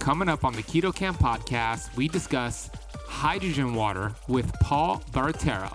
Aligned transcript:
Coming 0.00 0.30
up 0.30 0.44
on 0.46 0.54
the 0.54 0.62
Keto 0.62 0.94
Camp 0.94 1.18
podcast, 1.18 1.94
we 1.94 2.08
discuss 2.08 2.70
hydrogen 3.06 3.74
water 3.74 4.14
with 4.28 4.50
Paul 4.54 5.02
Barattiero. 5.12 5.70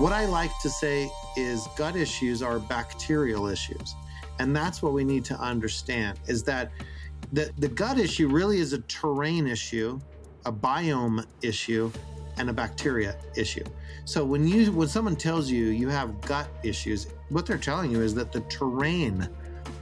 What 0.00 0.14
I 0.14 0.24
like 0.24 0.58
to 0.62 0.70
say 0.70 1.10
is 1.36 1.68
gut 1.76 1.96
issues 1.96 2.42
are 2.42 2.58
bacterial 2.58 3.46
issues. 3.46 3.94
And 4.38 4.56
that's 4.56 4.80
what 4.82 4.94
we 4.94 5.04
need 5.04 5.26
to 5.26 5.34
understand 5.34 6.18
is 6.28 6.42
that 6.44 6.72
the, 7.32 7.50
the 7.58 7.68
gut 7.68 7.98
issue 7.98 8.28
really 8.28 8.58
is 8.58 8.72
a 8.72 8.80
terrain 8.82 9.46
issue, 9.46 9.98
a 10.46 10.52
biome 10.52 11.24
issue, 11.42 11.90
and 12.36 12.50
a 12.50 12.52
bacteria 12.52 13.16
issue. 13.36 13.64
So 14.04 14.24
when 14.24 14.46
you 14.46 14.72
when 14.72 14.88
someone 14.88 15.16
tells 15.16 15.50
you 15.50 15.66
you 15.66 15.88
have 15.88 16.20
gut 16.20 16.48
issues, 16.62 17.06
what 17.28 17.46
they're 17.46 17.56
telling 17.56 17.90
you 17.90 18.02
is 18.02 18.14
that 18.14 18.32
the 18.32 18.40
terrain 18.42 19.28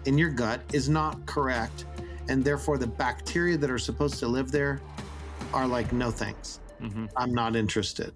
in 0.05 0.19
your 0.19 0.31
gut 0.31 0.61
is 0.73 0.89
not 0.89 1.25
correct, 1.27 1.87
and 2.29 2.45
therefore 2.45 2.79
the 2.79 2.87
bacteria 2.87 3.57
that 3.57 3.71
are 3.71 3.79
supposed 3.79 4.19
to 4.21 4.29
live 4.29 4.53
there 4.53 4.81
are 5.53 5.67
like 5.67 5.93
no 5.93 6.11
thanks. 6.11 6.61
Mm-hmm. 6.81 7.07
I'm 7.17 7.33
not 7.33 7.57
interested. 7.57 8.13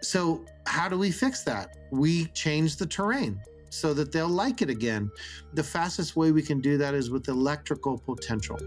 So, 0.00 0.44
how 0.66 0.88
do 0.88 0.98
we 0.98 1.10
fix 1.10 1.42
that? 1.44 1.76
We 1.90 2.26
change 2.26 2.76
the 2.76 2.86
terrain 2.86 3.40
so 3.72 3.94
that 3.94 4.12
they'll 4.12 4.28
like 4.28 4.60
it 4.62 4.68
again. 4.68 5.10
The 5.54 5.62
fastest 5.62 6.14
way 6.14 6.30
we 6.30 6.42
can 6.42 6.60
do 6.60 6.76
that 6.78 6.94
is 6.94 7.10
with 7.10 7.28
electrical 7.28 7.98
potential. 7.98 8.58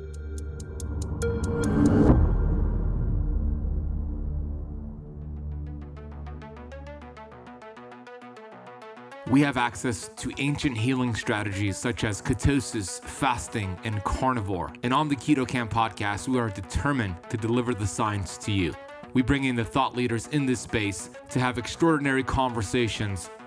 We 9.27 9.41
have 9.41 9.57
access 9.57 10.09
to 10.17 10.31
ancient 10.37 10.77
healing 10.77 11.15
strategies 11.15 11.77
such 11.77 12.03
as 12.03 12.21
ketosis, 12.21 13.01
fasting, 13.01 13.77
and 13.83 14.03
carnivore. 14.03 14.71
And 14.83 14.93
on 14.93 15.07
the 15.07 15.15
Keto 15.15 15.47
Camp 15.47 15.71
podcast, 15.71 16.27
we 16.27 16.39
are 16.39 16.49
determined 16.49 17.15
to 17.29 17.37
deliver 17.37 17.73
the 17.73 17.87
science 17.87 18.37
to 18.39 18.51
you. 18.51 18.73
We 19.13 19.21
bring 19.21 19.45
in 19.45 19.55
the 19.55 19.65
thought 19.65 19.95
leaders 19.95 20.27
in 20.27 20.45
this 20.45 20.59
space 20.59 21.09
to 21.31 21.39
have 21.39 21.57
extraordinary 21.57 22.23
conversations 22.23 23.29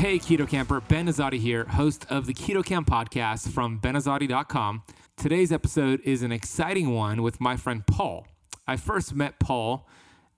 Hey, 0.00 0.18
Keto 0.18 0.48
Camper, 0.48 0.80
Ben 0.80 1.08
Azadi 1.08 1.38
here, 1.38 1.66
host 1.66 2.06
of 2.08 2.24
the 2.24 2.32
Keto 2.32 2.64
Camp 2.64 2.88
podcast 2.88 3.50
from 3.50 3.78
benazadi.com. 3.78 4.82
Today's 5.18 5.52
episode 5.52 6.00
is 6.04 6.22
an 6.22 6.32
exciting 6.32 6.94
one 6.94 7.20
with 7.20 7.38
my 7.38 7.54
friend 7.58 7.86
Paul. 7.86 8.26
I 8.66 8.76
first 8.76 9.14
met 9.14 9.38
Paul 9.38 9.86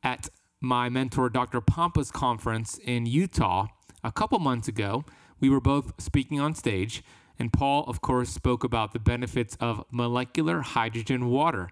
at 0.02 0.28
my 0.60 0.88
mentor 0.88 1.30
Dr. 1.30 1.60
Pompa's 1.60 2.10
conference 2.10 2.76
in 2.78 3.06
Utah 3.06 3.68
a 4.02 4.10
couple 4.10 4.40
months 4.40 4.66
ago. 4.66 5.04
We 5.38 5.48
were 5.48 5.60
both 5.60 5.92
speaking 6.02 6.40
on 6.40 6.56
stage, 6.56 7.04
and 7.38 7.52
Paul, 7.52 7.84
of 7.86 8.00
course, 8.00 8.30
spoke 8.30 8.64
about 8.64 8.92
the 8.92 8.98
benefits 8.98 9.56
of 9.60 9.84
molecular 9.92 10.62
hydrogen 10.62 11.28
water. 11.28 11.70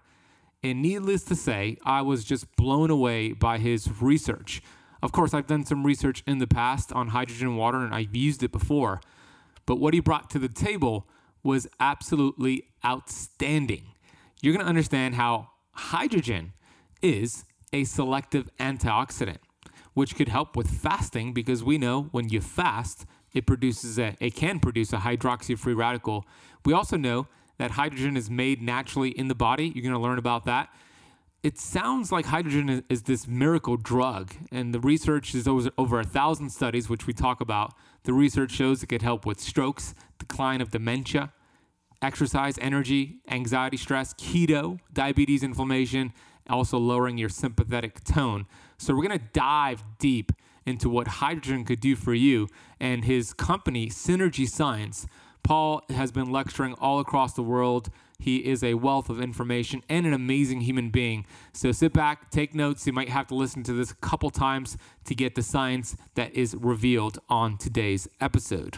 And 0.63 0.81
needless 0.81 1.23
to 1.25 1.35
say, 1.35 1.75
I 1.83 2.03
was 2.03 2.23
just 2.23 2.55
blown 2.55 2.89
away 2.89 3.33
by 3.33 3.57
his 3.57 4.01
research. 4.01 4.61
Of 5.01 5.11
course, 5.11 5.33
I've 5.33 5.47
done 5.47 5.65
some 5.65 5.85
research 5.85 6.23
in 6.27 6.37
the 6.37 6.47
past 6.47 6.91
on 6.93 7.09
hydrogen 7.09 7.55
water 7.55 7.79
and 7.79 7.93
I've 7.93 8.15
used 8.15 8.43
it 8.43 8.51
before, 8.51 9.01
but 9.65 9.77
what 9.77 9.93
he 9.93 9.99
brought 9.99 10.29
to 10.31 10.39
the 10.39 10.47
table 10.47 11.07
was 11.43 11.67
absolutely 11.79 12.65
outstanding. 12.85 13.85
You're 14.41 14.53
going 14.53 14.63
to 14.63 14.69
understand 14.69 15.15
how 15.15 15.49
hydrogen 15.71 16.53
is 17.01 17.45
a 17.73 17.83
selective 17.83 18.49
antioxidant, 18.59 19.37
which 19.93 20.15
could 20.15 20.29
help 20.29 20.55
with 20.55 20.69
fasting 20.69 21.33
because 21.33 21.63
we 21.63 21.77
know 21.77 22.03
when 22.11 22.29
you 22.29 22.41
fast, 22.41 23.05
it 23.33 23.47
produces 23.47 23.97
a 23.97 24.15
it 24.19 24.35
can 24.35 24.59
produce 24.59 24.93
a 24.93 24.97
hydroxy 24.97 25.57
free 25.57 25.73
radical. 25.73 26.25
We 26.65 26.73
also 26.73 26.97
know 26.97 27.27
that 27.57 27.71
hydrogen 27.71 28.17
is 28.17 28.29
made 28.29 28.61
naturally 28.61 29.09
in 29.09 29.29
the 29.29 29.35
body. 29.35 29.71
You're 29.73 29.83
going 29.83 29.93
to 29.93 29.99
learn 29.99 30.17
about 30.17 30.45
that 30.45 30.69
it 31.43 31.57
sounds 31.57 32.11
like 32.11 32.25
hydrogen 32.27 32.83
is, 32.87 33.03
this 33.03 33.27
miracle 33.27 33.75
drug, 33.75 34.33
and 34.51 34.73
the 34.73 34.79
research 34.79 35.33
is 35.33 35.47
over, 35.47 35.71
over 35.77 35.99
a 35.99 36.03
thousand 36.03 36.51
studies, 36.51 36.87
which 36.87 37.07
we 37.07 37.13
talk 37.13 37.41
about. 37.41 37.73
The 38.03 38.13
research 38.13 38.51
shows 38.51 38.83
it 38.83 38.87
could 38.87 39.01
help 39.01 39.25
with 39.25 39.39
strokes, 39.39 39.95
decline 40.19 40.61
of 40.61 40.69
dementia, 40.69 41.33
exercise, 42.01 42.57
energy, 42.61 43.21
anxiety, 43.27 43.77
stress, 43.77 44.13
keto, 44.13 44.79
diabetes, 44.93 45.41
inflammation, 45.41 46.13
also 46.47 46.77
lowering 46.77 47.17
your 47.17 47.29
sympathetic 47.29 48.03
tone. 48.03 48.45
So, 48.77 48.93
we're 48.93 49.03
gonna 49.03 49.19
dive 49.33 49.83
deep 49.97 50.31
into 50.65 50.89
what 50.89 51.07
hydrogen 51.07 51.65
could 51.65 51.79
do 51.79 51.95
for 51.95 52.13
you 52.13 52.47
and 52.79 53.03
his 53.05 53.33
company, 53.33 53.87
Synergy 53.87 54.47
Science. 54.47 55.07
Paul 55.43 55.81
has 55.89 56.11
been 56.11 56.31
lecturing 56.31 56.73
all 56.73 56.99
across 56.99 57.33
the 57.33 57.41
world 57.41 57.89
he 58.21 58.37
is 58.37 58.63
a 58.63 58.75
wealth 58.75 59.09
of 59.09 59.19
information 59.19 59.81
and 59.89 60.05
an 60.05 60.13
amazing 60.13 60.61
human 60.61 60.91
being. 60.91 61.25
So 61.53 61.71
sit 61.71 61.91
back, 61.91 62.29
take 62.29 62.53
notes. 62.53 62.85
You 62.85 62.93
might 62.93 63.09
have 63.09 63.25
to 63.27 63.35
listen 63.35 63.63
to 63.63 63.73
this 63.73 63.89
a 63.89 63.95
couple 63.95 64.29
times 64.29 64.77
to 65.05 65.15
get 65.15 65.33
the 65.33 65.41
science 65.41 65.97
that 66.13 66.33
is 66.35 66.55
revealed 66.55 67.17
on 67.29 67.57
today's 67.57 68.07
episode. 68.19 68.77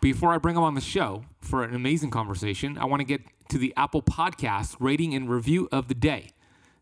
Before 0.00 0.32
I 0.32 0.38
bring 0.38 0.56
him 0.56 0.62
on 0.62 0.74
the 0.74 0.80
show 0.80 1.24
for 1.40 1.64
an 1.64 1.74
amazing 1.74 2.10
conversation, 2.10 2.78
I 2.78 2.84
want 2.84 3.00
to 3.00 3.04
get 3.04 3.22
to 3.48 3.58
the 3.58 3.74
Apple 3.76 4.02
Podcast 4.02 4.76
rating 4.78 5.12
and 5.12 5.28
review 5.28 5.68
of 5.72 5.88
the 5.88 5.94
day. 5.94 6.30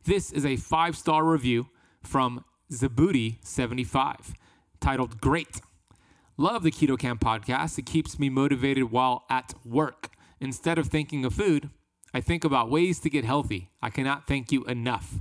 This 0.05 0.33
is 0.33 0.45
a 0.45 0.57
five 0.57 0.99
star 0.99 1.25
review 1.25 1.69
from 2.03 2.45
Zabooty75 2.71 4.35
titled 4.81 5.19
Great. 5.19 5.63
Love 6.37 6.63
the 6.63 6.71
Keto 6.71 6.99
Camp 6.99 7.21
podcast. 7.21 7.79
It 7.79 7.87
keeps 7.87 8.19
me 8.19 8.29
motivated 8.29 8.91
while 8.91 9.25
at 9.31 9.55
work. 9.65 10.11
Instead 10.45 10.79
of 10.79 10.89
thinking 10.89 11.25
of 11.25 11.33
food, 11.33 11.71
I 12.13 12.21
think 12.21 12.45
about 12.45 12.71
ways 12.71 13.01
to 13.01 13.11
get 13.11 13.25
healthy. 13.25 13.71
I 13.81 13.89
cannot 13.89 14.27
thank 14.27 14.53
you 14.53 14.63
enough. 14.65 15.19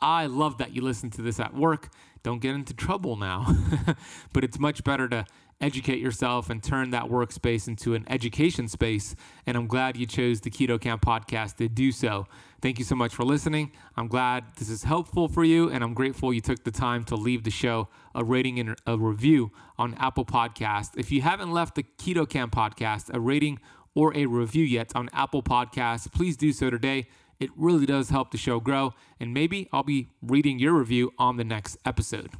I 0.00 0.26
love 0.26 0.58
that 0.58 0.74
you 0.74 0.80
listen 0.80 1.10
to 1.10 1.22
this 1.22 1.40
at 1.40 1.54
work. 1.54 1.90
Don't 2.22 2.40
get 2.40 2.54
into 2.54 2.72
trouble 2.72 3.16
now. 3.16 3.52
but 4.32 4.44
it's 4.44 4.60
much 4.60 4.84
better 4.84 5.08
to 5.08 5.26
educate 5.60 5.98
yourself 5.98 6.48
and 6.48 6.62
turn 6.62 6.90
that 6.90 7.04
workspace 7.04 7.68
into 7.68 7.94
an 7.94 8.04
education 8.08 8.68
space. 8.68 9.14
And 9.44 9.56
I'm 9.56 9.66
glad 9.66 9.96
you 9.96 10.06
chose 10.06 10.40
the 10.40 10.50
Keto 10.50 10.80
Camp 10.80 11.04
podcast 11.04 11.56
to 11.56 11.68
do 11.68 11.92
so. 11.92 12.26
Thank 12.62 12.78
you 12.78 12.84
so 12.84 12.94
much 12.94 13.14
for 13.14 13.24
listening. 13.24 13.72
I'm 13.96 14.08
glad 14.08 14.44
this 14.56 14.70
is 14.70 14.84
helpful 14.84 15.28
for 15.28 15.44
you, 15.44 15.68
and 15.70 15.82
I'm 15.82 15.94
grateful 15.94 16.32
you 16.32 16.40
took 16.40 16.64
the 16.64 16.70
time 16.70 17.04
to 17.04 17.16
leave 17.16 17.42
the 17.42 17.50
show 17.50 17.88
a 18.14 18.24
rating 18.24 18.58
and 18.58 18.76
a 18.86 18.98
review 18.98 19.50
on 19.78 19.94
Apple 19.94 20.24
Podcast. 20.24 20.90
If 20.96 21.12
you 21.12 21.22
haven't 21.22 21.52
left 21.52 21.74
the 21.74 21.82
Keto 21.82 22.28
Camp 22.28 22.54
podcast, 22.54 23.12
a 23.14 23.20
rating 23.20 23.60
or 23.94 24.16
a 24.16 24.26
review 24.26 24.64
yet 24.64 24.92
on 24.94 25.08
Apple 25.12 25.42
Podcasts, 25.42 26.10
please 26.10 26.36
do 26.36 26.52
so 26.52 26.70
today. 26.70 27.06
It 27.38 27.50
really 27.56 27.86
does 27.86 28.10
help 28.10 28.30
the 28.30 28.38
show 28.38 28.60
grow, 28.60 28.94
and 29.18 29.32
maybe 29.32 29.68
I'll 29.72 29.82
be 29.82 30.08
reading 30.22 30.58
your 30.58 30.74
review 30.74 31.12
on 31.18 31.36
the 31.36 31.44
next 31.44 31.78
episode. 31.84 32.32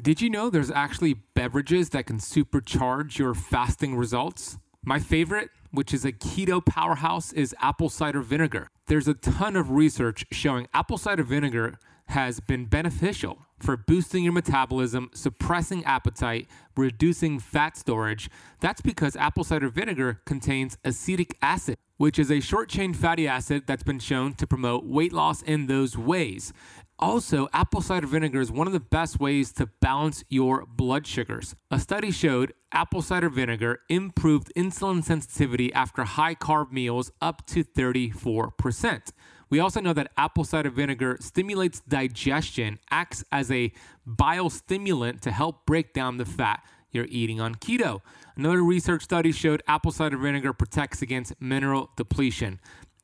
Did 0.00 0.20
you 0.20 0.30
know 0.30 0.50
there's 0.50 0.70
actually 0.70 1.14
beverages 1.14 1.90
that 1.90 2.06
can 2.06 2.18
supercharge 2.18 3.18
your 3.18 3.34
fasting 3.34 3.96
results? 3.96 4.58
My 4.84 4.98
favorite, 4.98 5.50
which 5.70 5.92
is 5.92 6.04
a 6.04 6.12
keto 6.12 6.64
powerhouse, 6.64 7.32
is 7.32 7.54
apple 7.60 7.88
cider 7.88 8.20
vinegar. 8.20 8.68
There's 8.86 9.08
a 9.08 9.14
ton 9.14 9.56
of 9.56 9.70
research 9.70 10.24
showing 10.30 10.68
apple 10.72 10.98
cider 10.98 11.24
vinegar 11.24 11.78
has 12.08 12.40
been 12.40 12.64
beneficial 12.64 13.38
for 13.58 13.76
boosting 13.76 14.24
your 14.24 14.32
metabolism, 14.32 15.10
suppressing 15.14 15.84
appetite, 15.84 16.48
reducing 16.76 17.38
fat 17.38 17.76
storage. 17.76 18.30
That's 18.60 18.80
because 18.80 19.16
apple 19.16 19.44
cider 19.44 19.68
vinegar 19.68 20.20
contains 20.24 20.78
acetic 20.84 21.36
acid, 21.42 21.76
which 21.96 22.18
is 22.18 22.30
a 22.30 22.40
short 22.40 22.68
chain 22.68 22.94
fatty 22.94 23.26
acid 23.26 23.64
that's 23.66 23.82
been 23.82 23.98
shown 23.98 24.34
to 24.34 24.46
promote 24.46 24.84
weight 24.84 25.12
loss 25.12 25.42
in 25.42 25.66
those 25.66 25.98
ways. 25.98 26.52
Also, 27.00 27.48
apple 27.52 27.80
cider 27.80 28.08
vinegar 28.08 28.40
is 28.40 28.50
one 28.50 28.66
of 28.66 28.72
the 28.72 28.80
best 28.80 29.20
ways 29.20 29.52
to 29.52 29.66
balance 29.80 30.24
your 30.28 30.66
blood 30.66 31.06
sugars. 31.06 31.54
A 31.70 31.78
study 31.78 32.10
showed 32.10 32.52
apple 32.72 33.02
cider 33.02 33.28
vinegar 33.28 33.80
improved 33.88 34.50
insulin 34.56 35.04
sensitivity 35.04 35.72
after 35.72 36.02
high 36.02 36.34
carb 36.34 36.72
meals 36.72 37.12
up 37.20 37.46
to 37.46 37.62
34%. 37.62 39.12
We 39.50 39.60
also 39.60 39.80
know 39.80 39.92
that 39.92 40.12
apple 40.16 40.44
cider 40.44 40.70
vinegar 40.70 41.16
stimulates 41.20 41.80
digestion, 41.80 42.78
acts 42.90 43.24
as 43.32 43.50
a 43.50 43.72
bile 44.06 44.50
stimulant 44.50 45.22
to 45.22 45.30
help 45.30 45.66
break 45.66 45.92
down 45.92 46.18
the 46.18 46.24
fat 46.24 46.62
you're 46.90 47.06
eating 47.10 47.40
on 47.40 47.54
keto. 47.54 48.00
Another 48.36 48.62
research 48.62 49.02
study 49.02 49.32
showed 49.32 49.62
apple 49.66 49.92
cider 49.92 50.16
vinegar 50.16 50.52
protects 50.52 51.02
against 51.02 51.34
mineral 51.40 51.90
depletion. 51.96 52.60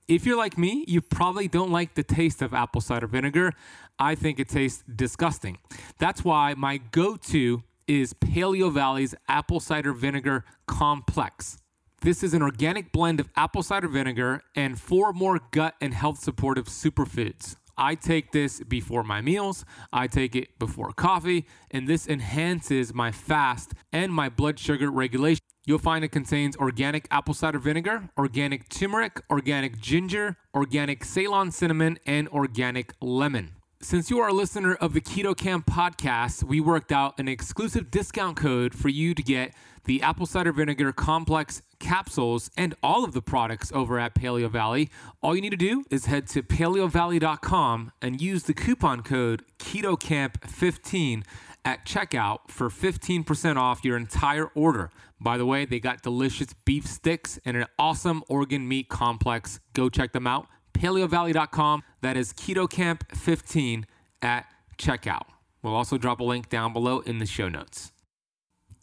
If 0.06 0.26
you're 0.26 0.36
like 0.36 0.58
me, 0.58 0.84
you 0.86 1.00
probably 1.00 1.48
don't 1.48 1.70
like 1.70 1.94
the 1.94 2.02
taste 2.02 2.42
of 2.42 2.52
apple 2.52 2.80
cider 2.80 3.06
vinegar. 3.06 3.52
I 3.98 4.14
think 4.14 4.38
it 4.38 4.48
tastes 4.48 4.84
disgusting. 4.94 5.58
That's 5.98 6.24
why 6.24 6.54
my 6.54 6.78
go 6.78 7.16
to 7.16 7.62
is 7.86 8.12
Paleo 8.14 8.72
Valley's 8.72 9.14
apple 9.28 9.60
cider 9.60 9.92
vinegar 9.92 10.44
complex. 10.66 11.58
This 12.04 12.22
is 12.22 12.34
an 12.34 12.42
organic 12.42 12.92
blend 12.92 13.18
of 13.18 13.30
apple 13.34 13.62
cider 13.62 13.88
vinegar 13.88 14.42
and 14.54 14.78
four 14.78 15.14
more 15.14 15.40
gut 15.52 15.74
and 15.80 15.94
health 15.94 16.18
supportive 16.18 16.66
superfoods. 16.66 17.56
I 17.78 17.94
take 17.94 18.30
this 18.30 18.60
before 18.60 19.02
my 19.02 19.22
meals, 19.22 19.64
I 19.90 20.06
take 20.06 20.36
it 20.36 20.58
before 20.58 20.92
coffee, 20.92 21.46
and 21.70 21.88
this 21.88 22.06
enhances 22.06 22.92
my 22.92 23.10
fast 23.10 23.72
and 23.90 24.12
my 24.12 24.28
blood 24.28 24.58
sugar 24.58 24.90
regulation. 24.90 25.40
You'll 25.64 25.78
find 25.78 26.04
it 26.04 26.12
contains 26.12 26.58
organic 26.58 27.08
apple 27.10 27.32
cider 27.32 27.58
vinegar, 27.58 28.10
organic 28.18 28.68
turmeric, 28.68 29.22
organic 29.30 29.80
ginger, 29.80 30.36
organic 30.54 31.06
Ceylon 31.06 31.50
cinnamon, 31.52 31.98
and 32.04 32.28
organic 32.28 32.92
lemon. 33.00 33.52
Since 33.84 34.08
you 34.08 34.18
are 34.20 34.28
a 34.28 34.32
listener 34.32 34.76
of 34.76 34.94
the 34.94 35.00
Keto 35.02 35.36
Camp 35.36 35.66
podcast, 35.66 36.42
we 36.42 36.58
worked 36.58 36.90
out 36.90 37.18
an 37.18 37.28
exclusive 37.28 37.90
discount 37.90 38.34
code 38.34 38.74
for 38.74 38.88
you 38.88 39.14
to 39.14 39.22
get 39.22 39.52
the 39.84 40.00
apple 40.00 40.24
cider 40.24 40.52
vinegar 40.52 40.90
complex 40.90 41.60
capsules 41.80 42.50
and 42.56 42.74
all 42.82 43.04
of 43.04 43.12
the 43.12 43.20
products 43.20 43.70
over 43.72 43.98
at 43.98 44.14
Paleo 44.14 44.50
Valley. 44.50 44.88
All 45.22 45.36
you 45.36 45.42
need 45.42 45.50
to 45.50 45.58
do 45.58 45.84
is 45.90 46.06
head 46.06 46.26
to 46.28 46.42
paleovalley.com 46.42 47.92
and 48.00 48.22
use 48.22 48.44
the 48.44 48.54
coupon 48.54 49.02
code 49.02 49.44
KetoCamp15 49.58 51.22
at 51.66 51.84
checkout 51.84 52.38
for 52.48 52.70
15% 52.70 53.56
off 53.58 53.84
your 53.84 53.98
entire 53.98 54.46
order. 54.54 54.90
By 55.20 55.36
the 55.36 55.44
way, 55.44 55.66
they 55.66 55.78
got 55.78 56.02
delicious 56.02 56.54
beef 56.64 56.86
sticks 56.86 57.38
and 57.44 57.54
an 57.54 57.66
awesome 57.78 58.24
organ 58.30 58.66
meat 58.66 58.88
complex. 58.88 59.60
Go 59.74 59.90
check 59.90 60.14
them 60.14 60.26
out. 60.26 60.46
PaleoValley.com. 60.74 61.82
That 62.02 62.16
is 62.16 62.32
KetoCamp15 62.32 63.84
at 64.22 64.46
checkout. 64.78 65.26
We'll 65.62 65.74
also 65.74 65.96
drop 65.96 66.20
a 66.20 66.24
link 66.24 66.48
down 66.50 66.72
below 66.72 67.00
in 67.00 67.18
the 67.18 67.26
show 67.26 67.48
notes. 67.48 67.92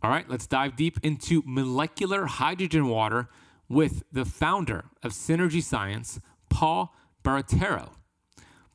All 0.04 0.10
right, 0.10 0.28
let's 0.28 0.48
dive 0.48 0.76
deep 0.76 0.98
into 1.04 1.44
molecular 1.46 2.26
hydrogen 2.26 2.88
water 2.88 3.30
with 3.70 4.02
the 4.12 4.26
founder 4.26 4.86
of 5.04 5.12
Synergy 5.12 5.62
Science, 5.62 6.20
Paul 6.50 6.96
Barattiero. 7.24 7.94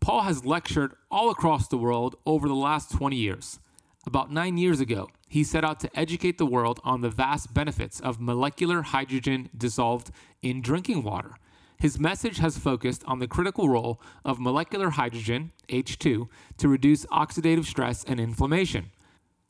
Paul 0.00 0.22
has 0.22 0.44
lectured 0.44 0.94
all 1.10 1.30
across 1.30 1.66
the 1.66 1.76
world 1.76 2.14
over 2.24 2.46
the 2.46 2.54
last 2.54 2.92
20 2.92 3.16
years. 3.16 3.58
About 4.06 4.30
nine 4.30 4.56
years 4.56 4.78
ago, 4.78 5.08
he 5.26 5.42
set 5.42 5.64
out 5.64 5.80
to 5.80 5.98
educate 5.98 6.38
the 6.38 6.46
world 6.46 6.78
on 6.84 7.00
the 7.00 7.10
vast 7.10 7.52
benefits 7.52 7.98
of 7.98 8.20
molecular 8.20 8.82
hydrogen 8.82 9.50
dissolved 9.56 10.12
in 10.42 10.62
drinking 10.62 11.02
water. 11.02 11.34
His 11.78 12.00
message 12.00 12.38
has 12.38 12.58
focused 12.58 13.04
on 13.06 13.18
the 13.18 13.28
critical 13.28 13.68
role 13.68 14.00
of 14.24 14.40
molecular 14.40 14.90
hydrogen, 14.90 15.52
H2, 15.68 16.28
to 16.56 16.68
reduce 16.68 17.04
oxidative 17.06 17.66
stress 17.66 18.02
and 18.04 18.18
inflammation. 18.18 18.90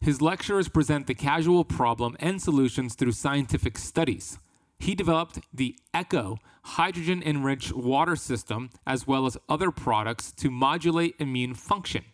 His 0.01 0.21
lecturers 0.21 0.69
present 0.69 1.07
the 1.07 1.15
casual 1.15 1.65
problem 1.65 2.17
and 2.21 2.43
solutions 2.43 2.95
through 2.95 3.13
scientific 3.13 3.79
studies. 3.79 4.39
He 4.79 4.95
developed 4.95 5.41
the 5.55 5.77
ECHO 5.95 6.39
hydrogen 6.65 7.23
enriched 7.25 7.73
water 7.73 8.17
system 8.17 8.71
as 8.87 9.07
well 9.07 9.27
as 9.27 9.39
other 9.49 9.71
products 9.71 10.33
to 10.33 10.51
modulate 10.51 11.15
immune 11.19 11.55
function. 11.55 12.05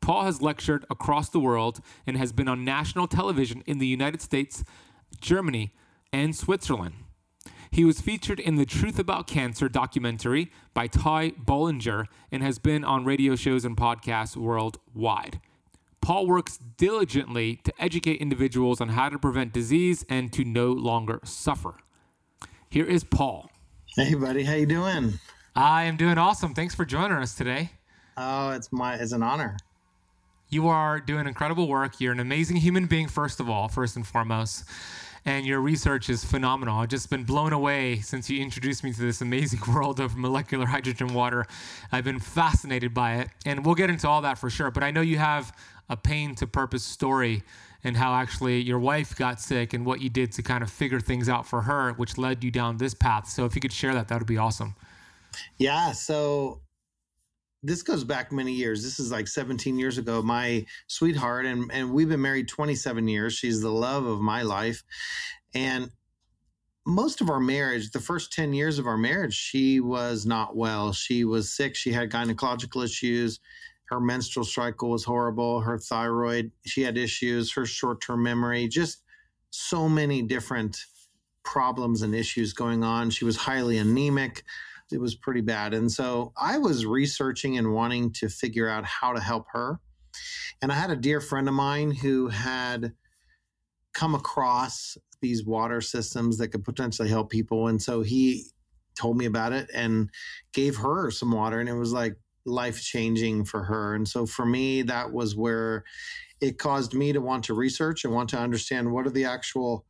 Paul 0.00 0.24
has 0.24 0.42
lectured 0.42 0.84
across 0.90 1.28
the 1.30 1.40
world 1.40 1.80
and 2.06 2.16
has 2.16 2.32
been 2.32 2.48
on 2.48 2.64
national 2.64 3.08
television 3.08 3.62
in 3.66 3.78
the 3.78 3.86
United 3.86 4.20
States, 4.20 4.64
Germany, 5.20 5.72
and 6.12 6.36
Switzerland. 6.36 6.94
He 7.72 7.86
was 7.86 8.02
featured 8.02 8.38
in 8.38 8.56
the 8.56 8.66
Truth 8.66 8.98
About 8.98 9.26
Cancer 9.26 9.66
documentary 9.66 10.52
by 10.74 10.88
Ty 10.88 11.30
Bollinger 11.42 12.04
and 12.30 12.42
has 12.42 12.58
been 12.58 12.84
on 12.84 13.06
radio 13.06 13.34
shows 13.34 13.64
and 13.64 13.74
podcasts 13.74 14.36
worldwide. 14.36 15.40
Paul 16.02 16.26
works 16.26 16.58
diligently 16.76 17.56
to 17.64 17.72
educate 17.78 18.20
individuals 18.20 18.82
on 18.82 18.90
how 18.90 19.08
to 19.08 19.18
prevent 19.18 19.54
disease 19.54 20.04
and 20.10 20.30
to 20.34 20.44
no 20.44 20.70
longer 20.70 21.20
suffer. 21.24 21.76
Here 22.68 22.84
is 22.84 23.04
Paul. 23.04 23.50
Hey, 23.96 24.12
buddy, 24.16 24.42
how 24.42 24.52
you 24.52 24.66
doing? 24.66 25.14
I 25.56 25.84
am 25.84 25.96
doing 25.96 26.18
awesome. 26.18 26.52
Thanks 26.52 26.74
for 26.74 26.84
joining 26.84 27.16
us 27.16 27.34
today. 27.34 27.70
Oh, 28.18 28.50
it's 28.50 28.70
my 28.70 28.96
it's 28.96 29.12
an 29.12 29.22
honor. 29.22 29.56
You 30.50 30.68
are 30.68 31.00
doing 31.00 31.26
incredible 31.26 31.68
work. 31.68 32.02
You're 32.02 32.12
an 32.12 32.20
amazing 32.20 32.58
human 32.58 32.84
being, 32.84 33.08
first 33.08 33.40
of 33.40 33.48
all, 33.48 33.68
first 33.68 33.96
and 33.96 34.06
foremost. 34.06 34.64
And 35.24 35.46
your 35.46 35.60
research 35.60 36.10
is 36.10 36.24
phenomenal. 36.24 36.78
I've 36.78 36.88
just 36.88 37.08
been 37.08 37.24
blown 37.24 37.52
away 37.52 38.00
since 38.00 38.28
you 38.28 38.42
introduced 38.42 38.82
me 38.82 38.92
to 38.92 39.00
this 39.00 39.20
amazing 39.20 39.60
world 39.72 40.00
of 40.00 40.16
molecular 40.16 40.66
hydrogen 40.66 41.14
water. 41.14 41.46
I've 41.92 42.04
been 42.04 42.18
fascinated 42.18 42.92
by 42.92 43.16
it. 43.16 43.28
And 43.46 43.64
we'll 43.64 43.76
get 43.76 43.90
into 43.90 44.08
all 44.08 44.22
that 44.22 44.38
for 44.38 44.50
sure. 44.50 44.70
But 44.70 44.82
I 44.82 44.90
know 44.90 45.00
you 45.00 45.18
have 45.18 45.56
a 45.88 45.96
pain 45.96 46.34
to 46.36 46.46
purpose 46.46 46.82
story 46.82 47.42
and 47.84 47.96
how 47.96 48.14
actually 48.14 48.60
your 48.60 48.78
wife 48.78 49.16
got 49.16 49.40
sick 49.40 49.72
and 49.72 49.84
what 49.84 50.00
you 50.00 50.08
did 50.08 50.32
to 50.32 50.42
kind 50.42 50.62
of 50.62 50.70
figure 50.70 51.00
things 51.00 51.28
out 51.28 51.46
for 51.46 51.62
her, 51.62 51.92
which 51.94 52.16
led 52.16 52.42
you 52.44 52.50
down 52.50 52.76
this 52.76 52.94
path. 52.94 53.28
So 53.28 53.44
if 53.44 53.54
you 53.54 53.60
could 53.60 53.72
share 53.72 53.94
that, 53.94 54.08
that 54.08 54.18
would 54.18 54.26
be 54.26 54.38
awesome. 54.38 54.74
Yeah. 55.58 55.92
So 55.92 56.60
this 57.62 57.82
goes 57.82 58.04
back 58.04 58.32
many 58.32 58.52
years. 58.52 58.82
This 58.82 58.98
is 58.98 59.12
like 59.12 59.28
17 59.28 59.78
years 59.78 59.98
ago. 59.98 60.20
My 60.22 60.66
sweetheart, 60.88 61.46
and, 61.46 61.70
and 61.72 61.92
we've 61.92 62.08
been 62.08 62.22
married 62.22 62.48
27 62.48 63.06
years. 63.06 63.34
She's 63.34 63.60
the 63.60 63.70
love 63.70 64.04
of 64.04 64.20
my 64.20 64.42
life. 64.42 64.82
And 65.54 65.90
most 66.84 67.20
of 67.20 67.30
our 67.30 67.38
marriage, 67.38 67.90
the 67.92 68.00
first 68.00 68.32
10 68.32 68.52
years 68.52 68.78
of 68.78 68.86
our 68.86 68.96
marriage, 68.96 69.34
she 69.34 69.78
was 69.78 70.26
not 70.26 70.56
well. 70.56 70.92
She 70.92 71.24
was 71.24 71.52
sick. 71.52 71.76
She 71.76 71.92
had 71.92 72.10
gynecological 72.10 72.84
issues. 72.84 73.38
Her 73.84 74.00
menstrual 74.00 74.44
cycle 74.44 74.90
was 74.90 75.04
horrible. 75.04 75.60
Her 75.60 75.78
thyroid, 75.78 76.50
she 76.66 76.82
had 76.82 76.98
issues. 76.98 77.52
Her 77.52 77.66
short 77.66 78.00
term 78.00 78.22
memory, 78.24 78.66
just 78.66 79.02
so 79.50 79.88
many 79.88 80.22
different 80.22 80.78
problems 81.44 82.02
and 82.02 82.14
issues 82.14 82.52
going 82.52 82.82
on. 82.82 83.10
She 83.10 83.24
was 83.24 83.36
highly 83.36 83.78
anemic 83.78 84.42
it 84.92 85.00
was 85.00 85.14
pretty 85.14 85.40
bad. 85.40 85.74
And 85.74 85.90
so 85.90 86.32
I 86.36 86.58
was 86.58 86.86
researching 86.86 87.58
and 87.58 87.72
wanting 87.72 88.12
to 88.14 88.28
figure 88.28 88.68
out 88.68 88.84
how 88.84 89.12
to 89.12 89.20
help 89.20 89.46
her. 89.52 89.80
And 90.60 90.70
I 90.70 90.74
had 90.74 90.90
a 90.90 90.96
dear 90.96 91.20
friend 91.20 91.48
of 91.48 91.54
mine 91.54 91.90
who 91.90 92.28
had 92.28 92.92
come 93.94 94.14
across 94.14 94.96
these 95.20 95.44
water 95.44 95.80
systems 95.80 96.38
that 96.38 96.48
could 96.48 96.64
potentially 96.64 97.08
help 97.08 97.30
people. 97.30 97.68
And 97.68 97.80
so 97.80 98.02
he 98.02 98.46
told 98.98 99.16
me 99.16 99.26
about 99.26 99.52
it 99.52 99.70
and 99.74 100.10
gave 100.52 100.76
her 100.76 101.10
some 101.10 101.32
water. 101.32 101.60
And 101.60 101.68
it 101.68 101.74
was 101.74 101.92
like 101.92 102.16
life 102.44 102.80
changing 102.82 103.44
for 103.44 103.62
her. 103.62 103.94
And 103.94 104.06
so 104.06 104.26
for 104.26 104.44
me, 104.44 104.82
that 104.82 105.12
was 105.12 105.36
where 105.36 105.84
it 106.40 106.58
caused 106.58 106.92
me 106.92 107.12
to 107.12 107.20
want 107.20 107.44
to 107.44 107.54
research 107.54 108.04
and 108.04 108.12
want 108.12 108.28
to 108.30 108.38
understand 108.38 108.92
what 108.92 109.06
are 109.06 109.10
the 109.10 109.24
actual 109.24 109.86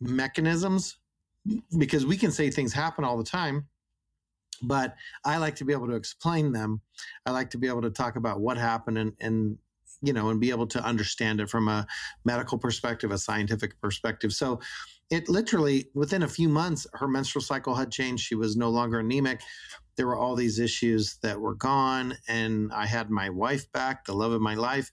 mechanisms 0.00 0.98
because 1.78 2.04
we 2.04 2.16
can 2.16 2.32
say 2.32 2.50
things 2.50 2.72
happen 2.72 3.04
all 3.04 3.16
the 3.16 3.24
time 3.24 3.66
but 4.62 4.94
I 5.24 5.38
like 5.38 5.56
to 5.56 5.64
be 5.64 5.72
able 5.72 5.88
to 5.88 5.94
explain 5.94 6.52
them. 6.52 6.80
I 7.24 7.30
like 7.30 7.50
to 7.50 7.58
be 7.58 7.68
able 7.68 7.82
to 7.82 7.90
talk 7.90 8.16
about 8.16 8.40
what 8.40 8.56
happened 8.56 8.98
and, 8.98 9.12
and 9.20 9.58
you 10.02 10.12
know, 10.12 10.28
and 10.28 10.40
be 10.40 10.50
able 10.50 10.66
to 10.68 10.84
understand 10.84 11.40
it 11.40 11.48
from 11.48 11.68
a 11.68 11.86
medical 12.24 12.58
perspective, 12.58 13.10
a 13.10 13.18
scientific 13.18 13.80
perspective. 13.80 14.32
So 14.32 14.60
it 15.10 15.28
literally, 15.28 15.86
within 15.94 16.22
a 16.22 16.28
few 16.28 16.48
months, 16.48 16.86
her 16.94 17.08
menstrual 17.08 17.42
cycle 17.42 17.74
had 17.74 17.90
changed. 17.90 18.24
She 18.24 18.34
was 18.34 18.56
no 18.56 18.68
longer 18.70 19.00
anemic. 19.00 19.40
There 19.96 20.06
were 20.06 20.16
all 20.16 20.34
these 20.34 20.58
issues 20.58 21.18
that 21.22 21.40
were 21.40 21.54
gone. 21.54 22.16
And 22.28 22.72
I 22.72 22.86
had 22.86 23.10
my 23.10 23.30
wife 23.30 23.70
back, 23.72 24.04
the 24.04 24.14
love 24.14 24.32
of 24.32 24.40
my 24.40 24.54
life. 24.54 24.90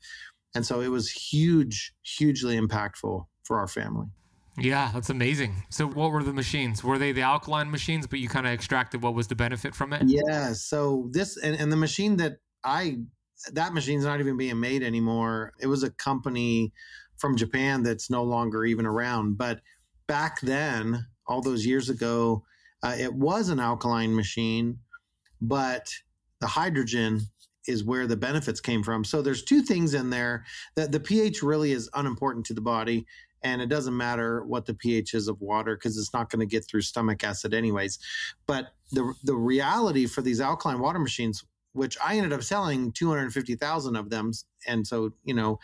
And 0.55 0.65
so 0.65 0.81
it 0.81 0.89
was 0.89 1.11
huge, 1.11 1.93
hugely 2.03 2.59
impactful 2.59 3.25
for 3.43 3.59
our 3.59 3.67
family. 3.67 4.07
Yeah, 4.57 4.91
that's 4.93 5.09
amazing. 5.09 5.63
So, 5.69 5.87
what 5.87 6.11
were 6.11 6.23
the 6.23 6.33
machines? 6.33 6.83
Were 6.83 6.97
they 6.97 7.11
the 7.11 7.21
alkaline 7.21 7.71
machines, 7.71 8.05
but 8.05 8.19
you 8.19 8.29
kind 8.29 8.45
of 8.45 8.53
extracted 8.53 9.01
what 9.01 9.15
was 9.15 9.27
the 9.27 9.35
benefit 9.35 9.73
from 9.73 9.93
it? 9.93 10.03
Yeah. 10.05 10.53
So, 10.53 11.09
this 11.11 11.37
and, 11.37 11.55
and 11.59 11.71
the 11.71 11.77
machine 11.77 12.17
that 12.17 12.37
I, 12.63 12.99
that 13.53 13.73
machine's 13.73 14.05
not 14.05 14.19
even 14.19 14.37
being 14.37 14.59
made 14.59 14.83
anymore. 14.83 15.53
It 15.59 15.67
was 15.67 15.83
a 15.83 15.89
company 15.91 16.71
from 17.17 17.35
Japan 17.35 17.83
that's 17.83 18.09
no 18.09 18.23
longer 18.23 18.65
even 18.65 18.85
around. 18.85 19.37
But 19.37 19.61
back 20.07 20.41
then, 20.41 21.07
all 21.27 21.41
those 21.41 21.65
years 21.65 21.89
ago, 21.89 22.43
uh, 22.83 22.95
it 22.97 23.13
was 23.13 23.49
an 23.49 23.59
alkaline 23.59 24.15
machine, 24.15 24.77
but 25.41 25.87
the 26.41 26.47
hydrogen 26.47 27.21
is 27.67 27.83
where 27.83 28.07
the 28.07 28.17
benefits 28.17 28.59
came 28.59 28.83
from. 28.83 29.03
So 29.05 29.21
there's 29.21 29.43
two 29.43 29.61
things 29.61 29.93
in 29.93 30.09
there 30.09 30.45
that 30.75 30.91
the 30.91 30.99
pH 30.99 31.41
really 31.41 31.71
is 31.71 31.89
unimportant 31.93 32.45
to 32.47 32.53
the 32.53 32.61
body 32.61 33.05
and 33.43 33.61
it 33.61 33.67
doesn't 33.67 33.95
matter 33.95 34.43
what 34.45 34.65
the 34.65 34.73
pH 34.73 35.13
is 35.13 35.27
of 35.27 35.41
water 35.41 35.75
because 35.75 35.97
it's 35.97 36.13
not 36.13 36.29
going 36.29 36.39
to 36.39 36.45
get 36.45 36.65
through 36.65 36.81
stomach 36.81 37.23
acid 37.23 37.53
anyways. 37.53 37.99
But 38.47 38.73
the 38.91 39.13
the 39.23 39.35
reality 39.35 40.05
for 40.05 40.21
these 40.21 40.41
alkaline 40.41 40.79
water 40.79 40.99
machines, 40.99 41.43
which 41.73 41.97
I 42.03 42.15
ended 42.15 42.33
up 42.33 42.43
selling 42.43 42.91
250,000 42.91 43.95
of 43.95 44.09
them, 44.09 44.31
and 44.67 44.87
so 44.87 45.13
you 45.23 45.33
know, 45.33 45.59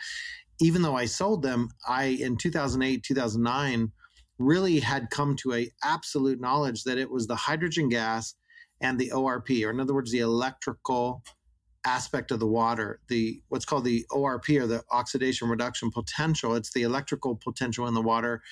even 0.60 0.82
though 0.82 0.96
I 0.96 1.06
sold 1.06 1.42
them, 1.42 1.70
I 1.88 2.04
in 2.04 2.36
2008 2.36 3.02
2009 3.02 3.92
really 4.38 4.80
had 4.80 5.10
come 5.10 5.36
to 5.36 5.54
a 5.54 5.70
absolute 5.82 6.40
knowledge 6.40 6.84
that 6.84 6.98
it 6.98 7.10
was 7.10 7.26
the 7.26 7.36
hydrogen 7.36 7.88
gas 7.88 8.34
and 8.80 8.98
the 8.98 9.10
ORP, 9.10 9.64
or 9.64 9.70
in 9.70 9.80
other 9.80 9.94
words, 9.94 10.10
the 10.10 10.20
electrical 10.20 11.22
aspect 11.84 12.30
of 12.30 12.40
the 12.40 12.46
water, 12.46 13.00
the 13.08 13.40
what's 13.48 13.64
called 13.64 13.84
the 13.84 14.04
ORP 14.10 14.60
or 14.60 14.66
the 14.66 14.82
oxidation 14.90 15.48
reduction 15.48 15.90
potential. 15.90 16.54
It's 16.54 16.72
the 16.72 16.82
electrical 16.82 17.36
potential 17.36 17.86
in 17.86 17.94
the 17.94 18.02
water. 18.02 18.42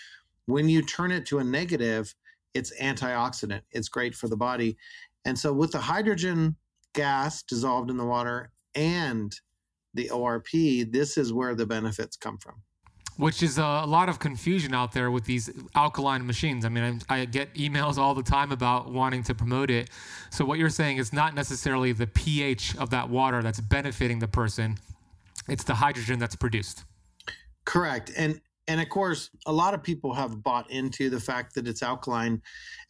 When 0.47 0.69
you 0.69 0.83
turn 0.83 1.13
it 1.13 1.27
to 1.27 1.39
a 1.39 1.45
negative, 1.45 2.15
it's 2.55 2.73
antioxidant. 2.81 3.63
It's 3.71 3.89
great 3.89 4.15
for 4.15 4.29
the 4.29 4.37
body. 4.37 4.77
And 5.25 5.39
so 5.39 5.53
with 5.53 5.73
the 5.73 5.79
hydrogen 5.79 6.57
gas 6.95 7.43
dissolved 7.43 7.91
in 7.91 7.99
the 7.99 8.07
water 8.07 8.51
and 8.75 9.35
the 9.95 10.09
ORP, 10.09 10.91
this 10.91 11.19
is 11.19 11.33
where 11.33 11.55
the 11.55 11.67
benefits 11.67 12.17
come 12.17 12.39
from 12.39 12.63
which 13.19 13.43
is 13.43 13.59
a 13.59 13.85
lot 13.85 14.09
of 14.09 14.21
confusion 14.21 14.73
out 14.73 14.93
there 14.93 15.11
with 15.11 15.25
these 15.25 15.51
alkaline 15.75 16.25
machines. 16.25 16.65
I 16.65 16.69
mean, 16.69 17.03
I, 17.09 17.21
I, 17.21 17.25
get 17.25 17.53
emails 17.55 17.99
all 17.99 18.15
the 18.15 18.23
time 18.23 18.53
about 18.53 18.93
wanting 18.93 19.25
to 19.25 19.35
promote 19.35 19.71
it. 19.71 19.91
So, 20.31 20.45
what 20.45 20.59
you're 20.59 20.71
saying 20.71 20.99
is 20.99 21.13
not 21.13 21.35
necessarily 21.35 21.93
the 21.93 22.07
pH 22.07 22.77
of 22.77 22.91
that 22.91 23.11
water 23.11 23.43
that's 23.43 23.61
benefiting 23.61 24.21
the 24.21 24.29
person, 24.29 24.79
it's 25.49 25.65
the 25.65 25.75
hydrogen 25.75 26.21
that's 26.21 26.37
produced. 26.37 26.85
Correct. 27.65 28.13
And 28.17 28.41
and 28.69 28.81
of 28.81 28.89
course, 28.89 29.31
a 29.47 29.53
lot 29.53 29.75
of 29.75 29.83
people 29.83 30.15
have 30.15 30.43
bought 30.43 30.71
into 30.71 31.11
the 31.11 31.19
fact 31.19 31.55
that 31.55 31.67
it's 31.67 31.83
alkaline, 31.83 32.41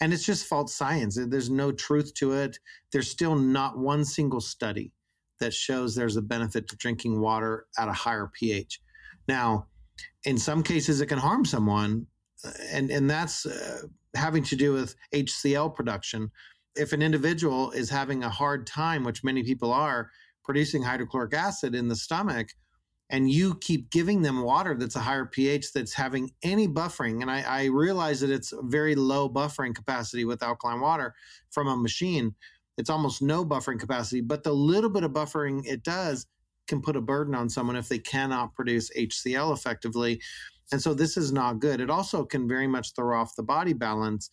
and 0.00 0.12
it's 0.12 0.26
just 0.26 0.46
false 0.46 0.74
science. 0.74 1.18
There's 1.18 1.50
no 1.50 1.72
truth 1.72 2.12
to 2.14 2.32
it. 2.32 2.58
There's 2.92 3.10
still 3.10 3.34
not 3.34 3.78
one 3.78 4.04
single 4.04 4.40
study 4.42 4.92
that 5.40 5.54
shows 5.54 5.94
there's 5.94 6.16
a 6.16 6.22
benefit 6.22 6.68
to 6.68 6.76
drinking 6.76 7.18
water 7.20 7.66
at 7.78 7.88
a 7.88 7.92
higher 7.92 8.30
pH. 8.34 8.80
Now, 9.28 9.68
in 10.24 10.38
some 10.38 10.62
cases 10.62 11.00
it 11.00 11.06
can 11.06 11.18
harm 11.18 11.44
someone 11.44 12.06
and 12.72 12.90
and 12.90 13.08
that's 13.08 13.46
uh, 13.46 13.82
having 14.14 14.42
to 14.44 14.56
do 14.56 14.72
with 14.72 14.94
HCl 15.12 15.74
production. 15.74 16.30
If 16.76 16.92
an 16.92 17.02
individual 17.02 17.72
is 17.72 17.90
having 17.90 18.22
a 18.22 18.30
hard 18.30 18.66
time 18.66 19.04
which 19.04 19.24
many 19.24 19.42
people 19.42 19.72
are 19.72 20.10
producing 20.44 20.82
hydrochloric 20.82 21.34
acid 21.34 21.74
in 21.74 21.88
the 21.88 21.96
stomach 21.96 22.48
and 23.10 23.30
you 23.30 23.54
keep 23.56 23.90
giving 23.90 24.22
them 24.22 24.42
water 24.42 24.74
that's 24.74 24.96
a 24.96 25.00
higher 25.00 25.26
pH 25.26 25.72
that's 25.72 25.92
having 25.92 26.30
any 26.42 26.68
buffering 26.68 27.20
and 27.20 27.30
I, 27.30 27.42
I 27.42 27.64
realize 27.66 28.20
that 28.20 28.30
it's 28.30 28.52
very 28.62 28.94
low 28.94 29.28
buffering 29.28 29.74
capacity 29.74 30.24
with 30.24 30.42
alkaline 30.42 30.80
water 30.80 31.14
from 31.50 31.68
a 31.68 31.76
machine 31.76 32.34
it's 32.76 32.90
almost 32.90 33.20
no 33.20 33.44
buffering 33.44 33.78
capacity 33.78 34.20
but 34.20 34.42
the 34.42 34.52
little 34.52 34.90
bit 34.90 35.04
of 35.04 35.12
buffering 35.12 35.66
it 35.66 35.82
does 35.82 36.26
can 36.68 36.80
put 36.80 36.96
a 36.96 37.00
burden 37.00 37.34
on 37.34 37.48
someone 37.48 37.76
if 37.76 37.88
they 37.88 37.98
cannot 37.98 38.54
produce 38.54 38.90
HCl 38.96 39.52
effectively. 39.52 40.20
And 40.70 40.80
so 40.80 40.94
this 40.94 41.16
is 41.16 41.32
not 41.32 41.60
good. 41.60 41.80
It 41.80 41.90
also 41.90 42.24
can 42.24 42.46
very 42.46 42.66
much 42.66 42.94
throw 42.94 43.18
off 43.18 43.34
the 43.36 43.42
body 43.42 43.72
balance. 43.72 44.30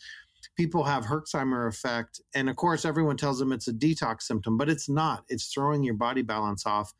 People 0.57 0.83
have 0.83 1.05
Herxheimer 1.05 1.67
effect. 1.67 2.21
And 2.35 2.49
of 2.49 2.55
course, 2.55 2.85
everyone 2.85 3.17
tells 3.17 3.39
them 3.39 3.51
it's 3.51 3.67
a 3.67 3.73
detox 3.73 4.23
symptom, 4.23 4.57
but 4.57 4.69
it's 4.69 4.89
not. 4.89 5.23
It's 5.29 5.47
throwing 5.47 5.83
your 5.83 5.95
body 5.95 6.21
balance 6.21 6.65
off. 6.65 6.93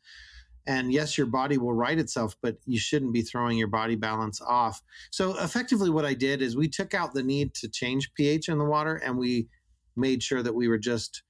And 0.66 0.92
yes, 0.92 1.16
your 1.16 1.28
body 1.28 1.58
will 1.58 1.74
right 1.74 1.98
itself, 1.98 2.34
but 2.42 2.56
you 2.64 2.78
shouldn't 2.78 3.12
be 3.12 3.22
throwing 3.22 3.56
your 3.56 3.68
body 3.68 3.94
balance 3.94 4.40
off. 4.40 4.82
So 5.12 5.38
effectively, 5.38 5.90
what 5.90 6.04
I 6.04 6.14
did 6.14 6.42
is 6.42 6.56
we 6.56 6.68
took 6.68 6.92
out 6.92 7.14
the 7.14 7.22
need 7.22 7.54
to 7.54 7.68
change 7.68 8.12
pH 8.14 8.48
in 8.48 8.58
the 8.58 8.64
water 8.64 8.96
and 8.96 9.16
we 9.16 9.48
made 9.94 10.22
sure 10.22 10.42
that 10.42 10.54
we 10.54 10.66
were 10.66 10.78
just 10.78 11.22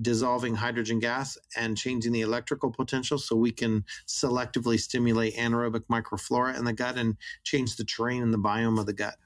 dissolving 0.00 0.54
hydrogen 0.54 0.98
gas 0.98 1.36
and 1.56 1.76
changing 1.76 2.12
the 2.12 2.22
electrical 2.22 2.70
potential 2.70 3.18
so 3.18 3.36
we 3.36 3.52
can 3.52 3.84
selectively 4.06 4.78
stimulate 4.78 5.36
anaerobic 5.36 5.86
microflora 5.90 6.56
in 6.58 6.64
the 6.64 6.72
gut 6.72 6.96
and 6.96 7.16
change 7.44 7.76
the 7.76 7.84
terrain 7.84 8.22
and 8.22 8.32
the 8.32 8.38
biome 8.38 8.80
of 8.80 8.86
the 8.86 8.92
gut. 8.92 9.16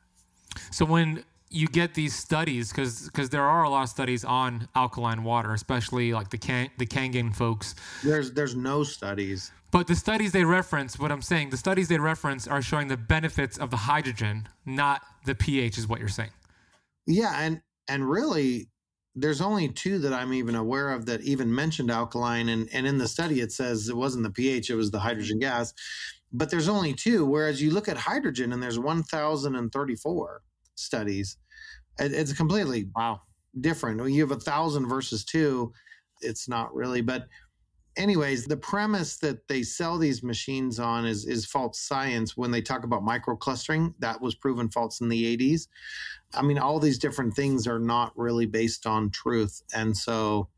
So 0.71 0.85
when 0.85 1.25
you 1.51 1.69
get 1.69 1.95
these 1.95 2.15
studies 2.15 2.71
because 2.71 3.07
because 3.07 3.31
there 3.31 3.45
are 3.45 3.63
a 3.63 3.71
lot 3.71 3.85
of 3.85 3.89
studies 3.89 4.25
on 4.25 4.69
alkaline 4.75 5.23
water, 5.23 5.53
especially 5.53 6.13
like 6.13 6.31
the 6.31 6.39
Kang, 6.39 6.71
the 6.79 6.87
Kangen 6.87 7.35
folks. 7.35 7.75
There's 8.03 8.33
there's 8.33 8.57
no 8.57 8.83
studies. 8.83 9.53
But 9.71 9.87
the 9.87 9.95
studies 9.95 10.33
they 10.33 10.45
reference, 10.45 10.99
what 10.99 11.13
I'm 11.13 11.23
saying, 11.23 11.51
the 11.51 11.57
studies 11.57 11.89
they 11.89 11.99
reference 11.99 12.47
are 12.47 12.63
showing 12.63 12.89
the 12.89 12.97
benefits 12.97 13.59
of 13.59 13.71
the 13.71 13.77
hydrogen, 13.77 14.49
not 14.65 15.03
the 15.25 15.35
pH, 15.35 15.77
is 15.77 15.87
what 15.87 16.01
you're 16.01 16.09
saying. 16.09 16.31
Yeah, 17.07 17.39
and 17.39 17.61
and 17.89 18.09
really 18.09 18.69
there's 19.17 19.41
only 19.41 19.69
two 19.69 19.99
that 20.01 20.13
I'm 20.13 20.33
even 20.35 20.55
aware 20.55 20.93
of 20.93 21.07
that 21.07 21.23
even 21.23 21.53
mentioned 21.53 21.91
alkaline. 21.91 22.49
And, 22.51 22.69
and 22.73 22.87
in 22.87 22.99
the 22.99 23.09
study, 23.09 23.41
it 23.41 23.51
says 23.51 23.89
it 23.89 23.97
wasn't 23.97 24.25
the 24.25 24.31
pH, 24.31 24.71
it 24.71 24.75
was 24.75 24.91
the 24.91 25.01
hydrogen 25.01 25.39
gas. 25.39 25.73
But 26.33 26.51
there's 26.51 26.69
only 26.69 26.93
two. 26.93 27.25
Whereas 27.25 27.63
you 27.63 27.71
look 27.71 27.89
at 27.89 27.97
hydrogen 27.97 28.53
and 28.53 28.63
there's 28.63 28.79
1,034 28.79 30.43
studies. 30.75 31.39
It, 31.99 32.13
it's 32.13 32.35
completely 32.35 32.89
wow 32.95 33.23
different. 33.61 34.07
You 34.11 34.21
have 34.23 34.37
a 34.37 34.41
thousand 34.41 34.87
versus 34.87 35.25
two. 35.25 35.73
It's 36.21 36.49
not 36.49 36.75
really. 36.75 37.01
But 37.01 37.27
anyways, 37.97 38.45
the 38.45 38.57
premise 38.57 39.17
that 39.19 39.49
they 39.49 39.63
sell 39.63 39.99
these 39.99 40.23
machines 40.23 40.79
on 40.79 41.07
is 41.07 41.27
is 41.27 41.47
false 41.47 41.81
science. 41.81 42.37
When 42.37 42.51
they 42.51 42.63
talk 42.63 42.85
about 42.85 43.03
microclustering, 43.03 43.95
that 43.99 44.21
was 44.21 44.35
proven 44.35 44.69
false 44.71 45.01
in 45.01 45.09
the 45.09 45.37
80s. 45.37 45.69
I 46.35 46.43
mean, 46.43 46.59
all 46.59 46.79
these 46.79 46.99
different 46.99 47.35
things 47.35 47.67
are 47.67 47.79
not 47.79 48.13
really 48.17 48.47
based 48.47 48.87
on 48.87 49.11
truth, 49.11 49.63
and 49.75 49.97
so 49.97 50.49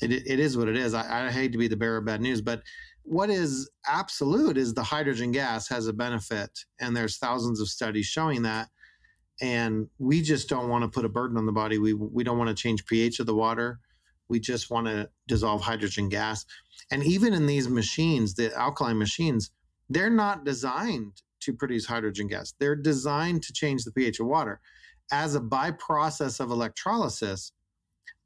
it 0.00 0.12
it 0.12 0.40
is 0.40 0.56
what 0.56 0.68
it 0.68 0.76
is. 0.76 0.94
I, 0.94 1.26
I 1.26 1.30
hate 1.30 1.52
to 1.52 1.58
be 1.58 1.68
the 1.68 1.76
bearer 1.76 1.98
of 1.98 2.04
bad 2.04 2.20
news, 2.20 2.40
but 2.40 2.62
what 3.02 3.30
is 3.30 3.70
absolute 3.86 4.58
is 4.58 4.74
the 4.74 4.82
hydrogen 4.82 5.32
gas 5.32 5.68
has 5.68 5.86
a 5.86 5.92
benefit, 5.92 6.50
and 6.80 6.96
there's 6.96 7.18
thousands 7.18 7.60
of 7.60 7.68
studies 7.68 8.06
showing 8.06 8.42
that. 8.42 8.68
And 9.40 9.88
we 9.98 10.20
just 10.20 10.48
don't 10.48 10.68
want 10.68 10.82
to 10.82 10.88
put 10.88 11.04
a 11.04 11.08
burden 11.08 11.36
on 11.36 11.46
the 11.46 11.52
body. 11.52 11.78
We 11.78 11.94
we 11.94 12.24
don't 12.24 12.38
want 12.38 12.48
to 12.48 12.60
change 12.60 12.84
pH 12.86 13.20
of 13.20 13.26
the 13.26 13.34
water 13.34 13.80
we 14.28 14.40
just 14.40 14.70
want 14.70 14.86
to 14.86 15.08
dissolve 15.26 15.62
hydrogen 15.62 16.08
gas. 16.08 16.44
And 16.90 17.04
even 17.04 17.34
in 17.34 17.46
these 17.46 17.68
machines, 17.68 18.34
the 18.34 18.54
alkaline 18.54 18.98
machines, 18.98 19.50
they're 19.88 20.10
not 20.10 20.44
designed 20.44 21.22
to 21.40 21.52
produce 21.52 21.86
hydrogen 21.86 22.26
gas. 22.26 22.54
They're 22.58 22.76
designed 22.76 23.42
to 23.44 23.52
change 23.52 23.84
the 23.84 23.92
pH 23.92 24.20
of 24.20 24.26
water. 24.26 24.60
As 25.10 25.34
a 25.34 25.40
byprocess 25.40 26.40
of 26.40 26.50
electrolysis, 26.50 27.52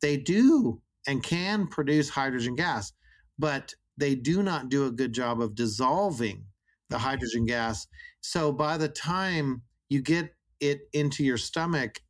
they 0.01 0.17
do 0.17 0.81
and 1.07 1.23
can 1.23 1.67
produce 1.67 2.09
hydrogen 2.09 2.57
gas, 2.57 2.93
but 3.39 3.75
they 3.97 4.15
do 4.15 4.43
not 4.43 4.69
do 4.69 4.87
a 4.87 4.91
good 4.91 5.13
job 5.13 5.41
of 5.41 5.55
dissolving 5.55 6.45
the 6.91 6.99
hydrogen 6.99 7.47
gas. 7.47 7.87
So 8.21 8.53
by 8.53 8.77
the 8.77 8.89
time 8.89 9.63
you 9.89 10.01
get 10.01 10.35
it 10.61 10.89
into 10.93 11.25
your 11.25 11.37
stomach, 11.37 12.01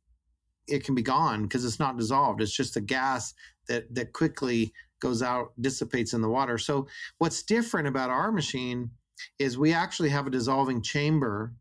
it 0.67 0.83
can 0.83 0.95
be 0.95 1.01
gone 1.01 1.43
because 1.43 1.65
it's 1.65 1.79
not 1.79 1.97
dissolved. 1.97 2.41
It's 2.41 2.55
just 2.55 2.77
a 2.77 2.81
gas 2.81 3.33
that 3.67 3.93
that 3.93 4.13
quickly 4.13 4.73
goes 4.99 5.21
out, 5.21 5.51
dissipates 5.59 6.13
in 6.13 6.21
the 6.21 6.29
water. 6.29 6.57
So 6.57 6.87
what's 7.17 7.43
different 7.43 7.87
about 7.87 8.09
our 8.09 8.31
machine 8.31 8.89
is 9.37 9.57
we 9.57 9.73
actually 9.73 10.09
have 10.09 10.27
a 10.27 10.29
dissolving 10.29 10.81
chamber 10.81 11.53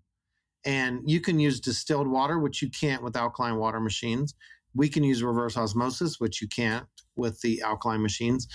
and 0.64 1.00
you 1.04 1.20
can 1.20 1.40
use 1.40 1.60
distilled 1.60 2.06
water, 2.06 2.38
which 2.38 2.62
you 2.62 2.70
can't 2.70 3.02
with 3.02 3.16
alkaline 3.16 3.56
water 3.56 3.80
machines. 3.80 4.34
We 4.74 4.88
can 4.88 5.02
use 5.02 5.22
reverse 5.22 5.56
osmosis, 5.56 6.20
which 6.20 6.40
you 6.40 6.48
can't 6.48 6.86
with 7.16 7.40
the 7.40 7.60
alkaline 7.62 8.00
machines. 8.00 8.46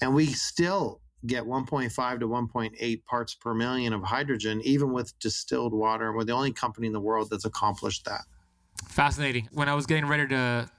And 0.00 0.14
we 0.14 0.26
still 0.26 1.00
get 1.26 1.44
1.5 1.44 2.20
to 2.20 2.26
1.8 2.26 3.04
parts 3.04 3.34
per 3.34 3.52
million 3.52 3.92
of 3.92 4.02
hydrogen, 4.02 4.62
even 4.64 4.92
with 4.92 5.16
distilled 5.18 5.74
water. 5.74 6.14
We're 6.14 6.24
the 6.24 6.32
only 6.32 6.52
company 6.52 6.86
in 6.86 6.94
the 6.94 7.00
world 7.00 7.28
that's 7.30 7.44
accomplished 7.44 8.06
that. 8.06 8.22
Fascinating. 8.88 9.48
When 9.52 9.68
I 9.68 9.74
was 9.74 9.84
getting 9.84 10.06
ready 10.06 10.26
to 10.28 10.70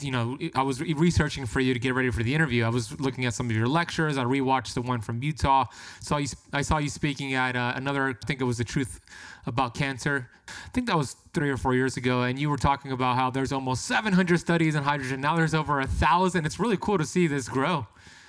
you 0.00 0.10
know, 0.10 0.38
I 0.54 0.62
was 0.62 0.80
researching 0.80 1.46
for 1.46 1.60
you 1.60 1.74
to 1.74 1.80
get 1.80 1.94
ready 1.94 2.10
for 2.10 2.22
the 2.22 2.34
interview. 2.34 2.64
I 2.64 2.68
was 2.68 2.98
looking 3.00 3.24
at 3.26 3.34
some 3.34 3.48
of 3.50 3.56
your 3.56 3.66
lectures. 3.66 4.18
I 4.18 4.24
rewatched 4.24 4.74
the 4.74 4.82
one 4.82 5.00
from 5.00 5.22
Utah. 5.22 5.66
Saw 6.00 6.18
you. 6.18 6.28
I 6.52 6.62
saw 6.62 6.78
you 6.78 6.88
speaking 6.88 7.34
at 7.34 7.56
uh, 7.56 7.72
another. 7.76 8.08
I 8.08 8.26
think 8.26 8.40
it 8.40 8.44
was 8.44 8.58
the 8.58 8.64
Truth 8.64 9.00
About 9.46 9.74
Cancer. 9.74 10.30
I 10.48 10.68
think 10.72 10.86
that 10.86 10.96
was 10.96 11.16
three 11.32 11.50
or 11.50 11.56
four 11.56 11.74
years 11.74 11.96
ago, 11.96 12.22
and 12.22 12.38
you 12.38 12.50
were 12.50 12.56
talking 12.56 12.92
about 12.92 13.16
how 13.16 13.30
there's 13.30 13.52
almost 13.52 13.84
700 13.86 14.38
studies 14.38 14.76
on 14.76 14.82
hydrogen. 14.82 15.20
Now 15.20 15.36
there's 15.36 15.54
over 15.54 15.80
a 15.80 15.86
thousand. 15.86 16.44
It's 16.46 16.58
really 16.58 16.76
cool 16.76 16.98
to 16.98 17.06
see 17.06 17.26
this 17.26 17.48
grow. 17.48 17.86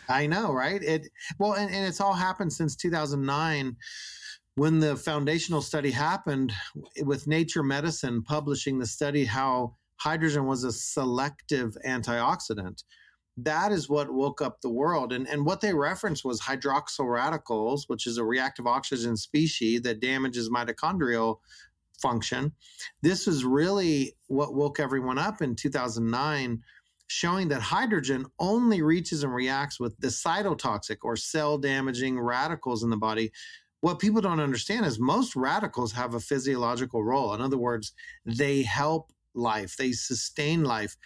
I 0.07 0.27
know, 0.27 0.53
right? 0.53 0.81
It 0.81 1.07
well, 1.39 1.53
and, 1.53 1.71
and 1.71 1.85
it's 1.85 1.99
all 1.99 2.13
happened 2.13 2.53
since 2.53 2.75
2009 2.75 3.75
when 4.55 4.79
the 4.79 4.95
foundational 4.95 5.61
study 5.61 5.91
happened 5.91 6.53
with 7.03 7.27
Nature 7.27 7.63
Medicine 7.63 8.23
publishing 8.23 8.79
the 8.79 8.85
study 8.85 9.25
how 9.25 9.75
hydrogen 9.97 10.45
was 10.45 10.63
a 10.63 10.71
selective 10.71 11.75
antioxidant. 11.85 12.83
that 13.37 13.71
is 13.71 13.89
what 13.89 14.13
woke 14.13 14.41
up 14.41 14.61
the 14.61 14.69
world. 14.69 15.11
And, 15.11 15.27
and 15.27 15.45
what 15.45 15.59
they 15.59 15.73
referenced 15.73 16.23
was 16.23 16.39
hydroxyl 16.39 17.11
radicals, 17.11 17.89
which 17.89 18.07
is 18.07 18.17
a 18.17 18.23
reactive 18.23 18.65
oxygen 18.65 19.17
species 19.17 19.81
that 19.81 19.99
damages 19.99 20.49
mitochondrial 20.49 21.39
function. 22.01 22.53
This 23.01 23.27
was 23.27 23.43
really 23.43 24.15
what 24.27 24.53
woke 24.53 24.79
everyone 24.79 25.17
up 25.17 25.41
in 25.41 25.55
2009, 25.55 26.63
showing 27.07 27.49
that 27.49 27.61
hydrogen 27.61 28.25
only 28.39 28.81
reaches 28.81 29.23
and 29.23 29.33
reacts 29.33 29.79
with 29.79 29.99
the 29.99 30.07
cytotoxic 30.07 30.97
or 31.03 31.15
cell 31.15 31.57
damaging 31.57 32.19
radicals 32.19 32.83
in 32.83 32.89
the 32.89 32.97
body. 32.97 33.31
What 33.81 33.99
people 33.99 34.21
don't 34.21 34.39
understand 34.39 34.85
is 34.85 34.97
most 34.97 35.35
radicals 35.35 35.91
have 35.91 36.15
a 36.15 36.19
physiological 36.19 37.03
role. 37.03 37.33
In 37.33 37.41
other 37.41 37.57
words, 37.57 37.93
they 38.25 38.63
help 38.63 39.11
life, 39.35 39.75
they 39.77 39.91
sustain 39.91 40.63
life 40.63 40.97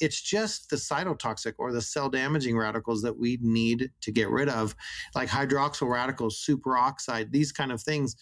it's 0.00 0.20
just 0.20 0.70
the 0.70 0.76
cytotoxic 0.76 1.54
or 1.58 1.72
the 1.72 1.82
cell 1.82 2.08
damaging 2.08 2.56
radicals 2.56 3.02
that 3.02 3.18
we 3.18 3.38
need 3.40 3.90
to 4.00 4.12
get 4.12 4.30
rid 4.30 4.48
of, 4.48 4.74
like 5.14 5.28
hydroxyl 5.28 5.90
radicals, 5.90 6.44
superoxide, 6.48 7.32
these 7.32 7.52
kind 7.52 7.72
of 7.72 7.82
things. 7.82 8.16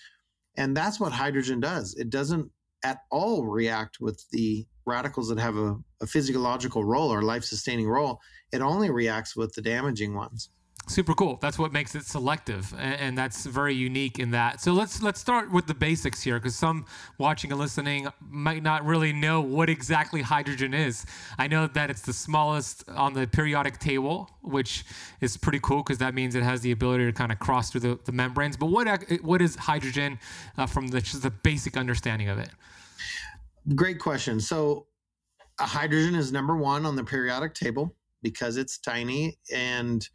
And 0.57 0.77
that's 0.77 0.99
what 0.99 1.13
hydrogen 1.13 1.61
does. 1.61 1.95
It 1.95 2.11
doesn't 2.11 2.51
at 2.85 3.01
all 3.11 3.47
react 3.47 3.99
with 4.01 4.25
the 4.31 4.67
radicals 4.87 5.29
that 5.29 5.39
have 5.39 5.57
a, 5.57 5.77
a 6.01 6.07
physiological 6.07 6.85
role 6.85 7.13
or 7.13 7.23
life 7.23 7.45
sustaining 7.45 7.89
role. 7.89 8.21
It 8.53 8.61
only 8.61 8.91
reacts 8.91 9.37
with 9.37 9.53
the 9.55 9.63
damaging 9.63 10.15
ones 10.15 10.51
super 10.87 11.15
cool. 11.15 11.39
That's 11.41 11.59
what 11.59 11.73
makes 11.73 11.95
it 11.95 12.05
selective 12.05 12.75
and, 12.79 13.17
that's 13.17 13.47
very 13.47 13.75
unique 13.75 14.19
in 14.19 14.33
that. 14.33 14.61
So 14.61 14.73
let's 14.73 15.03
let's 15.03 15.19
start 15.19 15.51
with 15.51 15.67
the 15.67 15.75
basics 15.75 16.23
here 16.23 16.39
because 16.39 16.55
some 16.55 16.85
watching 17.19 17.51
and 17.51 17.59
listening 17.59 18.09
might 18.21 18.63
not 18.63 18.85
really 18.85 19.13
know 19.13 19.41
what 19.41 19.71
exactly 19.71 20.21
hydrogen 20.21 20.75
is. 20.75 21.07
I 21.39 21.49
know 21.49 21.67
that 21.67 21.89
it's 21.89 22.03
the 22.03 22.13
smallest 22.13 22.87
on 22.91 23.15
the 23.15 23.27
periodic 23.27 23.79
table 23.79 24.31
which 24.43 24.85
is 25.21 25.37
pretty 25.37 25.61
cool 25.61 25.79
because 25.79 25.99
that 25.99 26.15
means 26.15 26.35
it 26.35 26.43
has 26.43 26.61
the 26.61 26.73
ability 26.73 27.07
to 27.07 27.13
kind 27.13 27.33
of 27.33 27.39
cross 27.39 27.71
through 27.71 27.81
the, 27.81 27.99
the 28.05 28.13
membranes. 28.13 28.57
But 28.57 28.67
what 28.67 28.87
what 29.23 29.41
is 29.41 29.57
hydrogen 29.57 30.19
uh, 30.59 30.67
from 30.67 30.89
the 30.89 31.01
just 31.01 31.23
the 31.23 31.31
basic 31.31 31.77
understanding 31.77 32.29
of 32.29 32.39
it? 32.39 32.51
Great 33.75 33.99
question. 33.99 34.41
So 34.41 34.87
hydrogen 35.59 36.15
is 36.15 36.33
number 36.33 36.57
one 36.57 36.87
on 36.87 36.97
the 36.97 37.05
periodic 37.05 37.55
table 37.55 37.97
because 38.23 38.57
it's 38.57 38.79
tiny 38.79 39.39
and 39.53 40.09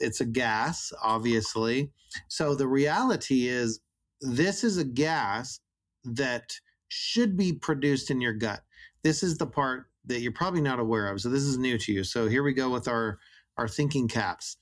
it's 0.00 0.20
a 0.20 0.26
gas, 0.26 0.92
obviously. 1.02 1.90
So 2.28 2.54
the 2.54 2.68
reality 2.68 3.48
is, 3.48 3.80
this 4.20 4.64
is 4.64 4.76
a 4.76 4.84
gas 4.84 5.60
that 6.04 6.52
should 6.88 7.36
be 7.36 7.52
produced 7.52 8.10
in 8.10 8.20
your 8.20 8.32
gut. 8.32 8.60
This 9.02 9.22
is 9.22 9.38
the 9.38 9.46
part 9.46 9.86
that 10.06 10.20
you're 10.20 10.32
probably 10.32 10.60
not 10.60 10.80
aware 10.80 11.08
of. 11.08 11.20
So 11.20 11.28
this 11.28 11.42
is 11.42 11.58
new 11.58 11.78
to 11.78 11.92
you. 11.92 12.04
So 12.04 12.28
here 12.28 12.42
we 12.42 12.52
go 12.52 12.70
with 12.70 12.88
our 12.88 13.18
our 13.56 13.68
thinking 13.68 14.08
caps. 14.08 14.56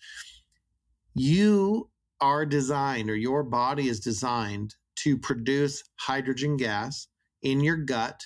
You 1.15 1.91
are 2.21 2.45
designed, 2.45 3.11
or 3.11 3.17
your 3.17 3.45
body 3.45 3.89
is 3.89 4.01
designed 4.01 4.75
to 4.97 5.17
produce 5.17 5.85
hydrogen 6.01 6.57
gas 6.57 7.07
in 7.43 7.61
your 7.61 7.77
gut 7.77 8.21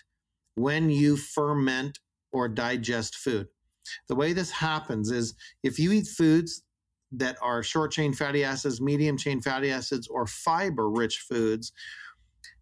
when 0.55 0.89
you 0.89 1.17
ferment 1.17 1.99
or 2.33 2.49
digest 2.49 3.17
food. 3.17 3.49
The 4.09 4.15
way 4.15 4.33
this 4.33 4.51
happens 4.51 5.11
is 5.11 5.35
if 5.63 5.79
you 5.79 5.93
eat 5.93 6.07
foods 6.07 6.63
that 7.13 7.37
are 7.41 7.63
short 7.63 7.93
chain 7.93 8.13
fatty 8.13 8.45
acids, 8.45 8.81
medium 8.81 9.17
chain 9.17 9.41
fatty 9.41 9.71
acids, 9.71 10.09
or 10.09 10.27
fiber 10.27 10.91
rich 10.91 11.19
foods. 11.19 11.73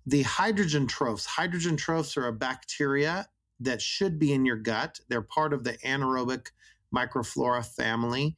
The 0.07 0.23
hydrogen 0.23 0.87
trophs, 0.87 1.27
hydrogen 1.27 1.77
trophs 1.77 2.17
are 2.17 2.27
a 2.27 2.33
bacteria 2.33 3.29
that 3.61 3.81
should 3.83 4.19
be 4.19 4.33
in 4.33 4.45
your 4.45 4.57
gut. 4.57 5.01
They're 5.09 5.23
part 5.23 5.53
of 5.53 5.65
the 5.65 5.75
anaerobic 5.85 6.49
microflora 6.95 7.65
family. 7.65 8.37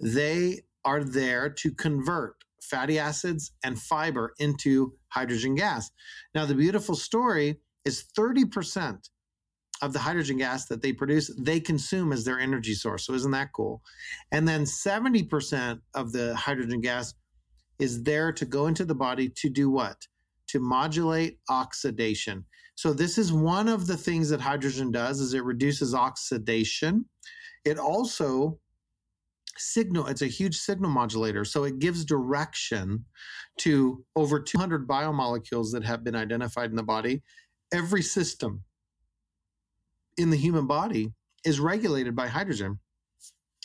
They 0.00 0.62
are 0.84 1.02
there 1.02 1.48
to 1.48 1.72
convert 1.72 2.36
fatty 2.60 2.98
acids 2.98 3.52
and 3.62 3.80
fiber 3.80 4.34
into 4.38 4.94
hydrogen 5.08 5.54
gas. 5.54 5.90
Now, 6.34 6.46
the 6.46 6.54
beautiful 6.54 6.96
story 6.96 7.60
is 7.84 8.04
30% 8.16 9.08
of 9.82 9.92
the 9.92 9.98
hydrogen 9.98 10.38
gas 10.38 10.66
that 10.66 10.82
they 10.82 10.92
produce, 10.92 11.30
they 11.38 11.60
consume 11.60 12.12
as 12.12 12.24
their 12.24 12.40
energy 12.40 12.74
source. 12.74 13.06
So, 13.06 13.14
isn't 13.14 13.30
that 13.32 13.52
cool? 13.52 13.82
And 14.32 14.46
then 14.46 14.64
70% 14.64 15.80
of 15.94 16.12
the 16.12 16.34
hydrogen 16.34 16.80
gas 16.80 17.14
is 17.78 18.02
there 18.02 18.32
to 18.32 18.46
go 18.46 18.66
into 18.66 18.84
the 18.84 18.94
body 18.94 19.28
to 19.28 19.50
do 19.50 19.70
what? 19.70 19.96
To 20.48 20.60
modulate 20.60 21.38
oxidation. 21.50 22.44
So, 22.74 22.92
this 22.92 23.18
is 23.18 23.32
one 23.32 23.68
of 23.68 23.86
the 23.86 23.96
things 23.96 24.30
that 24.30 24.40
hydrogen 24.40 24.90
does 24.90 25.20
is 25.20 25.34
it 25.34 25.44
reduces 25.44 25.94
oxidation. 25.94 27.04
It 27.64 27.78
also 27.78 28.58
signal 29.58 30.06
it's 30.06 30.22
a 30.22 30.26
huge 30.26 30.56
signal 30.56 30.90
modulator 30.90 31.44
so 31.44 31.64
it 31.64 31.78
gives 31.78 32.04
direction 32.04 33.04
to 33.56 34.04
over 34.14 34.38
200 34.38 34.86
biomolecules 34.86 35.72
that 35.72 35.84
have 35.84 36.04
been 36.04 36.14
identified 36.14 36.70
in 36.70 36.76
the 36.76 36.82
body 36.82 37.22
every 37.72 38.02
system 38.02 38.62
in 40.16 40.30
the 40.30 40.36
human 40.36 40.66
body 40.66 41.12
is 41.44 41.60
regulated 41.60 42.14
by 42.14 42.28
hydrogen. 42.28 42.78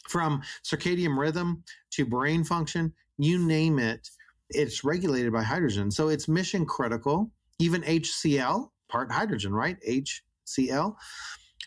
From 0.08 0.42
circadian 0.64 1.18
rhythm 1.18 1.64
to 1.92 2.06
brain 2.06 2.44
function 2.44 2.94
you 3.18 3.38
name 3.38 3.80
it 3.80 4.10
it's 4.50 4.84
regulated 4.84 5.32
by 5.32 5.44
hydrogen. 5.44 5.92
So 5.92 6.10
it's 6.10 6.28
mission 6.28 6.66
critical. 6.66 7.32
Even 7.60 7.82
hcl 7.84 8.70
part 8.90 9.12
hydrogen 9.12 9.54
right? 9.54 9.78
Hcl 9.88 10.96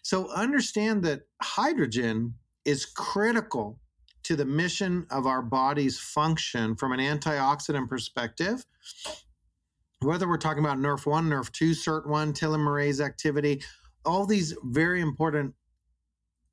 so 0.03 0.31
understand 0.33 1.03
that 1.05 1.23
hydrogen 1.41 2.35
is 2.65 2.85
critical 2.85 3.81
to 4.25 4.37
the 4.37 4.45
mission 4.45 5.07
of 5.11 5.27
our 5.27 5.43
body's 5.43 5.99
function 5.99 6.77
from 6.77 6.93
an 6.93 7.01
antioxidant 7.01 7.89
perspective. 7.89 8.65
Whether 10.01 10.29
we're 10.29 10.37
talking 10.37 10.65
about 10.65 10.79
Nrf1 10.79 11.29
Nrf2 11.29 11.73
SIRT1 11.73 12.39
telomerase 12.39 13.01
activity 13.05 13.63
all 14.05 14.27
these 14.27 14.57
very 14.65 15.01
important 15.01 15.55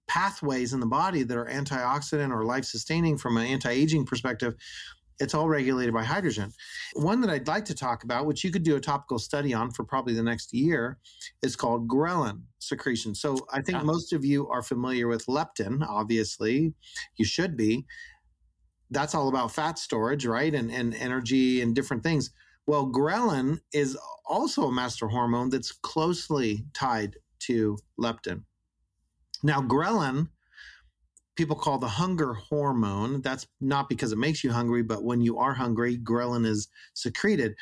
pathways 0.08 0.74
in 0.74 0.80
the 0.80 0.86
body 0.86 1.24
that 1.24 1.38
are 1.38 1.46
antioxidant 1.46 2.32
or 2.32 2.44
life 2.44 2.66
sustaining 2.66 3.18
from 3.18 3.38
an 3.38 3.46
anti 3.46 3.70
aging 3.70 4.06
perspective, 4.06 4.56
it's 5.22 5.34
all 5.34 5.48
regulated 5.48 5.94
by 5.94 6.04
hydrogen. 6.04 6.52
One 6.94 7.22
that 7.22 7.30
I'd 7.30 7.48
like 7.48 7.64
to 7.66 7.76
talk 7.76 8.04
about, 8.04 8.26
which 8.26 8.44
you 8.44 8.52
could 8.52 8.64
do 8.64 8.76
a 8.76 8.80
topical 8.80 9.20
study 9.20 9.54
on 9.54 9.72
for 9.72 9.84
probably 9.84 10.14
the 10.14 10.24
next 10.24 10.52
year, 10.52 10.98
is 11.44 11.56
called 11.56 11.88
ghrelin 11.88 12.42
secretion. 12.60 13.14
So 13.16 13.38
I 13.54 13.62
think 13.62 13.78
yeah. 13.78 13.84
most 13.84 14.14
of 14.14 14.26
you 14.26 14.50
are 14.50 14.64
familiar 14.64 15.08
with 15.08 15.26
leptin, 15.28 15.86
obviously. 15.88 16.74
You 17.18 17.26
should 17.26 17.56
be. 17.56 17.86
That's 18.90 19.16
all 19.16 19.30
about 19.30 19.54
fat 19.54 19.80
storage, 19.80 20.26
right? 20.26 20.54
And, 20.54 20.72
and 20.72 20.94
energy 20.96 21.62
and 21.62 21.74
different 21.74 22.04
things. 22.04 22.32
Well, 22.68 22.92
ghrelin 22.92 23.60
is 23.74 23.98
also 24.26 24.64
a 24.64 24.72
master 24.72 25.08
hormone 25.08 25.50
that's 25.50 25.72
closely 25.72 26.66
tied 26.74 27.16
to 27.48 27.78
leptin. 28.00 28.44
Now, 29.44 29.62
ghrelin, 29.62 30.30
people 31.36 31.56
call 31.56 31.78
the 31.78 31.88
hunger 31.88 32.34
hormone. 32.34 33.22
That's 33.22 33.48
not 33.60 33.90
because 33.90 34.12
it 34.12 34.18
makes 34.18 34.44
you 34.44 34.52
hungry, 34.52 34.84
but 34.84 35.04
when 35.04 35.22
you 35.22 35.38
are 35.38 35.54
hungry, 35.54 35.98
ghrelin 35.98 36.46
is 36.46 36.68
secreted. 36.94 37.56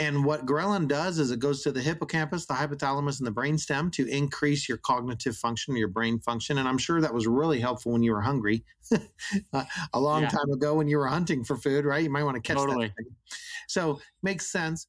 And 0.00 0.24
what 0.24 0.46
ghrelin 0.46 0.86
does 0.86 1.18
is 1.18 1.30
it 1.30 1.40
goes 1.40 1.62
to 1.62 1.72
the 1.72 1.80
hippocampus, 1.80 2.46
the 2.46 2.54
hypothalamus, 2.54 3.18
and 3.18 3.26
the 3.26 3.32
brainstem 3.32 3.90
to 3.92 4.06
increase 4.06 4.68
your 4.68 4.78
cognitive 4.78 5.36
function, 5.36 5.76
your 5.76 5.88
brain 5.88 6.20
function. 6.20 6.58
And 6.58 6.68
I'm 6.68 6.78
sure 6.78 7.00
that 7.00 7.12
was 7.12 7.26
really 7.26 7.58
helpful 7.58 7.92
when 7.92 8.02
you 8.02 8.12
were 8.12 8.20
hungry 8.20 8.64
uh, 9.52 9.64
a 9.92 10.00
long 10.00 10.22
yeah. 10.22 10.28
time 10.28 10.50
ago 10.52 10.74
when 10.74 10.86
you 10.86 10.98
were 10.98 11.08
hunting 11.08 11.42
for 11.42 11.56
food, 11.56 11.84
right? 11.84 12.04
You 12.04 12.10
might 12.10 12.22
want 12.22 12.36
to 12.36 12.40
catch 12.40 12.58
totally. 12.58 12.92
that. 12.96 13.04
So 13.66 14.00
makes 14.22 14.46
sense. 14.46 14.86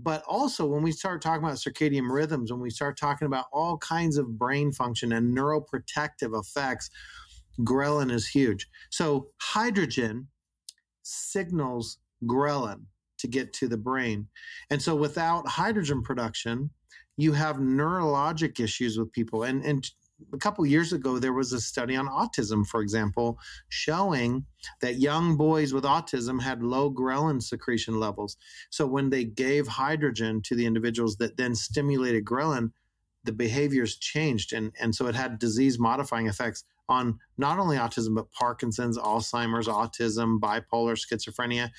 But 0.00 0.22
also, 0.28 0.64
when 0.64 0.82
we 0.82 0.92
start 0.92 1.20
talking 1.20 1.42
about 1.42 1.56
circadian 1.56 2.08
rhythms, 2.08 2.52
when 2.52 2.60
we 2.60 2.70
start 2.70 2.96
talking 2.96 3.26
about 3.26 3.46
all 3.52 3.78
kinds 3.78 4.16
of 4.16 4.38
brain 4.38 4.70
function 4.70 5.12
and 5.12 5.36
neuroprotective 5.36 6.38
effects, 6.38 6.88
ghrelin 7.60 8.12
is 8.12 8.28
huge. 8.28 8.68
So, 8.90 9.28
hydrogen 9.40 10.28
signals 11.02 11.98
ghrelin 12.24 12.82
to 13.18 13.26
get 13.26 13.52
to 13.54 13.66
the 13.66 13.76
brain. 13.76 14.28
And 14.70 14.80
so, 14.80 14.94
without 14.94 15.48
hydrogen 15.48 16.02
production, 16.02 16.70
you 17.16 17.32
have 17.32 17.56
neurologic 17.56 18.60
issues 18.60 18.96
with 18.96 19.12
people. 19.12 19.42
And, 19.42 19.64
and 19.64 19.84
a 20.32 20.38
couple 20.38 20.66
years 20.66 20.92
ago, 20.92 21.18
there 21.18 21.32
was 21.32 21.52
a 21.52 21.60
study 21.60 21.96
on 21.96 22.06
autism, 22.06 22.66
for 22.66 22.80
example, 22.80 23.38
showing 23.68 24.44
that 24.80 24.96
young 24.96 25.36
boys 25.36 25.72
with 25.72 25.84
autism 25.84 26.42
had 26.42 26.62
low 26.62 26.90
ghrelin 26.90 27.42
secretion 27.42 28.00
levels. 28.00 28.36
So 28.70 28.86
when 28.86 29.10
they 29.10 29.24
gave 29.24 29.66
hydrogen 29.68 30.42
to 30.42 30.54
the 30.54 30.66
individuals 30.66 31.16
that 31.16 31.36
then 31.36 31.54
stimulated 31.54 32.24
ghrelin, 32.24 32.72
the 33.24 33.32
behaviors 33.32 33.96
changed. 33.96 34.52
And, 34.52 34.72
and 34.80 34.94
so 34.94 35.06
it 35.06 35.14
had 35.14 35.38
disease 35.38 35.78
modifying 35.78 36.26
effects 36.26 36.64
on 36.88 37.18
not 37.36 37.58
only 37.58 37.76
autism, 37.76 38.14
but 38.14 38.32
Parkinson's, 38.32 38.98
Alzheimer's, 38.98 39.68
autism, 39.68 40.40
bipolar, 40.40 40.96
schizophrenia. 40.96 41.70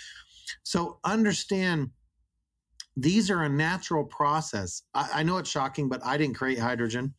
So 0.64 1.00
understand 1.04 1.90
these 2.96 3.30
are 3.30 3.44
a 3.44 3.50
natural 3.50 4.04
process. 4.04 4.84
I, 4.94 5.10
I 5.16 5.24
know 5.24 5.38
it's 5.38 5.50
shocking, 5.50 5.90
but 5.90 6.06
I 6.06 6.18
didn't 6.18 6.36
create 6.36 6.60
hydrogen. 6.60 7.14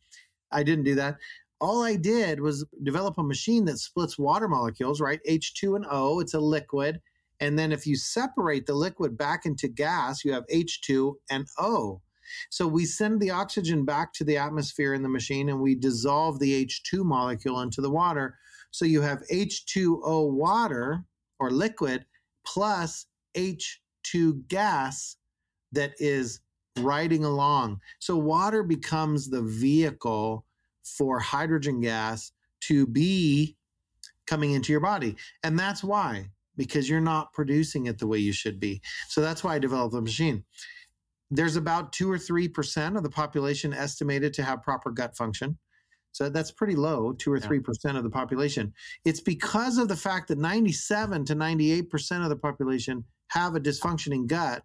I 0.51 0.63
didn't 0.63 0.85
do 0.85 0.95
that. 0.95 1.17
all 1.59 1.83
I 1.83 1.95
did 1.95 2.39
was 2.41 2.65
develop 2.83 3.17
a 3.19 3.23
machine 3.23 3.65
that 3.65 3.77
splits 3.77 4.17
water 4.17 4.47
molecules, 4.47 4.99
right? 4.99 5.19
H2 5.29 5.75
and 5.75 5.85
O, 5.89 6.19
it's 6.19 6.33
a 6.33 6.39
liquid. 6.39 6.99
And 7.39 7.57
then 7.57 7.71
if 7.71 7.85
you 7.85 7.95
separate 7.95 8.65
the 8.65 8.73
liquid 8.73 9.17
back 9.17 9.45
into 9.45 9.67
gas, 9.67 10.25
you 10.25 10.33
have 10.33 10.45
H2 10.47 11.13
and 11.29 11.47
O. 11.59 12.01
So 12.49 12.67
we 12.67 12.85
send 12.85 13.19
the 13.19 13.31
oxygen 13.31 13.85
back 13.85 14.13
to 14.13 14.23
the 14.23 14.37
atmosphere 14.37 14.93
in 14.93 15.03
the 15.03 15.09
machine 15.09 15.49
and 15.49 15.59
we 15.59 15.75
dissolve 15.75 16.39
the 16.39 16.65
H2 16.65 17.03
molecule 17.03 17.61
into 17.61 17.81
the 17.81 17.89
water. 17.89 18.37
So 18.71 18.85
you 18.85 19.01
have 19.01 19.23
H2O 19.31 20.31
water 20.31 21.03
or 21.39 21.51
liquid 21.51 22.05
plus 22.45 23.05
H2 23.35 24.47
gas 24.47 25.17
that 25.73 25.93
is 25.99 26.39
riding 26.79 27.25
along. 27.25 27.79
So 27.99 28.17
water 28.17 28.63
becomes 28.63 29.29
the 29.29 29.41
vehicle 29.41 30.45
for 30.83 31.19
hydrogen 31.19 31.81
gas 31.81 32.31
to 32.61 32.87
be 32.87 33.57
coming 34.27 34.51
into 34.51 34.71
your 34.71 34.81
body. 34.81 35.15
And 35.43 35.57
that's 35.57 35.83
why, 35.83 36.29
because 36.55 36.89
you're 36.89 37.01
not 37.01 37.33
producing 37.33 37.87
it 37.87 37.97
the 37.99 38.07
way 38.07 38.17
you 38.17 38.31
should 38.31 38.59
be. 38.59 38.81
So 39.09 39.21
that's 39.21 39.43
why 39.43 39.55
I 39.55 39.59
developed 39.59 39.93
the 39.93 40.01
machine. 40.01 40.43
There's 41.29 41.55
about 41.55 41.93
two 41.93 42.11
or 42.11 42.17
3% 42.17 42.97
of 42.97 43.03
the 43.03 43.09
population 43.09 43.73
estimated 43.73 44.33
to 44.33 44.43
have 44.43 44.63
proper 44.63 44.91
gut 44.91 45.15
function. 45.15 45.57
So 46.13 46.29
that's 46.29 46.51
pretty 46.51 46.75
low, 46.75 47.13
two 47.13 47.31
or 47.31 47.39
three 47.39 47.57
yeah. 47.57 47.63
percent 47.63 47.97
of 47.97 48.03
the 48.03 48.09
population. 48.09 48.73
It's 49.05 49.21
because 49.21 49.77
of 49.77 49.87
the 49.87 49.95
fact 49.95 50.27
that 50.27 50.37
97 50.37 51.25
to 51.25 51.35
98 51.35 51.89
percent 51.89 52.23
of 52.23 52.29
the 52.29 52.35
population 52.35 53.05
have 53.29 53.55
a 53.55 53.61
dysfunctioning 53.61 54.27
gut 54.27 54.61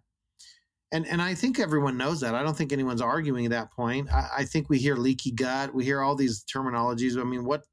and 0.91 1.05
and 1.07 1.21
I 1.21 1.35
think 1.35 1.59
everyone 1.59 1.97
knows 1.97 2.21
that. 2.21 2.35
I 2.35 2.43
don't 2.43 2.55
think 2.55 2.71
anyone's 2.71 3.01
arguing 3.01 3.49
that 3.49 3.71
point. 3.71 4.11
I, 4.11 4.29
I, 4.37 4.45
think 4.45 4.69
we 4.69 4.77
hear 4.77 4.95
leaky 4.95 5.31
gut. 5.31 5.73
We 5.73 5.83
hear 5.83 6.01
all 6.01 6.15
these 6.15 6.43
terminologies. 6.43 7.19
I 7.19 7.23
mean, 7.23 7.43
what 7.43 7.63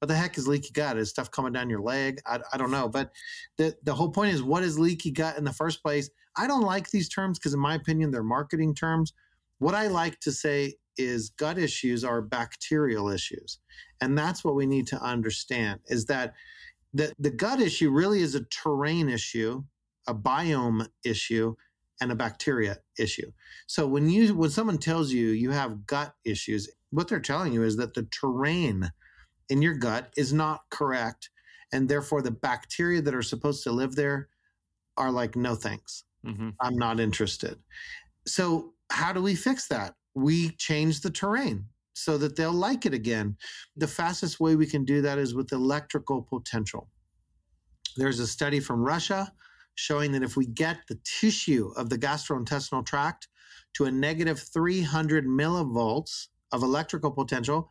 what 0.00 0.08
the 0.08 0.16
heck 0.16 0.36
is 0.36 0.48
leaky 0.48 0.72
gut? 0.72 0.96
Is 0.96 1.10
stuff 1.10 1.30
coming 1.30 1.52
down 1.52 1.70
your 1.70 1.80
leg? 1.80 2.20
I, 2.26 2.40
I 2.52 2.56
don't 2.56 2.70
know. 2.70 2.88
But 2.88 3.12
the 3.56 3.76
the 3.84 3.94
whole 3.94 4.10
point 4.10 4.34
is, 4.34 4.42
what 4.42 4.64
is 4.64 4.78
leaky 4.78 5.12
gut 5.12 5.38
in 5.38 5.44
the 5.44 5.52
first 5.52 5.82
place? 5.82 6.10
I 6.36 6.46
don't 6.46 6.62
like 6.62 6.90
these 6.90 7.08
terms 7.08 7.38
because, 7.38 7.54
in 7.54 7.60
my 7.60 7.74
opinion, 7.74 8.10
they're 8.10 8.22
marketing 8.22 8.74
terms. 8.74 9.12
What 9.58 9.74
I 9.74 9.86
like 9.86 10.18
to 10.20 10.32
say 10.32 10.74
is 10.98 11.30
gut 11.30 11.58
issues 11.58 12.04
are 12.04 12.20
bacterial 12.20 13.08
issues, 13.08 13.60
and 14.00 14.18
that's 14.18 14.44
what 14.44 14.56
we 14.56 14.66
need 14.66 14.88
to 14.88 15.00
understand. 15.00 15.80
Is 15.86 16.06
that 16.06 16.34
the 16.92 17.12
the 17.20 17.30
gut 17.30 17.60
issue 17.60 17.90
really 17.90 18.22
is 18.22 18.34
a 18.34 18.44
terrain 18.44 19.08
issue, 19.08 19.62
a 20.08 20.14
biome 20.14 20.88
issue 21.04 21.54
and 22.00 22.12
a 22.12 22.16
bacteria 22.16 22.78
issue. 22.98 23.30
So 23.66 23.86
when 23.86 24.08
you 24.08 24.34
when 24.34 24.50
someone 24.50 24.78
tells 24.78 25.12
you 25.12 25.28
you 25.28 25.50
have 25.50 25.86
gut 25.86 26.14
issues, 26.24 26.68
what 26.90 27.08
they're 27.08 27.20
telling 27.20 27.52
you 27.52 27.62
is 27.62 27.76
that 27.76 27.94
the 27.94 28.06
terrain 28.10 28.90
in 29.48 29.62
your 29.62 29.74
gut 29.74 30.12
is 30.16 30.32
not 30.32 30.62
correct 30.70 31.30
and 31.72 31.88
therefore 31.88 32.22
the 32.22 32.30
bacteria 32.30 33.02
that 33.02 33.14
are 33.14 33.22
supposed 33.22 33.62
to 33.64 33.72
live 33.72 33.94
there 33.96 34.28
are 34.96 35.10
like 35.10 35.36
no 35.36 35.54
thanks. 35.54 36.04
Mm-hmm. 36.26 36.50
I'm 36.60 36.76
not 36.76 37.00
interested. 37.00 37.58
So 38.26 38.72
how 38.90 39.12
do 39.12 39.22
we 39.22 39.34
fix 39.34 39.68
that? 39.68 39.94
We 40.14 40.50
change 40.50 41.00
the 41.00 41.10
terrain 41.10 41.66
so 41.94 42.18
that 42.18 42.36
they'll 42.36 42.52
like 42.52 42.86
it 42.86 42.94
again. 42.94 43.36
The 43.76 43.86
fastest 43.86 44.40
way 44.40 44.56
we 44.56 44.66
can 44.66 44.84
do 44.84 45.02
that 45.02 45.18
is 45.18 45.34
with 45.34 45.52
electrical 45.52 46.22
potential. 46.22 46.88
There's 47.96 48.20
a 48.20 48.26
study 48.26 48.60
from 48.60 48.82
Russia 48.82 49.32
showing 49.76 50.12
that 50.12 50.22
if 50.22 50.36
we 50.36 50.46
get 50.46 50.78
the 50.88 50.98
tissue 51.04 51.72
of 51.76 51.88
the 51.88 51.98
gastrointestinal 51.98 52.84
tract 52.84 53.28
to 53.74 53.84
a 53.84 53.90
negative 53.90 54.40
300 54.40 55.26
millivolts 55.26 56.28
of 56.50 56.62
electrical 56.62 57.10
potential, 57.10 57.70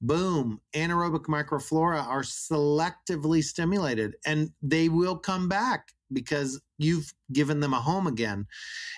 boom, 0.00 0.60
anaerobic 0.74 1.24
microflora 1.24 2.06
are 2.06 2.22
selectively 2.22 3.42
stimulated 3.42 4.16
and 4.24 4.50
they 4.62 4.88
will 4.88 5.16
come 5.16 5.48
back 5.48 5.88
because 6.12 6.60
you've 6.78 7.12
given 7.32 7.60
them 7.60 7.74
a 7.74 7.80
home 7.80 8.06
again. 8.06 8.46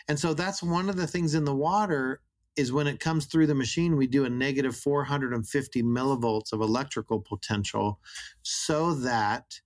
And 0.08 0.18
so 0.18 0.34
that's 0.34 0.62
one 0.62 0.88
of 0.88 0.96
the 0.96 1.06
things 1.06 1.34
in 1.34 1.44
the 1.44 1.54
water 1.54 2.20
is 2.56 2.72
when 2.72 2.86
it 2.86 3.00
comes 3.00 3.26
through 3.26 3.46
the 3.46 3.54
machine, 3.54 3.96
we 3.96 4.06
do 4.06 4.24
a 4.24 4.30
negative 4.30 4.76
450 4.76 5.82
millivolts 5.82 6.52
of 6.52 6.60
electrical 6.60 7.20
potential 7.20 7.98
so 8.42 8.94
that 8.94 9.60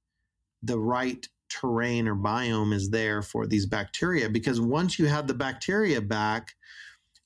the 0.62 0.78
right 0.78 1.28
terrain 1.48 2.08
or 2.08 2.16
biome 2.16 2.72
is 2.72 2.90
there 2.90 3.22
for 3.22 3.46
these 3.46 3.66
bacteria 3.66 4.28
because 4.28 4.60
once 4.60 4.98
you 4.98 5.06
have 5.06 5.26
the 5.26 5.34
bacteria 5.34 6.00
back, 6.00 6.54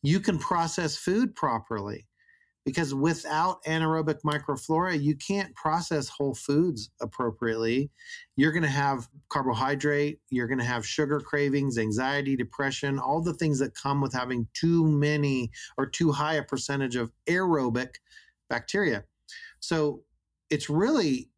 you 0.03 0.21
can 0.21 0.39
process 0.39 0.97
food 0.97 1.35
properly. 1.35 2.07
Because 2.67 2.95
without 2.95 3.65
anaerobic 3.65 4.21
microflora, 4.23 5.01
you 5.01 5.17
can't 5.17 5.55
process 5.55 6.09
whole 6.09 6.35
foods 6.35 6.91
appropriately. 7.01 7.91
You're 8.37 8.53
going 8.53 8.65
to 8.65 8.69
have 8.69 9.09
carbohydrate, 9.31 10.21
you're 10.29 10.47
going 10.47 10.59
to 10.59 10.65
have 10.65 10.87
sugar 10.87 11.21
cravings, 11.21 11.79
anxiety, 11.79 12.37
depression, 12.37 12.99
all 12.99 13.23
the 13.23 13.33
things 13.33 13.59
that 13.61 13.75
come 13.75 14.03
with 14.03 14.13
having 14.13 14.47
too 14.53 14.87
many 14.87 15.51
or 15.79 15.87
too 15.87 16.13
high 16.13 16.35
a 16.35 16.45
percentage 16.45 16.97
of 16.97 17.11
aerobic 17.27 17.95
bacteria. 18.51 19.05
So 19.61 20.03
it's 20.51 20.69
really 20.69 21.30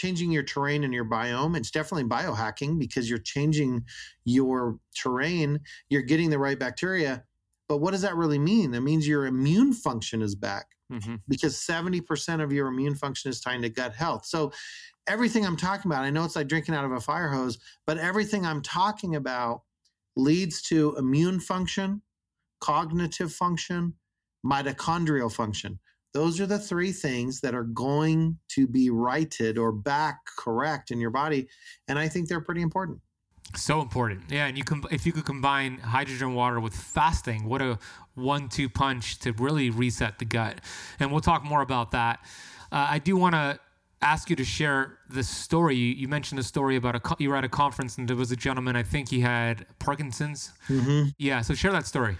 changing 0.00 0.32
your 0.32 0.42
terrain 0.42 0.82
and 0.82 0.94
your 0.94 1.04
biome. 1.04 1.56
It's 1.56 1.70
definitely 1.70 2.08
biohacking 2.08 2.78
because 2.78 3.10
you're 3.10 3.18
changing 3.18 3.84
your 4.24 4.78
terrain, 4.96 5.60
you're 5.90 6.02
getting 6.02 6.30
the 6.30 6.38
right 6.38 6.58
bacteria. 6.58 7.24
But 7.68 7.78
what 7.78 7.90
does 7.90 8.02
that 8.02 8.16
really 8.16 8.38
mean? 8.38 8.70
That 8.70 8.80
means 8.80 9.06
your 9.06 9.26
immune 9.26 9.74
function 9.74 10.22
is 10.22 10.34
back 10.34 10.68
mm-hmm. 10.90 11.16
because 11.28 11.56
70% 11.56 12.42
of 12.42 12.50
your 12.50 12.68
immune 12.68 12.94
function 12.94 13.30
is 13.30 13.40
tied 13.40 13.60
to 13.60 13.68
gut 13.68 13.94
health. 13.94 14.24
So 14.24 14.52
everything 15.06 15.44
I'm 15.44 15.56
talking 15.56 15.90
about, 15.90 16.04
I 16.04 16.10
know 16.10 16.24
it's 16.24 16.36
like 16.36 16.48
drinking 16.48 16.74
out 16.74 16.86
of 16.86 16.92
a 16.92 17.00
fire 17.00 17.28
hose, 17.28 17.58
but 17.86 17.98
everything 17.98 18.46
I'm 18.46 18.62
talking 18.62 19.16
about 19.16 19.62
leads 20.16 20.62
to 20.62 20.96
immune 20.96 21.40
function, 21.40 22.00
cognitive 22.60 23.32
function, 23.32 23.94
mitochondrial 24.44 25.30
function. 25.30 25.78
Those 26.12 26.40
are 26.40 26.46
the 26.46 26.58
three 26.58 26.92
things 26.92 27.40
that 27.40 27.54
are 27.54 27.64
going 27.64 28.36
to 28.48 28.66
be 28.66 28.90
righted 28.90 29.58
or 29.58 29.70
back 29.72 30.18
correct 30.36 30.90
in 30.90 31.00
your 31.00 31.10
body. 31.10 31.48
And 31.88 31.98
I 31.98 32.08
think 32.08 32.28
they're 32.28 32.40
pretty 32.40 32.62
important. 32.62 33.00
So 33.56 33.80
important. 33.80 34.22
Yeah. 34.28 34.46
And 34.46 34.56
you 34.56 34.64
can, 34.64 34.82
if 34.90 35.06
you 35.06 35.12
could 35.12 35.24
combine 35.24 35.78
hydrogen 35.78 36.34
water 36.34 36.60
with 36.60 36.74
fasting, 36.74 37.44
what 37.44 37.62
a 37.62 37.78
one 38.14 38.48
two 38.48 38.68
punch 38.68 39.18
to 39.20 39.32
really 39.32 39.70
reset 39.70 40.18
the 40.18 40.24
gut. 40.24 40.60
And 40.98 41.10
we'll 41.10 41.20
talk 41.20 41.44
more 41.44 41.62
about 41.62 41.92
that. 41.92 42.20
Uh, 42.72 42.86
I 42.90 42.98
do 42.98 43.16
want 43.16 43.34
to 43.34 43.58
ask 44.02 44.30
you 44.30 44.36
to 44.36 44.44
share 44.44 44.98
the 45.10 45.22
story. 45.22 45.76
You, 45.76 45.94
you 45.94 46.08
mentioned 46.08 46.38
a 46.38 46.42
story 46.42 46.76
about 46.76 46.96
a 46.96 47.16
you 47.18 47.30
were 47.30 47.36
at 47.36 47.44
a 47.44 47.48
conference 47.48 47.98
and 47.98 48.08
there 48.08 48.16
was 48.16 48.32
a 48.32 48.36
gentleman. 48.36 48.76
I 48.76 48.82
think 48.82 49.10
he 49.10 49.20
had 49.20 49.66
Parkinson's. 49.78 50.52
Mm-hmm. 50.68 51.08
Yeah, 51.18 51.42
so 51.42 51.54
share 51.54 51.72
that 51.72 51.86
story. 51.86 52.16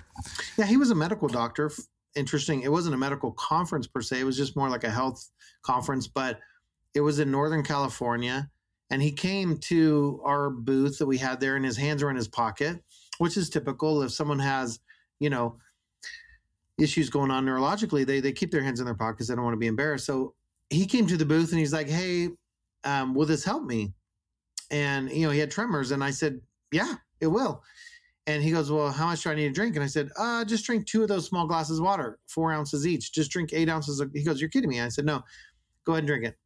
Yeah, 0.56 0.66
he 0.66 0.76
was 0.76 0.90
a 0.90 0.94
medical 0.94 1.28
doctor 1.28 1.70
interesting. 2.14 2.62
It 2.62 2.72
wasn't 2.72 2.94
a 2.94 2.98
medical 2.98 3.32
conference 3.32 3.86
per 3.86 4.00
se. 4.00 4.20
It 4.20 4.24
was 4.24 4.36
just 4.36 4.56
more 4.56 4.68
like 4.68 4.84
a 4.84 4.90
health 4.90 5.28
conference, 5.62 6.08
but 6.08 6.40
it 6.94 7.00
was 7.00 7.18
in 7.18 7.30
Northern 7.30 7.62
California. 7.62 8.48
And 8.90 9.00
he 9.00 9.12
came 9.12 9.58
to 9.58 10.20
our 10.24 10.50
booth 10.50 10.98
that 10.98 11.06
we 11.06 11.16
had 11.16 11.38
there, 11.38 11.56
and 11.56 11.64
his 11.64 11.76
hands 11.76 12.02
were 12.02 12.10
in 12.10 12.16
his 12.16 12.26
pocket, 12.26 12.82
which 13.18 13.36
is 13.36 13.48
typical. 13.48 14.02
If 14.02 14.10
someone 14.12 14.40
has, 14.40 14.80
you 15.20 15.30
know, 15.30 15.58
issues 16.78 17.08
going 17.08 17.30
on 17.30 17.46
neurologically, 17.46 18.04
they 18.04 18.20
they 18.20 18.32
keep 18.32 18.50
their 18.50 18.62
hands 18.62 18.80
in 18.80 18.86
their 18.86 18.94
pockets. 18.94 19.28
They 19.28 19.36
don't 19.36 19.44
want 19.44 19.54
to 19.54 19.60
be 19.60 19.68
embarrassed. 19.68 20.06
So 20.06 20.34
he 20.70 20.86
came 20.86 21.06
to 21.06 21.16
the 21.16 21.24
booth 21.24 21.50
and 21.50 21.60
he's 21.60 21.72
like, 21.72 21.88
"Hey, 21.88 22.30
um, 22.82 23.14
will 23.14 23.26
this 23.26 23.44
help 23.44 23.64
me?" 23.64 23.92
And 24.72 25.10
you 25.10 25.24
know, 25.26 25.30
he 25.30 25.38
had 25.38 25.52
tremors, 25.52 25.92
and 25.92 26.02
I 26.02 26.10
said, 26.10 26.40
"Yeah, 26.72 26.94
it 27.20 27.28
will." 27.28 27.62
And 28.26 28.42
he 28.42 28.50
goes, 28.50 28.70
Well, 28.70 28.90
how 28.90 29.06
much 29.06 29.22
do 29.22 29.30
I 29.30 29.34
need 29.34 29.48
to 29.48 29.52
drink? 29.54 29.76
And 29.76 29.84
I 29.84 29.88
said, 29.88 30.10
uh, 30.16 30.44
just 30.44 30.64
drink 30.64 30.86
two 30.86 31.02
of 31.02 31.08
those 31.08 31.26
small 31.26 31.46
glasses 31.46 31.78
of 31.78 31.84
water, 31.84 32.18
four 32.28 32.52
ounces 32.52 32.86
each. 32.86 33.12
Just 33.12 33.30
drink 33.30 33.50
eight 33.52 33.68
ounces. 33.68 34.00
Of, 34.00 34.10
he 34.14 34.22
goes, 34.22 34.40
You're 34.40 34.50
kidding 34.50 34.70
me. 34.70 34.80
I 34.80 34.88
said, 34.88 35.06
No, 35.06 35.22
go 35.84 35.92
ahead 35.92 36.00
and 36.00 36.08
drink 36.08 36.24
it. 36.24 36.36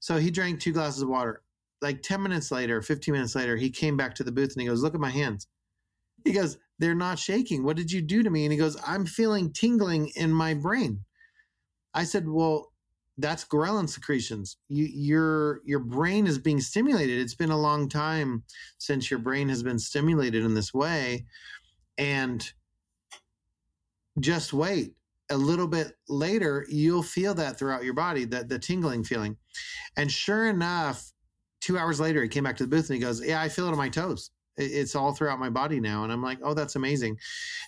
So 0.00 0.18
he 0.18 0.30
drank 0.30 0.60
two 0.60 0.72
glasses 0.72 1.02
of 1.02 1.08
water. 1.08 1.42
Like 1.82 2.02
10 2.02 2.22
minutes 2.22 2.50
later, 2.50 2.80
15 2.80 3.12
minutes 3.12 3.34
later, 3.34 3.56
he 3.56 3.70
came 3.70 3.96
back 3.96 4.14
to 4.16 4.24
the 4.24 4.32
booth 4.32 4.52
and 4.52 4.62
he 4.62 4.68
goes, 4.68 4.82
Look 4.82 4.94
at 4.94 5.00
my 5.00 5.10
hands. 5.10 5.46
He 6.24 6.32
goes, 6.32 6.58
They're 6.78 6.94
not 6.94 7.18
shaking. 7.18 7.64
What 7.64 7.76
did 7.76 7.92
you 7.92 8.02
do 8.02 8.22
to 8.22 8.30
me? 8.30 8.44
And 8.44 8.52
he 8.52 8.58
goes, 8.58 8.76
I'm 8.86 9.06
feeling 9.06 9.52
tingling 9.52 10.10
in 10.16 10.30
my 10.30 10.54
brain. 10.54 11.00
I 11.94 12.04
said, 12.04 12.28
Well, 12.28 12.72
that's 13.18 13.44
ghrelin 13.44 13.88
secretions. 13.88 14.56
You, 14.68 14.86
your 14.86 15.60
your 15.64 15.78
brain 15.78 16.26
is 16.26 16.38
being 16.38 16.60
stimulated. 16.60 17.20
It's 17.20 17.34
been 17.34 17.50
a 17.50 17.60
long 17.60 17.88
time 17.88 18.42
since 18.78 19.10
your 19.10 19.20
brain 19.20 19.48
has 19.48 19.62
been 19.62 19.78
stimulated 19.78 20.44
in 20.44 20.54
this 20.54 20.74
way, 20.74 21.26
and 21.96 22.44
just 24.20 24.52
wait. 24.52 24.94
A 25.30 25.36
little 25.36 25.66
bit 25.66 25.92
later, 26.08 26.66
you'll 26.68 27.02
feel 27.02 27.34
that 27.34 27.58
throughout 27.58 27.84
your 27.84 27.94
body, 27.94 28.24
that 28.26 28.48
the 28.48 28.58
tingling 28.58 29.04
feeling. 29.04 29.36
And 29.96 30.10
sure 30.10 30.48
enough, 30.48 31.12
two 31.60 31.78
hours 31.78 31.98
later, 31.98 32.22
he 32.22 32.28
came 32.28 32.44
back 32.44 32.56
to 32.58 32.64
the 32.64 32.68
booth 32.68 32.90
and 32.90 32.96
he 32.96 33.00
goes, 33.00 33.24
"Yeah, 33.24 33.40
I 33.40 33.48
feel 33.48 33.66
it 33.66 33.72
on 33.72 33.78
my 33.78 33.88
toes. 33.88 34.30
It's 34.56 34.94
all 34.94 35.14
throughout 35.14 35.38
my 35.38 35.50
body 35.50 35.80
now." 35.80 36.04
And 36.04 36.12
I'm 36.12 36.22
like, 36.22 36.38
"Oh, 36.42 36.52
that's 36.52 36.76
amazing." 36.76 37.18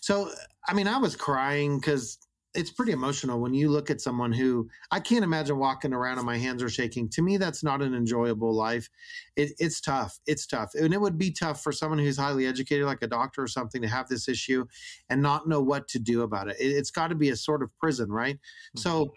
So, 0.03 0.31
I 0.69 0.75
mean, 0.75 0.89
I 0.89 0.99
was 0.99 1.17
crying 1.17 1.79
because 1.79 2.19
it's 2.57 2.71
pretty 2.71 2.93
emotional 2.93 3.39
when 3.39 3.55
you 3.55 3.69
look 3.69 3.91
at 3.91 4.01
someone 4.01 4.33
who 4.33 4.69
I 4.91 4.99
can't 4.99 5.25
imagine 5.25 5.59
walking 5.59 5.93
around 5.93 6.19
and 6.19 6.27
my 6.27 6.39
hands 6.39 6.63
are 6.63 6.71
shaking. 6.71 7.09
To 7.11 7.23
me, 7.23 7.37
that's 7.37 7.63
not 7.63 7.83
an 7.83 7.95
enjoyable 7.95 8.55
life. 8.55 8.89
It, 9.37 9.53
it's 9.59 9.81
tough. 9.81 10.19
It's 10.27 10.47
tough. 10.47 10.71
And 10.75 10.95
it 10.95 11.01
would 11.01 11.19
be 11.19 11.31
tough 11.31 11.63
for 11.63 11.71
someone 11.71 11.99
who's 11.99 12.17
highly 12.17 12.47
educated, 12.47 12.87
like 12.87 13.03
a 13.03 13.07
doctor 13.07 13.43
or 13.43 13.49
something, 13.49 13.83
to 13.83 13.89
have 13.89 14.09
this 14.09 14.29
issue 14.29 14.65
and 15.11 15.21
not 15.21 15.49
know 15.49 15.61
what 15.61 15.87
to 15.89 15.99
do 15.99 16.23
about 16.23 16.49
it. 16.49 16.57
it 16.59 16.77
has 16.77 16.91
got 16.91 17.09
to 17.09 17.15
be 17.15 17.29
a 17.29 17.37
sort 17.37 17.63
of 17.63 17.71
prison, 17.79 18.11
right? 18.11 18.37
Mm-hmm. 18.37 18.81
So 18.81 19.13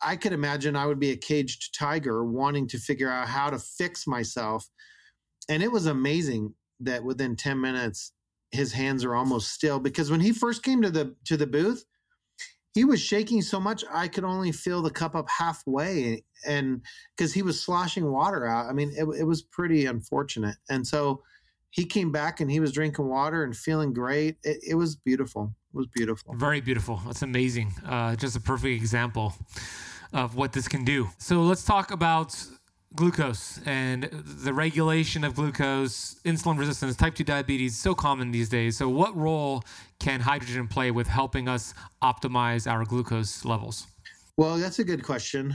I 0.00 0.16
could 0.16 0.32
imagine 0.32 0.76
I 0.76 0.86
would 0.86 1.00
be 1.00 1.10
a 1.10 1.16
caged 1.16 1.76
tiger 1.76 2.24
wanting 2.24 2.68
to 2.68 2.78
figure 2.78 3.10
out 3.10 3.28
how 3.28 3.50
to 3.50 3.58
fix 3.58 4.06
myself. 4.06 4.68
And 5.48 5.62
it 5.62 5.72
was 5.72 5.86
amazing 5.86 6.54
that 6.80 7.02
within 7.02 7.36
10 7.36 7.60
minutes, 7.60 8.12
his 8.52 8.72
hands 8.72 9.04
are 9.04 9.14
almost 9.14 9.52
still 9.52 9.80
because 9.80 10.10
when 10.10 10.20
he 10.20 10.32
first 10.32 10.62
came 10.62 10.80
to 10.80 10.90
the 10.90 11.14
to 11.24 11.36
the 11.36 11.46
booth 11.46 11.84
he 12.76 12.84
was 12.84 13.00
shaking 13.00 13.40
so 13.40 13.58
much 13.58 13.82
I 13.90 14.06
could 14.06 14.22
only 14.22 14.52
fill 14.52 14.82
the 14.82 14.90
cup 14.90 15.14
up 15.14 15.30
halfway, 15.30 16.22
and 16.46 16.82
because 17.16 17.32
he 17.32 17.40
was 17.40 17.58
sloshing 17.58 18.12
water 18.12 18.46
out. 18.46 18.66
I 18.66 18.74
mean, 18.74 18.90
it, 18.90 19.04
it 19.18 19.24
was 19.24 19.40
pretty 19.40 19.86
unfortunate. 19.86 20.56
And 20.68 20.86
so 20.86 21.22
he 21.70 21.86
came 21.86 22.12
back 22.12 22.42
and 22.42 22.50
he 22.50 22.60
was 22.60 22.72
drinking 22.72 23.08
water 23.08 23.44
and 23.44 23.56
feeling 23.56 23.94
great. 23.94 24.36
It, 24.42 24.58
it 24.72 24.74
was 24.74 24.94
beautiful. 24.94 25.54
It 25.72 25.76
was 25.78 25.86
beautiful. 25.86 26.34
Very 26.34 26.60
beautiful. 26.60 27.00
That's 27.06 27.22
amazing. 27.22 27.72
Uh, 27.82 28.14
just 28.14 28.36
a 28.36 28.40
perfect 28.42 28.78
example 28.78 29.32
of 30.12 30.36
what 30.36 30.52
this 30.52 30.68
can 30.68 30.84
do. 30.84 31.08
So 31.16 31.40
let's 31.44 31.64
talk 31.64 31.90
about 31.90 32.36
glucose 32.94 33.60
and 33.66 34.04
the 34.12 34.52
regulation 34.52 35.24
of 35.24 35.34
glucose, 35.34 36.16
insulin 36.24 36.58
resistance, 36.58 36.96
type 36.96 37.14
2 37.14 37.24
diabetes, 37.24 37.76
so 37.76 37.94
common 37.94 38.30
these 38.30 38.48
days. 38.48 38.76
So, 38.76 38.88
what 38.88 39.16
role 39.16 39.62
can 39.98 40.20
hydrogen 40.20 40.68
play 40.68 40.90
with 40.90 41.06
helping 41.06 41.48
us 41.48 41.74
optimize 42.02 42.70
our 42.70 42.84
glucose 42.84 43.44
levels? 43.44 43.86
Well, 44.36 44.58
that's 44.58 44.78
a 44.78 44.84
good 44.84 45.02
question, 45.02 45.54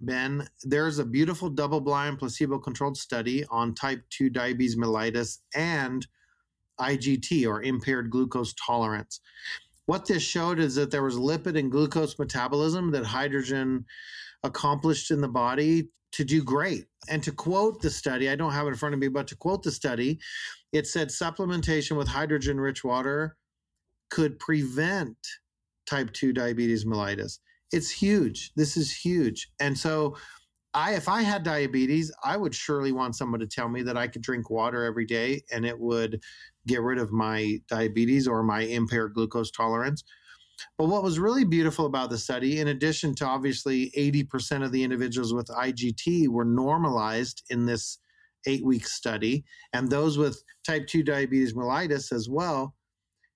Ben. 0.00 0.46
There's 0.62 0.98
a 0.98 1.04
beautiful 1.04 1.48
double 1.48 1.80
blind 1.80 2.18
placebo 2.18 2.58
controlled 2.58 2.96
study 2.96 3.44
on 3.50 3.74
type 3.74 4.02
2 4.10 4.30
diabetes 4.30 4.76
mellitus 4.76 5.38
and 5.54 6.06
IGT 6.80 7.46
or 7.46 7.62
impaired 7.62 8.10
glucose 8.10 8.54
tolerance. 8.54 9.20
What 9.86 10.06
this 10.06 10.22
showed 10.22 10.58
is 10.58 10.74
that 10.74 10.90
there 10.90 11.02
was 11.02 11.16
lipid 11.16 11.58
and 11.58 11.72
glucose 11.72 12.18
metabolism 12.18 12.90
that 12.92 13.06
hydrogen 13.06 13.86
accomplished 14.44 15.10
in 15.10 15.20
the 15.20 15.28
body 15.28 15.88
to 16.12 16.24
do 16.24 16.42
great. 16.42 16.86
And 17.08 17.22
to 17.22 17.32
quote 17.32 17.80
the 17.80 17.90
study, 17.90 18.28
I 18.28 18.36
don't 18.36 18.52
have 18.52 18.66
it 18.66 18.70
in 18.70 18.76
front 18.76 18.94
of 18.94 19.00
me, 19.00 19.08
but 19.08 19.26
to 19.28 19.36
quote 19.36 19.62
the 19.62 19.70
study, 19.70 20.18
it 20.72 20.86
said 20.86 21.08
supplementation 21.08 21.96
with 21.96 22.08
hydrogen 22.08 22.60
rich 22.60 22.84
water 22.84 23.36
could 24.10 24.38
prevent 24.38 25.16
type 25.86 26.12
2 26.12 26.32
diabetes 26.32 26.84
mellitus. 26.84 27.38
It's 27.72 27.90
huge. 27.90 28.52
This 28.56 28.76
is 28.76 28.94
huge. 28.94 29.50
And 29.60 29.76
so 29.76 30.16
I 30.74 30.94
if 30.94 31.08
I 31.08 31.22
had 31.22 31.42
diabetes, 31.42 32.12
I 32.24 32.36
would 32.36 32.54
surely 32.54 32.92
want 32.92 33.16
someone 33.16 33.40
to 33.40 33.46
tell 33.46 33.68
me 33.68 33.82
that 33.82 33.96
I 33.96 34.06
could 34.08 34.22
drink 34.22 34.50
water 34.50 34.84
every 34.84 35.06
day 35.06 35.42
and 35.52 35.64
it 35.64 35.78
would 35.78 36.22
get 36.66 36.82
rid 36.82 36.98
of 36.98 37.10
my 37.10 37.60
diabetes 37.68 38.28
or 38.28 38.42
my 38.42 38.60
impaired 38.60 39.14
glucose 39.14 39.50
tolerance. 39.50 40.04
But 40.76 40.86
what 40.86 41.02
was 41.02 41.18
really 41.18 41.44
beautiful 41.44 41.86
about 41.86 42.10
the 42.10 42.18
study, 42.18 42.60
in 42.60 42.68
addition 42.68 43.14
to 43.16 43.26
obviously 43.26 43.90
80% 43.96 44.64
of 44.64 44.72
the 44.72 44.82
individuals 44.82 45.34
with 45.34 45.48
IGT 45.48 46.28
were 46.28 46.44
normalized 46.44 47.44
in 47.50 47.66
this 47.66 47.98
eight 48.46 48.64
week 48.64 48.86
study, 48.86 49.44
and 49.72 49.90
those 49.90 50.16
with 50.18 50.42
type 50.64 50.86
2 50.86 51.02
diabetes 51.02 51.54
mellitus 51.54 52.12
as 52.12 52.28
well. 52.28 52.74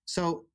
So, 0.04 0.46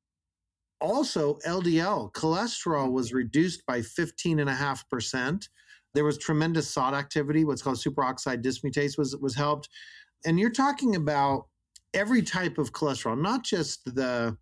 also, 0.79 1.39
LDL 1.45 2.13
cholesterol 2.13 2.91
was 2.91 3.11
reduced 3.11 3.65
by 3.65 3.79
15.5%. 3.79 5.47
There 5.95 6.05
was 6.05 6.19
tremendous 6.19 6.69
SOD 6.69 6.93
activity, 6.93 7.45
what's 7.45 7.63
called 7.63 7.77
superoxide 7.77 8.43
dismutase 8.43 8.97
was, 8.97 9.17
was 9.17 9.35
helped. 9.35 9.69
And 10.25 10.39
you're 10.39 10.51
talking 10.51 10.95
about 10.95 11.47
every 11.95 12.21
type 12.21 12.59
of 12.59 12.73
cholesterol, 12.73 13.19
not 13.19 13.43
just 13.43 13.83
the 13.95 14.37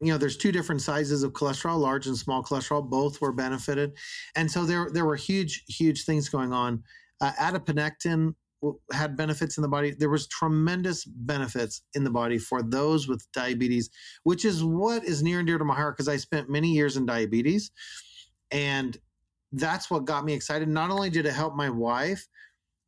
you 0.00 0.12
know 0.12 0.18
there's 0.18 0.36
two 0.36 0.52
different 0.52 0.82
sizes 0.82 1.22
of 1.22 1.32
cholesterol 1.32 1.78
large 1.78 2.06
and 2.06 2.16
small 2.16 2.42
cholesterol 2.42 2.88
both 2.88 3.20
were 3.20 3.32
benefited. 3.32 3.92
And 4.34 4.50
so 4.50 4.64
there 4.64 4.90
there 4.92 5.04
were 5.04 5.16
huge 5.16 5.64
huge 5.68 6.04
things 6.04 6.28
going 6.28 6.52
on. 6.52 6.82
Uh, 7.20 7.32
adiponectin 7.40 8.34
had 8.92 9.16
benefits 9.16 9.56
in 9.56 9.62
the 9.62 9.68
body. 9.68 9.92
There 9.92 10.10
was 10.10 10.28
tremendous 10.28 11.04
benefits 11.04 11.82
in 11.94 12.04
the 12.04 12.10
body 12.10 12.38
for 12.38 12.62
those 12.62 13.06
with 13.08 13.26
diabetes 13.32 13.90
which 14.24 14.44
is 14.44 14.64
what 14.64 15.04
is 15.04 15.22
near 15.22 15.38
and 15.38 15.46
dear 15.46 15.58
to 15.58 15.64
my 15.64 15.74
heart 15.74 15.96
because 15.96 16.08
i 16.08 16.16
spent 16.16 16.50
many 16.50 16.72
years 16.72 16.96
in 16.96 17.06
diabetes. 17.06 17.70
And 18.50 18.96
that's 19.52 19.90
what 19.90 20.04
got 20.04 20.24
me 20.24 20.34
excited. 20.34 20.68
Not 20.68 20.90
only 20.90 21.10
did 21.10 21.26
it 21.26 21.32
help 21.32 21.54
my 21.54 21.70
wife 21.70 22.26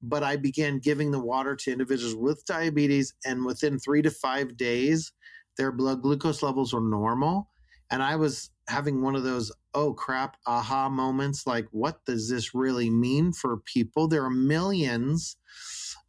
but 0.00 0.22
i 0.22 0.36
began 0.36 0.78
giving 0.78 1.10
the 1.10 1.18
water 1.18 1.56
to 1.56 1.72
individuals 1.72 2.14
with 2.14 2.44
diabetes 2.44 3.14
and 3.24 3.44
within 3.44 3.78
three 3.78 4.00
to 4.00 4.10
five 4.10 4.56
days 4.56 5.12
their 5.58 5.72
blood 5.72 6.00
glucose 6.00 6.42
levels 6.42 6.72
were 6.72 6.80
normal. 6.80 7.50
And 7.90 8.02
I 8.02 8.16
was 8.16 8.50
having 8.68 9.02
one 9.02 9.16
of 9.16 9.24
those, 9.24 9.52
oh 9.74 9.92
crap, 9.92 10.36
aha 10.46 10.88
moments 10.88 11.46
like, 11.46 11.66
what 11.70 12.04
does 12.06 12.30
this 12.30 12.54
really 12.54 12.88
mean 12.90 13.32
for 13.32 13.58
people? 13.58 14.08
There 14.08 14.24
are 14.24 14.30
millions 14.30 15.36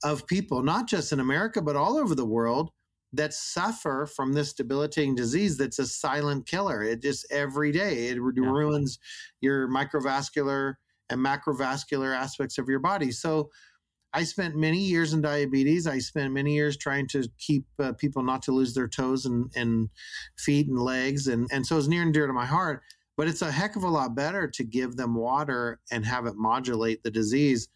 of 0.03 0.27
people, 0.27 0.62
not 0.63 0.88
just 0.88 1.12
in 1.12 1.19
America, 1.19 1.62
but 1.62 1.75
all 1.75 1.97
over 1.97 2.15
the 2.15 2.25
world, 2.25 2.71
that 3.13 3.33
suffer 3.33 4.05
from 4.05 4.33
this 4.33 4.53
debilitating 4.53 5.15
disease 5.15 5.57
that's 5.57 5.79
a 5.79 5.88
silent 5.88 6.45
killer. 6.45 6.83
It 6.83 7.01
just 7.01 7.25
every 7.31 7.71
day 7.71 8.09
it 8.09 8.17
yeah. 8.17 8.49
ruins 8.49 8.99
your 9.41 9.67
microvascular 9.67 10.75
and 11.09 11.19
macrovascular 11.19 12.15
aspects 12.15 12.57
of 12.57 12.69
your 12.69 12.79
body. 12.79 13.12
So 13.12 13.49
I 14.13 14.24
spent 14.24 14.56
many 14.56 14.80
years 14.80 15.13
in 15.13 15.22
diabetes. 15.22 15.86
I 15.86 16.00
spent 16.00 16.34
many 16.34 16.56
years 16.56 16.78
trying 16.78 17.08
to 17.10 17.28
keep 17.38 17.65
uh, 17.78 17.93
people 17.93 18.24
not 18.24 18.41
to 18.43 18.52
lose 18.52 18.74
their 18.74 18.88
toes 18.88 19.26
and, 19.26 19.52
and 19.56 19.89
feet 20.38 20.67
and 20.67 20.80
legs. 20.80 21.28
And, 21.28 21.48
and 21.52 21.65
so 21.65 21.78
it's 21.78 21.88
near 21.88 22.02
and 22.02 22.13
dear 22.13 22.26
to 22.26 22.34
my 22.34 22.45
heart. 22.45 22.82
But 23.17 23.28
it's 23.28 23.41
a 23.41 23.52
heck 23.52 23.76
of 23.76 23.84
a 23.84 23.89
lot 23.89 24.15
better 24.15 24.48
to 24.48 24.63
give 24.63 24.95
them 24.95 25.13
water 25.13 25.80
and 25.91 26.06
have 26.06 26.26
it 26.26 26.36
modulate 26.36 27.04
the 27.04 27.12
disease. 27.12 27.67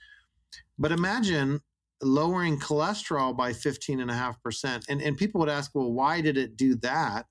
But 0.79 0.91
imagine 0.91 1.59
lowering 2.01 2.59
cholesterol 2.59 3.35
by 3.35 3.51
15.5%. 3.51 4.85
And, 4.89 5.01
and 5.01 5.17
people 5.17 5.39
would 5.39 5.49
ask, 5.49 5.71
well, 5.75 5.91
why 5.91 6.21
did 6.21 6.37
it 6.37 6.57
do 6.57 6.75
that? 6.77 7.27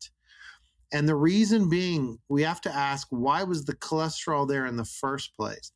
And 0.92 1.08
the 1.08 1.16
reason 1.16 1.70
being, 1.70 2.18
we 2.28 2.42
have 2.42 2.60
to 2.62 2.74
ask, 2.74 3.08
why 3.10 3.42
was 3.42 3.64
the 3.64 3.74
cholesterol 3.74 4.46
there 4.46 4.66
in 4.66 4.76
the 4.76 4.84
first 4.84 5.34
place? 5.36 5.72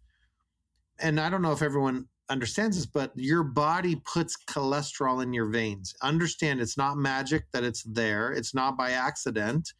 And 1.01 1.19
I 1.19 1.31
don't 1.31 1.43
know 1.43 1.53
if 1.53 1.63
everyone 1.63 2.07
understands 2.29 2.77
this, 2.77 2.87
but 2.87 3.13
your 3.15 3.43
body 3.43 3.97
puts 4.05 4.37
cholesterol 4.49 5.23
in 5.23 5.33
your 5.33 5.47
veins. 5.47 5.95
Understand 6.03 6.61
it's 6.61 6.77
not 6.77 6.97
magic 6.97 7.45
that 7.53 7.65
it's 7.65 7.83
there, 7.85 8.33
it's 8.33 8.55
not 8.55 8.77
by 8.77 8.93
accident. 8.93 9.73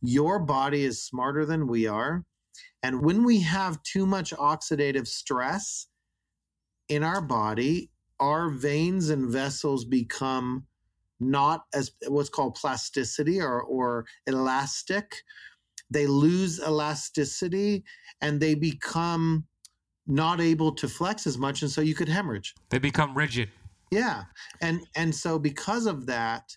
Your 0.00 0.38
body 0.38 0.84
is 0.84 1.02
smarter 1.02 1.44
than 1.44 1.66
we 1.66 1.86
are. 1.86 2.24
And 2.82 3.02
when 3.02 3.24
we 3.24 3.40
have 3.40 3.82
too 3.82 4.06
much 4.06 4.32
oxidative 4.32 5.06
stress 5.06 5.86
in 6.88 7.02
our 7.04 7.20
body, 7.20 7.90
our 8.18 8.48
veins 8.48 9.10
and 9.10 9.30
vessels 9.30 9.84
become 9.84 10.66
not 11.20 11.64
as 11.74 11.92
what's 12.08 12.30
called 12.30 12.54
plasticity 12.54 13.40
or, 13.40 13.60
or 13.62 14.06
elastic. 14.26 15.14
They 15.90 16.06
lose 16.06 16.58
elasticity 16.60 17.84
and 18.22 18.40
they 18.40 18.54
become 18.54 19.44
not 20.10 20.40
able 20.40 20.72
to 20.72 20.88
flex 20.88 21.26
as 21.26 21.38
much 21.38 21.62
and 21.62 21.70
so 21.70 21.80
you 21.80 21.94
could 21.94 22.08
hemorrhage. 22.08 22.54
They 22.70 22.78
become 22.78 23.16
rigid. 23.16 23.50
Yeah. 23.90 24.24
And 24.60 24.86
and 24.94 25.14
so 25.14 25.38
because 25.38 25.86
of 25.86 26.06
that 26.06 26.56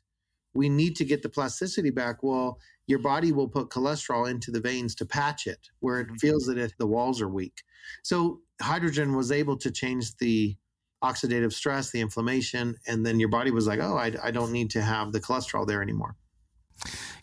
we 0.55 0.69
need 0.69 0.95
to 0.97 1.05
get 1.05 1.23
the 1.23 1.29
plasticity 1.29 1.89
back. 1.89 2.23
Well 2.23 2.59
your 2.85 2.99
body 2.99 3.31
will 3.31 3.47
put 3.47 3.69
cholesterol 3.69 4.29
into 4.29 4.51
the 4.51 4.59
veins 4.59 4.93
to 4.95 5.05
patch 5.05 5.47
it 5.47 5.69
where 5.79 6.01
it 6.01 6.07
mm-hmm. 6.07 6.15
feels 6.17 6.45
that 6.45 6.57
it, 6.57 6.73
the 6.79 6.87
walls 6.87 7.21
are 7.21 7.29
weak. 7.29 7.63
So 8.03 8.41
hydrogen 8.61 9.15
was 9.15 9.31
able 9.31 9.57
to 9.57 9.71
change 9.71 10.15
the 10.17 10.57
oxidative 11.03 11.51
stress 11.51 11.91
the 11.91 11.99
inflammation 11.99 12.75
and 12.87 13.05
then 13.05 13.19
your 13.19 13.27
body 13.27 13.51
was 13.51 13.67
like 13.67 13.79
oh 13.81 13.97
I, 13.97 14.13
I 14.23 14.31
don't 14.31 14.53
need 14.53 14.69
to 14.71 14.81
have 14.81 15.11
the 15.11 15.19
cholesterol 15.19 15.67
there 15.67 15.81
anymore 15.81 16.15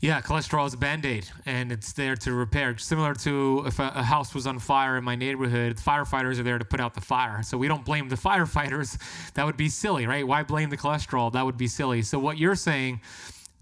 yeah, 0.00 0.22
cholesterol 0.22 0.66
is 0.66 0.74
a 0.74 0.78
band 0.78 1.04
aid 1.04 1.26
and 1.44 1.70
it's 1.70 1.92
there 1.92 2.16
to 2.16 2.32
repair. 2.32 2.76
Similar 2.78 3.14
to 3.16 3.64
if 3.66 3.78
a, 3.78 3.92
a, 3.94 4.02
house 4.02 4.34
was 4.34 4.46
on 4.46 4.58
fire 4.58 4.96
in 4.96 5.04
my 5.04 5.14
neighborhood, 5.14 5.76
firefighters 5.76 6.38
are 6.38 6.42
there 6.42 6.58
to 6.58 6.64
put 6.64 6.80
out 6.80 6.94
the 6.94 7.02
fire. 7.02 7.42
So 7.42 7.58
we 7.58 7.68
don't 7.68 7.84
blame 7.84 8.08
the 8.08 8.16
firefighters. 8.28 8.98
That 9.34 9.44
would 9.44 9.58
be 9.58 9.68
silly, 9.68 10.06
right? 10.06 10.26
Why 10.26 10.42
blame 10.42 10.70
the 10.70 10.78
cholesterol? 10.78 11.32
That 11.32 11.44
would 11.44 11.58
be 11.58 11.66
silly. 11.66 12.00
So 12.02 12.18
what 12.18 12.38
you're 12.38 12.54
saying 12.54 13.00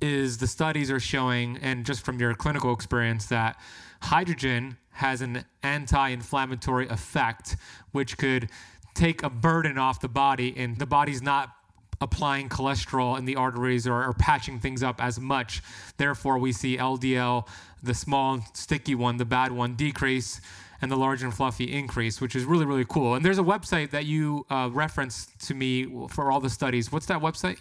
is 0.01 0.39
the 0.39 0.47
studies 0.47 0.93
are 0.93 1.01
showing, 1.01 1.59
and 1.61 1.85
just 1.85 2.05
from 2.05 2.21
your 2.21 2.33
clinical 2.35 2.73
experience, 2.73 3.27
that 3.27 3.59
hydrogen 4.01 4.77
has 4.93 5.23
an 5.23 5.45
anti 5.65 6.11
inflammatory 6.11 6.89
effect, 6.89 7.57
which 7.91 8.17
could 8.17 8.49
take 8.95 9.23
a 9.23 9.31
burden 9.31 9.77
off 9.77 10.01
the 10.01 10.09
body, 10.09 10.55
and 10.57 10.79
the 10.79 10.87
body's 10.87 11.23
not 11.23 11.51
applying 12.01 12.49
cholesterol 12.49 13.19
in 13.19 13.25
the 13.25 13.37
arteries 13.37 13.87
or, 13.87 14.05
or, 14.05 14.13
patching 14.13 14.61
things 14.61 14.83
up 14.83 15.03
as 15.03 15.19
much. 15.19 15.63
Therefore, 15.97 16.39
we 16.39 16.53
see 16.53 16.77
LDL 16.77 17.47
the 17.83 17.95
small 17.95 18.41
sticky 18.55 18.95
one, 18.95 19.17
the 19.17 19.25
bad 19.25 19.53
one, 19.53 19.75
decrease, 19.75 20.41
and 20.81 20.91
the 20.91 20.97
large 20.97 21.23
and 21.23 21.35
fluffy 21.35 21.73
increase, 21.73 22.21
which 22.21 22.37
is 22.37 22.45
really, 22.45 22.65
really 22.65 22.85
cool. 22.85 23.15
And 23.15 23.25
there's 23.25 23.39
a 23.39 23.45
website 23.45 23.91
that 23.91 24.07
you 24.07 24.47
uh, 24.51 24.71
referenced 24.73 25.47
to 25.47 25.55
me 25.55 25.87
for 26.09 26.31
all 26.31 26.41
the 26.41 26.51
studies. 26.51 26.93
What's 26.93 27.07
that 27.07 27.21
website? 27.21 27.59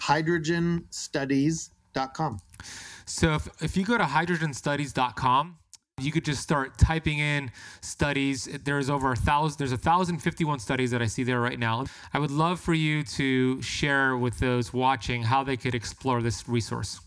hydrogenstudies.com. 0.00 2.40
So 3.06 3.34
if, 3.34 3.48
if 3.62 3.76
you 3.76 3.84
go 3.84 3.98
to 3.98 4.04
hydrogenstudies.com, 4.04 5.58
you 5.98 6.12
could 6.12 6.26
just 6.26 6.42
start 6.42 6.76
typing 6.76 7.20
in 7.20 7.50
studies. 7.80 8.46
There's 8.64 8.90
over 8.90 9.12
a 9.12 9.16
thousand, 9.16 9.58
there's 9.58 9.72
a 9.72 9.78
thousand 9.78 10.18
fifty-one 10.18 10.58
studies 10.58 10.90
that 10.90 11.00
I 11.00 11.06
see 11.06 11.24
there 11.24 11.40
right 11.40 11.58
now. 11.58 11.86
I 12.12 12.18
would 12.18 12.30
love 12.30 12.60
for 12.60 12.74
you 12.74 13.02
to 13.02 13.62
share 13.62 14.16
with 14.16 14.38
those 14.38 14.74
watching 14.74 15.22
how 15.22 15.42
they 15.42 15.56
could 15.56 15.74
explore 15.74 16.20
this 16.20 16.46
resource. 16.46 17.00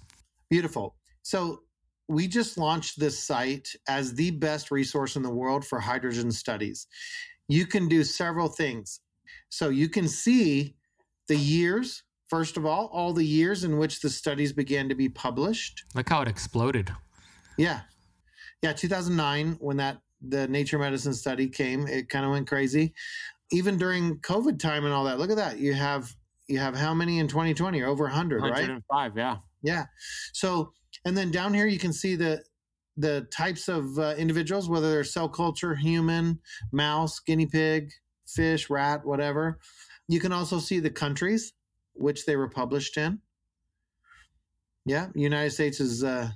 Beautiful. 0.50 0.96
So 1.22 1.62
we 2.08 2.28
just 2.28 2.58
launched 2.58 3.00
this 3.00 3.24
site 3.24 3.70
as 3.88 4.16
the 4.16 4.32
best 4.32 4.72
resource 4.72 5.16
in 5.16 5.22
the 5.22 5.30
world 5.30 5.64
for 5.64 5.80
hydrogen 5.80 6.32
studies. 6.32 6.88
You 7.48 7.68
can 7.68 7.88
do 7.88 8.04
several 8.04 8.48
things. 8.48 9.02
So 9.50 9.70
you 9.70 9.88
can 9.88 10.08
see 10.08 10.76
the 11.28 11.36
years, 11.36 12.02
first 12.28 12.58
of 12.58 12.66
all, 12.66 12.88
all 12.88 13.14
the 13.14 13.24
years 13.24 13.64
in 13.64 13.78
which 13.78 14.00
the 14.00 14.10
studies 14.10 14.52
began 14.52 14.90
to 14.90 14.96
be 14.96 15.10
published. 15.10 15.84
Like 15.94 16.10
how 16.10 16.24
it 16.24 16.28
exploded. 16.28 16.92
Yeah. 17.56 17.82
Yeah, 18.62 18.74
2009 18.74 19.58
when 19.60 19.78
that 19.78 20.02
the 20.22 20.48
Nature 20.48 20.80
Medicine 20.80 21.14
study 21.14 21.48
came, 21.48 21.88
it 21.88 22.10
kind 22.10 22.26
of 22.26 22.32
went 22.32 22.48
crazy. 22.48 22.94
Even 23.52 23.78
during 23.78 24.18
COVID 24.20 24.60
time 24.60 24.86
and 24.86 24.94
all 24.94 25.06
that. 25.06 25.18
Look 25.18 25.32
at 25.32 25.38
that. 25.38 25.60
You 25.60 25.74
have 25.74 26.14
you 26.48 26.60
have 26.60 26.76
how 26.76 26.94
many 26.94 27.20
in 27.20 27.28
2020? 27.28 27.84
Over 27.84 28.04
100, 28.06 28.42
right? 28.42 28.52
105, 28.52 29.18
yeah. 29.18 29.38
Yeah. 29.62 29.86
So, 30.34 30.74
and 31.06 31.16
then 31.16 31.32
down 31.32 31.54
here 31.54 31.68
you 31.68 31.80
can 31.80 31.94
see 31.94 32.16
the 32.16 32.44
the 32.98 33.28
types 33.32 33.70
of 33.70 33.98
uh, 33.98 34.16
individuals, 34.18 34.68
whether 34.68 34.92
they're 34.92 35.06
cell 35.06 35.30
culture, 35.30 35.74
human, 35.74 36.40
mouse, 36.74 37.20
guinea 37.20 37.46
pig, 37.46 37.92
fish, 38.28 38.70
rat, 38.70 39.06
whatever. 39.06 39.60
You 40.10 40.20
can 40.20 40.34
also 40.34 40.60
see 40.60 40.80
the 40.80 40.90
countries 40.90 41.54
which 41.94 42.26
they 42.26 42.36
were 42.36 42.50
published 42.50 42.98
in. 42.98 43.20
Yeah, 44.86 45.08
United 45.16 45.52
States 45.52 45.80
is 45.80 46.04
uh, 46.04 46.30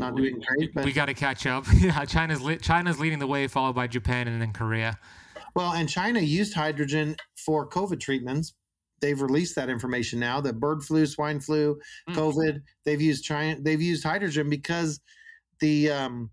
not 0.00 0.14
we, 0.14 0.30
doing 0.30 0.42
great, 0.46 0.74
but 0.74 0.84
we 0.84 0.92
got 0.92 1.06
to 1.06 1.14
catch 1.14 1.46
up. 1.46 1.64
yeah, 1.80 2.04
China's 2.04 2.40
li- 2.42 2.58
China's 2.58 2.98
leading 2.98 3.18
the 3.18 3.26
way, 3.26 3.46
followed 3.46 3.74
by 3.74 3.86
Japan 3.86 4.26
and 4.28 4.40
then 4.40 4.52
Korea. 4.52 4.98
well, 5.54 5.72
and 5.72 5.88
China 5.88 6.20
used 6.20 6.54
hydrogen 6.54 7.16
for 7.36 7.68
COVID 7.68 8.00
treatments. 8.00 8.54
They've 9.00 9.20
released 9.20 9.54
that 9.56 9.70
information 9.70 10.20
now. 10.20 10.40
The 10.40 10.52
bird 10.52 10.82
flu, 10.82 11.06
swine 11.06 11.40
flu, 11.40 11.78
Mm. 12.08 12.14
COVID. 12.14 12.62
They've 12.84 13.00
used 13.00 13.24
China. 13.24 13.56
They've 13.60 13.80
used 13.80 14.04
hydrogen 14.04 14.50
because 14.50 15.00
the 15.60 15.90
um, 15.90 16.30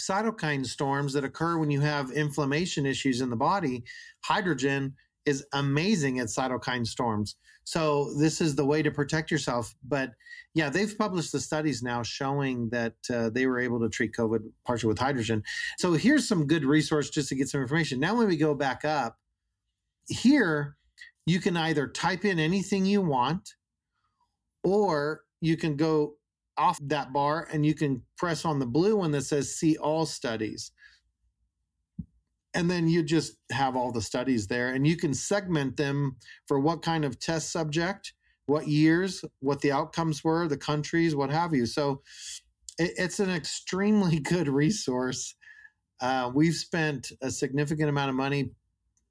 cytokine 0.00 0.66
storms 0.66 1.12
that 1.12 1.24
occur 1.24 1.58
when 1.58 1.70
you 1.70 1.80
have 1.80 2.10
inflammation 2.10 2.86
issues 2.86 3.20
in 3.20 3.30
the 3.30 3.36
body, 3.36 3.84
hydrogen 4.24 4.94
is 5.26 5.44
amazing 5.52 6.18
at 6.20 6.26
cytokine 6.26 6.86
storms. 6.86 7.36
So 7.64 8.12
this 8.14 8.40
is 8.40 8.54
the 8.54 8.64
way 8.64 8.82
to 8.82 8.90
protect 8.90 9.30
yourself. 9.30 9.74
But 9.82 10.12
yeah, 10.54 10.68
they've 10.68 10.96
published 10.96 11.32
the 11.32 11.40
studies 11.40 11.82
now 11.82 12.02
showing 12.02 12.68
that 12.70 12.94
uh, 13.12 13.30
they 13.30 13.46
were 13.46 13.58
able 13.58 13.80
to 13.80 13.88
treat 13.88 14.12
COVID 14.12 14.40
partially 14.66 14.88
with 14.88 14.98
hydrogen. 14.98 15.42
So 15.78 15.94
here's 15.94 16.28
some 16.28 16.46
good 16.46 16.64
resource 16.64 17.10
just 17.10 17.30
to 17.30 17.34
get 17.34 17.48
some 17.48 17.62
information. 17.62 17.98
Now, 17.98 18.14
when 18.16 18.28
we 18.28 18.36
go 18.36 18.54
back 18.54 18.84
up 18.84 19.18
here, 20.08 20.76
you 21.26 21.40
can 21.40 21.56
either 21.56 21.88
type 21.88 22.24
in 22.24 22.38
anything 22.38 22.84
you 22.84 23.00
want, 23.00 23.54
or 24.62 25.22
you 25.40 25.56
can 25.56 25.76
go 25.76 26.16
off 26.56 26.78
that 26.82 27.12
bar 27.12 27.48
and 27.52 27.64
you 27.64 27.74
can 27.74 28.02
press 28.16 28.44
on 28.44 28.58
the 28.58 28.66
blue 28.66 28.96
one 28.96 29.10
that 29.10 29.22
says 29.22 29.56
see 29.56 29.76
all 29.78 30.06
studies 30.06 30.70
and 32.54 32.70
then 32.70 32.88
you 32.88 33.02
just 33.02 33.36
have 33.50 33.76
all 33.76 33.90
the 33.90 34.00
studies 34.00 34.46
there 34.46 34.68
and 34.70 34.86
you 34.86 34.96
can 34.96 35.12
segment 35.12 35.76
them 35.76 36.16
for 36.46 36.60
what 36.60 36.82
kind 36.82 37.04
of 37.04 37.18
test 37.18 37.50
subject 37.50 38.14
what 38.46 38.68
years 38.68 39.24
what 39.40 39.60
the 39.60 39.72
outcomes 39.72 40.22
were 40.22 40.46
the 40.48 40.56
countries 40.56 41.16
what 41.16 41.30
have 41.30 41.52
you. 41.54 41.66
So 41.66 42.02
it, 42.78 42.92
it's 42.96 43.20
an 43.20 43.30
extremely 43.30 44.18
good 44.34 44.48
resource. 44.48 45.34
Uh, 46.00 46.30
we've 46.34 46.54
spent 46.54 47.12
a 47.22 47.30
significant 47.30 47.88
amount 47.88 48.10
of 48.10 48.16
money 48.16 48.50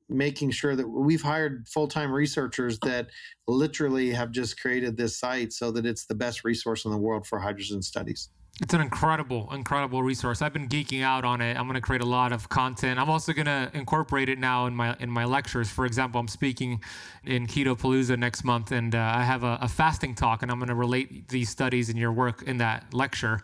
making 0.09 0.51
sure 0.51 0.75
that 0.75 0.87
we've 0.87 1.21
hired 1.21 1.65
full-time 1.67 2.11
researchers 2.11 2.77
that 2.79 3.07
literally 3.47 4.11
have 4.11 4.31
just 4.31 4.59
created 4.59 4.97
this 4.97 5.17
site 5.17 5.53
so 5.53 5.71
that 5.71 5.85
it's 5.85 6.05
the 6.05 6.13
best 6.13 6.43
resource 6.43 6.85
in 6.85 6.91
the 6.91 6.97
world 6.97 7.25
for 7.25 7.39
hydrogen 7.39 7.81
studies 7.81 8.29
It's 8.61 8.75
an 8.75 8.81
incredible, 8.81 9.49
incredible 9.51 10.03
resource. 10.03 10.43
I've 10.43 10.53
been 10.53 10.67
geeking 10.67 11.01
out 11.01 11.25
on 11.25 11.41
it. 11.41 11.57
I'm 11.57 11.63
going 11.63 11.73
to 11.73 11.81
create 11.81 12.03
a 12.03 12.07
lot 12.07 12.31
of 12.31 12.49
content. 12.49 12.99
I'm 12.99 13.09
also 13.09 13.33
going 13.33 13.47
to 13.47 13.71
incorporate 13.73 14.29
it 14.29 14.37
now 14.37 14.67
in 14.67 14.75
my 14.75 14.95
in 14.99 15.09
my 15.09 15.25
lectures. 15.25 15.71
For 15.71 15.87
example, 15.87 16.19
I'm 16.21 16.27
speaking 16.27 16.79
in 17.25 17.47
Keto 17.47 17.75
Palooza 17.75 18.15
next 18.15 18.43
month, 18.43 18.71
and 18.71 18.93
uh, 18.93 19.11
I 19.15 19.23
have 19.23 19.43
a, 19.43 19.57
a 19.59 19.67
fasting 19.67 20.13
talk, 20.13 20.43
and 20.43 20.51
I'm 20.51 20.59
going 20.59 20.69
to 20.69 20.75
relate 20.75 21.29
these 21.29 21.49
studies 21.49 21.89
and 21.89 21.97
your 21.97 22.11
work 22.11 22.43
in 22.43 22.57
that 22.57 22.93
lecture. 22.93 23.41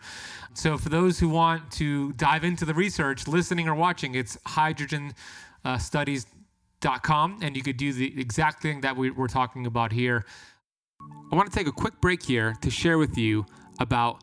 So, 0.54 0.78
for 0.78 0.90
those 0.90 1.18
who 1.18 1.28
want 1.28 1.72
to 1.72 2.12
dive 2.12 2.44
into 2.44 2.64
the 2.64 2.74
research, 2.74 3.26
listening 3.26 3.68
or 3.68 3.74
watching, 3.74 4.14
it's 4.14 4.38
hydrogen 4.46 5.12
uh, 5.64 5.78
and 7.42 7.56
you 7.56 7.62
could 7.64 7.76
do 7.76 7.92
the 7.92 8.20
exact 8.20 8.62
thing 8.62 8.80
that 8.82 8.96
we, 8.96 9.10
we're 9.10 9.26
talking 9.26 9.66
about 9.66 9.90
here. 9.90 10.24
I 11.32 11.34
want 11.34 11.50
to 11.50 11.58
take 11.58 11.66
a 11.66 11.72
quick 11.72 12.00
break 12.00 12.22
here 12.22 12.54
to 12.62 12.70
share 12.70 12.96
with 12.96 13.18
you 13.18 13.44
about 13.80 14.22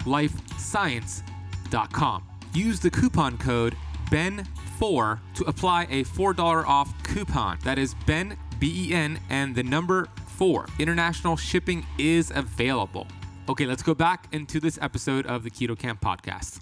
purelifescience.com. 0.00 2.24
Use 2.52 2.80
the 2.80 2.90
coupon 2.90 3.38
code 3.38 3.76
BEN4 4.10 5.20
to 5.34 5.44
apply 5.44 5.84
a 5.84 6.02
$4 6.04 6.66
off 6.66 6.92
coupon. 7.04 7.58
That 7.64 7.78
is 7.78 7.94
BEN, 8.06 8.36
B 8.58 8.88
E 8.88 8.94
N, 8.94 9.20
and 9.30 9.54
the 9.54 9.62
number 9.62 10.08
4. 10.26 10.66
International 10.78 11.36
shipping 11.36 11.86
is 11.98 12.32
available. 12.34 13.06
Okay, 13.48 13.66
let's 13.66 13.82
go 13.82 13.94
back 13.94 14.26
into 14.32 14.60
this 14.60 14.78
episode 14.82 15.26
of 15.26 15.44
the 15.44 15.50
Keto 15.50 15.78
Camp 15.78 16.00
podcast. 16.00 16.60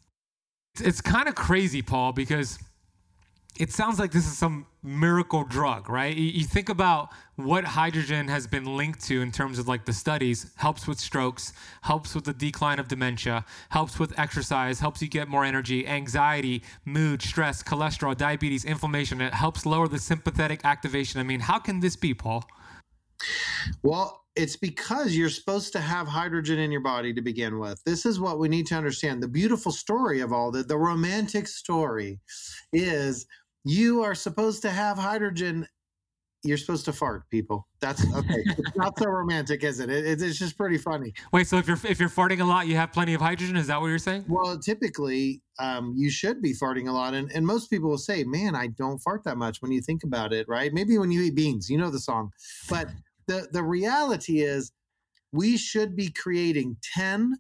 It's, 0.75 0.83
it's 0.83 1.01
kind 1.01 1.29
of 1.29 1.35
crazy, 1.35 1.83
Paul, 1.83 2.13
because 2.13 2.59
it 3.59 3.73
sounds 3.73 3.99
like 3.99 4.13
this 4.13 4.27
is 4.27 4.39
some 4.39 4.67
miracle 4.85 5.43
drug, 5.43 5.91
right? 5.91 6.17
You 6.17 6.45
think 6.45 6.69
about 6.69 7.11
what 7.35 7.65
hydrogen 7.65 8.29
has 8.29 8.47
been 8.47 8.77
linked 8.77 9.05
to 9.07 9.21
in 9.21 9.33
terms 9.33 9.59
of 9.59 9.67
like 9.67 9.85
the 9.85 9.93
studies 9.93 10.53
helps 10.57 10.87
with 10.87 11.01
strokes, 11.01 11.53
helps 11.83 12.15
with 12.15 12.25
the 12.25 12.33
decline 12.33 12.79
of 12.79 12.87
dementia, 12.87 13.45
helps 13.71 13.99
with 13.99 14.17
exercise, 14.19 14.79
helps 14.79 15.03
you 15.03 15.09
get 15.09 15.27
more 15.29 15.45
energy, 15.45 15.87
anxiety, 15.89 16.63
mood, 16.85 17.21
stress, 17.21 17.63
cholesterol, 17.63 18.17
diabetes, 18.17 18.65
inflammation. 18.65 19.21
It 19.21 19.35
helps 19.35 19.67
lower 19.67 19.89
the 19.89 19.99
sympathetic 19.99 20.65
activation. 20.65 21.21
I 21.21 21.25
mean, 21.25 21.41
how 21.41 21.59
can 21.59 21.81
this 21.81 21.97
be, 21.97 22.15
Paul? 22.15 22.45
Well, 23.83 24.25
it's 24.37 24.57
because 24.57 25.17
you're 25.17 25.31
supposed 25.31 25.73
to 25.73 25.81
have 25.81 26.07
hydrogen 26.07 26.61
in 26.61 26.71
your 26.71 26.81
body 26.81 27.13
to 27.13 27.21
begin 27.21 27.59
with. 27.59 27.83
This 27.85 28.07
is 28.07 28.21
what 28.21 28.39
we 28.39 28.49
need 28.49 28.67
to 28.69 28.77
understand. 28.77 29.21
The 29.21 29.29
beautiful 29.29 29.73
story 29.73 30.21
of 30.21 30.33
all 30.33 30.53
that, 30.53 30.69
the 30.69 30.79
romantic 30.79 31.49
story 31.49 32.21
is 32.73 33.27
you 33.69 34.03
are 34.03 34.15
supposed 34.15 34.63
to 34.63 34.71
have 34.71 34.97
hydrogen. 34.97 35.69
You're 36.43 36.57
supposed 36.57 36.87
to 36.87 36.93
fart 36.93 37.29
people. 37.29 37.69
That's 37.81 38.03
okay. 38.15 38.43
It's 38.47 38.77
not 38.77 38.99
so 38.99 39.07
romantic 39.07 39.63
is 39.63 39.81
it? 39.81 39.91
it? 39.91 40.23
it's 40.23 40.39
just 40.39 40.57
pretty 40.57 40.79
funny. 40.79 41.13
Wait 41.33 41.47
so 41.49 41.59
if 41.59 41.67
you're 41.67 41.79
if 41.85 42.01
you're 42.01 42.09
farting 42.09 42.41
a 42.41 42.45
lot 42.45 42.67
you 42.67 42.77
have 42.77 42.93
plenty 42.93 43.13
of 43.13 43.21
hydrogen? 43.21 43.57
Is 43.57 43.67
that 43.67 43.81
what 43.81 43.89
you're 43.89 43.99
saying? 43.99 44.25
Well 44.29 44.59
typically 44.59 45.43
um, 45.59 45.95
you 45.97 46.11
should 46.11 46.41
be 46.41 46.55
farting 46.55 46.89
a 46.89 46.93
lot 46.93 47.13
and, 47.13 47.31
and 47.33 47.45
most 47.45 47.69
people 47.69 47.91
will 47.91 47.99
say 47.99 48.23
man 48.23 48.55
i 48.55 48.69
don't 48.69 49.01
fart 49.01 49.25
that 49.25 49.37
much 49.37 49.61
when 49.61 49.73
you 49.73 49.81
think 49.81 50.05
about 50.05 50.33
it 50.33 50.49
right? 50.49 50.73
Maybe 50.73 50.97
when 50.97 51.11
you 51.11 51.23
eat 51.23 51.35
beans 51.35 51.69
you 51.69 51.77
know 51.77 51.91
the 51.91 52.01
song. 52.01 52.31
But 52.71 52.89
the 53.27 53.49
the 53.53 53.65
reality 53.65 54.43
is 54.43 54.73
we 55.33 55.57
should 55.59 55.95
be 55.95 56.11
creating 56.11 56.77
10 56.95 57.35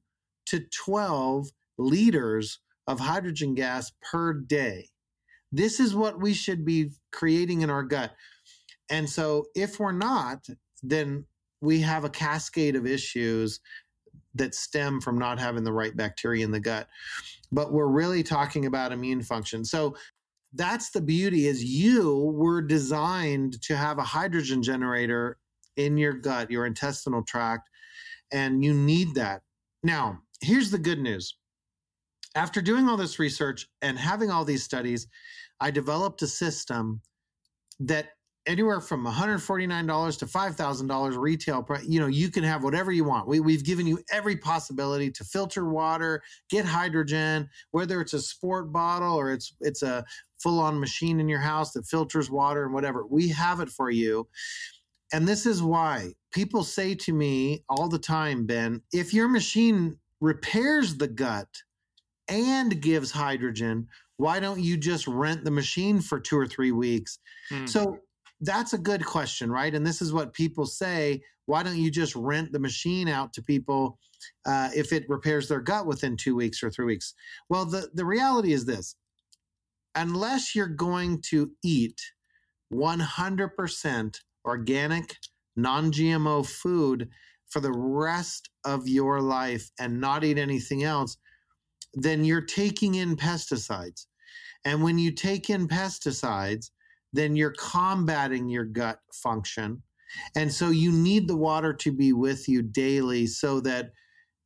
to 0.46 0.60
12 0.84 1.48
liters 1.78 2.58
of 2.86 2.98
hydrogen 2.98 3.54
gas 3.54 3.92
per 4.02 4.34
day 4.34 4.88
this 5.52 5.80
is 5.80 5.94
what 5.94 6.20
we 6.20 6.34
should 6.34 6.64
be 6.64 6.90
creating 7.12 7.62
in 7.62 7.70
our 7.70 7.82
gut. 7.82 8.12
And 8.90 9.08
so 9.08 9.46
if 9.54 9.78
we're 9.78 9.92
not, 9.92 10.46
then 10.82 11.24
we 11.60 11.80
have 11.80 12.04
a 12.04 12.10
cascade 12.10 12.76
of 12.76 12.86
issues 12.86 13.60
that 14.34 14.54
stem 14.54 15.00
from 15.00 15.18
not 15.18 15.38
having 15.38 15.64
the 15.64 15.72
right 15.72 15.96
bacteria 15.96 16.44
in 16.44 16.52
the 16.52 16.60
gut. 16.60 16.88
But 17.50 17.72
we're 17.72 17.88
really 17.88 18.22
talking 18.22 18.66
about 18.66 18.92
immune 18.92 19.22
function. 19.22 19.64
So 19.64 19.96
that's 20.54 20.90
the 20.90 21.00
beauty 21.00 21.46
is 21.46 21.64
you 21.64 22.32
were 22.34 22.62
designed 22.62 23.60
to 23.62 23.76
have 23.76 23.98
a 23.98 24.04
hydrogen 24.04 24.62
generator 24.62 25.38
in 25.76 25.96
your 25.96 26.12
gut, 26.12 26.50
your 26.50 26.66
intestinal 26.66 27.22
tract, 27.22 27.68
and 28.32 28.64
you 28.64 28.74
need 28.74 29.14
that. 29.14 29.42
Now, 29.82 30.20
here's 30.40 30.70
the 30.70 30.78
good 30.78 30.98
news. 30.98 31.36
After 32.38 32.62
doing 32.62 32.88
all 32.88 32.96
this 32.96 33.18
research 33.18 33.66
and 33.82 33.98
having 33.98 34.30
all 34.30 34.44
these 34.44 34.62
studies, 34.62 35.08
I 35.60 35.72
developed 35.72 36.22
a 36.22 36.28
system 36.28 37.00
that 37.80 38.10
anywhere 38.46 38.80
from 38.80 39.04
$149 39.04 40.18
to 40.20 40.26
$5,000 40.26 41.18
retail 41.18 41.66
you 41.82 41.98
know, 41.98 42.06
you 42.06 42.30
can 42.30 42.44
have 42.44 42.62
whatever 42.62 42.92
you 42.92 43.02
want. 43.02 43.26
We, 43.26 43.40
we've 43.40 43.64
given 43.64 43.88
you 43.88 43.98
every 44.12 44.36
possibility 44.36 45.10
to 45.10 45.24
filter 45.24 45.68
water, 45.68 46.22
get 46.48 46.64
hydrogen, 46.64 47.48
whether 47.72 48.00
it's 48.00 48.12
a 48.12 48.20
sport 48.20 48.70
bottle 48.70 49.16
or 49.16 49.32
it's 49.32 49.52
it's 49.60 49.82
a 49.82 50.04
full-on 50.40 50.78
machine 50.78 51.18
in 51.18 51.28
your 51.28 51.40
house 51.40 51.72
that 51.72 51.86
filters 51.86 52.30
water 52.30 52.64
and 52.64 52.72
whatever. 52.72 53.04
We 53.04 53.30
have 53.30 53.58
it 53.58 53.68
for 53.68 53.90
you. 53.90 54.28
And 55.12 55.26
this 55.26 55.44
is 55.44 55.60
why 55.60 56.12
people 56.30 56.62
say 56.62 56.94
to 56.94 57.12
me 57.12 57.64
all 57.68 57.88
the 57.88 57.98
time, 57.98 58.46
Ben, 58.46 58.80
if 58.92 59.12
your 59.12 59.26
machine 59.26 59.96
repairs 60.20 60.98
the 60.98 61.08
gut 61.08 61.48
and 62.28 62.80
gives 62.80 63.10
hydrogen, 63.10 63.88
why 64.16 64.40
don't 64.40 64.60
you 64.60 64.76
just 64.76 65.06
rent 65.06 65.44
the 65.44 65.50
machine 65.50 66.00
for 66.00 66.20
two 66.20 66.38
or 66.38 66.46
three 66.46 66.72
weeks? 66.72 67.18
Hmm. 67.50 67.66
So 67.66 67.98
that's 68.40 68.72
a 68.72 68.78
good 68.78 69.04
question, 69.04 69.50
right? 69.50 69.74
And 69.74 69.86
this 69.86 70.02
is 70.02 70.12
what 70.12 70.32
people 70.32 70.66
say. 70.66 71.22
Why 71.46 71.62
don't 71.62 71.78
you 71.78 71.90
just 71.90 72.14
rent 72.14 72.52
the 72.52 72.58
machine 72.58 73.08
out 73.08 73.32
to 73.34 73.42
people 73.42 73.98
uh, 74.46 74.70
if 74.74 74.92
it 74.92 75.08
repairs 75.08 75.48
their 75.48 75.60
gut 75.60 75.86
within 75.86 76.16
two 76.16 76.36
weeks 76.36 76.62
or 76.62 76.70
three 76.70 76.84
weeks? 76.84 77.14
Well, 77.48 77.64
the, 77.64 77.88
the 77.94 78.04
reality 78.04 78.52
is 78.52 78.64
this 78.64 78.96
unless 79.94 80.54
you're 80.54 80.68
going 80.68 81.20
to 81.22 81.50
eat 81.64 82.00
100% 82.72 84.16
organic, 84.44 85.16
non 85.56 85.90
GMO 85.90 86.46
food 86.46 87.08
for 87.48 87.60
the 87.60 87.72
rest 87.72 88.50
of 88.64 88.86
your 88.86 89.20
life 89.20 89.70
and 89.80 90.00
not 90.00 90.24
eat 90.24 90.38
anything 90.38 90.84
else, 90.84 91.16
then 91.94 92.24
you're 92.24 92.40
taking 92.40 92.96
in 92.96 93.16
pesticides. 93.16 94.06
And 94.64 94.82
when 94.82 94.98
you 94.98 95.12
take 95.12 95.50
in 95.50 95.68
pesticides, 95.68 96.70
then 97.12 97.36
you're 97.36 97.54
combating 97.58 98.48
your 98.48 98.64
gut 98.64 99.00
function. 99.12 99.82
And 100.34 100.52
so 100.52 100.70
you 100.70 100.92
need 100.92 101.28
the 101.28 101.36
water 101.36 101.72
to 101.74 101.92
be 101.92 102.12
with 102.12 102.48
you 102.48 102.62
daily 102.62 103.26
so 103.26 103.60
that 103.60 103.92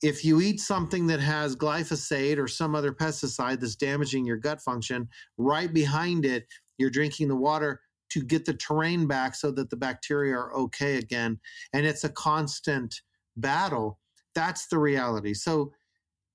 if 0.02 0.24
you 0.24 0.40
eat 0.40 0.60
something 0.60 1.06
that 1.06 1.20
has 1.20 1.54
glyphosate 1.54 2.38
or 2.38 2.48
some 2.48 2.74
other 2.74 2.92
pesticide 2.92 3.60
that's 3.60 3.76
damaging 3.76 4.26
your 4.26 4.36
gut 4.36 4.60
function, 4.60 5.08
right 5.38 5.72
behind 5.72 6.24
it, 6.26 6.46
you're 6.78 6.90
drinking 6.90 7.28
the 7.28 7.36
water 7.36 7.80
to 8.10 8.22
get 8.22 8.44
the 8.44 8.54
terrain 8.54 9.06
back 9.06 9.34
so 9.34 9.50
that 9.52 9.70
the 9.70 9.76
bacteria 9.76 10.34
are 10.34 10.52
okay 10.54 10.98
again. 10.98 11.38
And 11.72 11.86
it's 11.86 12.04
a 12.04 12.08
constant 12.10 13.00
battle. 13.36 14.00
That's 14.34 14.66
the 14.66 14.78
reality. 14.78 15.34
So 15.34 15.72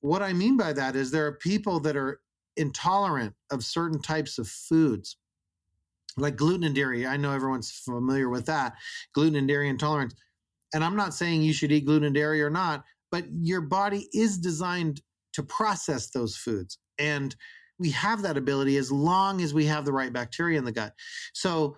what 0.01 0.21
I 0.21 0.33
mean 0.33 0.57
by 0.57 0.73
that 0.73 0.95
is 0.95 1.11
there 1.11 1.25
are 1.25 1.33
people 1.33 1.79
that 1.81 1.95
are 1.95 2.19
intolerant 2.55 3.33
of 3.51 3.63
certain 3.63 4.01
types 4.01 4.37
of 4.37 4.47
foods, 4.47 5.17
like 6.17 6.35
gluten 6.35 6.63
and 6.63 6.75
dairy. 6.75 7.05
I 7.05 7.17
know 7.17 7.31
everyone's 7.31 7.71
familiar 7.71 8.29
with 8.29 8.45
that 8.47 8.73
gluten 9.13 9.35
and 9.35 9.47
dairy 9.47 9.69
intolerance. 9.69 10.15
And 10.73 10.83
I'm 10.83 10.95
not 10.95 11.13
saying 11.13 11.41
you 11.41 11.53
should 11.53 11.71
eat 11.71 11.85
gluten 11.85 12.05
and 12.05 12.15
dairy 12.15 12.41
or 12.41 12.49
not, 12.49 12.83
but 13.11 13.25
your 13.41 13.61
body 13.61 14.07
is 14.13 14.37
designed 14.37 15.01
to 15.33 15.43
process 15.43 16.09
those 16.09 16.35
foods. 16.35 16.77
And 16.97 17.35
we 17.79 17.91
have 17.91 18.23
that 18.23 18.37
ability 18.37 18.77
as 18.77 18.91
long 18.91 19.41
as 19.41 19.53
we 19.53 19.65
have 19.65 19.85
the 19.85 19.93
right 19.93 20.11
bacteria 20.11 20.57
in 20.57 20.65
the 20.65 20.71
gut. 20.71 20.93
So 21.33 21.77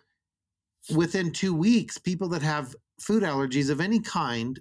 within 0.95 1.32
two 1.32 1.53
weeks, 1.53 1.97
people 1.97 2.30
that 2.30 2.41
have 2.41 2.76
food 3.01 3.24
allergies 3.24 3.70
of 3.70 3.82
any 3.82 3.99
kind 3.99 4.59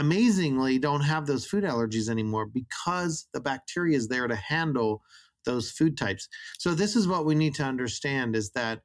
amazingly 0.00 0.78
don't 0.78 1.02
have 1.02 1.26
those 1.26 1.46
food 1.46 1.64
allergies 1.64 2.08
anymore 2.08 2.46
because 2.46 3.28
the 3.32 3.40
bacteria 3.40 3.96
is 3.96 4.08
there 4.08 4.26
to 4.26 4.34
handle 4.34 5.02
those 5.44 5.70
food 5.70 5.96
types. 5.96 6.28
So 6.58 6.74
this 6.74 6.96
is 6.96 7.06
what 7.06 7.24
we 7.24 7.34
need 7.34 7.54
to 7.56 7.64
understand 7.64 8.34
is 8.34 8.50
that 8.52 8.80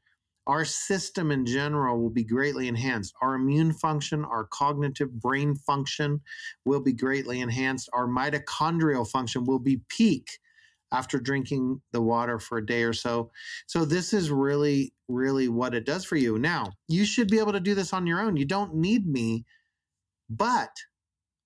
our 0.47 0.63
system 0.63 1.31
in 1.31 1.45
general 1.45 1.99
will 1.99 2.11
be 2.11 2.23
greatly 2.23 2.67
enhanced. 2.67 3.15
Our 3.21 3.35
immune 3.35 3.73
function, 3.73 4.23
our 4.25 4.47
cognitive 4.51 5.19
brain 5.19 5.55
function 5.55 6.21
will 6.65 6.81
be 6.81 6.93
greatly 6.93 7.41
enhanced. 7.41 7.89
Our 7.93 8.07
mitochondrial 8.07 9.09
function 9.09 9.45
will 9.45 9.59
be 9.59 9.81
peak 9.89 10.27
after 10.91 11.19
drinking 11.19 11.81
the 11.93 12.01
water 12.01 12.39
for 12.39 12.59
a 12.59 12.65
day 12.65 12.83
or 12.83 12.93
so. 12.93 13.31
So 13.65 13.85
this 13.85 14.13
is 14.13 14.29
really 14.29 14.93
really 15.07 15.47
what 15.47 15.75
it 15.75 15.85
does 15.85 16.05
for 16.05 16.15
you. 16.15 16.39
Now, 16.39 16.71
you 16.87 17.05
should 17.05 17.27
be 17.27 17.39
able 17.39 17.53
to 17.53 17.59
do 17.59 17.75
this 17.75 17.93
on 17.93 18.07
your 18.07 18.19
own. 18.19 18.37
You 18.37 18.45
don't 18.45 18.75
need 18.75 19.07
me. 19.07 19.45
But 20.29 20.71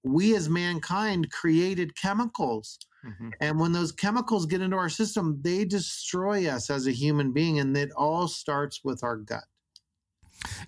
we 0.03 0.35
as 0.35 0.49
mankind 0.49 1.31
created 1.31 1.95
chemicals. 1.95 2.77
Mm-hmm. 3.05 3.29
And 3.39 3.59
when 3.59 3.71
those 3.71 3.91
chemicals 3.91 4.45
get 4.45 4.61
into 4.61 4.77
our 4.77 4.89
system, 4.89 5.39
they 5.41 5.65
destroy 5.65 6.47
us 6.47 6.69
as 6.69 6.87
a 6.87 6.91
human 6.91 7.31
being. 7.31 7.59
And 7.59 7.75
it 7.77 7.91
all 7.95 8.27
starts 8.27 8.81
with 8.83 9.03
our 9.03 9.17
gut. 9.17 9.43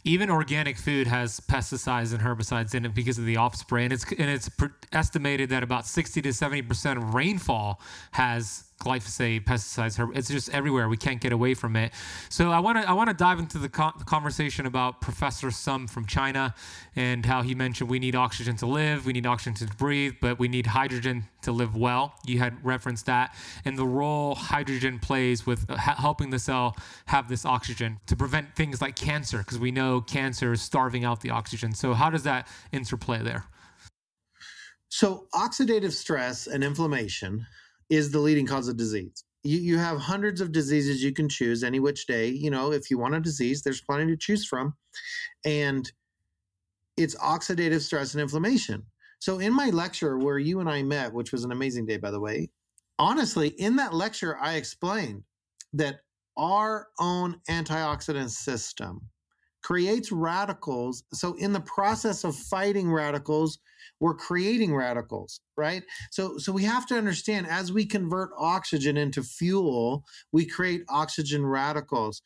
Even 0.04 0.30
organic 0.30 0.78
food 0.78 1.08
has 1.08 1.40
pesticides 1.40 2.12
and 2.12 2.22
herbicides 2.22 2.76
in 2.76 2.86
it 2.86 2.94
because 2.94 3.18
of 3.18 3.26
the 3.26 3.36
offspray, 3.36 3.86
and 3.86 3.94
it's 3.94 4.04
and 4.12 4.30
it's 4.30 4.50
estimated 4.92 5.50
that 5.50 5.64
about 5.64 5.86
sixty 5.86 6.22
to 6.24 6.34
seventy 6.34 6.62
percent 6.62 7.00
of 7.00 7.14
rainfall 7.14 7.80
has 8.12 8.66
glyphosate, 8.82 9.46
pesticides. 9.46 10.16
It's 10.16 10.28
just 10.28 10.50
everywhere. 10.50 10.90
We 10.90 10.98
can't 10.98 11.22
get 11.22 11.32
away 11.32 11.54
from 11.54 11.76
it. 11.76 11.94
So 12.30 12.52
I 12.52 12.60
want 12.60 12.82
to 12.82 12.90
I 12.90 12.94
want 12.94 13.10
to 13.10 13.14
dive 13.14 13.40
into 13.40 13.58
the, 13.58 13.70
co- 13.70 13.94
the 13.98 14.04
conversation 14.04 14.66
about 14.66 15.00
Professor 15.02 15.52
Sun 15.52 15.88
from 15.88 16.06
China 16.06 16.54
and 16.96 17.26
how 17.26 17.42
he 17.44 17.56
mentioned 17.56 17.90
we 17.90 18.00
need 18.00 18.16
oxygen 18.16 18.56
to 18.58 18.66
live, 18.66 19.06
we 19.06 19.14
need 19.14 19.26
oxygen 19.26 19.54
to 19.68 19.76
breathe, 19.76 20.16
but 20.20 20.40
we 20.40 20.48
need 20.48 20.68
hydrogen 20.68 21.26
to 21.44 21.52
live 21.52 21.76
well. 21.76 22.14
You 22.26 22.40
had 22.40 22.64
referenced 22.66 23.06
that 23.06 23.36
and 23.66 23.78
the 23.78 23.86
role 23.86 24.36
hydrogen 24.36 25.00
plays 25.00 25.46
with 25.46 25.70
uh, 25.70 25.78
helping 25.78 26.32
the 26.32 26.40
cell 26.40 26.76
have 27.06 27.30
this 27.30 27.46
oxygen 27.46 28.00
to 28.08 28.16
prevent 28.16 28.56
things 28.56 28.82
like 28.82 28.96
cancer 28.96 29.40
because 29.40 29.60
we 29.60 29.72
know 29.72 30.02
cancer 30.02 30.52
is 30.52 30.62
starving 30.62 31.06
out 31.06 31.22
the 31.22 31.30
oxygen. 31.30 31.74
So 31.74 31.94
how 31.94 32.10
does 32.10 32.24
that 32.24 32.48
interplay 32.72 33.20
there? 33.20 33.46
So 34.90 35.28
oxidative 35.34 35.94
stress 35.94 36.48
and 36.48 36.64
inflammation 36.64 37.46
is 37.92 38.10
the 38.10 38.20
leading 38.20 38.48
cause 38.48 38.70
of 38.70 38.78
disease. 38.78 39.26
You, 39.44 39.60
you 39.60 39.78
have 39.78 40.00
hundreds 40.00 40.40
of 40.40 40.52
diseases 40.52 41.04
you 41.04 41.12
can 41.12 41.28
choose 41.28 41.64
any 41.64 41.80
which 41.80 42.08
day. 42.08 42.30
You 42.30 42.50
know, 42.50 42.72
if 42.72 42.90
you 42.90 42.98
want 42.98 43.16
a 43.16 43.20
disease, 43.20 43.62
there's 43.62 43.82
plenty 43.82 44.08
to 44.08 44.18
choose 44.18 44.46
from. 44.46 44.74
And 45.46 45.92
it's 46.96 47.16
oxidative 47.16 47.82
stress 47.82 48.14
and 48.14 48.22
inflammation. 48.22 48.84
So, 49.20 49.40
in 49.40 49.54
my 49.54 49.70
lecture 49.70 50.18
where 50.18 50.40
you 50.40 50.62
and 50.62 50.70
I 50.70 50.82
met, 50.82 51.14
which 51.14 51.32
was 51.32 51.44
an 51.44 51.52
amazing 51.52 51.86
day, 51.86 51.98
by 51.98 52.12
the 52.12 52.20
way, 52.20 52.50
honestly, 52.98 53.50
in 53.50 53.76
that 53.76 53.94
lecture, 53.94 54.38
I 54.40 54.56
explained 54.56 55.24
that 55.74 56.00
our 56.38 56.88
own 56.98 57.40
antioxidant 57.50 58.30
system 58.30 59.02
creates 59.64 60.12
radicals. 60.12 61.04
So, 61.14 61.34
in 61.36 61.54
the 61.54 61.62
process 61.62 62.24
of 62.24 62.36
fighting 62.36 62.92
radicals, 62.92 63.60
we're 64.00 64.16
creating 64.16 64.76
radicals, 64.76 65.42
right? 65.58 65.84
So, 66.10 66.38
so 66.38 66.52
we 66.52 66.64
have 66.64 66.88
to 66.88 66.98
understand 66.98 67.48
as 67.48 67.72
we 67.72 67.86
convert 67.86 68.32
oxygen 68.38 68.98
into 68.98 69.22
fuel, 69.24 70.04
we 70.32 70.46
create 70.46 70.84
oxygen 70.90 71.46
radicals. 71.46 72.22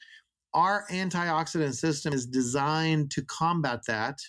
Our 0.53 0.85
antioxidant 0.89 1.75
system 1.75 2.13
is 2.13 2.25
designed 2.25 3.11
to 3.11 3.25
combat 3.25 3.81
that 3.87 4.19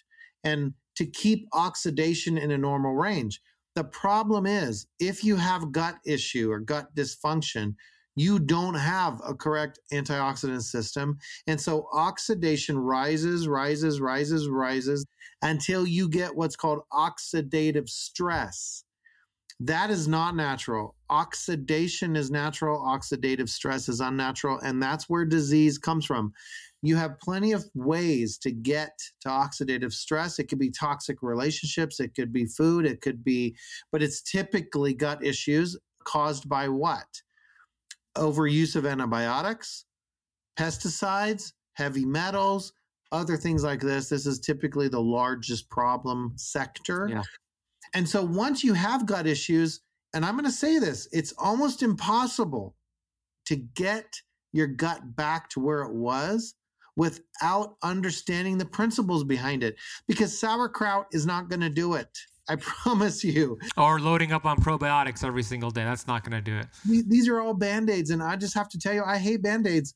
and 0.43 0.75
to 0.97 1.07
keep 1.07 1.47
oxidation 1.53 2.37
in 2.37 2.51
a 2.51 2.59
normal 2.59 2.95
range. 2.95 3.41
The 3.77 3.85
problem 3.85 4.47
is 4.47 4.87
if 4.99 5.23
you 5.23 5.37
have 5.37 5.71
gut 5.71 5.97
issue 6.05 6.51
or 6.51 6.59
gut 6.59 6.95
dysfunction, 6.97 7.75
you 8.17 8.39
don't 8.39 8.75
have 8.75 9.21
a 9.27 9.35
correct 9.35 9.79
antioxidant 9.93 10.63
system. 10.63 11.19
And 11.47 11.61
so 11.61 11.89
oxidation 11.93 12.79
rises, 12.79 13.47
rises, 13.47 14.01
rises, 14.01 14.49
rises 14.49 15.07
until 15.43 15.87
you 15.87 16.09
get 16.09 16.35
what's 16.35 16.57
called 16.57 16.81
oxidative 16.93 17.89
stress. 17.89 18.83
That 19.61 19.91
is 19.91 20.09
not 20.09 20.35
natural. 20.37 20.95
Oxidation 21.09 22.17
is 22.17 22.31
natural, 22.31 22.79
oxidative 22.81 23.49
stress 23.49 23.89
is 23.89 24.01
unnatural, 24.01 24.59
and 24.59 24.83
that's 24.83 25.09
where 25.09 25.25
disease 25.25 25.79
comes 25.79 26.05
from. 26.05 26.33
You 26.83 26.97
have 26.97 27.19
plenty 27.21 27.53
of 27.53 27.65
ways 27.75 28.37
to 28.39 28.51
get 28.51 28.99
to 29.23 29.29
oxidative 29.29 29.93
stress. 29.93 30.39
It 30.39 30.45
could 30.45 30.59
be 30.59 30.71
toxic 30.71 31.23
relationships, 31.23 32.01
it 32.01 32.15
could 32.15 32.33
be 32.33 32.45
food, 32.45 32.85
it 32.85 33.01
could 33.01 33.25
be, 33.25 33.57
but 33.93 34.03
it's 34.03 34.21
typically 34.21 34.93
gut 34.95 35.25
issues 35.25 35.77
caused 36.05 36.49
by 36.49 36.69
what? 36.69 37.07
Overuse 38.17 38.77
of 38.77 38.87
antibiotics, 38.87 39.85
pesticides, 40.59 41.53
heavy 41.75 42.05
metals, 42.05 42.73
other 43.13 43.37
things 43.37 43.63
like 43.63 43.81
this. 43.81 44.09
This 44.09 44.27
is 44.27 44.41
typically 44.41 44.89
the 44.89 45.01
largest 45.01 45.71
problem 45.71 46.33
sector. 46.37 47.09
Yeah. 47.11 47.23
And 47.95 48.09
so 48.09 48.25
once 48.25 48.65
you 48.65 48.75
have 48.75 49.07
gut 49.07 49.27
issues, 49.27 49.81
and 50.15 50.25
I'm 50.25 50.35
going 50.35 50.45
to 50.45 50.51
say 50.51 50.79
this, 50.79 51.09
it's 51.13 51.35
almost 51.39 51.83
impossible 51.83 52.75
to 53.47 53.57
get 53.57 54.07
your 54.53 54.67
gut 54.67 55.17
back 55.17 55.49
to 55.51 55.61
where 55.61 55.83
it 55.83 55.95
was 55.95 56.55
without 56.97 57.77
understanding 57.83 58.59
the 58.59 58.65
principles 58.65 59.23
behind 59.23 59.63
it 59.63 59.77
because 60.09 60.39
sauerkraut 60.39 61.07
is 61.13 61.27
not 61.27 61.49
going 61.49 61.61
to 61.61 61.69
do 61.69 61.95
it. 61.95 62.09
I 62.49 62.57
promise 62.61 63.25
you. 63.25 63.59
Or 63.77 64.01
loading 64.01 64.33
up 64.33 64.45
on 64.45 64.59
probiotics 64.59 65.25
every 65.25 65.43
single 65.43 65.71
day. 65.71 65.85
That's 65.85 66.07
not 66.07 66.25
going 66.25 66.43
to 66.43 66.51
do 66.51 66.59
it. 66.59 67.09
These 67.09 67.29
are 67.29 67.41
all 67.41 67.55
band 67.55 67.91
aids. 67.91 68.11
And 68.11 68.23
I 68.23 68.37
just 68.37 68.55
have 68.55 68.69
to 68.71 68.79
tell 68.79 68.95
you, 68.95 69.03
I 69.05 69.19
hate 69.19 69.43
band 69.43 69.67
aids. 69.67 69.95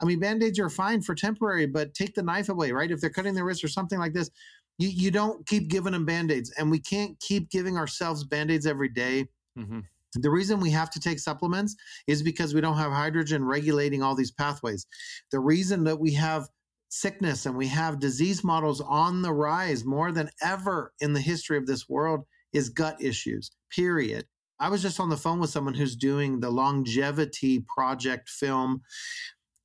I 0.00 0.04
mean, 0.04 0.20
band 0.20 0.42
aids 0.42 0.58
are 0.60 0.70
fine 0.70 1.02
for 1.02 1.14
temporary, 1.14 1.66
but 1.66 1.94
take 1.94 2.14
the 2.14 2.22
knife 2.22 2.48
away, 2.48 2.70
right? 2.70 2.90
If 2.90 3.00
they're 3.00 3.10
cutting 3.10 3.34
their 3.34 3.44
wrist 3.44 3.64
or 3.64 3.68
something 3.68 3.98
like 3.98 4.12
this, 4.12 4.30
you, 4.78 4.88
you 4.88 5.10
don't 5.10 5.44
keep 5.46 5.68
giving 5.68 5.92
them 5.92 6.06
band 6.06 6.30
aids. 6.30 6.52
And 6.56 6.70
we 6.70 6.78
can't 6.78 7.18
keep 7.20 7.50
giving 7.50 7.76
ourselves 7.76 8.24
band 8.24 8.50
aids 8.50 8.66
every 8.66 8.88
day. 8.88 9.26
Mm-hmm. 9.58 9.80
The 10.14 10.30
reason 10.30 10.60
we 10.60 10.70
have 10.70 10.90
to 10.90 11.00
take 11.00 11.18
supplements 11.18 11.76
is 12.06 12.22
because 12.22 12.54
we 12.54 12.60
don't 12.60 12.76
have 12.76 12.92
hydrogen 12.92 13.44
regulating 13.44 14.02
all 14.02 14.14
these 14.14 14.30
pathways. 14.30 14.86
The 15.32 15.40
reason 15.40 15.84
that 15.84 15.98
we 15.98 16.12
have 16.14 16.48
sickness 16.88 17.46
and 17.46 17.56
we 17.56 17.66
have 17.68 17.98
disease 17.98 18.42
models 18.42 18.80
on 18.80 19.22
the 19.22 19.32
rise 19.32 19.84
more 19.84 20.12
than 20.12 20.30
ever 20.42 20.92
in 21.00 21.12
the 21.12 21.20
history 21.20 21.56
of 21.56 21.66
this 21.66 21.88
world 21.88 22.24
is 22.52 22.68
gut 22.68 22.96
issues, 23.00 23.50
period. 23.70 24.24
I 24.60 24.68
was 24.70 24.82
just 24.82 24.98
on 24.98 25.08
the 25.08 25.16
phone 25.16 25.38
with 25.38 25.50
someone 25.50 25.74
who's 25.74 25.96
doing 25.96 26.40
the 26.40 26.50
longevity 26.50 27.64
project 27.74 28.28
film. 28.28 28.82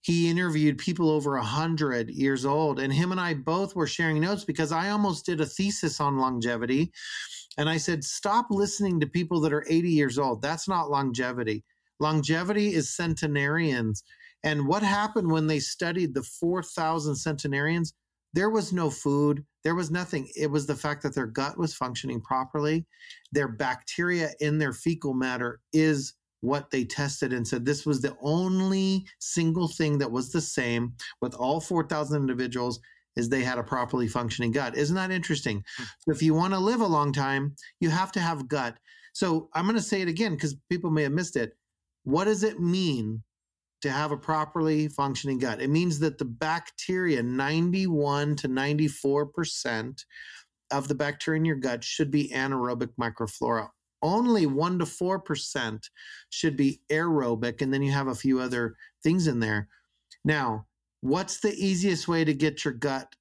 He 0.01 0.29
interviewed 0.29 0.77
people 0.77 1.09
over 1.09 1.31
100 1.37 2.09
years 2.11 2.45
old, 2.45 2.79
and 2.79 2.93
him 2.93 3.11
and 3.11 3.19
I 3.19 3.33
both 3.33 3.75
were 3.75 3.87
sharing 3.87 4.19
notes 4.19 4.43
because 4.43 4.71
I 4.71 4.89
almost 4.89 5.25
did 5.25 5.41
a 5.41 5.45
thesis 5.45 5.99
on 5.99 6.17
longevity. 6.17 6.91
And 7.57 7.69
I 7.69 7.77
said, 7.77 8.03
Stop 8.03 8.47
listening 8.49 8.99
to 8.99 9.07
people 9.07 9.39
that 9.41 9.53
are 9.53 9.65
80 9.69 9.89
years 9.89 10.19
old. 10.19 10.41
That's 10.41 10.67
not 10.67 10.91
longevity. 10.91 11.63
Longevity 11.99 12.73
is 12.73 12.95
centenarians 12.95 14.03
and 14.43 14.67
what 14.67 14.83
happened 14.83 15.31
when 15.31 15.47
they 15.47 15.59
studied 15.59 16.13
the 16.13 16.23
4,000 16.23 17.15
centenarians? 17.15 17.93
There 18.33 18.49
was 18.49 18.73
no 18.73 18.89
food, 18.89 19.45
there 19.63 19.75
was 19.75 19.91
nothing. 19.91 20.29
It 20.35 20.49
was 20.49 20.65
the 20.65 20.75
fact 20.75 21.03
that 21.03 21.15
their 21.15 21.27
gut 21.27 21.57
was 21.57 21.73
functioning 21.73 22.19
properly. 22.19 22.85
Their 23.31 23.47
bacteria 23.47 24.31
in 24.39 24.57
their 24.57 24.73
fecal 24.73 25.13
matter 25.13 25.61
is 25.71 26.13
what 26.41 26.71
they 26.71 26.83
tested 26.83 27.31
and 27.31 27.47
said 27.47 27.63
this 27.63 27.85
was 27.85 28.01
the 28.01 28.17
only 28.21 29.05
single 29.19 29.69
thing 29.69 29.97
that 29.99 30.11
was 30.11 30.31
the 30.31 30.41
same 30.41 30.93
with 31.21 31.33
all 31.35 31.61
4,000 31.61 32.19
individuals 32.19 32.81
is 33.15 33.29
they 33.29 33.43
had 33.43 33.59
a 33.59 33.63
properly 33.63 34.07
functioning 34.07 34.51
gut. 34.51 34.75
Isn't 34.75 34.95
that 34.95 35.11
interesting? 35.11 35.63
Hmm. 35.77 35.83
So 35.99 36.11
if 36.11 36.21
you 36.21 36.33
want 36.33 36.53
to 36.53 36.59
live 36.59 36.81
a 36.81 36.87
long 36.87 37.13
time, 37.13 37.55
you 37.79 37.89
have 37.91 38.11
to 38.13 38.19
have 38.19 38.47
gut. 38.49 38.77
So 39.13 39.49
I'm 39.53 39.65
going 39.65 39.77
to 39.77 39.81
say 39.81 40.01
it 40.01 40.07
again 40.09 40.33
because 40.33 40.55
people 40.69 40.89
may 40.89 41.03
have 41.03 41.11
missed 41.11 41.37
it. 41.37 41.55
What 42.03 42.25
does 42.25 42.43
it 42.43 42.59
mean 42.59 43.23
to 43.83 43.91
have 43.91 44.13
a 44.13 44.17
properly 44.17 44.87
functioning 44.87 45.37
gut. 45.37 45.61
It 45.61 45.69
means 45.69 45.99
that 45.99 46.17
the 46.17 46.25
bacteria, 46.25 47.21
91 47.21 48.37
to 48.37 48.47
94% 48.47 50.05
of 50.71 50.87
the 50.87 50.95
bacteria 50.95 51.37
in 51.37 51.43
your 51.45 51.57
gut 51.57 51.83
should 51.83 52.09
be 52.09 52.29
anaerobic 52.29 52.91
microflora. 52.99 53.67
Only 54.01 54.45
1 54.45 54.79
to 54.79 54.85
4% 54.85 55.79
should 56.29 56.55
be 56.55 56.79
aerobic, 56.89 57.61
and 57.61 57.73
then 57.73 57.83
you 57.83 57.91
have 57.91 58.07
a 58.07 58.15
few 58.15 58.39
other 58.39 58.75
things 59.03 59.27
in 59.27 59.41
there. 59.41 59.67
Now, 60.23 60.65
what's 61.01 61.41
the 61.41 61.53
easiest 61.53 62.07
way 62.07 62.23
to 62.23 62.33
get 62.33 62.63
your 62.63 62.73
gut 62.73 63.13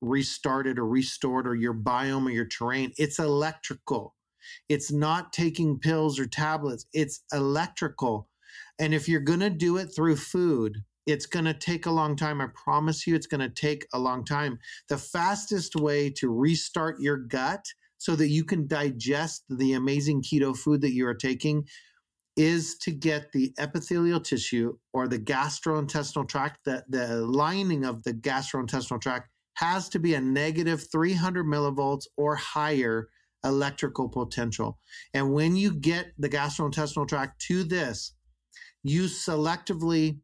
restarted 0.00 0.80
or 0.80 0.86
restored 0.88 1.46
or 1.46 1.54
your 1.54 1.74
biome 1.74 2.26
or 2.26 2.30
your 2.30 2.46
terrain? 2.46 2.92
It's 2.98 3.20
electrical. 3.20 4.16
It's 4.68 4.90
not 4.90 5.32
taking 5.32 5.78
pills 5.78 6.18
or 6.18 6.26
tablets, 6.26 6.86
it's 6.92 7.22
electrical. 7.32 8.28
And 8.78 8.94
if 8.94 9.08
you're 9.08 9.20
going 9.20 9.40
to 9.40 9.50
do 9.50 9.76
it 9.76 9.86
through 9.86 10.16
food, 10.16 10.78
it's 11.06 11.26
going 11.26 11.46
to 11.46 11.54
take 11.54 11.86
a 11.86 11.90
long 11.90 12.16
time. 12.16 12.40
I 12.40 12.48
promise 12.54 13.06
you, 13.06 13.14
it's 13.14 13.26
going 13.26 13.40
to 13.40 13.48
take 13.48 13.86
a 13.92 13.98
long 13.98 14.24
time. 14.24 14.58
The 14.88 14.98
fastest 14.98 15.74
way 15.74 16.10
to 16.10 16.30
restart 16.30 17.00
your 17.00 17.16
gut 17.16 17.64
so 17.96 18.14
that 18.14 18.28
you 18.28 18.44
can 18.44 18.66
digest 18.66 19.44
the 19.48 19.72
amazing 19.72 20.22
keto 20.22 20.56
food 20.56 20.82
that 20.82 20.92
you 20.92 21.06
are 21.06 21.14
taking 21.14 21.66
is 22.36 22.76
to 22.78 22.92
get 22.92 23.32
the 23.32 23.52
epithelial 23.58 24.20
tissue 24.20 24.76
or 24.92 25.08
the 25.08 25.18
gastrointestinal 25.18 26.28
tract, 26.28 26.60
the, 26.64 26.84
the 26.88 27.26
lining 27.26 27.84
of 27.84 28.04
the 28.04 28.12
gastrointestinal 28.12 29.00
tract 29.00 29.28
has 29.54 29.88
to 29.88 29.98
be 29.98 30.14
a 30.14 30.20
negative 30.20 30.86
300 30.92 31.44
millivolts 31.44 32.04
or 32.16 32.36
higher 32.36 33.08
electrical 33.44 34.08
potential. 34.08 34.78
And 35.14 35.32
when 35.32 35.56
you 35.56 35.74
get 35.74 36.12
the 36.16 36.28
gastrointestinal 36.28 37.08
tract 37.08 37.40
to 37.48 37.64
this, 37.64 38.12
you 38.82 39.04
selectively 39.04 40.18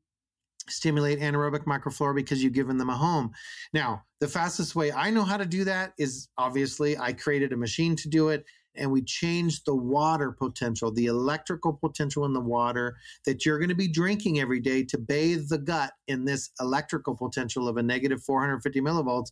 stimulate 0.68 1.20
anaerobic 1.20 1.64
microflora 1.64 2.14
because 2.14 2.42
you've 2.42 2.52
given 2.52 2.78
them 2.78 2.90
a 2.90 2.96
home. 2.96 3.30
Now, 3.72 4.02
the 4.20 4.28
fastest 4.28 4.74
way 4.74 4.92
I 4.92 5.11
know 5.11 5.22
how 5.22 5.36
to 5.36 5.44
do 5.44 5.64
that 5.64 5.92
is 5.98 6.28
obviously 6.38 6.96
I 6.96 7.12
created 7.12 7.52
a 7.52 7.57
machine 7.57 7.96
to 7.96 8.09
do 8.09 8.28
it 8.28 8.44
and 8.76 8.90
we 8.90 9.02
changed 9.02 9.66
the 9.66 9.74
water 9.74 10.32
potential, 10.32 10.90
the 10.90 11.07
electrical 11.07 11.72
potential 11.72 12.24
in 12.24 12.32
the 12.32 12.40
water 12.40 12.96
that 13.24 13.44
you're 13.44 13.59
going 13.59 13.68
to 13.68 13.74
be 13.74 13.88
drinking 13.88 14.40
every 14.40 14.61
day 14.61 14.82
to 14.84 14.98
bathe 14.98 15.48
the 15.48 15.59
gut 15.59 15.92
in 16.09 16.24
this 16.24 16.50
electrical 16.61 17.14
potential 17.14 17.68
of 17.68 17.76
a 17.76 17.82
negative 17.82 18.22
450 18.22 18.80
millivolts. 18.80 19.30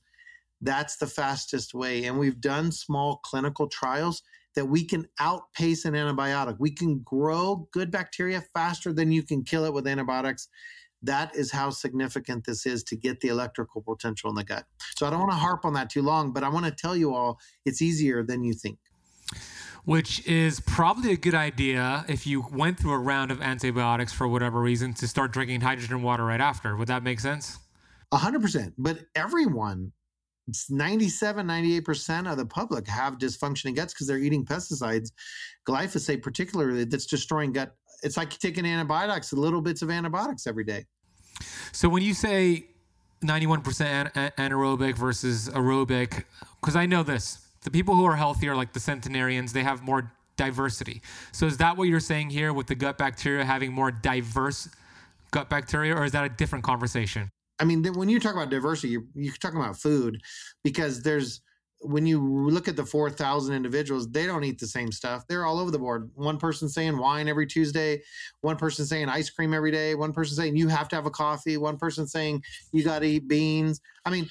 That's 0.61 0.97
the 0.97 1.09
fastest 1.09 1.75
way. 1.75 2.05
And 2.05 2.19
we've 2.19 2.41
done 2.41 2.71
small 2.71 3.17
clinical 3.25 3.67
trials 3.67 4.23
that 4.55 4.67
we 4.67 4.85
can 4.85 5.07
outpace 5.19 5.85
an 5.85 5.95
antibiotic. 5.95 6.57
We 6.59 6.71
can 6.71 7.01
grow 7.01 7.69
good 7.73 7.91
bacteria 7.91 8.43
faster 8.55 8.93
than 8.93 9.13
you 9.13 9.23
can 9.23 9.45
kill 9.45 9.65
it 9.65 9.73
with 9.73 9.87
antibiotics. 9.87 10.49
That 11.03 11.35
is 11.35 11.51
how 11.51 11.71
significant 11.71 12.45
this 12.45 12.65
is 12.65 12.85
to 12.85 12.97
get 12.97 13.21
the 13.21 13.29
electrical 13.29 13.83
potential 13.83 14.31
in 14.31 14.37
the 14.37 14.45
gut. 14.45 14.65
So 14.97 15.07
I 15.07 15.11
don't 15.11 15.21
want 15.21 15.33
to 15.33 15.39
harp 15.39 15.65
on 15.65 15.73
that 15.75 15.91
too 15.91 16.03
long, 16.03 16.33
but 16.33 16.45
I 16.45 16.49
want 16.49 16.67
to 16.67 16.71
tell 16.71 16.97
you 16.97 17.15
all 17.15 17.39
it's 17.65 17.83
easier 17.83 18.23
than 18.23 18.45
you 18.45 18.55
think. 18.55 18.79
Which 19.85 20.25
is 20.29 20.61
probably 20.61 21.11
a 21.11 21.17
good 21.17 21.35
idea 21.35 22.05
if 22.09 22.25
you 22.25 22.47
went 22.53 22.79
through 22.79 22.93
a 22.93 22.99
round 22.99 23.33
of 23.33 23.43
antibiotics 23.43 24.13
for 24.13 24.29
whatever 24.29 24.61
reason 24.61 24.95
to 24.95 25.09
start 25.09 25.33
drinking 25.33 25.63
hydrogen 25.63 26.03
water 26.03 26.25
right 26.25 26.41
after. 26.41 26.77
Would 26.77 26.87
that 26.87 27.03
make 27.03 27.19
sense? 27.19 27.59
100%. 28.13 28.75
But 28.79 29.01
everyone 29.17 29.91
97 30.71 31.47
98% 31.47 32.31
of 32.31 32.37
the 32.37 32.47
public 32.47 32.87
have 32.89 33.19
dysfunctioning 33.19 33.77
guts 33.77 33.95
because 33.95 34.07
they're 34.07 34.19
eating 34.19 34.45
pesticides. 34.45 35.13
Glyphosate 35.69 36.23
particularly 36.23 36.85
that's 36.85 37.07
destroying 37.07 37.53
gut 37.53 37.75
it's 38.03 38.17
like 38.17 38.31
taking 38.39 38.67
antibiotics 38.67 39.33
little 39.33 39.61
bits 39.61 39.81
of 39.83 39.91
antibiotics 39.91 40.49
every 40.49 40.65
day. 40.65 40.85
So 41.71 41.89
when 41.89 42.03
you 42.03 42.15
say 42.15 42.67
91% 43.23 43.63
anaerobic 44.13 44.97
versus 44.97 45.49
aerobic 45.51 46.25
because 46.61 46.75
i 46.75 46.85
know 46.85 47.05
this 47.05 47.39
the 47.63 47.71
people 47.71 47.95
who 47.95 48.05
are 48.05 48.17
healthier 48.17 48.57
like 48.57 48.73
the 48.73 48.81
centenarians 48.81 49.53
they 49.53 49.63
have 49.63 49.83
more 49.83 50.13
diversity. 50.37 51.03
So 51.31 51.47
is 51.47 51.57
that 51.59 51.77
what 51.77 51.89
you're 51.89 52.01
saying 52.01 52.31
here 52.31 52.53
with 52.53 52.67
the 52.67 52.75
gut 52.75 52.99
bacteria 52.99 53.45
having 53.45 53.73
more 53.73 53.91
diverse 53.91 54.69
gut 55.31 55.49
bacteria, 55.49 55.95
or 55.95 56.05
is 56.05 56.13
that 56.13 56.25
a 56.25 56.29
different 56.29 56.65
conversation? 56.65 57.31
I 57.63 57.65
mean, 57.65 57.85
when 57.95 58.09
you 58.09 58.19
talk 58.19 58.35
about 58.35 58.51
diversity, 58.51 58.89
you're, 58.89 59.05
you're 59.15 59.35
talking 59.35 59.61
about 59.61 59.77
food 59.77 60.21
because 60.65 61.01
there's 61.01 61.41
when 61.81 62.05
you 62.07 62.21
look 62.21 62.67
at 62.67 62.75
the 62.75 62.85
4,000 62.85 63.55
individuals, 63.55 64.11
they 64.11 64.27
don't 64.27 64.43
eat 64.43 64.59
the 64.59 64.67
same 64.67 64.91
stuff. 64.91 65.25
They're 65.29 65.47
all 65.47 65.61
over 65.61 65.71
the 65.71 65.79
board. 65.79 66.11
One 66.15 66.39
person 66.39 66.69
saying 66.69 66.99
wine 66.99 67.29
every 67.29 67.47
Tuesday, 67.47 68.03
one 68.41 68.57
person 68.57 68.85
saying 68.85 69.09
ice 69.09 69.31
cream 69.31 69.55
every 69.55 69.71
day, 69.71 69.95
one 69.95 70.13
person 70.13 70.35
saying 70.35 70.57
you 70.57 70.67
have 70.69 70.89
to 70.89 70.97
have 70.97 71.07
a 71.07 71.11
coffee, 71.11 71.57
one 71.57 71.77
person 71.77 72.07
saying 72.07 72.43
you 72.73 72.83
got 72.83 73.01
to 73.01 73.07
eat 73.07 73.29
beans. 73.29 73.81
I 74.05 74.11
mean, 74.11 74.29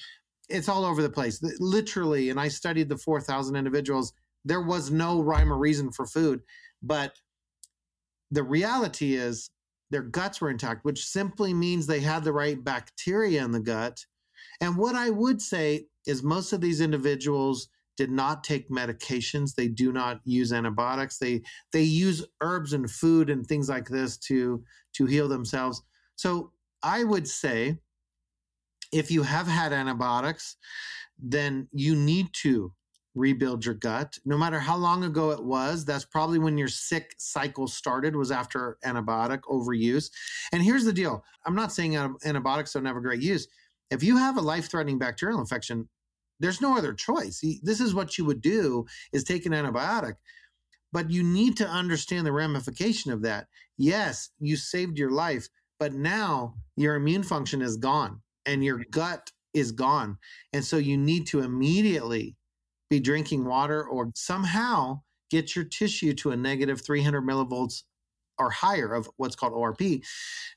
it's 0.50 0.68
all 0.68 0.84
over 0.84 1.00
the 1.00 1.10
place. 1.10 1.42
Literally, 1.58 2.28
and 2.28 2.38
I 2.38 2.48
studied 2.48 2.90
the 2.90 2.98
4,000 2.98 3.56
individuals. 3.56 4.12
There 4.44 4.60
was 4.60 4.90
no 4.90 5.22
rhyme 5.22 5.50
or 5.50 5.56
reason 5.56 5.90
for 5.90 6.06
food, 6.06 6.40
but 6.82 7.14
the 8.30 8.42
reality 8.42 9.14
is 9.14 9.50
their 9.92 10.02
guts 10.02 10.40
were 10.40 10.50
intact, 10.50 10.84
which 10.86 11.04
simply 11.04 11.52
means 11.52 11.86
they 11.86 12.00
had 12.00 12.24
the 12.24 12.32
right 12.32 12.64
bacteria 12.64 13.44
in 13.44 13.52
the 13.52 13.60
gut. 13.60 14.04
And 14.60 14.76
what 14.76 14.94
I 14.94 15.10
would 15.10 15.40
say 15.40 15.86
is 16.06 16.22
most 16.22 16.54
of 16.54 16.62
these 16.62 16.80
individuals 16.80 17.68
did 17.98 18.10
not 18.10 18.42
take 18.42 18.70
medications. 18.70 19.54
They 19.54 19.68
do 19.68 19.92
not 19.92 20.20
use 20.24 20.50
antibiotics. 20.50 21.18
They 21.18 21.42
they 21.72 21.82
use 21.82 22.24
herbs 22.40 22.72
and 22.72 22.90
food 22.90 23.28
and 23.28 23.46
things 23.46 23.68
like 23.68 23.86
this 23.86 24.16
to 24.28 24.64
to 24.94 25.04
heal 25.04 25.28
themselves. 25.28 25.82
So 26.16 26.52
I 26.82 27.04
would 27.04 27.28
say 27.28 27.76
if 28.92 29.10
you 29.10 29.22
have 29.22 29.46
had 29.46 29.74
antibiotics, 29.74 30.56
then 31.18 31.68
you 31.70 31.94
need 31.94 32.28
to 32.42 32.72
rebuild 33.14 33.64
your 33.64 33.74
gut. 33.74 34.18
No 34.24 34.38
matter 34.38 34.58
how 34.58 34.76
long 34.76 35.04
ago 35.04 35.30
it 35.30 35.44
was 35.44 35.84
that's 35.84 36.04
probably 36.04 36.38
when 36.38 36.56
your 36.56 36.68
sick 36.68 37.14
cycle 37.18 37.66
started 37.66 38.16
was 38.16 38.30
after 38.30 38.78
antibiotic 38.84 39.40
overuse. 39.42 40.10
And 40.52 40.62
here's 40.62 40.84
the 40.84 40.92
deal. 40.92 41.24
I'm 41.44 41.54
not 41.54 41.72
saying 41.72 41.96
antibiotics 42.24 42.72
don't 42.72 42.86
have 42.86 42.96
a 42.96 43.00
great 43.00 43.20
use. 43.20 43.48
If 43.90 44.02
you 44.02 44.16
have 44.16 44.38
a 44.38 44.42
life-threatening 44.42 44.98
bacterial 44.98 45.40
infection 45.40 45.88
there's 46.40 46.60
no 46.60 46.76
other 46.76 46.92
choice. 46.92 47.40
This 47.62 47.80
is 47.80 47.94
what 47.94 48.18
you 48.18 48.24
would 48.24 48.40
do 48.40 48.86
is 49.12 49.22
take 49.22 49.46
an 49.46 49.52
antibiotic. 49.52 50.14
But 50.92 51.10
you 51.10 51.22
need 51.22 51.56
to 51.58 51.68
understand 51.68 52.26
the 52.26 52.32
ramification 52.32 53.12
of 53.12 53.22
that. 53.22 53.46
Yes 53.76 54.30
you 54.38 54.56
saved 54.56 54.98
your 54.98 55.10
life 55.10 55.48
but 55.78 55.94
now 55.94 56.54
your 56.76 56.94
immune 56.94 57.24
function 57.24 57.60
is 57.60 57.76
gone 57.76 58.22
and 58.46 58.64
your 58.64 58.82
gut 58.90 59.32
is 59.52 59.72
gone. 59.72 60.16
And 60.52 60.64
so 60.64 60.76
you 60.76 60.96
need 60.96 61.26
to 61.28 61.40
immediately 61.40 62.36
be 62.92 63.00
drinking 63.00 63.46
water 63.46 63.84
or 63.84 64.10
somehow 64.14 65.00
get 65.30 65.56
your 65.56 65.64
tissue 65.64 66.12
to 66.12 66.30
a 66.30 66.36
negative 66.36 66.84
300 66.84 67.22
millivolts 67.22 67.84
or 68.38 68.50
higher 68.50 68.92
of 68.92 69.08
what's 69.16 69.34
called 69.34 69.54
ORP. 69.54 70.04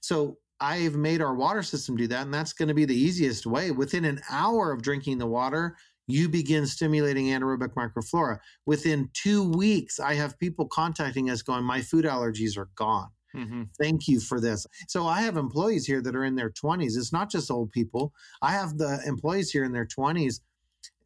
So 0.01 0.37
I've 0.59 0.95
made 0.95 1.21
our 1.21 1.33
water 1.33 1.63
system 1.63 1.95
do 1.95 2.07
that, 2.07 2.23
and 2.23 2.33
that's 2.33 2.51
going 2.51 2.67
to 2.67 2.73
be 2.73 2.83
the 2.83 2.95
easiest 2.95 3.45
way. 3.45 3.71
Within 3.71 4.03
an 4.03 4.19
hour 4.29 4.73
of 4.73 4.81
drinking 4.81 5.17
the 5.17 5.27
water, 5.27 5.77
you 6.07 6.27
begin 6.27 6.67
stimulating 6.67 7.27
anaerobic 7.27 7.73
microflora. 7.73 8.39
Within 8.65 9.09
two 9.13 9.49
weeks, 9.49 9.97
I 9.99 10.15
have 10.15 10.37
people 10.37 10.67
contacting 10.67 11.29
us 11.29 11.41
going, 11.41 11.63
My 11.63 11.81
food 11.81 12.03
allergies 12.03 12.57
are 12.57 12.69
gone. 12.75 13.09
Mm-hmm. 13.33 13.63
Thank 13.79 14.07
you 14.07 14.19
for 14.19 14.41
this. 14.41 14.67
So 14.87 15.07
I 15.07 15.21
have 15.21 15.37
employees 15.37 15.85
here 15.85 16.01
that 16.01 16.15
are 16.15 16.25
in 16.25 16.35
their 16.35 16.51
20s. 16.51 16.97
It's 16.97 17.13
not 17.13 17.29
just 17.29 17.51
old 17.51 17.71
people. 17.71 18.13
I 18.41 18.51
have 18.51 18.77
the 18.77 19.01
employees 19.05 19.51
here 19.51 19.63
in 19.63 19.73
their 19.73 19.87
20s 19.87 20.39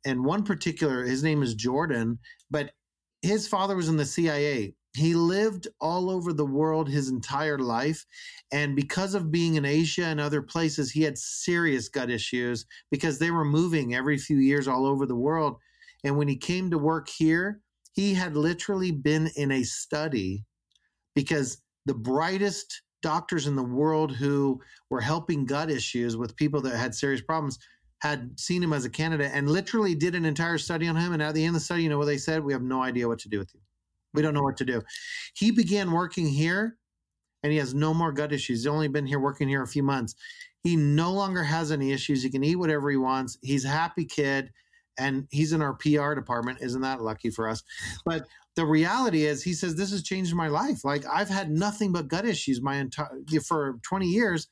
and 0.05 0.23
one 0.23 0.43
particular, 0.43 1.03
his 1.03 1.23
name 1.23 1.43
is 1.43 1.55
Jordan, 1.55 2.19
but 2.49 2.71
his 3.21 3.47
father 3.47 3.75
was 3.75 3.89
in 3.89 3.97
the 3.97 4.05
CIA. 4.05 4.73
He 4.95 5.13
lived 5.13 5.67
all 5.79 6.09
over 6.09 6.33
the 6.33 6.45
world 6.45 6.89
his 6.89 7.09
entire 7.09 7.59
life. 7.59 8.05
And 8.51 8.75
because 8.75 9.13
of 9.13 9.31
being 9.31 9.55
in 9.55 9.65
Asia 9.65 10.05
and 10.05 10.19
other 10.19 10.41
places, 10.41 10.91
he 10.91 11.03
had 11.03 11.17
serious 11.17 11.89
gut 11.89 12.09
issues 12.09 12.65
because 12.89 13.19
they 13.19 13.29
were 13.29 13.45
moving 13.45 13.93
every 13.93 14.17
few 14.17 14.37
years 14.37 14.67
all 14.67 14.85
over 14.85 15.05
the 15.05 15.15
world. 15.15 15.57
And 16.03 16.17
when 16.17 16.27
he 16.27 16.37
came 16.37 16.71
to 16.71 16.77
work 16.77 17.07
here, 17.07 17.61
he 17.93 18.13
had 18.13 18.35
literally 18.35 18.91
been 18.91 19.29
in 19.35 19.51
a 19.51 19.63
study 19.63 20.45
because 21.13 21.61
the 21.85 21.93
brightest 21.93 22.81
doctors 23.01 23.47
in 23.47 23.55
the 23.55 23.63
world 23.63 24.15
who 24.15 24.59
were 24.89 25.01
helping 25.01 25.45
gut 25.45 25.69
issues 25.69 26.17
with 26.17 26.35
people 26.35 26.61
that 26.61 26.77
had 26.77 26.95
serious 26.95 27.21
problems 27.21 27.57
had 27.99 28.39
seen 28.39 28.63
him 28.63 28.73
as 28.73 28.85
a 28.85 28.89
candidate 28.89 29.31
and 29.33 29.49
literally 29.49 29.93
did 29.93 30.15
an 30.15 30.25
entire 30.25 30.57
study 30.57 30.87
on 30.87 30.95
him. 30.95 31.13
And 31.13 31.21
at 31.21 31.33
the 31.33 31.43
end 31.43 31.55
of 31.55 31.61
the 31.61 31.65
study, 31.65 31.83
you 31.83 31.89
know 31.89 31.97
what 31.97 32.05
they 32.05 32.17
said? 32.17 32.43
We 32.43 32.53
have 32.53 32.61
no 32.61 32.81
idea 32.81 33.07
what 33.07 33.19
to 33.19 33.29
do 33.29 33.39
with 33.39 33.53
you. 33.53 33.59
We 34.13 34.21
don't 34.21 34.33
know 34.33 34.43
what 34.43 34.57
to 34.57 34.65
do. 34.65 34.81
He 35.35 35.51
began 35.51 35.91
working 35.91 36.27
here 36.27 36.77
and 37.43 37.51
he 37.51 37.59
has 37.59 37.73
no 37.73 37.93
more 37.93 38.11
gut 38.11 38.31
issues. 38.31 38.59
He's 38.59 38.67
only 38.67 38.87
been 38.87 39.05
here 39.05 39.19
working 39.19 39.47
here 39.47 39.63
a 39.63 39.67
few 39.67 39.83
months. 39.83 40.15
He 40.63 40.75
no 40.75 41.11
longer 41.11 41.43
has 41.43 41.71
any 41.71 41.91
issues. 41.91 42.23
He 42.23 42.29
can 42.29 42.43
eat 42.43 42.55
whatever 42.55 42.89
he 42.89 42.97
wants. 42.97 43.37
He's 43.41 43.65
a 43.65 43.69
happy 43.69 44.05
kid 44.05 44.51
and 44.97 45.27
he's 45.31 45.53
in 45.53 45.61
our 45.61 45.73
PR 45.73 46.13
department. 46.13 46.59
Isn't 46.61 46.81
that 46.81 47.01
lucky 47.01 47.29
for 47.29 47.47
us? 47.47 47.63
But 48.05 48.25
the 48.55 48.65
reality 48.65 49.25
is 49.25 49.43
he 49.43 49.53
says 49.53 49.75
this 49.75 49.91
has 49.91 50.03
changed 50.03 50.35
my 50.35 50.47
life. 50.47 50.83
Like 50.83 51.05
I've 51.05 51.29
had 51.29 51.49
nothing 51.49 51.91
but 51.91 52.07
gut 52.07 52.25
issues 52.25 52.61
my 52.61 52.75
entire 52.75 53.09
for 53.45 53.79
20 53.83 54.05
years 54.05 54.47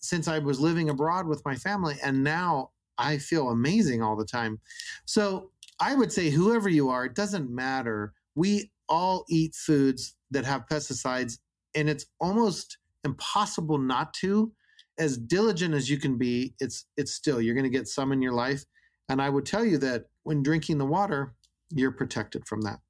since 0.00 0.28
I 0.28 0.38
was 0.38 0.60
living 0.60 0.90
abroad 0.90 1.26
with 1.26 1.44
my 1.44 1.56
family 1.56 1.96
and 2.04 2.22
now 2.22 2.70
I 2.98 3.18
feel 3.18 3.50
amazing 3.50 4.02
all 4.02 4.16
the 4.16 4.24
time. 4.24 4.60
So 5.04 5.50
I 5.80 5.94
would 5.94 6.12
say, 6.12 6.30
whoever 6.30 6.68
you 6.68 6.88
are, 6.88 7.04
it 7.04 7.14
doesn't 7.14 7.50
matter. 7.50 8.12
We 8.34 8.72
all 8.88 9.24
eat 9.28 9.54
foods 9.54 10.16
that 10.30 10.44
have 10.44 10.66
pesticides, 10.66 11.38
and 11.74 11.88
it's 11.88 12.06
almost 12.20 12.78
impossible 13.04 13.78
not 13.78 14.12
to. 14.14 14.52
As 14.98 15.16
diligent 15.16 15.74
as 15.74 15.88
you 15.88 15.98
can 15.98 16.18
be, 16.18 16.54
it's 16.58 16.86
it's 16.96 17.12
still 17.12 17.40
you're 17.40 17.54
going 17.54 17.64
to 17.64 17.70
get 17.70 17.86
some 17.86 18.10
in 18.10 18.20
your 18.20 18.32
life. 18.32 18.64
And 19.08 19.22
I 19.22 19.30
would 19.30 19.46
tell 19.46 19.64
you 19.64 19.78
that 19.78 20.06
when 20.24 20.42
drinking 20.42 20.78
the 20.78 20.84
water, 20.84 21.34
you're 21.70 21.92
protected 21.92 22.46
from 22.46 22.62
that. 22.62 22.80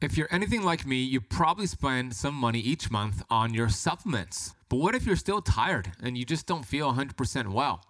If 0.00 0.16
you're 0.16 0.28
anything 0.30 0.62
like 0.62 0.86
me, 0.86 1.02
you 1.02 1.20
probably 1.20 1.66
spend 1.66 2.14
some 2.14 2.34
money 2.34 2.60
each 2.60 2.90
month 2.90 3.22
on 3.28 3.52
your 3.52 3.68
supplements. 3.68 4.54
But 4.70 4.76
what 4.76 4.94
if 4.94 5.04
you're 5.04 5.16
still 5.16 5.42
tired 5.42 5.92
and 6.02 6.16
you 6.16 6.24
just 6.24 6.46
don't 6.46 6.64
feel 6.64 6.94
100% 6.94 7.52
well? 7.52 7.84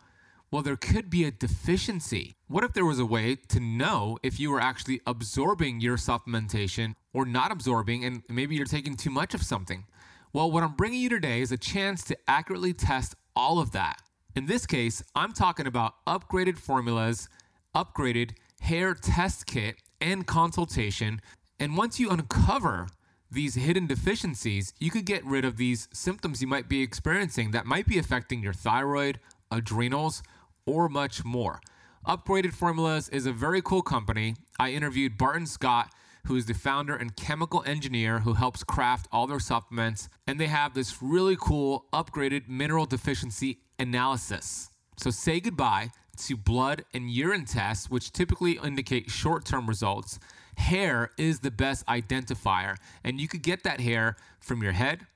Well, 0.51 0.63
there 0.63 0.77
could 0.77 1.09
be 1.09 1.25
a 1.25 1.31
deficiency. 1.31 2.35
What 2.49 2.65
if 2.65 2.73
there 2.73 2.85
was 2.85 2.99
a 2.99 3.07
way 3.07 3.37
to 3.37 3.61
know 3.61 4.19
if 4.23 4.41
you 4.41 4.51
were 4.51 4.61
actually 4.61 5.01
absorbing 5.07 5.81
your 5.81 5.97
supplementation 5.97 6.95
or 7.13 7.25
not 7.25 7.53
absorbing, 7.53 8.05
and 8.05 8.23
maybe 8.29 8.57
you're 8.57 8.65
taking 8.65 8.97
too 8.97 9.11
much 9.11 9.33
of 9.33 9.43
something? 9.43 9.85
Well, 10.33 10.51
what 10.51 10.65
I'm 10.65 10.75
bringing 10.75 11.01
you 11.01 11.09
today 11.09 11.41
is 11.41 11.53
a 11.53 11.57
chance 11.57 12.03
to 12.05 12.17
accurately 12.27 12.73
test 12.73 13.15
all 13.37 13.61
of 13.61 13.71
that. 13.73 14.01
In 14.35 14.47
this 14.47 14.67
case, 14.67 15.03
I'm 15.15 15.33
talking 15.33 15.67
about 15.67 16.05
upgraded 16.07 16.59
formulas, 16.59 17.29
upgraded 17.75 18.33
hair 18.61 18.95
test 18.95 19.47
kit, 19.47 19.77
and 20.01 20.27
consultation. 20.27 21.21
And 21.59 21.77
once 21.77 22.01
you 22.01 22.11
uncover 22.11 22.89
these 23.31 23.55
hidden 23.55 23.87
deficiencies, 23.87 24.73
you 24.79 24.91
could 24.91 25.05
get 25.05 25.25
rid 25.25 25.45
of 25.45 25.57
these 25.57 25.89
symptoms 25.93 26.41
you 26.41 26.49
might 26.49 26.69
be 26.69 26.83
experiencing 26.83 27.53
that 27.53 27.67
might 27.67 27.87
be 27.87 27.99
affecting 27.99 28.43
your 28.43 28.53
thyroid, 28.53 29.21
adrenals, 29.51 30.23
or 30.71 30.89
much 30.89 31.25
more. 31.25 31.61
Upgraded 32.07 32.53
Formulas 32.53 33.09
is 33.09 33.27
a 33.27 33.33
very 33.33 33.61
cool 33.61 33.83
company. 33.83 34.37
I 34.59 34.71
interviewed 34.71 35.19
Barton 35.19 35.47
Scott, 35.47 35.93
who 36.27 36.37
is 36.37 36.47
the 36.47 36.55
founder 36.55 36.95
and 36.95 37.17
chemical 37.17 37.65
engineer 37.67 38.21
who 38.21 38.35
helps 38.35 38.63
craft 38.63 39.09
all 39.11 39.27
their 39.27 39.41
supplements, 39.41 40.09
and 40.29 40.39
they 40.39 40.47
have 40.47 40.75
this 40.75 41.03
really 41.03 41.37
cool 41.37 41.87
upgraded 41.93 42.49
mineral 42.49 42.87
deficiency 42.87 43.59
analysis. 43.81 44.71
So 44.97 45.11
say 45.11 45.41
goodbye 45.41 45.91
to 46.19 46.37
blood 46.37 46.85
and 46.95 47.11
urine 47.11 47.47
tests, 47.47 47.91
which 47.91 48.13
typically 48.13 48.59
indicate 48.63 49.11
short 49.11 49.45
term 49.45 49.67
results. 49.67 50.21
Hair 50.57 51.11
is 51.19 51.41
the 51.41 51.51
best 51.51 51.85
identifier, 51.87 52.77
and 53.03 53.21
you 53.21 53.27
could 53.27 53.43
get 53.43 53.65
that 53.65 53.81
hair 53.81 54.17
from 54.41 54.63
your 54.63 54.73
head, 54.73 55.07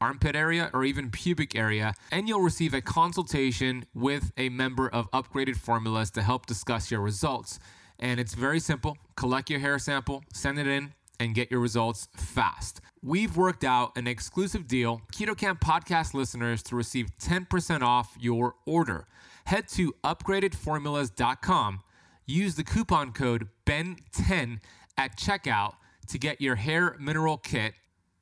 armpit 0.00 0.34
area, 0.34 0.70
or 0.72 0.84
even 0.84 1.10
pubic 1.10 1.54
area, 1.54 1.94
and 2.10 2.28
you'll 2.28 2.40
receive 2.40 2.74
a 2.74 2.80
consultation 2.80 3.84
with 3.94 4.32
a 4.36 4.48
member 4.48 4.88
of 4.88 5.10
Upgraded 5.10 5.56
Formulas 5.56 6.10
to 6.12 6.22
help 6.22 6.46
discuss 6.46 6.90
your 6.90 7.00
results. 7.00 7.58
And 7.98 8.18
it's 8.18 8.34
very 8.34 8.60
simple 8.60 8.96
collect 9.16 9.50
your 9.50 9.60
hair 9.60 9.78
sample, 9.78 10.24
send 10.32 10.58
it 10.58 10.66
in, 10.66 10.94
and 11.20 11.34
get 11.34 11.50
your 11.50 11.60
results 11.60 12.08
fast. 12.16 12.80
We've 13.02 13.36
worked 13.36 13.62
out 13.62 13.96
an 13.96 14.06
exclusive 14.06 14.66
deal, 14.66 15.02
Keto 15.12 15.36
Camp 15.36 15.60
podcast 15.60 16.14
listeners, 16.14 16.62
to 16.64 16.76
receive 16.76 17.16
10% 17.18 17.82
off 17.82 18.16
your 18.18 18.54
order. 18.66 19.06
Head 19.44 19.68
to 19.68 19.94
upgradedformulas.com, 20.02 21.80
use 22.26 22.54
the 22.54 22.64
coupon 22.64 23.12
code 23.12 23.48
BEN10 23.66 24.60
at 24.96 25.16
checkout 25.18 25.74
to 26.08 26.18
get 26.18 26.40
your 26.40 26.56
hair 26.56 26.96
mineral 26.98 27.36
kit 27.36 27.74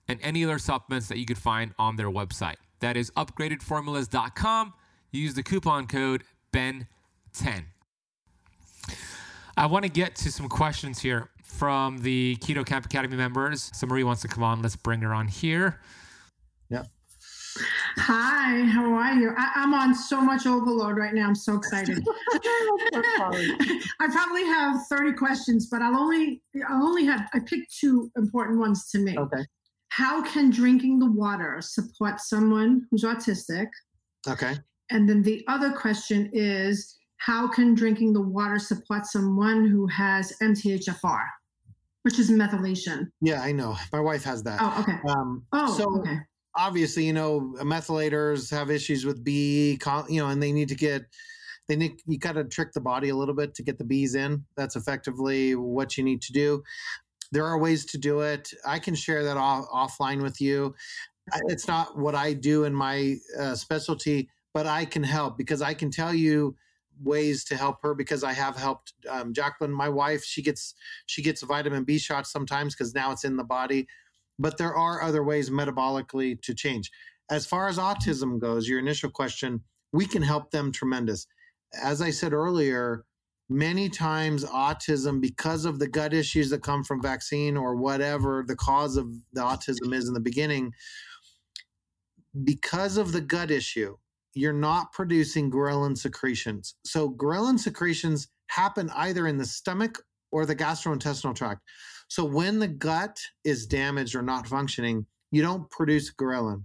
and 0.09 0.19
any 0.23 0.45
other 0.45 0.59
supplements 0.59 1.09
that 1.09 1.19
you 1.19 1.27
could 1.27 1.39
find 1.39 1.75
on 1.79 1.97
their 1.97 2.11
website. 2.11 2.57
That 2.81 2.97
is 2.97 3.11
upgradedformulas.com. 3.13 4.73
Use 5.11 5.35
the 5.35 5.43
coupon 5.43 5.87
code 5.87 6.25
BEN10. 6.53 7.65
I 9.57 9.67
want 9.67 9.85
to 9.85 9.91
get 9.91 10.15
to 10.17 10.31
some 10.31 10.49
questions 10.49 11.01
here 11.01 11.31
from 11.43 11.99
the 11.99 12.37
Keto 12.41 12.65
Camp 12.65 12.87
Academy 12.87 13.17
members. 13.17 13.71
So 13.75 13.87
Marie 13.87 14.05
wants 14.05 14.23
to 14.23 14.29
come 14.29 14.45
on. 14.45 14.63
Let's 14.63 14.77
bring 14.77 15.01
her 15.01 15.13
on 15.13 15.27
here. 15.27 15.81
Yeah. 16.69 16.85
Hi, 17.97 18.63
how 18.67 18.93
are 18.93 19.15
you? 19.15 19.35
I, 19.37 19.51
am 19.57 19.75
on 19.75 19.95
so 19.95 20.21
much 20.21 20.47
overload 20.47 20.97
right 20.97 21.13
now. 21.13 21.27
I'm 21.27 21.35
so 21.35 21.57
excited. 21.57 21.99
I 22.33 24.09
probably 24.13 24.45
have 24.45 24.87
30 24.87 25.15
questions, 25.15 25.67
but 25.69 25.83
I'll 25.83 25.97
only 25.97 26.41
I'll 26.69 26.87
only 26.87 27.05
have 27.07 27.29
I 27.35 27.41
picked 27.41 27.77
two 27.77 28.13
important 28.17 28.61
ones 28.61 28.89
to 28.91 28.99
me. 29.01 29.19
Okay. 29.19 29.45
How 29.91 30.23
can 30.23 30.51
drinking 30.51 30.99
the 30.99 31.11
water 31.11 31.61
support 31.61 32.21
someone 32.21 32.87
who's 32.91 33.05
autistic? 33.05 33.69
Okay. 34.29 34.57
And 34.91 35.09
then 35.09 35.23
the 35.23 35.45
other 35.49 35.73
question 35.73 36.31
is 36.33 36.97
how 37.19 37.49
can 37.49 37.75
drinking 37.75 38.13
the 38.13 38.23
water 38.23 38.59
support 38.59 39.07
someone 39.07 39.67
who 39.67 39.87
has 39.89 40.33
MTHFR, 40.41 41.25
which 42.03 42.19
is 42.19 42.31
methylation? 42.31 43.09
Yeah, 43.21 43.43
I 43.43 43.53
know. 43.53 43.77
My 43.93 44.01
wife 44.01 44.25
has 44.25 44.43
that. 44.45 44.59
Oh, 44.61 44.81
okay. 44.81 44.99
Um, 45.09 45.45
oh, 45.53 45.77
so 45.77 45.99
okay. 46.01 46.19
obviously, 46.57 47.05
you 47.05 47.13
know, 47.13 47.55
methylators 47.61 48.51
have 48.51 48.71
issues 48.71 49.05
with 49.05 49.23
B, 49.25 49.79
you 50.09 50.21
know, 50.21 50.29
and 50.29 50.43
they 50.43 50.53
need 50.53 50.69
to 50.69 50.77
get 50.77 51.03
they 51.69 51.77
need 51.77 52.01
you 52.07 52.19
got 52.19 52.33
to 52.33 52.45
trick 52.45 52.73
the 52.73 52.81
body 52.81 53.11
a 53.11 53.17
little 53.17 53.35
bit 53.35 53.55
to 53.57 53.63
get 53.63 53.79
the 53.79 53.85
bees 53.85 54.15
in. 54.15 54.45
That's 54.57 54.77
effectively 54.77 55.55
what 55.55 55.99
you 55.99 56.05
need 56.05 56.23
to 56.23 56.33
do. 56.33 56.63
There 57.33 57.45
are 57.45 57.59
ways 57.59 57.85
to 57.87 57.99
do 57.99 58.21
it. 58.21 58.53
I 58.67 58.79
can 58.79 58.95
share 58.95 59.25
that 59.25 59.37
off, 59.37 59.69
offline 59.69 60.23
with 60.23 60.41
you. 60.41 60.75
It's 61.49 61.69
not 61.69 61.99
what 61.99 62.15
I 62.15 62.33
do 62.33 62.65
in 62.65 62.75
my 62.75 63.17
uh, 63.39 63.55
specialty, 63.55 64.31
but 64.55 64.67
I 64.67 64.85
can 64.87 65.03
help 65.03 65.37
because 65.37 65.61
I 65.61 65.75
can 65.75 65.91
tell 65.91 66.15
you 66.15 66.57
ways 67.03 67.45
to 67.45 67.57
help 67.57 67.83
her 67.83 67.95
because 67.95 68.25
I 68.25 68.33
have 68.33 68.57
helped 68.57 68.95
um, 69.09 69.33
Jacqueline, 69.33 69.73
my 69.73 69.89
wife. 69.89 70.25
She 70.25 70.43
gets 70.43 70.75
she 71.07 71.23
gets 71.23 71.43
vitamin 71.43 71.85
B 71.85 71.99
shots 71.99 72.33
sometimes 72.33 72.75
because 72.75 72.95
now 72.95 73.13
it's 73.13 73.25
in 73.25 73.37
the 73.37 73.45
body, 73.45 73.87
but 74.39 74.59
there 74.59 74.75
are 74.75 75.03
other 75.03 75.23
ways 75.23 75.51
metabolically 75.51 76.41
to 76.43 76.55
change. 76.55 76.91
As 77.31 77.47
far 77.47 77.69
as 77.69 77.79
autism 77.79 78.39
goes, 78.39 78.69
your 78.69 78.79
initial 78.79 79.11
question, 79.11 79.63
we 79.93 80.07
can 80.07 80.23
help 80.23 80.51
them 80.51 80.73
tremendous. 80.73 81.27
As 81.83 82.01
I 82.01 82.11
said 82.11 82.33
earlier, 82.33 83.05
many 83.49 83.89
times 83.89 84.45
autism 84.45 85.21
because 85.21 85.65
of 85.65 85.79
the 85.79 85.89
gut 85.89 86.13
issues 86.13 86.51
that 86.51 86.63
come 86.63 86.85
from 86.85 87.01
vaccine 87.01 87.57
or 87.57 87.75
whatever 87.75 88.45
the 88.47 88.57
cause 88.57 88.97
of 88.97 89.11
the 89.33 89.41
autism 89.41 89.95
is 89.95 90.07
in 90.07 90.15
the 90.15 90.21
beginning 90.21 90.73
because 92.45 92.99
of 92.99 93.13
the 93.13 93.21
gut 93.21 93.51
issue 93.51 93.97
you're 94.39 94.53
not 94.53 94.93
producing 94.93 95.51
ghrelin 95.51 95.97
secretions. 95.97 96.77
So 96.85 97.11
ghrelin 97.11 97.59
secretions 97.59 98.29
happen 98.49 98.91
either 98.95 99.27
in 99.27 99.37
the 99.37 99.45
stomach 99.45 100.01
or 100.31 100.47
the 100.47 100.57
gastrointestinal 100.57 101.35
tract. 101.35 101.63
So 102.09 102.25
when 102.25 102.59
the 102.59 102.69
gut 102.69 103.19
is 103.45 103.67
damaged 103.67 104.15
or 104.15 104.23
not 104.23 104.47
functioning, 104.47 105.07
you 105.33 105.43
don't 105.43 105.69
produce 105.71 106.13
ghrelin. 106.13 106.65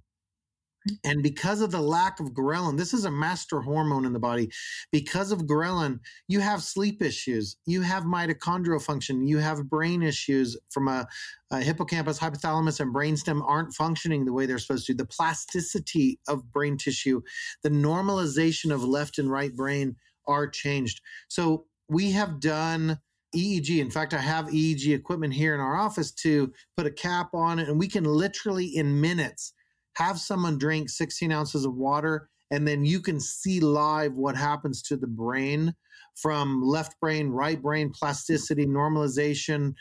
And 1.03 1.23
because 1.23 1.61
of 1.61 1.71
the 1.71 1.81
lack 1.81 2.19
of 2.19 2.34
ghrelin, 2.34 2.77
this 2.77 2.93
is 2.93 3.05
a 3.05 3.11
master 3.11 3.61
hormone 3.61 4.05
in 4.05 4.13
the 4.13 4.19
body. 4.19 4.51
Because 4.91 5.31
of 5.31 5.43
ghrelin, 5.43 5.99
you 6.27 6.39
have 6.39 6.61
sleep 6.61 7.01
issues, 7.01 7.55
you 7.65 7.81
have 7.81 8.03
mitochondrial 8.03 8.81
function, 8.81 9.25
you 9.25 9.38
have 9.38 9.69
brain 9.69 10.03
issues 10.03 10.57
from 10.69 10.88
a, 10.88 11.07
a 11.51 11.61
hippocampus, 11.61 12.19
hypothalamus, 12.19 12.79
and 12.79 12.93
brainstem 12.93 13.41
aren't 13.45 13.73
functioning 13.73 14.25
the 14.25 14.34
way 14.34 14.45
they're 14.45 14.59
supposed 14.59 14.88
to. 14.88 14.93
The 14.93 15.05
plasticity 15.05 16.19
of 16.27 16.51
brain 16.51 16.77
tissue, 16.77 17.21
the 17.61 17.69
normalization 17.69 18.73
of 18.73 18.84
left 18.84 19.19
and 19.19 19.31
right 19.31 19.55
brain 19.55 19.95
are 20.27 20.47
changed. 20.47 21.01
So 21.27 21.65
we 21.89 22.11
have 22.11 22.39
done 22.39 22.99
EEG. 23.36 23.79
In 23.79 23.89
fact, 23.89 24.13
I 24.13 24.19
have 24.19 24.47
EEG 24.47 24.93
equipment 24.93 25.34
here 25.34 25.53
in 25.53 25.59
our 25.59 25.75
office 25.75 26.11
to 26.11 26.53
put 26.77 26.86
a 26.86 26.91
cap 26.91 27.29
on 27.34 27.59
it, 27.59 27.67
and 27.67 27.79
we 27.79 27.88
can 27.88 28.03
literally 28.03 28.65
in 28.65 29.01
minutes 29.01 29.53
have 29.95 30.19
someone 30.19 30.57
drink 30.57 30.89
16 30.89 31.31
ounces 31.31 31.65
of 31.65 31.75
water, 31.75 32.29
and 32.51 32.67
then 32.67 32.85
you 32.85 33.01
can 33.01 33.19
see 33.19 33.59
live 33.59 34.13
what 34.13 34.35
happens 34.35 34.81
to 34.83 34.97
the 34.97 35.07
brain 35.07 35.73
from 36.15 36.61
left 36.61 36.99
brain, 36.99 37.29
right 37.29 37.61
brain, 37.61 37.91
plasticity, 37.91 38.65
normalization, 38.65 39.73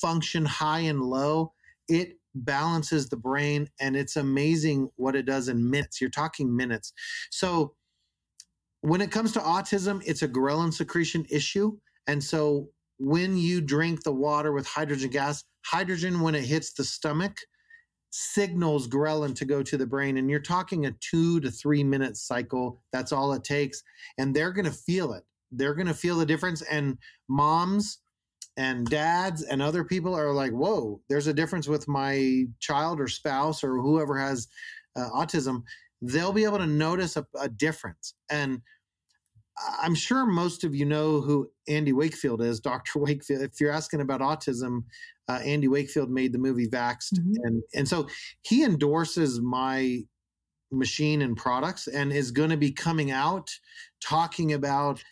function 0.00 0.44
high 0.44 0.80
and 0.80 1.02
low. 1.02 1.52
It 1.88 2.18
balances 2.34 3.08
the 3.08 3.16
brain, 3.16 3.68
and 3.80 3.96
it's 3.96 4.16
amazing 4.16 4.90
what 4.96 5.16
it 5.16 5.26
does 5.26 5.48
in 5.48 5.68
minutes. 5.68 6.00
You're 6.00 6.10
talking 6.10 6.54
minutes. 6.54 6.92
So, 7.30 7.74
when 8.82 9.00
it 9.00 9.10
comes 9.10 9.32
to 9.32 9.40
autism, 9.40 10.02
it's 10.06 10.22
a 10.22 10.28
ghrelin 10.28 10.72
secretion 10.72 11.26
issue. 11.30 11.76
And 12.06 12.22
so, 12.22 12.68
when 12.98 13.36
you 13.36 13.60
drink 13.60 14.04
the 14.04 14.12
water 14.12 14.52
with 14.52 14.66
hydrogen 14.66 15.10
gas, 15.10 15.42
hydrogen, 15.66 16.20
when 16.20 16.34
it 16.34 16.44
hits 16.44 16.72
the 16.72 16.84
stomach, 16.84 17.36
signals 18.10 18.88
ghrelin 18.88 19.34
to 19.36 19.44
go 19.44 19.62
to 19.62 19.76
the 19.76 19.86
brain. 19.86 20.16
And 20.16 20.28
you're 20.28 20.40
talking 20.40 20.86
a 20.86 20.92
two 21.00 21.40
to 21.40 21.50
three 21.50 21.84
minute 21.84 22.16
cycle. 22.16 22.82
That's 22.92 23.12
all 23.12 23.32
it 23.32 23.44
takes. 23.44 23.82
And 24.18 24.34
they're 24.34 24.52
going 24.52 24.66
to 24.66 24.72
feel 24.72 25.12
it. 25.12 25.24
They're 25.52 25.74
going 25.74 25.86
to 25.86 25.94
feel 25.94 26.18
the 26.18 26.26
difference. 26.26 26.62
And 26.62 26.98
moms 27.28 27.98
and 28.56 28.86
dads 28.86 29.42
and 29.42 29.62
other 29.62 29.84
people 29.84 30.14
are 30.14 30.32
like, 30.32 30.52
whoa, 30.52 31.00
there's 31.08 31.28
a 31.28 31.34
difference 31.34 31.68
with 31.68 31.88
my 31.88 32.44
child 32.58 33.00
or 33.00 33.08
spouse 33.08 33.64
or 33.64 33.78
whoever 33.78 34.18
has 34.18 34.48
uh, 34.96 35.08
autism. 35.10 35.62
They'll 36.02 36.32
be 36.32 36.44
able 36.44 36.58
to 36.58 36.66
notice 36.66 37.16
a, 37.16 37.26
a 37.40 37.48
difference. 37.48 38.14
And 38.30 38.60
I'm 39.82 39.94
sure 39.94 40.26
most 40.26 40.64
of 40.64 40.74
you 40.74 40.84
know 40.84 41.20
who 41.20 41.50
Andy 41.68 41.92
Wakefield 41.92 42.42
is, 42.42 42.60
Dr. 42.70 42.98
Wakefield. 42.98 43.42
If 43.42 43.60
you're 43.60 43.72
asking 43.72 44.00
about 44.00 44.20
autism, 44.20 44.84
uh, 45.30 45.38
Andy 45.44 45.68
Wakefield 45.68 46.10
made 46.10 46.32
the 46.32 46.38
movie 46.38 46.66
Vaxxed, 46.66 47.14
mm-hmm. 47.14 47.44
and 47.44 47.62
and 47.74 47.88
so 47.88 48.08
he 48.42 48.64
endorses 48.64 49.40
my 49.40 50.00
machine 50.72 51.22
and 51.22 51.36
products, 51.36 51.86
and 51.86 52.12
is 52.12 52.30
going 52.30 52.50
to 52.50 52.56
be 52.56 52.72
coming 52.72 53.10
out 53.10 53.48
talking 54.02 54.52
about 54.52 55.02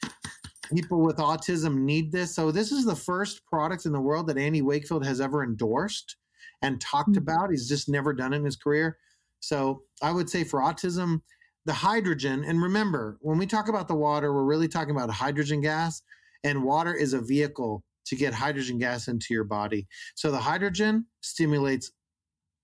people 0.74 1.02
with 1.02 1.16
autism 1.16 1.78
need 1.78 2.10
this. 2.10 2.34
So 2.34 2.50
this 2.50 2.72
is 2.72 2.84
the 2.84 2.96
first 2.96 3.46
product 3.46 3.86
in 3.86 3.92
the 3.92 4.00
world 4.00 4.26
that 4.26 4.38
Andy 4.38 4.60
Wakefield 4.60 5.06
has 5.06 5.20
ever 5.20 5.44
endorsed 5.44 6.16
and 6.62 6.80
talked 6.80 7.10
mm-hmm. 7.10 7.18
about. 7.18 7.50
He's 7.50 7.68
just 7.68 7.88
never 7.88 8.12
done 8.12 8.32
it 8.32 8.38
in 8.38 8.44
his 8.44 8.56
career. 8.56 8.98
So 9.40 9.82
I 10.02 10.10
would 10.10 10.28
say 10.28 10.42
for 10.42 10.60
autism, 10.60 11.22
the 11.64 11.72
hydrogen, 11.72 12.44
and 12.44 12.60
remember, 12.60 13.18
when 13.20 13.38
we 13.38 13.46
talk 13.46 13.68
about 13.68 13.86
the 13.86 13.94
water, 13.94 14.32
we're 14.32 14.44
really 14.44 14.68
talking 14.68 14.96
about 14.96 15.10
hydrogen 15.10 15.60
gas, 15.60 16.02
and 16.42 16.64
water 16.64 16.94
is 16.94 17.12
a 17.12 17.20
vehicle 17.20 17.84
to 18.08 18.16
get 18.16 18.34
hydrogen 18.34 18.78
gas 18.78 19.08
into 19.08 19.28
your 19.30 19.44
body. 19.44 19.86
So 20.14 20.30
the 20.30 20.38
hydrogen 20.38 21.06
stimulates 21.20 21.90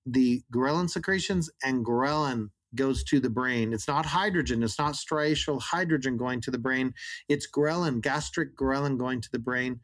the 0.06 0.42
ghrelin 0.54 0.90
secretions, 0.90 1.50
and 1.62 1.84
ghrelin 1.84 2.48
goes 2.74 3.04
to 3.04 3.20
the 3.20 3.30
brain. 3.30 3.72
It's 3.72 3.88
not 3.88 4.04
hydrogen, 4.04 4.62
it's 4.62 4.78
not 4.78 4.94
striatal 4.94 5.60
hydrogen 5.60 6.16
going 6.16 6.40
to 6.42 6.50
the 6.50 6.58
brain, 6.58 6.92
it's 7.28 7.48
ghrelin, 7.50 8.00
gastric 8.02 8.56
ghrelin 8.56 8.98
going 8.98 9.20
to 9.20 9.28
the 9.32 9.38
brain. 9.38 9.80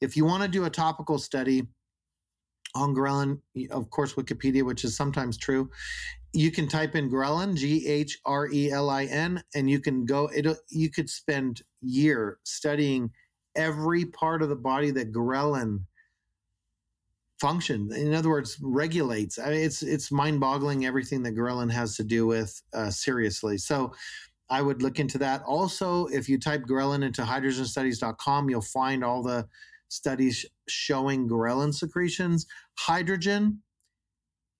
If 0.00 0.16
you 0.16 0.24
want 0.24 0.42
to 0.42 0.48
do 0.48 0.64
a 0.64 0.70
topical 0.70 1.18
study 1.18 1.62
on 2.74 2.94
ghrelin, 2.94 3.40
of 3.70 3.88
course, 3.90 4.14
Wikipedia, 4.14 4.64
which 4.64 4.84
is 4.84 4.96
sometimes 4.96 5.38
true, 5.38 5.70
you 6.32 6.50
can 6.50 6.66
type 6.66 6.96
in 6.96 7.08
ghrelin, 7.08 7.56
G 7.56 7.86
H 7.86 8.18
R 8.26 8.48
E 8.52 8.70
L 8.70 8.90
I 8.90 9.04
N, 9.04 9.42
and 9.54 9.70
you 9.70 9.80
can 9.80 10.04
go. 10.04 10.26
It 10.34 10.46
you 10.68 10.90
could 10.90 11.08
spend 11.08 11.62
year 11.80 12.38
studying 12.44 13.10
every 13.56 14.04
part 14.04 14.42
of 14.42 14.48
the 14.48 14.56
body 14.56 14.90
that 14.92 15.12
ghrelin 15.12 15.80
function. 17.40 17.92
In 17.92 18.14
other 18.14 18.30
words, 18.30 18.58
regulates. 18.62 19.38
I 19.38 19.50
mean, 19.50 19.60
it's 19.60 19.82
it's 19.82 20.10
mind-boggling 20.12 20.86
everything 20.86 21.22
that 21.24 21.34
ghrelin 21.34 21.70
has 21.70 21.96
to 21.96 22.04
do 22.04 22.26
with. 22.26 22.62
Uh, 22.72 22.90
seriously, 22.90 23.58
so 23.58 23.92
I 24.50 24.62
would 24.62 24.82
look 24.82 24.98
into 24.98 25.18
that. 25.18 25.42
Also, 25.42 26.06
if 26.06 26.28
you 26.28 26.38
type 26.38 26.62
ghrelin 26.62 27.04
into 27.04 27.22
hydrogenstudies.com, 27.22 28.50
you'll 28.50 28.60
find 28.60 29.04
all 29.04 29.22
the 29.22 29.46
studies 29.88 30.44
showing 30.68 31.28
ghrelin 31.28 31.72
secretions. 31.72 32.46
Hydrogen 32.78 33.60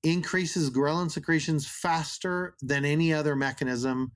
increases 0.02 0.70
ghrelin 0.70 1.10
secretions 1.10 1.66
faster 1.66 2.54
than 2.60 2.84
any 2.84 3.12
other 3.12 3.34
mechanism. 3.34 4.12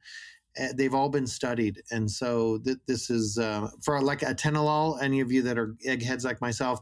Uh, 0.60 0.68
they've 0.74 0.94
all 0.94 1.08
been 1.08 1.26
studied, 1.26 1.82
and 1.90 2.10
so 2.10 2.58
th- 2.58 2.78
this 2.86 3.10
is 3.10 3.38
uh, 3.38 3.68
for 3.82 4.00
like 4.00 4.20
atenolol. 4.20 5.00
Any 5.02 5.20
of 5.20 5.30
you 5.30 5.42
that 5.42 5.58
are 5.58 5.76
eggheads 5.84 6.24
like 6.24 6.40
myself, 6.40 6.80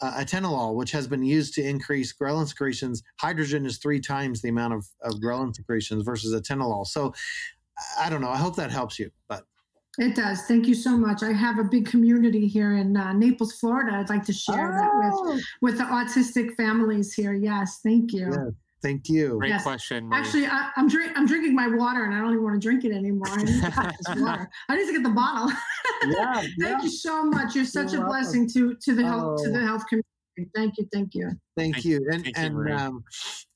uh, 0.00 0.12
atenolol, 0.14 0.74
which 0.74 0.90
has 0.92 1.06
been 1.06 1.22
used 1.22 1.54
to 1.54 1.62
increase 1.62 2.12
ghrelin 2.12 2.46
secretions, 2.46 3.02
hydrogen 3.20 3.64
is 3.64 3.78
three 3.78 4.00
times 4.00 4.42
the 4.42 4.48
amount 4.48 4.74
of, 4.74 4.86
of 5.02 5.14
ghrelin 5.20 5.54
secretions 5.54 6.02
versus 6.02 6.34
atenolol. 6.34 6.86
So 6.86 7.14
I 7.98 8.10
don't 8.10 8.20
know. 8.20 8.30
I 8.30 8.36
hope 8.38 8.56
that 8.56 8.70
helps 8.70 8.98
you, 8.98 9.10
but. 9.28 9.44
It 9.98 10.16
does. 10.16 10.40
Thank 10.46 10.66
you 10.66 10.74
so 10.74 10.96
much. 10.96 11.22
I 11.22 11.32
have 11.32 11.58
a 11.58 11.64
big 11.64 11.86
community 11.86 12.46
here 12.46 12.76
in 12.76 12.96
uh, 12.96 13.12
Naples, 13.12 13.52
Florida. 13.58 13.98
I'd 13.98 14.08
like 14.08 14.24
to 14.24 14.32
share 14.32 14.72
oh. 14.72 14.78
that 14.78 14.90
with 14.94 15.14
oh. 15.14 15.40
with 15.60 15.76
the 15.76 15.84
autistic 15.84 16.54
families 16.56 17.12
here. 17.12 17.34
Yes, 17.34 17.80
thank 17.82 18.14
you. 18.14 18.30
Yeah, 18.32 18.50
thank 18.82 19.08
you. 19.08 19.38
Great 19.38 19.50
yes. 19.50 19.62
question. 19.62 20.08
Marie. 20.08 20.20
Actually, 20.20 20.46
I, 20.46 20.70
am 20.76 20.88
drink 20.88 21.12
I'm 21.16 21.26
drinking 21.26 21.54
my 21.54 21.68
water, 21.68 22.04
and 22.04 22.14
I 22.14 22.18
don't 22.18 22.32
even 22.32 22.42
want 22.42 22.60
to 22.60 22.66
drink 22.66 22.84
it 22.84 22.92
anymore. 22.92 23.28
I 23.28 23.36
need 23.36 23.46
to 23.46 23.92
this 24.06 24.16
water. 24.20 24.50
I 24.68 24.76
need 24.76 24.86
to 24.86 24.92
get 24.92 25.02
the 25.02 25.10
bottle. 25.10 25.50
yeah. 26.06 26.34
thank 26.34 26.52
yeah. 26.58 26.82
you 26.82 26.90
so 26.90 27.24
much. 27.24 27.54
You're 27.54 27.64
such 27.64 27.92
You're 27.92 28.04
a 28.04 28.08
welcome. 28.08 28.22
blessing 28.22 28.50
to 28.50 28.76
to 28.82 28.94
the 28.94 29.04
health 29.04 29.40
oh. 29.40 29.44
to 29.44 29.50
the 29.50 29.60
health 29.60 29.84
community. 29.88 30.08
Thank 30.54 30.78
you. 30.78 30.88
Thank 30.92 31.14
you. 31.14 31.30
Thank, 31.56 31.74
Thank- 31.74 31.84
you. 31.84 32.06
And 32.10 32.24
thank 32.24 32.38
and 32.38 32.54
Marie. 32.54 32.72
um, 32.72 33.04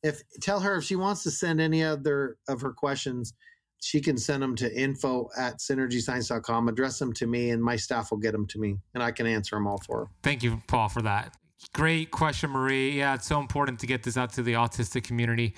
if 0.02 0.22
tell 0.40 0.60
her 0.60 0.76
if 0.76 0.84
she 0.84 0.96
wants 0.96 1.22
to 1.24 1.30
send 1.30 1.60
any 1.60 1.82
other 1.82 2.36
of 2.48 2.60
her 2.60 2.72
questions, 2.72 3.32
she 3.80 4.00
can 4.00 4.16
send 4.16 4.42
them 4.42 4.56
to 4.56 4.74
info 4.74 5.28
at 5.36 5.58
synergyscience.com. 5.58 6.68
Address 6.68 6.98
them 6.98 7.12
to 7.14 7.26
me, 7.26 7.50
and 7.50 7.62
my 7.62 7.76
staff 7.76 8.10
will 8.10 8.18
get 8.18 8.32
them 8.32 8.46
to 8.48 8.58
me, 8.58 8.76
and 8.94 9.02
I 9.02 9.10
can 9.10 9.26
answer 9.26 9.56
them 9.56 9.66
all 9.66 9.78
for 9.78 10.00
her. 10.00 10.06
Thank 10.22 10.42
you, 10.42 10.62
Paul, 10.66 10.88
for 10.88 11.02
that. 11.02 11.36
Great 11.72 12.11
question, 12.11 12.50
Marie. 12.50 12.98
Yeah, 12.98 13.14
it's 13.14 13.26
so 13.26 13.40
important 13.40 13.80
to 13.80 13.86
get 13.86 14.02
this 14.02 14.16
out 14.16 14.32
to 14.34 14.42
the 14.42 14.54
autistic 14.54 15.04
community. 15.04 15.54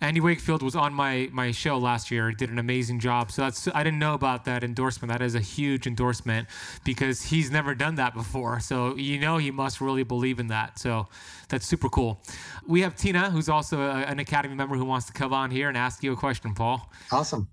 Andy 0.00 0.20
Wakefield 0.20 0.62
was 0.62 0.76
on 0.76 0.94
my 0.94 1.28
my 1.32 1.50
show 1.50 1.76
last 1.78 2.10
year. 2.10 2.28
He 2.28 2.34
did 2.34 2.50
an 2.50 2.58
amazing 2.58 3.00
job. 3.00 3.30
So 3.32 3.42
that's 3.42 3.66
I 3.74 3.82
didn't 3.82 3.98
know 3.98 4.14
about 4.14 4.44
that 4.44 4.62
endorsement. 4.62 5.10
That 5.10 5.22
is 5.22 5.34
a 5.34 5.40
huge 5.40 5.86
endorsement 5.86 6.48
because 6.84 7.22
he's 7.22 7.50
never 7.50 7.74
done 7.74 7.96
that 7.96 8.14
before. 8.14 8.60
So 8.60 8.94
you 8.96 9.18
know 9.18 9.38
he 9.38 9.50
must 9.50 9.80
really 9.80 10.04
believe 10.04 10.38
in 10.38 10.46
that. 10.48 10.78
So 10.78 11.08
that's 11.48 11.66
super 11.66 11.88
cool. 11.88 12.22
We 12.66 12.82
have 12.82 12.94
Tina, 12.94 13.30
who's 13.30 13.48
also 13.48 13.80
a, 13.80 14.02
an 14.02 14.20
Academy 14.20 14.54
member, 14.54 14.76
who 14.76 14.84
wants 14.84 15.06
to 15.06 15.12
come 15.12 15.32
on 15.32 15.50
here 15.50 15.68
and 15.68 15.76
ask 15.76 16.02
you 16.02 16.12
a 16.12 16.16
question, 16.16 16.54
Paul. 16.54 16.90
Awesome. 17.10 17.48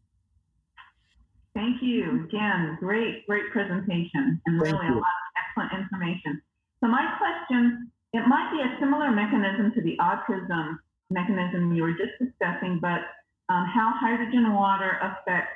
Thank 1.56 1.82
you. 1.82 2.26
Again, 2.26 2.78
great, 2.80 3.26
great 3.26 3.50
presentation 3.52 4.42
and 4.46 4.62
Thank 4.62 4.76
really 4.76 4.88
you. 4.88 4.94
a 4.94 4.96
lot 4.96 5.02
of 5.02 5.68
excellent 5.68 5.84
information. 5.84 6.42
So 6.84 6.90
my 6.90 7.16
question, 7.18 7.92
it 8.14 8.28
might 8.28 8.52
be 8.52 8.62
a 8.62 8.78
similar 8.80 9.12
mechanism 9.12 9.72
to 9.76 9.82
the 9.82 9.98
autism 10.00 10.78
mechanism 11.10 11.74
you 11.74 11.84
were 11.84 11.94
just 11.94 12.18
discussing, 12.20 12.80
but 12.82 13.02
um, 13.50 13.66
how 13.70 13.94
hydrogen 14.00 14.54
water 14.54 14.98
affects 15.02 15.54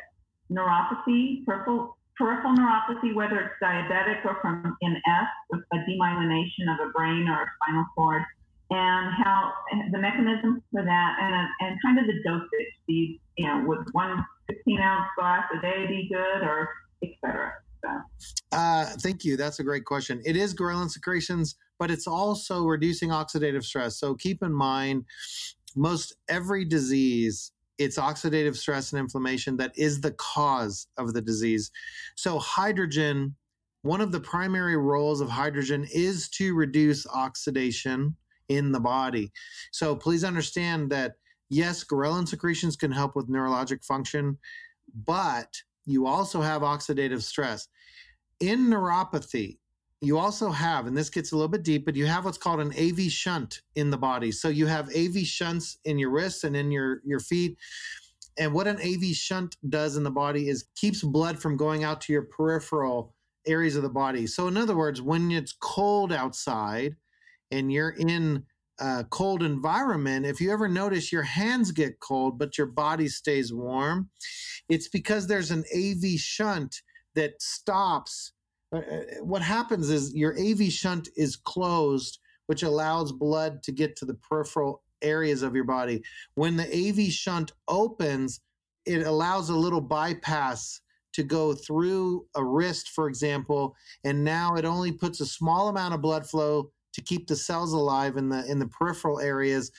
neuropathy, 0.51 1.45
peripheral, 1.45 1.97
peripheral 2.17 2.55
neuropathy, 2.55 3.13
whether 3.15 3.39
it's 3.39 3.55
diabetic 3.61 4.23
or 4.25 4.37
from 4.41 4.75
MS, 4.81 5.27
with 5.49 5.61
a 5.73 5.77
demyelination 5.89 6.69
of 6.73 6.87
a 6.87 6.91
brain 6.91 7.27
or 7.27 7.43
a 7.43 7.47
spinal 7.55 7.85
cord, 7.95 8.21
and 8.69 9.13
how 9.23 9.53
the 9.91 9.97
mechanism 9.97 10.61
for 10.71 10.83
that, 10.83 11.17
and, 11.19 11.47
and 11.61 11.79
kind 11.83 11.97
of 11.97 12.05
the 12.05 12.21
dosage. 12.23 12.73
These, 12.87 13.17
you 13.37 13.47
know, 13.47 13.63
would 13.65 13.87
one 13.93 14.23
15 14.47 14.79
ounce 14.79 15.09
glass 15.17 15.45
a 15.57 15.61
day 15.61 15.87
be 15.87 16.09
good, 16.09 16.43
or 16.43 16.69
et 17.03 17.11
cetera? 17.23 17.53
Uh, 18.51 18.85
thank 19.01 19.23
you. 19.23 19.37
That's 19.37 19.59
a 19.59 19.63
great 19.63 19.85
question. 19.85 20.21
It 20.25 20.35
is 20.35 20.53
ghrelin 20.53 20.89
secretions, 20.89 21.55
but 21.77 21.91
it's 21.91 22.07
also 22.07 22.65
reducing 22.65 23.09
oxidative 23.09 23.63
stress. 23.63 23.99
So 23.99 24.15
keep 24.15 24.43
in 24.43 24.53
mind, 24.53 25.05
most 25.75 26.15
every 26.27 26.65
disease, 26.65 27.51
it's 27.77 27.97
oxidative 27.97 28.57
stress 28.57 28.91
and 28.91 28.99
inflammation 28.99 29.57
that 29.57 29.71
is 29.77 30.01
the 30.01 30.11
cause 30.11 30.87
of 30.97 31.13
the 31.13 31.21
disease. 31.21 31.71
So 32.15 32.39
hydrogen, 32.39 33.35
one 33.83 34.01
of 34.01 34.11
the 34.11 34.19
primary 34.19 34.75
roles 34.75 35.21
of 35.21 35.29
hydrogen 35.29 35.87
is 35.93 36.27
to 36.29 36.53
reduce 36.53 37.07
oxidation 37.07 38.15
in 38.49 38.71
the 38.71 38.79
body. 38.79 39.31
So 39.71 39.95
please 39.95 40.23
understand 40.23 40.91
that 40.91 41.13
yes, 41.49 41.83
ghrelin 41.83 42.27
secretions 42.27 42.75
can 42.75 42.91
help 42.91 43.15
with 43.15 43.29
neurologic 43.29 43.85
function, 43.85 44.37
but 45.05 45.55
you 45.89 46.05
also 46.05 46.41
have 46.41 46.61
oxidative 46.61 47.21
stress. 47.21 47.67
In 48.39 48.67
neuropathy, 48.67 49.57
you 50.01 50.17
also 50.17 50.49
have, 50.49 50.87
and 50.87 50.95
this 50.95 51.09
gets 51.09 51.31
a 51.31 51.35
little 51.35 51.49
bit 51.49 51.63
deep, 51.63 51.85
but 51.85 51.95
you 51.95 52.05
have 52.05 52.23
what's 52.23 52.37
called 52.37 52.61
an 52.61 52.73
AV 52.79 53.11
shunt 53.11 53.61
in 53.75 53.89
the 53.89 53.97
body. 53.97 54.31
So 54.31 54.47
you 54.47 54.65
have 54.67 54.95
AV 54.95 55.17
shunts 55.25 55.77
in 55.83 55.99
your 55.99 56.09
wrists 56.09 56.45
and 56.45 56.55
in 56.55 56.71
your, 56.71 57.01
your 57.03 57.19
feet. 57.19 57.57
And 58.37 58.53
what 58.53 58.67
an 58.67 58.77
AV 58.77 59.13
shunt 59.13 59.57
does 59.67 59.97
in 59.97 60.03
the 60.03 60.11
body 60.11 60.47
is 60.47 60.65
keeps 60.77 61.03
blood 61.03 61.37
from 61.37 61.57
going 61.57 61.83
out 61.83 61.99
to 62.01 62.13
your 62.13 62.23
peripheral 62.23 63.13
areas 63.45 63.75
of 63.75 63.83
the 63.83 63.89
body. 63.89 64.27
So, 64.27 64.47
in 64.47 64.55
other 64.55 64.77
words, 64.77 65.01
when 65.01 65.31
it's 65.31 65.53
cold 65.59 66.13
outside 66.13 66.95
and 67.51 67.71
you're 67.71 67.89
in 67.89 68.45
a 68.79 69.05
cold 69.09 69.43
environment, 69.43 70.25
if 70.25 70.39
you 70.41 70.51
ever 70.51 70.67
notice 70.67 71.11
your 71.11 71.23
hands 71.23 71.71
get 71.71 71.99
cold, 71.99 72.39
but 72.39 72.57
your 72.57 72.67
body 72.67 73.07
stays 73.07 73.53
warm, 73.53 74.09
it's 74.67 74.87
because 74.87 75.27
there's 75.27 75.51
an 75.51 75.63
AV 75.75 76.19
shunt 76.19 76.81
that 77.15 77.41
stops. 77.41 78.33
uh, 78.73 78.77
uh, 78.79 79.01
What 79.21 79.41
happens 79.41 79.89
is 79.89 80.13
your 80.15 80.37
AV 80.39 80.71
shunt 80.71 81.09
is 81.15 81.35
closed, 81.35 82.19
which 82.47 82.63
allows 82.63 83.11
blood 83.11 83.63
to 83.63 83.71
get 83.71 83.95
to 83.97 84.05
the 84.05 84.15
peripheral 84.15 84.83
areas 85.01 85.43
of 85.43 85.55
your 85.55 85.63
body. 85.65 86.03
When 86.35 86.57
the 86.57 86.67
AV 86.67 87.11
shunt 87.11 87.51
opens, 87.67 88.41
it 88.85 89.05
allows 89.05 89.49
a 89.49 89.55
little 89.55 89.81
bypass 89.81 90.81
to 91.13 91.23
go 91.23 91.53
through 91.53 92.25
a 92.35 92.43
wrist, 92.43 92.89
for 92.89 93.07
example, 93.07 93.75
and 94.03 94.23
now 94.23 94.55
it 94.55 94.65
only 94.65 94.91
puts 94.91 95.19
a 95.19 95.25
small 95.25 95.69
amount 95.69 95.93
of 95.93 96.01
blood 96.01 96.27
flow 96.29 96.71
to 96.93 97.01
keep 97.01 97.27
the 97.27 97.35
cells 97.35 97.73
alive 97.73 98.17
in 98.17 98.29
the 98.29 98.45
in 98.45 98.59
the 98.59 98.67
peripheral 98.67 99.19
areas, 99.19 99.71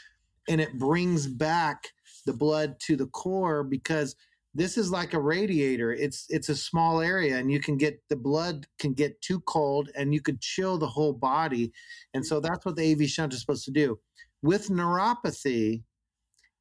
and 0.48 0.60
it 0.60 0.78
brings 0.78 1.26
back 1.26 1.88
the 2.26 2.32
blood 2.32 2.78
to 2.80 2.96
the 2.96 3.06
core 3.06 3.62
because 3.64 4.16
this 4.54 4.76
is 4.76 4.90
like 4.90 5.14
a 5.14 5.20
radiator. 5.20 5.92
It's 5.92 6.26
it's 6.28 6.48
a 6.48 6.56
small 6.56 7.00
area 7.00 7.38
and 7.38 7.52
you 7.52 7.60
can 7.60 7.76
get 7.76 8.02
the 8.08 8.16
blood 8.16 8.66
can 8.78 8.94
get 8.94 9.20
too 9.20 9.40
cold 9.40 9.90
and 9.94 10.12
you 10.12 10.20
could 10.20 10.40
chill 10.40 10.76
the 10.76 10.86
whole 10.86 11.12
body. 11.12 11.72
And 12.14 12.24
so 12.24 12.40
that's 12.40 12.64
what 12.64 12.76
the 12.76 12.92
av 12.92 13.08
shunt 13.08 13.32
is 13.32 13.40
supposed 13.40 13.64
to 13.66 13.70
do. 13.70 13.98
With 14.42 14.68
neuropathy 14.68 15.82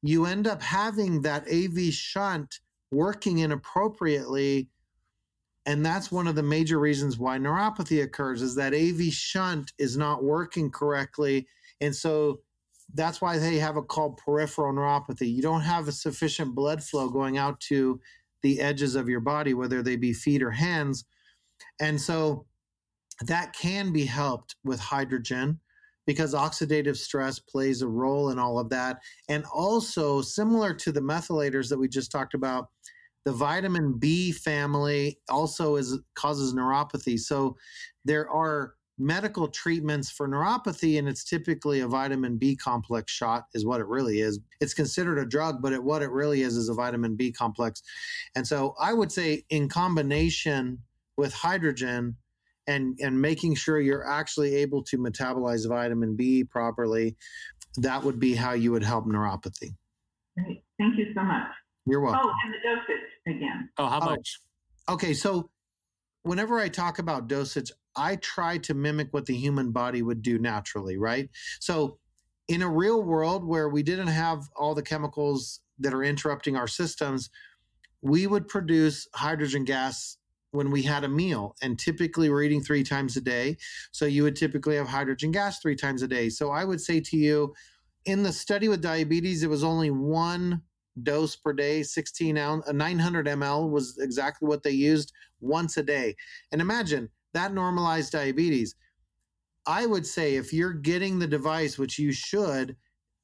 you 0.02 0.24
end 0.24 0.46
up 0.46 0.62
having 0.62 1.20
that 1.22 1.46
av 1.48 1.92
shunt 1.92 2.60
working 2.90 3.38
inappropriately 3.38 4.68
and 5.66 5.84
that's 5.84 6.10
one 6.10 6.26
of 6.26 6.34
the 6.34 6.42
major 6.42 6.78
reasons 6.78 7.18
why 7.18 7.38
neuropathy 7.38 8.02
occurs 8.02 8.42
is 8.42 8.54
that 8.54 8.74
av 8.74 9.12
shunt 9.12 9.72
is 9.78 9.96
not 9.96 10.24
working 10.24 10.70
correctly 10.70 11.46
and 11.80 11.94
so 11.94 12.40
that's 12.94 13.20
why 13.20 13.38
they 13.38 13.56
have 13.58 13.76
it 13.76 13.88
called 13.88 14.18
peripheral 14.18 14.72
neuropathy. 14.72 15.32
You 15.32 15.42
don't 15.42 15.60
have 15.60 15.88
a 15.88 15.92
sufficient 15.92 16.54
blood 16.54 16.82
flow 16.82 17.08
going 17.08 17.38
out 17.38 17.60
to 17.60 18.00
the 18.42 18.60
edges 18.60 18.94
of 18.94 19.08
your 19.08 19.20
body, 19.20 19.54
whether 19.54 19.82
they 19.82 19.96
be 19.96 20.12
feet 20.12 20.42
or 20.42 20.50
hands. 20.50 21.04
And 21.80 22.00
so 22.00 22.46
that 23.26 23.52
can 23.52 23.92
be 23.92 24.06
helped 24.06 24.56
with 24.64 24.80
hydrogen 24.80 25.60
because 26.06 26.34
oxidative 26.34 26.96
stress 26.96 27.38
plays 27.38 27.82
a 27.82 27.88
role 27.88 28.30
in 28.30 28.38
all 28.38 28.58
of 28.58 28.70
that. 28.70 28.98
And 29.28 29.44
also, 29.52 30.22
similar 30.22 30.74
to 30.74 30.90
the 30.90 31.00
methylators 31.00 31.68
that 31.68 31.78
we 31.78 31.86
just 31.86 32.10
talked 32.10 32.34
about, 32.34 32.68
the 33.24 33.32
vitamin 33.32 33.98
B 33.98 34.32
family 34.32 35.18
also 35.28 35.76
is 35.76 35.98
causes 36.14 36.54
neuropathy. 36.54 37.18
So 37.18 37.56
there 38.04 38.28
are 38.30 38.74
medical 38.98 39.48
treatments 39.48 40.10
for 40.10 40.28
neuropathy, 40.28 40.98
and 40.98 41.08
it's 41.08 41.24
typically 41.24 41.80
a 41.80 41.88
vitamin 41.88 42.36
B 42.36 42.54
complex 42.54 43.10
shot, 43.12 43.44
is 43.54 43.64
what 43.64 43.80
it 43.80 43.86
really 43.86 44.20
is. 44.20 44.38
It's 44.60 44.74
considered 44.74 45.18
a 45.18 45.24
drug, 45.24 45.62
but 45.62 45.72
it, 45.72 45.82
what 45.82 46.02
it 46.02 46.10
really 46.10 46.42
is 46.42 46.56
is 46.56 46.68
a 46.68 46.74
vitamin 46.74 47.16
B 47.16 47.32
complex. 47.32 47.82
And 48.34 48.46
so 48.46 48.74
I 48.78 48.92
would 48.92 49.10
say, 49.10 49.44
in 49.48 49.68
combination 49.68 50.78
with 51.16 51.32
hydrogen 51.32 52.16
and, 52.66 52.98
and 53.00 53.20
making 53.20 53.54
sure 53.54 53.80
you're 53.80 54.06
actually 54.06 54.54
able 54.56 54.82
to 54.84 54.98
metabolize 54.98 55.66
vitamin 55.66 56.14
B 56.14 56.44
properly, 56.44 57.16
that 57.78 58.02
would 58.02 58.20
be 58.20 58.34
how 58.34 58.52
you 58.52 58.70
would 58.72 58.84
help 58.84 59.06
neuropathy. 59.06 59.74
Great. 60.38 60.62
Thank 60.78 60.98
you 60.98 61.06
so 61.14 61.22
much. 61.22 61.48
You're 61.90 62.00
welcome. 62.00 62.22
Oh, 62.24 62.34
and 62.44 62.54
the 62.54 62.58
dosage 62.62 63.04
again. 63.26 63.68
Oh, 63.78 63.86
how 63.88 64.00
Oh. 64.00 64.04
much? 64.06 64.40
Okay, 64.88 65.12
so 65.12 65.50
whenever 66.22 66.58
I 66.58 66.68
talk 66.68 66.98
about 66.98 67.28
dosage, 67.28 67.72
I 67.96 68.16
try 68.16 68.58
to 68.58 68.74
mimic 68.74 69.08
what 69.12 69.26
the 69.26 69.34
human 69.34 69.72
body 69.72 70.02
would 70.02 70.22
do 70.22 70.38
naturally, 70.38 70.96
right? 70.96 71.28
So, 71.60 71.98
in 72.48 72.62
a 72.62 72.68
real 72.68 73.02
world 73.02 73.44
where 73.44 73.68
we 73.68 73.82
didn't 73.82 74.08
have 74.08 74.48
all 74.56 74.74
the 74.74 74.82
chemicals 74.82 75.60
that 75.78 75.94
are 75.94 76.02
interrupting 76.02 76.56
our 76.56 76.66
systems, 76.68 77.30
we 78.02 78.26
would 78.26 78.48
produce 78.48 79.06
hydrogen 79.14 79.64
gas 79.64 80.16
when 80.52 80.70
we 80.70 80.82
had 80.82 81.04
a 81.04 81.08
meal. 81.08 81.54
And 81.62 81.78
typically, 81.78 82.28
we're 82.30 82.42
eating 82.42 82.62
three 82.62 82.82
times 82.82 83.16
a 83.16 83.20
day. 83.20 83.56
So, 83.92 84.04
you 84.06 84.22
would 84.24 84.36
typically 84.36 84.76
have 84.76 84.88
hydrogen 84.88 85.32
gas 85.32 85.60
three 85.60 85.76
times 85.76 86.02
a 86.02 86.08
day. 86.08 86.28
So, 86.28 86.50
I 86.50 86.64
would 86.64 86.80
say 86.80 87.00
to 87.00 87.16
you, 87.16 87.54
in 88.04 88.22
the 88.22 88.32
study 88.32 88.68
with 88.68 88.80
diabetes, 88.82 89.42
it 89.42 89.50
was 89.50 89.62
only 89.64 89.90
one 89.90 90.62
dose 91.02 91.36
per 91.36 91.52
day 91.52 91.82
16 91.82 92.36
ounce 92.36 92.68
uh, 92.68 92.72
900 92.72 93.26
ml 93.26 93.70
was 93.70 93.98
exactly 93.98 94.48
what 94.48 94.62
they 94.62 94.70
used 94.70 95.12
once 95.40 95.76
a 95.76 95.82
day. 95.82 96.14
And 96.52 96.60
imagine 96.60 97.08
that 97.32 97.54
normalized 97.54 98.12
diabetes. 98.12 98.74
I 99.66 99.86
would 99.86 100.06
say 100.06 100.36
if 100.36 100.52
you're 100.52 100.72
getting 100.72 101.18
the 101.18 101.26
device 101.26 101.78
which 101.78 101.98
you 101.98 102.12
should 102.12 102.76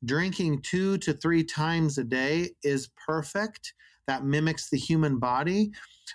drinking 0.05 0.63
two 0.63 0.99
to 0.99 1.13
three 1.13 1.43
times 1.43 1.99
a 1.99 2.05
day 2.05 2.51
is 2.63 2.91
perfect. 3.07 3.75
That 4.07 4.25
mimics 4.25 4.71
the 4.71 4.77
human 4.77 5.19
body. 5.19 5.73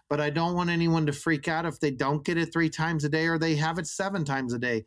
But 0.10 0.22
i 0.22 0.30
don't 0.30 0.56
want 0.56 0.70
anyone 0.70 1.06
to 1.08 1.12
freak 1.12 1.49
out 1.49 1.66
if 1.66 1.80
they 1.80 1.91
don't 1.91 2.24
get 2.24 2.38
it 2.38 2.54
three 2.54 2.70
times 2.70 3.04
a 3.04 3.10
day 3.10 3.28
or 3.28 3.38
they 3.38 3.56
have 3.56 3.78
it 3.78 3.88
seven 3.88 4.24
times 4.24 4.54
a 4.54 4.60
day. 4.60 4.86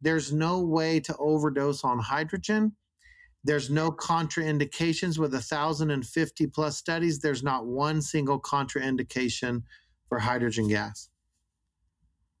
There's 0.00 0.32
no 0.32 0.60
way 0.60 1.00
to 1.00 1.16
overdose 1.16 1.82
on 1.82 1.98
hydrogen 1.98 2.76
there's 3.44 3.70
no 3.70 3.90
contraindications 3.90 5.18
with 5.18 5.32
1,050 5.32 6.46
plus 6.48 6.76
studies. 6.76 7.20
There's 7.20 7.42
not 7.42 7.66
one 7.66 8.00
single 8.00 8.40
contraindication 8.40 9.62
for 10.08 10.18
hydrogen 10.18 10.68
gas. 10.68 11.10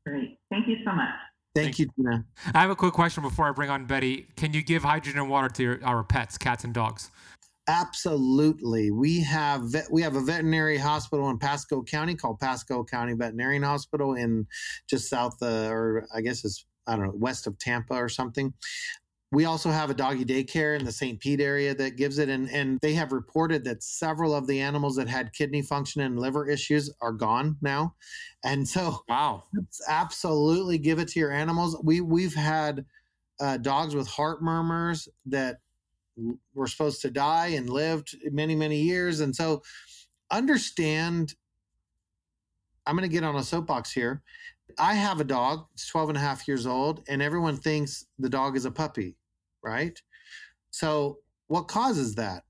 Great. 0.06 0.38
Thank 0.50 0.66
you 0.66 0.76
so 0.84 0.92
much. 0.92 1.08
Thank, 1.54 1.66
Thank 1.66 1.78
you, 1.78 1.88
Tina. 1.96 2.24
I 2.52 2.60
have 2.60 2.70
a 2.70 2.76
quick 2.76 2.94
question 2.94 3.22
before 3.22 3.46
I 3.46 3.52
bring 3.52 3.70
on 3.70 3.86
Betty. 3.86 4.26
Can 4.36 4.52
you 4.52 4.62
give 4.62 4.82
hydrogen 4.82 5.28
water 5.28 5.48
to 5.50 5.62
your, 5.62 5.84
our 5.84 6.02
pets, 6.02 6.36
cats 6.36 6.64
and 6.64 6.74
dogs? 6.74 7.10
Absolutely. 7.66 8.90
We 8.90 9.20
have 9.20 9.62
we 9.90 10.02
have 10.02 10.16
a 10.16 10.20
veterinary 10.20 10.76
hospital 10.76 11.30
in 11.30 11.38
Pasco 11.38 11.82
County 11.82 12.14
called 12.14 12.38
Pasco 12.38 12.84
County 12.84 13.14
Veterinarian 13.14 13.62
Hospital 13.62 14.14
in 14.14 14.46
just 14.88 15.08
south 15.08 15.36
uh, 15.40 15.68
or 15.70 16.06
I 16.14 16.20
guess 16.20 16.44
it's 16.44 16.66
I 16.86 16.96
don't 16.96 17.06
know 17.06 17.12
west 17.14 17.46
of 17.46 17.58
Tampa 17.58 17.94
or 17.94 18.10
something. 18.10 18.52
We 19.34 19.46
also 19.46 19.72
have 19.72 19.90
a 19.90 19.94
doggy 19.94 20.24
daycare 20.24 20.78
in 20.78 20.84
the 20.84 20.92
St. 20.92 21.18
Pete 21.18 21.40
area 21.40 21.74
that 21.74 21.96
gives 21.96 22.18
it, 22.18 22.28
and, 22.28 22.48
and 22.50 22.78
they 22.80 22.94
have 22.94 23.10
reported 23.10 23.64
that 23.64 23.82
several 23.82 24.32
of 24.32 24.46
the 24.46 24.60
animals 24.60 24.94
that 24.94 25.08
had 25.08 25.32
kidney 25.32 25.60
function 25.60 26.02
and 26.02 26.20
liver 26.20 26.48
issues 26.48 26.88
are 27.00 27.10
gone 27.10 27.56
now. 27.60 27.96
And 28.44 28.66
so, 28.68 29.00
wow, 29.08 29.42
absolutely 29.88 30.78
give 30.78 31.00
it 31.00 31.08
to 31.08 31.18
your 31.18 31.32
animals. 31.32 31.76
We 31.82 32.00
we've 32.00 32.34
had 32.34 32.84
uh, 33.40 33.56
dogs 33.56 33.96
with 33.96 34.06
heart 34.06 34.40
murmurs 34.40 35.08
that 35.26 35.56
were 36.54 36.68
supposed 36.68 37.02
to 37.02 37.10
die 37.10 37.48
and 37.48 37.68
lived 37.68 38.16
many 38.30 38.54
many 38.54 38.82
years, 38.82 39.18
and 39.18 39.34
so 39.34 39.64
understand. 40.30 41.34
I'm 42.86 42.96
going 42.96 43.08
to 43.08 43.12
get 43.12 43.24
on 43.24 43.34
a 43.34 43.42
soapbox 43.42 43.90
here. 43.90 44.22
I 44.78 44.94
have 44.94 45.18
a 45.18 45.24
dog, 45.24 45.66
it's 45.72 45.88
12 45.88 46.10
and 46.10 46.18
a 46.18 46.20
half 46.20 46.46
years 46.46 46.66
old, 46.66 47.02
and 47.08 47.22
everyone 47.22 47.56
thinks 47.56 48.04
the 48.18 48.28
dog 48.28 48.56
is 48.56 48.66
a 48.66 48.70
puppy 48.70 49.16
right? 49.64 50.00
So, 50.70 51.18
what 51.48 51.68
causes 51.68 52.14
that? 52.16 52.44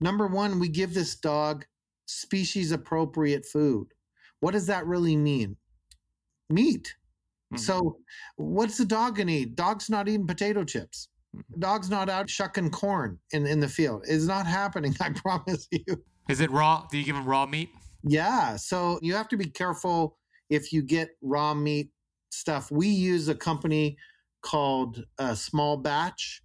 Number 0.00 0.26
one, 0.26 0.58
we 0.58 0.68
give 0.68 0.94
this 0.94 1.16
dog 1.16 1.64
species 2.06 2.72
appropriate 2.72 3.46
food. 3.46 3.88
What 4.40 4.52
does 4.52 4.66
that 4.66 4.86
really 4.86 5.16
mean? 5.16 5.56
Meat. 6.48 6.94
Mm-hmm. 7.52 7.58
So, 7.58 7.98
what's 8.36 8.78
the 8.78 8.84
dog 8.84 9.16
gonna 9.16 9.32
eat? 9.32 9.56
Dog's 9.56 9.90
not 9.90 10.08
eating 10.08 10.26
potato 10.26 10.64
chips. 10.64 11.08
Mm-hmm. 11.36 11.60
Dog's 11.60 11.90
not 11.90 12.08
out 12.08 12.28
shucking 12.28 12.70
corn 12.70 13.18
in, 13.32 13.46
in 13.46 13.60
the 13.60 13.68
field. 13.68 14.04
It's 14.08 14.24
not 14.24 14.46
happening, 14.46 14.96
I 15.00 15.10
promise 15.10 15.68
you. 15.70 15.84
Is 16.28 16.40
it 16.40 16.50
raw? 16.50 16.86
Do 16.90 16.98
you 16.98 17.04
give 17.04 17.16
them 17.16 17.26
raw 17.26 17.46
meat? 17.46 17.70
Yeah. 18.02 18.56
So, 18.56 18.98
you 19.02 19.14
have 19.14 19.28
to 19.28 19.36
be 19.36 19.46
careful 19.46 20.16
if 20.48 20.72
you 20.72 20.82
get 20.82 21.10
raw 21.22 21.54
meat 21.54 21.90
stuff. 22.30 22.70
We 22.70 22.88
use 22.88 23.28
a 23.28 23.34
company 23.34 23.96
called 24.42 25.04
uh, 25.18 25.34
Small 25.34 25.76
Batch 25.76 26.42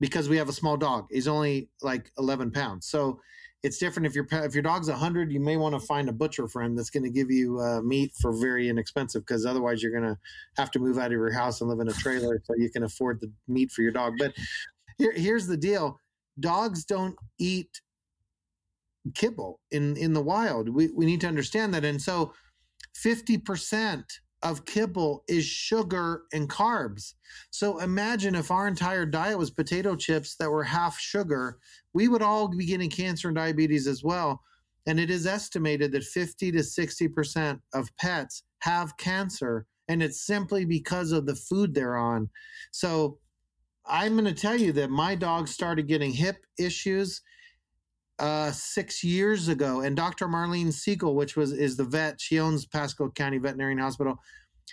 because 0.00 0.28
we 0.28 0.36
have 0.36 0.48
a 0.48 0.52
small 0.52 0.76
dog. 0.76 1.06
He's 1.10 1.28
only 1.28 1.70
like 1.82 2.10
11 2.18 2.50
pounds. 2.50 2.86
So 2.86 3.20
it's 3.62 3.78
different 3.78 4.06
if 4.06 4.14
your 4.14 4.26
if 4.30 4.54
your 4.54 4.62
dog's 4.62 4.88
100, 4.88 5.32
you 5.32 5.40
may 5.40 5.56
want 5.56 5.74
to 5.74 5.80
find 5.80 6.08
a 6.08 6.12
butcher 6.12 6.46
friend 6.46 6.78
that's 6.78 6.90
going 6.90 7.02
to 7.02 7.10
give 7.10 7.30
you 7.30 7.60
uh, 7.60 7.80
meat 7.82 8.12
for 8.20 8.32
very 8.32 8.68
inexpensive 8.68 9.22
because 9.26 9.46
otherwise 9.46 9.82
you're 9.82 9.92
going 9.92 10.14
to 10.14 10.18
have 10.56 10.70
to 10.72 10.78
move 10.78 10.98
out 10.98 11.06
of 11.06 11.12
your 11.12 11.32
house 11.32 11.60
and 11.60 11.70
live 11.70 11.80
in 11.80 11.88
a 11.88 11.92
trailer 11.92 12.40
so 12.44 12.54
you 12.56 12.70
can 12.70 12.84
afford 12.84 13.20
the 13.20 13.32
meat 13.48 13.72
for 13.72 13.82
your 13.82 13.92
dog. 13.92 14.14
But 14.18 14.34
here, 14.98 15.12
here's 15.12 15.46
the 15.46 15.56
deal: 15.56 16.00
dogs 16.38 16.84
don't 16.84 17.16
eat 17.38 17.80
kibble 19.14 19.60
in 19.70 19.96
in 19.96 20.12
the 20.12 20.22
wild. 20.22 20.68
We 20.68 20.90
we 20.94 21.06
need 21.06 21.22
to 21.22 21.28
understand 21.28 21.74
that, 21.74 21.84
and 21.84 22.00
so 22.00 22.34
50 22.94 23.38
percent 23.38 24.20
of 24.46 24.64
kibble 24.64 25.24
is 25.28 25.44
sugar 25.44 26.22
and 26.32 26.48
carbs. 26.48 27.14
So 27.50 27.78
imagine 27.80 28.36
if 28.36 28.52
our 28.52 28.68
entire 28.68 29.04
diet 29.04 29.36
was 29.36 29.50
potato 29.50 29.96
chips 29.96 30.36
that 30.36 30.50
were 30.50 30.62
half 30.62 30.98
sugar, 31.00 31.58
we 31.94 32.06
would 32.06 32.22
all 32.22 32.46
be 32.46 32.64
getting 32.64 32.88
cancer 32.88 33.28
and 33.28 33.36
diabetes 33.36 33.88
as 33.88 34.04
well. 34.04 34.40
And 34.86 35.00
it 35.00 35.10
is 35.10 35.26
estimated 35.26 35.90
that 35.92 36.04
50 36.04 36.52
to 36.52 36.58
60% 36.58 37.60
of 37.74 37.88
pets 37.96 38.44
have 38.60 38.96
cancer, 38.98 39.66
and 39.88 40.00
it's 40.00 40.24
simply 40.24 40.64
because 40.64 41.10
of 41.10 41.26
the 41.26 41.34
food 41.34 41.74
they're 41.74 41.96
on. 41.96 42.30
So 42.70 43.18
I'm 43.84 44.12
going 44.12 44.32
to 44.32 44.32
tell 44.32 44.56
you 44.56 44.70
that 44.74 44.90
my 44.90 45.16
dog 45.16 45.48
started 45.48 45.88
getting 45.88 46.12
hip 46.12 46.36
issues 46.56 47.20
uh, 48.18 48.50
six 48.50 49.04
years 49.04 49.48
ago, 49.48 49.80
and 49.80 49.96
Dr. 49.96 50.26
Marlene 50.26 50.72
Siegel, 50.72 51.14
which 51.14 51.36
was 51.36 51.52
is 51.52 51.76
the 51.76 51.84
vet, 51.84 52.20
she 52.20 52.38
owns 52.38 52.66
Pasco 52.66 53.10
County 53.10 53.38
Veterinarian 53.38 53.78
Hospital. 53.78 54.18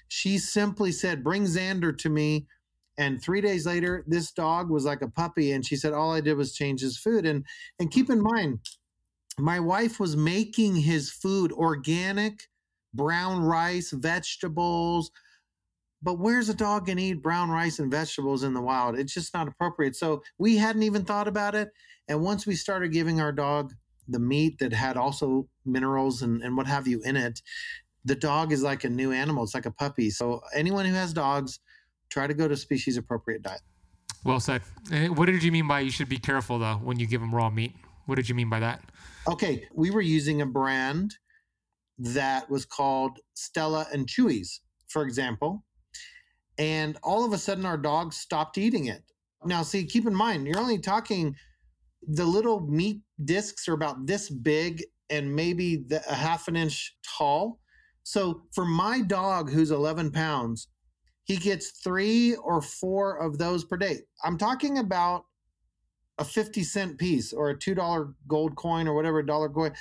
She 0.08 0.38
simply 0.38 0.91
said, 0.91 1.24
"Bring 1.24 1.44
Xander 1.44 1.98
to 1.98 2.10
me." 2.10 2.48
And 2.98 3.22
three 3.22 3.41
days 3.41 3.66
later, 3.66 4.04
this 4.08 4.32
dog 4.32 4.70
was 4.70 4.86
like 4.86 5.02
a 5.02 5.10
puppy, 5.10 5.52
and 5.52 5.66
she 5.66 5.76
said, 5.76 5.94
"All 5.94 6.14
I 6.14 6.22
did 6.22 6.38
was 6.38 6.54
change 6.54 6.82
his 6.82 6.98
food." 6.98 7.26
And 7.26 7.46
and 7.80 7.91
keep 7.91 8.10
in 8.10 8.22
mind, 8.22 8.60
my 9.38 9.60
wife 9.60 10.00
was 10.00 10.16
making 10.16 10.78
his 10.78 11.12
food 11.12 11.52
organic, 11.52 12.48
brown 12.94 13.41
rice, 13.41 13.91
vegetables. 13.91 15.12
But 16.02 16.20
where's 16.20 16.50
a 16.50 16.54
dog 16.54 16.86
gonna 16.86 17.02
eat 17.02 17.24
brown 17.24 17.50
rice 17.50 17.80
and 17.80 17.91
vegetables 17.91 18.44
in 18.44 18.54
the 18.54 18.62
wild? 18.62 18.98
It's 18.98 19.14
just 19.14 19.34
not 19.34 19.48
appropriate. 19.48 19.96
So 19.96 20.24
we 20.38 20.58
hadn't 20.58 20.84
even 20.84 21.04
thought 21.06 21.28
about 21.28 21.56
it. 21.56 21.72
And 22.08 22.22
once 22.22 22.45
we 22.45 22.56
started 22.56 22.91
giving 22.91 23.22
our 23.22 23.32
dog 23.32 23.74
the 24.08 24.20
meat 24.20 24.60
that 24.60 24.74
had 24.74 24.97
also 24.97 25.47
minerals 25.66 26.22
and, 26.22 26.41
and 26.41 26.58
what 26.58 26.68
have 26.68 26.88
you 26.88 27.01
in 27.04 27.16
it, 27.16 27.41
the 28.06 28.16
dog 28.16 28.51
is 28.51 28.62
like 28.62 28.84
a 28.84 28.89
new 28.89 29.12
animal. 29.12 29.43
It's 29.43 29.54
like 29.54 29.66
a 29.66 29.72
puppy. 29.72 30.10
So 30.10 30.41
anyone 30.54 30.86
who 30.86 30.93
has 30.93 31.14
dogs, 31.14 31.60
try 32.10 32.28
to 32.28 32.34
go 32.34 32.47
to 32.47 32.58
species 32.58 32.97
appropriate 32.97 33.41
diet. 33.41 33.62
Well 34.24 34.39
said. 34.39 34.62
Eh, 34.91 35.08
what 35.08 35.26
did 35.26 35.43
you 35.43 35.51
mean 35.51 35.68
by 35.68 35.82
you 35.82 35.91
should 35.91 36.10
be 36.10 36.18
careful 36.18 36.60
though 36.60 36.76
when 36.76 36.99
you 36.99 37.08
give 37.08 37.22
them 37.22 37.34
raw 37.34 37.49
meat? 37.49 37.74
What 38.06 38.16
did 38.16 38.28
you 38.28 38.36
mean 38.36 38.49
by 38.49 38.60
that? 38.60 38.82
Okay, 39.28 39.68
we 39.74 39.89
were 39.91 40.01
using 40.01 40.41
a 40.41 40.45
brand 40.45 41.16
that 41.97 42.49
was 42.49 42.66
called 42.66 43.20
Stella 43.34 43.88
and 43.93 44.08
Chewy's, 44.08 44.62
for 44.88 45.04
example. 45.04 45.64
And 46.58 46.97
all 47.04 47.26
of 47.26 47.34
a 47.34 47.38
sudden 47.38 47.66
our 47.66 47.78
dogs 47.78 48.18
stopped 48.18 48.58
eating 48.58 48.88
it. 48.88 49.04
Now, 49.45 49.64
see, 49.64 49.86
keep 49.86 50.06
in 50.06 50.16
mind, 50.16 50.45
you're 50.45 50.60
only 50.60 50.78
talking 50.78 51.36
the 52.08 52.26
little 52.26 52.62
meat 52.62 53.01
discs 53.24 53.68
are 53.68 53.74
about 53.74 54.06
this 54.06 54.30
big 54.30 54.84
and 55.10 55.36
maybe 55.36 55.78
the, 55.88 56.01
a 56.10 56.16
half 56.16 56.47
an 56.47 56.56
inch 56.56 56.95
tall. 57.18 57.60
So 58.04 58.43
for 58.54 58.66
my 58.66 59.01
dog 59.01 59.51
who's 59.51 59.72
11 59.72 60.12
pounds, 60.12 60.68
he 61.24 61.38
gets 61.38 61.72
three 61.72 62.36
or 62.36 62.62
four 62.62 63.18
of 63.18 63.38
those 63.38 63.64
per 63.64 63.78
day. 63.78 63.99
I'm 64.24 64.38
talking 64.38 64.78
about 64.78 65.26
a 66.20 66.26
50 66.26 66.64
cent 66.64 66.97
piece 66.97 67.34
or 67.34 67.49
a 67.49 67.58
$2 67.58 68.14
gold 68.28 68.56
coin 68.56 68.88
or 68.88 68.93
whatever 68.93 69.24
dollar 69.24 69.49
coin. 69.49 69.74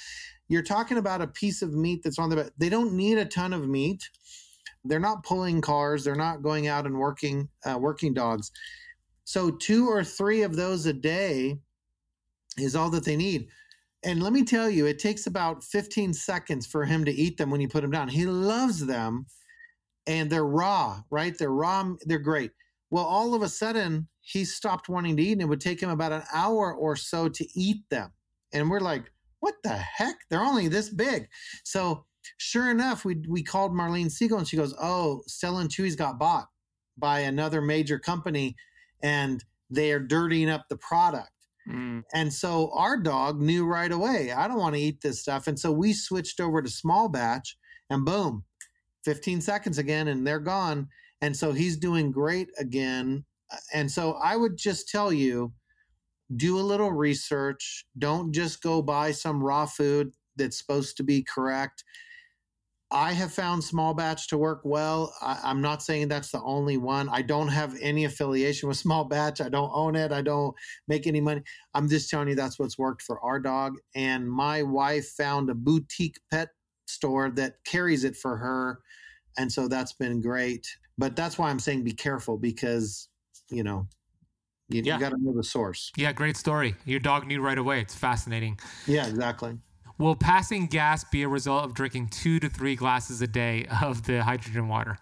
You're 0.48 0.62
talking 0.62 0.98
about 0.98 1.20
a 1.20 1.26
piece 1.26 1.62
of 1.62 1.74
meat 1.74 2.02
that's 2.04 2.18
on 2.18 2.30
the 2.30 2.36
bed. 2.36 2.50
They 2.58 2.68
don't 2.68 2.94
need 2.94 3.18
a 3.18 3.24
ton 3.24 3.52
of 3.52 3.68
meat. 3.68 4.08
They're 4.84 5.00
not 5.00 5.24
pulling 5.24 5.60
cars. 5.60 6.04
They're 6.04 6.14
not 6.14 6.42
going 6.42 6.66
out 6.66 6.86
and 6.86 6.98
working 6.98 7.48
uh, 7.64 7.78
working 7.78 8.14
dogs. 8.14 8.50
So 9.24 9.50
two 9.50 9.88
or 9.88 10.02
three 10.02 10.42
of 10.42 10.56
those 10.56 10.86
a 10.86 10.92
day 10.92 11.58
is 12.58 12.76
all 12.76 12.90
that 12.90 13.04
they 13.04 13.16
need. 13.16 13.48
And 14.04 14.22
let 14.22 14.32
me 14.32 14.44
tell 14.44 14.68
you, 14.68 14.86
it 14.86 14.98
takes 14.98 15.26
about 15.26 15.62
15 15.62 16.12
seconds 16.12 16.66
for 16.66 16.84
him 16.84 17.04
to 17.04 17.12
eat 17.12 17.36
them 17.36 17.50
when 17.50 17.60
you 17.60 17.68
put 17.68 17.82
them 17.82 17.90
down. 17.90 18.08
He 18.08 18.26
loves 18.26 18.84
them 18.84 19.26
and 20.06 20.28
they're 20.28 20.44
raw, 20.44 21.02
right? 21.10 21.36
They're 21.38 21.52
raw, 21.52 21.92
they're 22.04 22.18
great. 22.18 22.50
Well, 22.90 23.04
all 23.04 23.34
of 23.34 23.42
a 23.42 23.48
sudden, 23.48 24.08
he 24.20 24.44
stopped 24.44 24.88
wanting 24.88 25.16
to 25.16 25.22
eat 25.22 25.32
and 25.32 25.42
it 25.42 25.48
would 25.48 25.60
take 25.60 25.80
him 25.80 25.90
about 25.90 26.12
an 26.12 26.22
hour 26.32 26.74
or 26.74 26.96
so 26.96 27.28
to 27.28 27.46
eat 27.54 27.88
them. 27.90 28.12
And 28.52 28.68
we're 28.68 28.80
like, 28.80 29.10
what 29.40 29.54
the 29.64 29.70
heck? 29.70 30.16
They're 30.30 30.42
only 30.42 30.68
this 30.68 30.88
big. 30.88 31.28
So, 31.64 32.04
sure 32.36 32.70
enough, 32.70 33.04
we, 33.04 33.22
we 33.28 33.42
called 33.42 33.72
Marlene 33.72 34.10
Siegel 34.10 34.38
and 34.38 34.46
she 34.46 34.56
goes, 34.56 34.74
Oh, 34.80 35.22
Stella 35.26 35.60
and 35.60 35.70
Chewy's 35.70 35.96
got 35.96 36.18
bought 36.18 36.46
by 36.96 37.20
another 37.20 37.60
major 37.60 37.98
company 37.98 38.54
and 39.02 39.44
they 39.68 39.90
are 39.90 39.98
dirtying 39.98 40.48
up 40.48 40.66
the 40.68 40.76
product. 40.76 41.30
Mm. 41.68 42.02
And 42.14 42.32
so 42.32 42.70
our 42.74 42.96
dog 42.96 43.40
knew 43.40 43.64
right 43.64 43.92
away, 43.92 44.32
I 44.32 44.48
don't 44.48 44.58
want 44.58 44.74
to 44.74 44.80
eat 44.80 45.00
this 45.00 45.20
stuff. 45.20 45.46
And 45.46 45.58
so 45.58 45.70
we 45.70 45.92
switched 45.92 46.40
over 46.40 46.60
to 46.60 46.68
small 46.68 47.08
batch 47.08 47.56
and 47.90 48.04
boom, 48.04 48.44
15 49.04 49.40
seconds 49.40 49.78
again, 49.78 50.08
and 50.08 50.26
they're 50.26 50.40
gone. 50.40 50.88
And 51.20 51.36
so 51.36 51.52
he's 51.52 51.76
doing 51.76 52.10
great 52.10 52.48
again. 52.58 53.24
And 53.72 53.90
so 53.90 54.14
I 54.14 54.36
would 54.36 54.56
just 54.56 54.88
tell 54.88 55.12
you 55.12 55.52
do 56.36 56.58
a 56.58 56.60
little 56.60 56.92
research. 56.92 57.84
Don't 57.98 58.32
just 58.32 58.62
go 58.62 58.82
buy 58.82 59.12
some 59.12 59.42
raw 59.42 59.66
food 59.66 60.12
that's 60.36 60.58
supposed 60.58 60.96
to 60.96 61.02
be 61.02 61.22
correct. 61.22 61.84
I 62.92 63.12
have 63.14 63.32
found 63.32 63.64
small 63.64 63.94
batch 63.94 64.28
to 64.28 64.38
work 64.38 64.60
well. 64.64 65.14
I, 65.22 65.50
am 65.50 65.62
not 65.62 65.82
saying 65.82 66.08
that's 66.08 66.30
the 66.30 66.42
only 66.42 66.76
one. 66.76 67.08
I 67.08 67.22
don't 67.22 67.48
have 67.48 67.74
any 67.80 68.04
affiliation 68.04 68.68
with 68.68 68.76
small 68.86 69.04
batch. 69.04 69.40
I 69.40 69.48
don't 69.48 69.70
own 69.74 69.96
it. 69.96 70.12
I 70.12 70.20
don't 70.20 70.54
make 70.88 71.06
any 71.06 71.20
money. 71.20 71.42
I'm 71.74 71.88
just 71.88 72.10
telling 72.10 72.28
you 72.28 72.34
that's 72.34 72.58
what's 72.58 72.78
worked 72.78 73.02
for 73.02 73.18
our 73.20 73.40
dog. 73.40 73.76
And 73.94 74.30
my 74.30 74.62
wife 74.62 75.08
found 75.08 75.48
a 75.48 75.54
boutique 75.54 76.20
pet 76.30 76.50
store 76.86 77.30
that 77.30 77.54
carries 77.64 78.04
it 78.04 78.14
for 78.14 78.36
her. 78.36 78.80
And 79.38 79.50
so 79.50 79.68
that's 79.68 79.94
been 79.94 80.20
great. 80.20 80.66
But 80.98 81.16
that's 81.16 81.38
why 81.38 81.48
I'm 81.48 81.58
saying 81.58 81.84
be 81.84 81.92
careful 81.92 82.36
because, 82.36 83.08
you 83.50 83.62
know, 83.62 83.88
you, 84.68 84.82
yeah. 84.84 84.94
you 84.94 85.00
got 85.00 85.10
to 85.10 85.18
know 85.18 85.34
the 85.34 85.44
source. 85.44 85.90
Yeah, 85.96 86.12
great 86.12 86.36
story. 86.36 86.76
Your 86.84 87.00
dog 87.00 87.26
knew 87.26 87.40
right 87.40 87.58
away. 87.58 87.80
It's 87.80 87.94
fascinating. 87.94 88.58
Yeah, 88.86 89.06
exactly. 89.06 89.56
Will 90.02 90.16
passing 90.16 90.66
gas 90.66 91.04
be 91.04 91.22
a 91.22 91.28
result 91.28 91.64
of 91.64 91.74
drinking 91.74 92.08
two 92.08 92.40
to 92.40 92.48
three 92.48 92.74
glasses 92.74 93.22
a 93.22 93.28
day 93.28 93.66
of 93.80 94.04
the 94.04 94.20
hydrogen 94.20 94.66
water? 94.66 94.98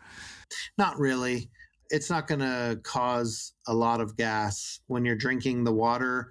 Not 0.76 0.98
really. 0.98 1.48
it's 1.88 2.11
not 2.11 2.26
going 2.26 2.40
to 2.40 2.78
cause 2.82 3.55
a 3.66 3.72
lot 3.72 4.03
of 4.03 4.14
gas 4.14 4.80
when 4.88 5.07
you're 5.07 5.16
drinking 5.16 5.64
the 5.64 5.72
water. 5.72 6.30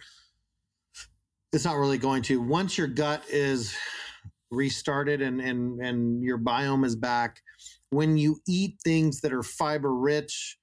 It's 1.51 1.65
not 1.65 1.77
really 1.77 1.97
going 1.97 2.21
to. 2.23 2.39
Once 2.43 2.77
your 2.77 2.85
gut 2.85 3.23
is 3.27 3.75
restarted 4.51 5.23
and 5.23 5.41
and 5.41 5.79
and 5.81 6.23
your 6.23 6.37
biome 6.37 6.85
is 6.85 6.95
back, 6.95 7.41
when 7.89 8.19
you 8.19 8.39
eat 8.47 8.75
things 8.83 9.19
that 9.21 9.33
are 9.33 9.41
fiber 9.41 9.95
rich 9.95 10.59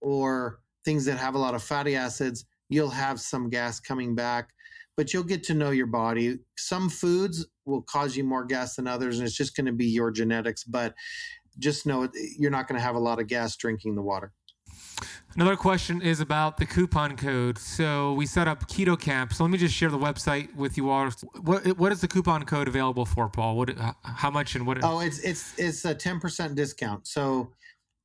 or 0.00 0.60
things 0.86 1.04
that 1.04 1.18
have 1.18 1.34
a 1.34 1.38
lot 1.38 1.54
of 1.54 1.62
fatty 1.62 1.94
acids, 1.94 2.46
you'll 2.70 2.88
have 2.88 3.20
some 3.20 3.50
gas 3.50 3.80
coming 3.80 4.14
back, 4.14 4.48
but 5.00 5.14
you'll 5.14 5.22
get 5.22 5.42
to 5.42 5.54
know 5.54 5.70
your 5.70 5.86
body. 5.86 6.36
Some 6.58 6.90
foods 6.90 7.46
will 7.64 7.80
cause 7.80 8.18
you 8.18 8.22
more 8.22 8.44
gas 8.44 8.74
than 8.74 8.86
others, 8.86 9.18
and 9.18 9.26
it's 9.26 9.34
just 9.34 9.56
going 9.56 9.64
to 9.64 9.72
be 9.72 9.86
your 9.86 10.10
genetics. 10.10 10.62
But 10.62 10.92
just 11.58 11.86
know 11.86 12.06
you're 12.38 12.50
not 12.50 12.68
going 12.68 12.78
to 12.78 12.84
have 12.84 12.96
a 12.96 12.98
lot 12.98 13.18
of 13.18 13.26
gas 13.26 13.56
drinking 13.56 13.94
the 13.94 14.02
water. 14.02 14.34
Another 15.34 15.56
question 15.56 16.02
is 16.02 16.20
about 16.20 16.58
the 16.58 16.66
coupon 16.66 17.16
code. 17.16 17.56
So 17.56 18.12
we 18.12 18.26
set 18.26 18.46
up 18.46 18.68
Keto 18.68 19.00
Camp. 19.00 19.32
So 19.32 19.42
let 19.42 19.50
me 19.50 19.56
just 19.56 19.74
share 19.74 19.88
the 19.88 19.96
website 19.96 20.54
with 20.54 20.76
you 20.76 20.90
all. 20.90 21.08
What 21.40 21.78
what 21.78 21.92
is 21.92 22.02
the 22.02 22.08
coupon 22.08 22.44
code 22.44 22.68
available 22.68 23.06
for, 23.06 23.30
Paul? 23.30 23.56
What 23.56 23.70
how 24.02 24.30
much 24.30 24.54
and 24.54 24.66
what? 24.66 24.84
Oh, 24.84 25.00
it's 25.00 25.20
it's 25.20 25.58
it's 25.58 25.86
a 25.86 25.94
ten 25.94 26.20
percent 26.20 26.56
discount. 26.56 27.06
So 27.06 27.52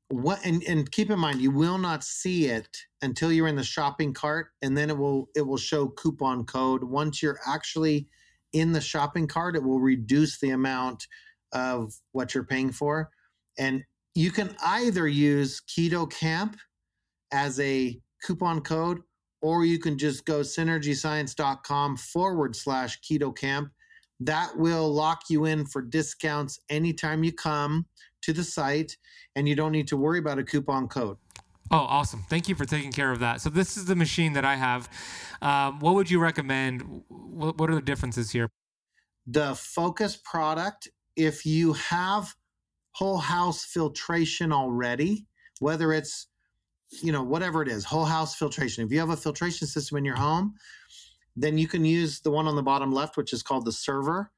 what 0.10 0.40
and, 0.46 0.64
and 0.64 0.92
keep 0.92 1.10
in 1.10 1.20
mind 1.20 1.42
you 1.42 1.52
will 1.52 1.78
not 1.78 2.04
see 2.04 2.46
it 2.46 2.78
until 3.02 3.32
you're 3.32 3.48
in 3.48 3.56
the 3.56 3.64
shopping 3.64 4.14
cart 4.14 4.50
and 4.62 4.78
then 4.78 4.90
it 4.90 4.98
will 4.98 5.30
it 5.36 5.42
will 5.42 5.58
show 5.58 5.88
coupon 5.88 6.46
code. 6.46 6.84
Once 6.84 7.24
you're 7.24 7.40
actually 7.48 8.08
in 8.54 8.72
the 8.72 8.82
shopping 8.82 9.28
cart 9.28 9.56
it 9.56 9.64
will 9.64 9.80
reduce 9.80 10.40
the 10.40 10.52
amount 10.52 11.08
of 11.54 11.94
what 12.12 12.34
you're 12.34 12.44
paying 12.44 12.72
for. 12.72 13.10
And 13.58 13.84
you 14.14 14.32
can 14.32 14.56
either 14.64 15.08
use 15.08 15.62
keto 15.62 16.10
camp 16.10 16.58
as 17.32 17.60
a 17.60 18.00
coupon 18.24 18.62
code 18.62 19.02
or 19.42 19.66
you 19.66 19.80
can 19.80 19.98
just 19.98 20.26
go 20.26 20.42
synergyscience.com 20.42 21.98
forward 21.98 22.56
slash 22.56 23.00
keto 23.02 23.36
camp. 23.36 23.70
That 24.20 24.58
will 24.58 24.94
lock 24.94 25.24
you 25.30 25.46
in 25.46 25.66
for 25.66 25.82
discounts 25.82 26.60
anytime 26.70 27.24
you 27.24 27.34
come 27.34 27.86
to 28.26 28.34
the 28.34 28.44
site 28.44 28.98
and 29.36 29.48
you 29.48 29.56
don't 29.56 29.72
need 29.72 29.88
to 29.88 29.98
worry 29.98 30.20
about 30.20 30.40
a 30.40 30.44
coupon 30.44 30.88
code. 30.88 31.18
Oh, 31.72 31.78
awesome. 31.78 32.24
Thank 32.30 32.48
you 32.48 32.56
for 32.56 32.66
taking 32.66 32.92
care 32.92 33.12
of 33.12 33.20
that. 33.20 33.42
So, 33.42 33.50
this 33.50 33.76
is 33.76 33.86
the 33.86 33.96
machine 33.96 34.34
that 34.34 34.46
I 34.46 34.56
have. 34.56 34.88
Um, 35.42 35.80
what 35.80 35.96
would 35.96 36.12
you 36.12 36.20
recommend? 36.20 37.04
What, 37.08 37.58
what 37.58 37.70
are 37.70 37.76
the 37.76 37.82
differences 37.82 38.32
here? 38.32 38.50
The 39.26 39.56
Focus 39.56 40.16
product, 40.24 40.90
if 41.16 41.46
you 41.46 41.74
have 41.74 42.36
whole 42.92 43.18
house 43.18 43.66
filtration 43.66 44.52
already, 44.52 45.26
whether 45.60 45.92
it's, 45.92 46.28
you 47.02 47.12
know, 47.12 47.24
whatever 47.24 47.64
it 47.64 47.68
is, 47.68 47.84
whole 47.84 48.06
house 48.06 48.36
filtration, 48.36 48.86
if 48.86 48.92
you 48.92 49.00
have 49.00 49.10
a 49.10 49.18
filtration 49.18 49.68
system 49.68 49.98
in 49.98 50.06
your 50.06 50.16
home, 50.16 50.54
then 51.36 51.58
you 51.58 51.68
can 51.68 51.84
use 51.84 52.22
the 52.22 52.30
one 52.30 52.48
on 52.48 52.56
the 52.56 52.64
bottom 52.64 52.92
left, 52.92 53.18
which 53.18 53.34
is 53.34 53.42
called 53.42 53.66
the 53.66 53.72
server 53.72 54.32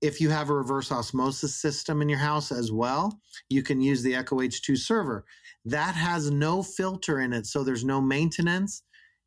if 0.00 0.20
you 0.20 0.30
have 0.30 0.50
a 0.50 0.54
reverse 0.54 0.92
osmosis 0.92 1.54
system 1.54 2.00
in 2.02 2.08
your 2.08 2.18
house 2.18 2.52
as 2.52 2.70
well, 2.70 3.20
you 3.48 3.62
can 3.62 3.80
use 3.80 4.02
the 4.02 4.14
Echo 4.14 4.36
H2 4.36 4.78
server. 4.78 5.24
That 5.64 5.94
has 5.94 6.30
no 6.30 6.62
filter 6.62 7.20
in 7.20 7.32
it, 7.32 7.46
so 7.46 7.64
there's 7.64 7.84
no 7.84 8.00
maintenance. 8.00 8.82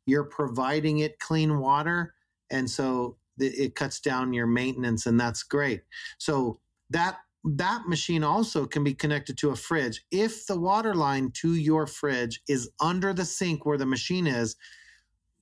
You're 0.06 0.24
providing 0.24 1.00
it 1.00 1.18
clean 1.18 1.58
water, 1.58 2.14
and 2.50 2.68
so 2.68 3.16
it 3.38 3.74
cuts 3.74 4.00
down 4.00 4.32
your 4.32 4.46
maintenance, 4.46 5.06
and 5.06 5.18
that's 5.18 5.42
great. 5.42 5.82
So 6.18 6.60
that 6.90 7.18
that 7.44 7.88
machine 7.88 8.22
also 8.22 8.66
can 8.66 8.84
be 8.84 8.94
connected 8.94 9.36
to 9.38 9.50
a 9.50 9.56
fridge. 9.56 10.04
If 10.10 10.46
the 10.46 10.58
water 10.58 10.94
line 10.94 11.32
to 11.36 11.54
your 11.54 11.86
fridge 11.86 12.40
is 12.48 12.70
under 12.80 13.12
the 13.12 13.24
sink 13.24 13.66
where 13.66 13.78
the 13.78 13.86
machine 13.86 14.28
is, 14.28 14.56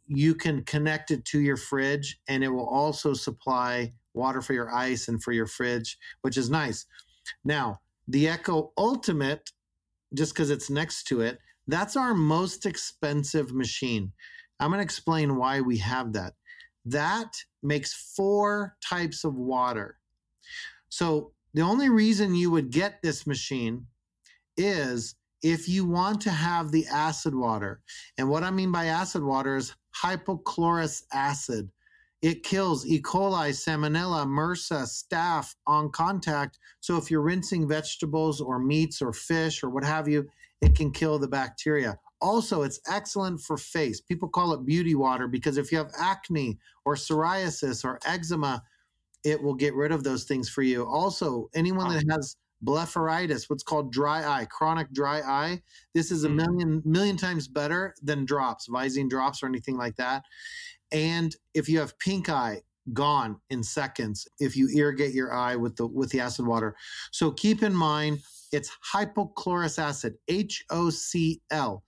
you 0.07 0.35
can 0.35 0.65
connect 0.65 1.11
it 1.11 1.25
to 1.27 1.41
your 1.41 1.57
fridge, 1.57 2.19
and 2.27 2.43
it 2.43 2.49
will 2.49 2.69
also 2.69 3.13
supply 3.13 3.93
water 4.15 4.43
for 4.43 4.53
your 4.53 4.75
ice 4.75 5.09
and 5.09 5.23
for 5.23 5.33
your 5.33 5.47
fridge, 5.47 5.99
which 6.23 6.37
is 6.37 6.51
nice. 6.51 6.87
Now, 7.45 7.81
the 8.09 8.29
Echo 8.29 8.73
Ultimate, 8.77 9.51
just 10.15 10.35
because 10.35 10.51
it's 10.51 10.71
next 10.71 11.05
to 11.05 11.21
it, 11.21 11.39
that's 11.67 11.97
our 11.97 12.15
most 12.15 12.67
expensive 12.67 13.53
machine. 13.53 14.13
I'm 14.59 14.71
going 14.71 14.79
to 14.79 14.85
explain 14.85 15.37
why 15.37 15.61
we 15.61 15.79
have 15.79 16.13
that. 16.15 16.35
That 16.85 17.33
makes 17.63 18.13
four 18.17 18.77
types 18.87 19.25
of 19.25 19.35
water. 19.35 19.99
So, 20.89 21.33
the 21.53 21.63
only 21.63 21.89
reason 21.89 22.35
you 22.35 22.51
would 22.51 22.71
get 22.71 23.03
this 23.03 23.27
machine 23.27 23.87
is 24.57 25.17
if 25.43 25.69
you 25.69 25.85
want 25.85 26.21
to 26.23 26.31
have 26.31 26.71
the 26.71 26.87
acid 26.87 27.35
water. 27.35 27.81
And 28.19 28.29
what 28.29 28.45
I 28.45 28.51
mean 28.51 28.71
by 28.71 28.87
acid 28.87 29.23
water 29.23 29.57
is 29.57 29.75
hypochlorous 29.95 31.03
acid. 31.13 31.71
It 32.23 32.43
kills 32.43 32.87
E. 32.87 33.01
coli, 33.01 33.51
salmonella, 33.51 34.27
MRSA, 34.27 34.83
staph 34.85 35.55
on 35.67 35.91
contact. 35.91 36.59
So 36.81 36.97
if 36.97 37.11
you're 37.11 37.23
rinsing 37.23 37.67
vegetables 37.67 38.41
or 38.41 38.59
meats 38.59 39.01
or 39.01 39.13
fish 39.13 39.63
or 39.63 39.71
what 39.71 39.85
have 39.85 40.07
you, 40.07 40.29
it 40.61 40.77
can 40.77 40.91
kill 40.91 41.19
the 41.19 41.29
bacteria. 41.29 41.99
Also, 42.21 42.63
it's 42.63 42.81
excellent 42.87 43.41
for 43.41 43.57
face. 43.57 44.03
People 44.03 44.29
call 44.29 44.53
it 44.53 44.67
beauty 44.67 44.95
water 44.95 45.27
because 45.27 45.57
if 45.57 45.73
you 45.73 45.79
have 45.79 45.91
acne 45.99 46.59
or 46.85 46.95
psoriasis 46.95 47.85
or 47.85 47.99
eczema, 48.05 48.63
it 49.25 49.43
will 49.43 49.55
get 49.55 49.75
rid 49.75 49.93
of 49.93 50.05
those 50.05 50.25
things 50.25 50.49
for 50.49 50.63
you. 50.63 50.87
Also, 50.87 51.49
anyone 51.55 51.91
that 51.93 52.05
has 52.11 52.37
blepharitis, 52.63 53.49
what's 53.49 53.63
called 53.63 53.91
dry 53.91 54.27
eye, 54.27 54.45
chronic 54.45 54.93
dry 54.93 55.21
eye, 55.21 55.63
this 55.95 56.11
is 56.11 56.25
a 56.25 56.29
hmm. 56.29 56.37
million 56.37 56.83
million 56.85 57.17
times 57.17 57.49
better 57.49 57.95
than 58.03 58.27
drops, 58.27 58.69
Visine 58.69 59.09
drops 59.09 59.43
or 59.43 59.47
anything 59.47 59.79
like 59.79 59.97
that. 59.97 60.25
And 60.93 61.35
if 61.55 61.69
you 61.69 61.79
have 61.79 61.99
pink 61.99 62.29
eye, 62.29 62.63
gone 62.93 63.37
in 63.51 63.63
seconds 63.63 64.27
if 64.41 64.57
you 64.57 64.69
irrigate 64.75 65.15
your 65.15 65.33
eye 65.33 65.55
with 65.55 65.77
the 65.77 65.87
with 65.87 66.11
the 66.11 66.19
acid 66.19 66.47
water. 66.47 66.75
So 67.13 67.31
keep 67.31 67.63
in 67.63 67.75
mind 67.75 68.21
it's 68.53 68.71
hypochlorous 68.93 69.79
acid, 69.79 70.17
HOCl. 70.29 71.83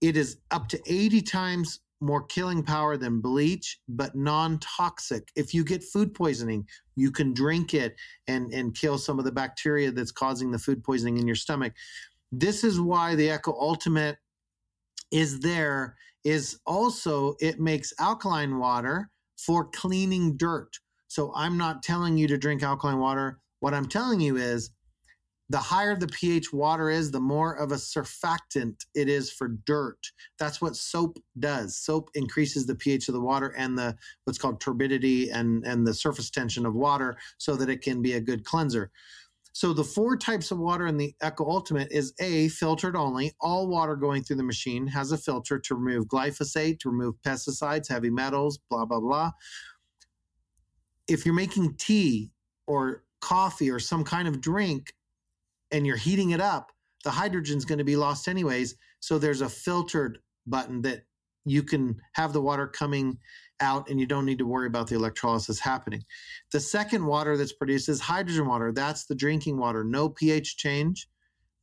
It 0.00 0.16
is 0.16 0.38
up 0.50 0.68
to 0.68 0.80
80 0.86 1.22
times 1.22 1.80
more 2.00 2.22
killing 2.22 2.62
power 2.62 2.96
than 2.96 3.20
bleach, 3.20 3.80
but 3.88 4.14
non-toxic. 4.14 5.28
If 5.34 5.52
you 5.52 5.64
get 5.64 5.82
food 5.82 6.14
poisoning, 6.14 6.66
you 6.94 7.10
can 7.10 7.34
drink 7.34 7.74
it 7.74 7.96
and, 8.28 8.52
and 8.52 8.74
kill 8.74 8.98
some 8.98 9.18
of 9.18 9.24
the 9.24 9.32
bacteria 9.32 9.90
that's 9.90 10.12
causing 10.12 10.50
the 10.52 10.58
food 10.58 10.84
poisoning 10.84 11.18
in 11.18 11.26
your 11.26 11.36
stomach. 11.36 11.72
This 12.30 12.62
is 12.62 12.80
why 12.80 13.16
the 13.16 13.30
Echo 13.30 13.52
Ultimate 13.52 14.18
is 15.10 15.40
there 15.40 15.96
is 16.24 16.58
also 16.66 17.34
it 17.40 17.60
makes 17.60 17.92
alkaline 17.98 18.58
water 18.58 19.10
for 19.38 19.64
cleaning 19.70 20.36
dirt. 20.36 20.78
So 21.08 21.32
I'm 21.34 21.56
not 21.56 21.82
telling 21.82 22.18
you 22.18 22.28
to 22.28 22.36
drink 22.36 22.62
alkaline 22.62 22.98
water. 22.98 23.40
What 23.60 23.74
I'm 23.74 23.86
telling 23.86 24.20
you 24.20 24.36
is 24.36 24.70
the 25.50 25.58
higher 25.58 25.96
the 25.96 26.08
pH 26.08 26.52
water 26.52 26.90
is, 26.90 27.10
the 27.10 27.20
more 27.20 27.54
of 27.54 27.72
a 27.72 27.76
surfactant 27.76 28.84
it 28.94 29.08
is 29.08 29.32
for 29.32 29.48
dirt. 29.48 29.98
That's 30.38 30.60
what 30.60 30.76
soap 30.76 31.18
does. 31.38 31.78
Soap 31.78 32.10
increases 32.14 32.66
the 32.66 32.74
pH 32.74 33.08
of 33.08 33.14
the 33.14 33.20
water 33.20 33.54
and 33.56 33.78
the 33.78 33.96
what's 34.24 34.38
called 34.38 34.60
turbidity 34.60 35.30
and, 35.30 35.64
and 35.64 35.86
the 35.86 35.94
surface 35.94 36.30
tension 36.30 36.66
of 36.66 36.74
water 36.74 37.16
so 37.38 37.56
that 37.56 37.70
it 37.70 37.80
can 37.80 38.02
be 38.02 38.12
a 38.12 38.20
good 38.20 38.44
cleanser. 38.44 38.90
So 39.52 39.72
the 39.72 39.84
four 39.84 40.16
types 40.16 40.50
of 40.50 40.58
water 40.58 40.86
in 40.86 40.96
the 40.96 41.14
Echo 41.20 41.44
Ultimate 41.48 41.90
is 41.90 42.12
A, 42.20 42.48
filtered 42.48 42.94
only. 42.94 43.32
All 43.40 43.66
water 43.66 43.96
going 43.96 44.22
through 44.22 44.36
the 44.36 44.42
machine 44.42 44.86
has 44.86 45.10
a 45.10 45.18
filter 45.18 45.58
to 45.58 45.74
remove 45.74 46.06
glyphosate, 46.06 46.78
to 46.80 46.90
remove 46.90 47.14
pesticides, 47.26 47.88
heavy 47.88 48.10
metals, 48.10 48.58
blah, 48.70 48.84
blah, 48.84 49.00
blah. 49.00 49.32
If 51.08 51.24
you're 51.24 51.34
making 51.34 51.74
tea 51.76 52.30
or 52.66 53.04
coffee 53.20 53.70
or 53.70 53.78
some 53.78 54.04
kind 54.04 54.28
of 54.28 54.40
drink 54.40 54.92
and 55.70 55.86
you're 55.86 55.96
heating 55.96 56.30
it 56.30 56.40
up, 56.40 56.70
the 57.04 57.10
hydrogen's 57.10 57.64
going 57.64 57.78
to 57.78 57.84
be 57.84 57.96
lost 57.96 58.28
anyways. 58.28 58.76
So 59.00 59.18
there's 59.18 59.40
a 59.40 59.48
filtered 59.48 60.18
button 60.46 60.82
that 60.82 61.02
you 61.44 61.62
can 61.62 61.96
have 62.12 62.32
the 62.32 62.42
water 62.42 62.66
coming 62.66 63.18
out 63.60 63.88
and 63.88 63.98
you 63.98 64.06
don't 64.06 64.26
need 64.26 64.38
to 64.38 64.46
worry 64.46 64.66
about 64.66 64.88
the 64.88 64.94
electrolysis 64.94 65.58
happening. 65.58 66.04
The 66.52 66.60
second 66.60 67.04
water 67.04 67.36
that's 67.36 67.52
produced 67.52 67.88
is 67.88 68.00
hydrogen 68.00 68.46
water. 68.46 68.72
That's 68.72 69.06
the 69.06 69.14
drinking 69.14 69.58
water, 69.58 69.84
no 69.84 70.08
pH 70.08 70.56
change, 70.56 71.08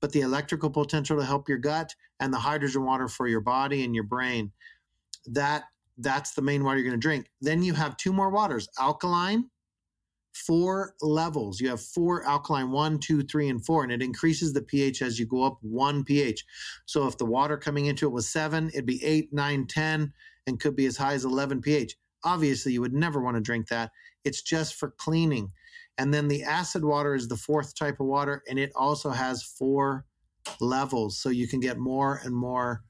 but 0.01 0.11
the 0.11 0.21
electrical 0.21 0.69
potential 0.69 1.17
to 1.17 1.25
help 1.25 1.49
your 1.49 1.57
gut 1.57 1.93
and 2.19 2.33
the 2.33 2.39
hydrogen 2.39 2.83
water 2.83 3.07
for 3.07 3.27
your 3.27 3.41
body 3.41 3.83
and 3.83 3.95
your 3.95 4.03
brain. 4.03 4.51
That 5.27 5.63
that's 5.97 6.33
the 6.33 6.41
main 6.41 6.63
water 6.63 6.77
you're 6.77 6.87
going 6.87 6.99
to 6.99 7.07
drink. 7.07 7.29
Then 7.41 7.63
you 7.63 7.73
have 7.73 7.95
two 7.97 8.11
more 8.11 8.29
waters, 8.29 8.67
alkaline, 8.79 9.49
four 10.33 10.93
levels. 11.01 11.61
You 11.61 11.69
have 11.69 11.81
four 11.81 12.25
alkaline, 12.25 12.71
one, 12.71 12.99
two, 12.99 13.23
three, 13.23 13.47
and 13.47 13.65
four, 13.65 13.83
and 13.83 13.91
it 13.91 14.01
increases 14.01 14.51
the 14.51 14.61
pH 14.61 15.01
as 15.01 15.17
you 15.17 15.25
go 15.25 15.43
up 15.43 15.57
one 15.61 16.03
pH. 16.03 16.43
So 16.85 17.07
if 17.07 17.17
the 17.17 17.25
water 17.25 17.57
coming 17.57 17.85
into 17.85 18.05
it 18.05 18.11
was 18.11 18.27
seven, 18.27 18.69
it'd 18.69 18.85
be 18.85 19.03
eight, 19.03 19.31
nine, 19.31 19.65
10 19.67 20.11
and 20.47 20.59
could 20.59 20.75
be 20.75 20.85
as 20.85 20.97
high 20.97 21.13
as 21.13 21.25
11 21.25 21.61
pH. 21.61 21.95
Obviously, 22.23 22.73
you 22.73 22.81
would 22.81 22.93
never 22.93 23.21
want 23.21 23.35
to 23.35 23.41
drink 23.41 23.67
that. 23.67 23.91
It's 24.23 24.41
just 24.41 24.75
for 24.75 24.91
cleaning. 24.97 25.51
And 25.97 26.13
then 26.13 26.27
the 26.27 26.43
acid 26.43 26.83
water 26.83 27.15
is 27.15 27.27
the 27.27 27.37
fourth 27.37 27.75
type 27.75 27.99
of 27.99 28.07
water, 28.07 28.43
and 28.49 28.59
it 28.59 28.71
also 28.75 29.11
has 29.11 29.43
four 29.43 30.05
levels 30.59 31.17
so 31.17 31.29
you 31.29 31.47
can 31.47 31.59
get 31.59 31.77
more 31.77 32.19
and 32.23 32.35
more 32.35 32.83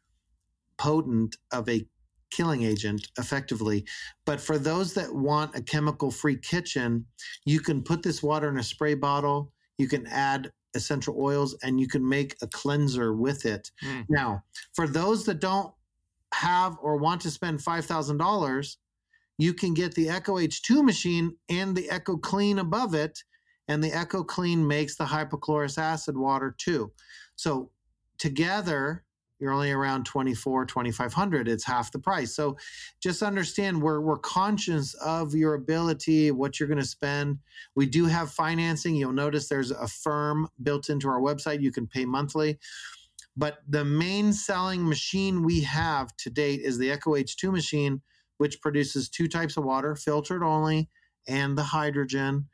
potent 0.78 1.38
of 1.52 1.70
a 1.70 1.86
killing 2.32 2.64
agent 2.64 3.08
effectively. 3.18 3.86
But 4.26 4.42
for 4.42 4.58
those 4.58 4.94
that 4.96 5.14
want 5.14 5.56
a 5.56 5.62
chemical 5.62 6.12
free 6.12 6.38
kitchen, 6.38 7.06
you 7.46 7.60
can 7.60 7.82
put 7.84 8.04
this 8.04 8.22
water 8.22 8.50
in 8.50 8.58
a 8.58 8.64
spray 8.64 8.96
bottle, 8.96 9.52
you 9.78 9.88
can 9.88 10.06
add 10.08 10.52
essential 10.74 11.16
oils, 11.18 11.56
and 11.64 11.80
you 11.80 11.88
can 11.88 12.08
make 12.08 12.36
a 12.42 12.48
cleanser 12.48 13.14
with 13.14 13.46
it. 13.46 13.72
Mm. 13.84 14.06
Now, 14.10 14.44
for 14.74 14.88
those 14.88 15.26
that 15.26 15.40
don't 15.40 15.74
have 16.36 16.78
or 16.82 16.98
want 16.98 17.22
to 17.22 17.32
spend 17.32 17.60
$5,000, 17.60 18.76
you 19.38 19.54
can 19.54 19.74
get 19.74 19.96
the 19.96 20.10
Echo 20.10 20.36
H2 20.36 20.84
machine 20.84 21.36
and 21.50 21.76
the 21.76 21.90
Echo 21.90 22.18
Clean 22.18 22.60
above 22.60 22.94
it. 22.94 23.24
And 23.68 23.84
the 23.84 23.92
Echo 23.92 24.24
Clean 24.24 24.66
makes 24.66 24.96
the 24.96 25.06
hypochlorous 25.06 25.78
acid 25.78 26.18
water 26.18 26.56
too. 26.58 26.92
So 27.36 27.72
together, 28.18 29.06
you're 29.40 29.52
only 29.52 29.72
around 29.72 30.06
24 30.06 30.66
2500 30.66 31.48
it's 31.48 31.64
half 31.64 31.92
the 31.92 32.00
price 32.00 32.34
so 32.34 32.58
just 33.02 33.22
understand 33.22 33.82
we're, 33.82 34.00
we're 34.00 34.18
conscious 34.18 34.94
of 34.96 35.36
your 35.36 35.56
ability 35.56 36.32
what 36.32 36.60
you're 36.60 36.70
going 36.70 36.80
to 36.80 36.86
spend 36.86 37.38
we 37.76 37.86
do 37.86 38.06
have 38.06 38.32
financing 38.32 38.96
you'll 38.96 39.12
notice 39.12 39.48
there's 39.48 39.72
Affirm 39.72 40.48
built 40.64 40.90
into 40.90 41.08
our 41.10 41.20
website 41.20 41.62
you 41.62 41.72
can 41.72 41.86
pay 41.86 42.06
monthly 42.06 42.58
but 43.38 43.60
the 43.68 43.86
main 43.86 44.32
selling 44.32 44.88
machine 44.88 45.44
we 45.44 45.62
have 45.62 46.16
to 46.18 46.30
date 46.30 46.62
is 46.62 46.78
the 46.78 46.92
echo 46.92 47.12
h2 47.12 47.52
machine 47.52 48.02
which 48.38 48.62
produces 48.62 49.10
two 49.10 49.28
types 49.28 49.58
of 49.58 49.64
water 49.64 49.96
filtered 49.96 50.44
only 50.44 50.90
and 51.28 51.58
the 51.58 51.64
hydrogen 51.64 52.48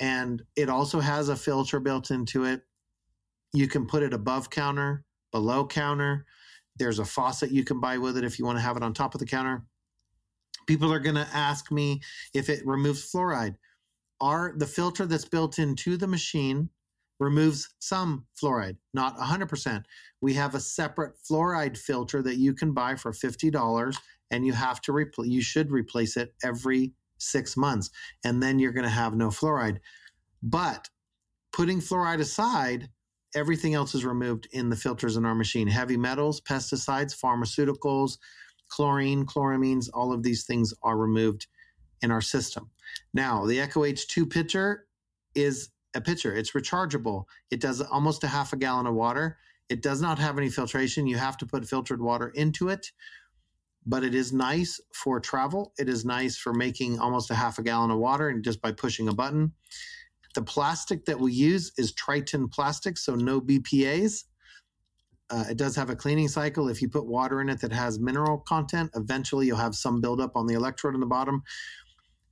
and 0.00 0.42
it 0.56 0.68
also 0.68 1.00
has 1.00 1.28
a 1.28 1.36
filter 1.36 1.80
built 1.80 2.10
into 2.10 2.44
it 2.44 2.62
you 3.52 3.68
can 3.68 3.86
put 3.86 4.02
it 4.02 4.14
above 4.14 4.50
counter 4.50 5.04
below 5.32 5.66
counter. 5.66 6.26
There's 6.76 7.00
a 7.00 7.04
faucet 7.04 7.50
you 7.50 7.64
can 7.64 7.80
buy 7.80 7.98
with 7.98 8.16
it 8.16 8.24
if 8.24 8.38
you 8.38 8.44
want 8.44 8.58
to 8.58 8.62
have 8.62 8.76
it 8.76 8.82
on 8.82 8.94
top 8.94 9.14
of 9.14 9.18
the 9.18 9.26
counter. 9.26 9.64
People 10.66 10.92
are 10.92 11.00
going 11.00 11.16
to 11.16 11.28
ask 11.32 11.72
me 11.72 12.00
if 12.34 12.48
it 12.48 12.64
removes 12.64 13.10
fluoride. 13.10 13.56
Are 14.20 14.54
the 14.56 14.66
filter 14.66 15.04
that's 15.06 15.24
built 15.24 15.58
into 15.58 15.96
the 15.96 16.06
machine 16.06 16.70
removes 17.22 17.74
some 17.78 18.26
fluoride, 18.40 18.76
not 18.92 19.16
100%. 19.16 19.84
We 20.20 20.34
have 20.34 20.54
a 20.54 20.60
separate 20.60 21.14
fluoride 21.18 21.76
filter 21.76 22.22
that 22.22 22.36
you 22.36 22.52
can 22.52 22.72
buy 22.72 22.96
for 22.96 23.12
$50 23.12 23.96
and 24.30 24.46
you 24.46 24.52
have 24.52 24.80
to 24.82 24.92
replace 24.92 25.28
you 25.28 25.42
should 25.42 25.70
replace 25.70 26.16
it 26.16 26.34
every 26.42 26.92
6 27.18 27.56
months 27.56 27.90
and 28.24 28.42
then 28.42 28.58
you're 28.58 28.72
going 28.72 28.84
to 28.84 28.90
have 28.90 29.14
no 29.14 29.28
fluoride. 29.28 29.78
But 30.42 30.88
putting 31.52 31.80
fluoride 31.80 32.20
aside, 32.20 32.88
everything 33.34 33.74
else 33.74 33.94
is 33.94 34.04
removed 34.04 34.48
in 34.52 34.68
the 34.68 34.76
filters 34.76 35.16
in 35.16 35.24
our 35.24 35.34
machine 35.34 35.68
heavy 35.68 35.96
metals, 35.96 36.40
pesticides, 36.40 37.18
pharmaceuticals, 37.18 38.18
chlorine, 38.68 39.24
chloramines, 39.26 39.88
all 39.94 40.12
of 40.12 40.22
these 40.22 40.44
things 40.44 40.74
are 40.82 40.96
removed 40.96 41.46
in 42.00 42.10
our 42.10 42.20
system. 42.20 42.70
Now, 43.14 43.46
the 43.46 43.60
Echo 43.60 43.82
H2 43.82 44.28
pitcher 44.28 44.86
is 45.34 45.70
a 45.94 46.00
pitcher, 46.00 46.34
it's 46.34 46.52
rechargeable. 46.52 47.24
It 47.50 47.60
does 47.60 47.80
almost 47.80 48.24
a 48.24 48.28
half 48.28 48.52
a 48.52 48.56
gallon 48.56 48.86
of 48.86 48.94
water. 48.94 49.38
It 49.68 49.82
does 49.82 50.00
not 50.00 50.18
have 50.18 50.38
any 50.38 50.50
filtration. 50.50 51.06
You 51.06 51.16
have 51.18 51.36
to 51.38 51.46
put 51.46 51.66
filtered 51.66 52.00
water 52.00 52.28
into 52.34 52.68
it, 52.68 52.92
but 53.86 54.04
it 54.04 54.14
is 54.14 54.32
nice 54.32 54.80
for 54.94 55.20
travel. 55.20 55.72
It 55.78 55.88
is 55.88 56.04
nice 56.04 56.36
for 56.36 56.52
making 56.52 56.98
almost 56.98 57.30
a 57.30 57.34
half 57.34 57.58
a 57.58 57.62
gallon 57.62 57.90
of 57.90 57.98
water 57.98 58.28
and 58.28 58.44
just 58.44 58.60
by 58.60 58.72
pushing 58.72 59.08
a 59.08 59.14
button. 59.14 59.52
The 60.34 60.42
plastic 60.42 61.04
that 61.06 61.20
we 61.20 61.32
use 61.32 61.72
is 61.76 61.92
Tritan 61.92 62.50
plastic, 62.50 62.96
so 62.96 63.14
no 63.14 63.40
BPAs. 63.40 64.24
Uh, 65.30 65.44
it 65.50 65.56
does 65.56 65.76
have 65.76 65.88
a 65.88 65.96
cleaning 65.96 66.28
cycle. 66.28 66.68
If 66.68 66.82
you 66.82 66.88
put 66.88 67.06
water 67.06 67.40
in 67.40 67.48
it 67.48 67.60
that 67.60 67.72
has 67.72 67.98
mineral 67.98 68.38
content, 68.38 68.90
eventually 68.94 69.46
you'll 69.46 69.56
have 69.56 69.74
some 69.74 70.00
buildup 70.00 70.36
on 70.36 70.46
the 70.46 70.54
electrode 70.54 70.94
in 70.94 71.00
the 71.00 71.06
bottom. 71.06 71.42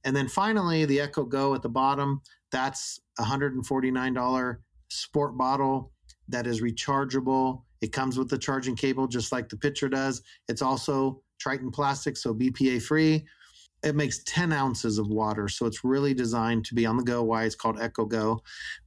And 0.04 0.14
then 0.14 0.28
finally, 0.28 0.84
the 0.84 1.00
Echo 1.00 1.24
Go 1.24 1.54
at 1.54 1.62
the 1.62 1.68
bottom. 1.68 2.22
That's 2.52 3.00
a 3.18 3.22
$149 3.22 4.56
sport 4.88 5.38
bottle 5.38 5.92
that 6.28 6.46
is 6.46 6.60
rechargeable. 6.60 7.62
It 7.80 7.92
comes 7.92 8.18
with 8.18 8.28
the 8.28 8.38
charging 8.38 8.76
cable, 8.76 9.06
just 9.06 9.32
like 9.32 9.48
the 9.48 9.56
pitcher 9.56 9.88
does. 9.88 10.22
It's 10.48 10.62
also 10.62 11.22
Tritan 11.42 11.72
plastic, 11.72 12.16
so 12.16 12.34
BPA 12.34 12.82
free 12.82 13.24
it 13.82 13.94
makes 13.94 14.22
10 14.24 14.52
ounces 14.52 14.98
of 14.98 15.08
water. 15.08 15.48
So 15.48 15.66
it's 15.66 15.84
really 15.84 16.14
designed 16.14 16.64
to 16.66 16.74
be 16.74 16.86
on 16.86 16.96
the 16.96 17.02
go, 17.02 17.22
why 17.22 17.44
it's 17.44 17.54
called 17.54 17.80
Echo 17.80 18.04
Go. 18.04 18.40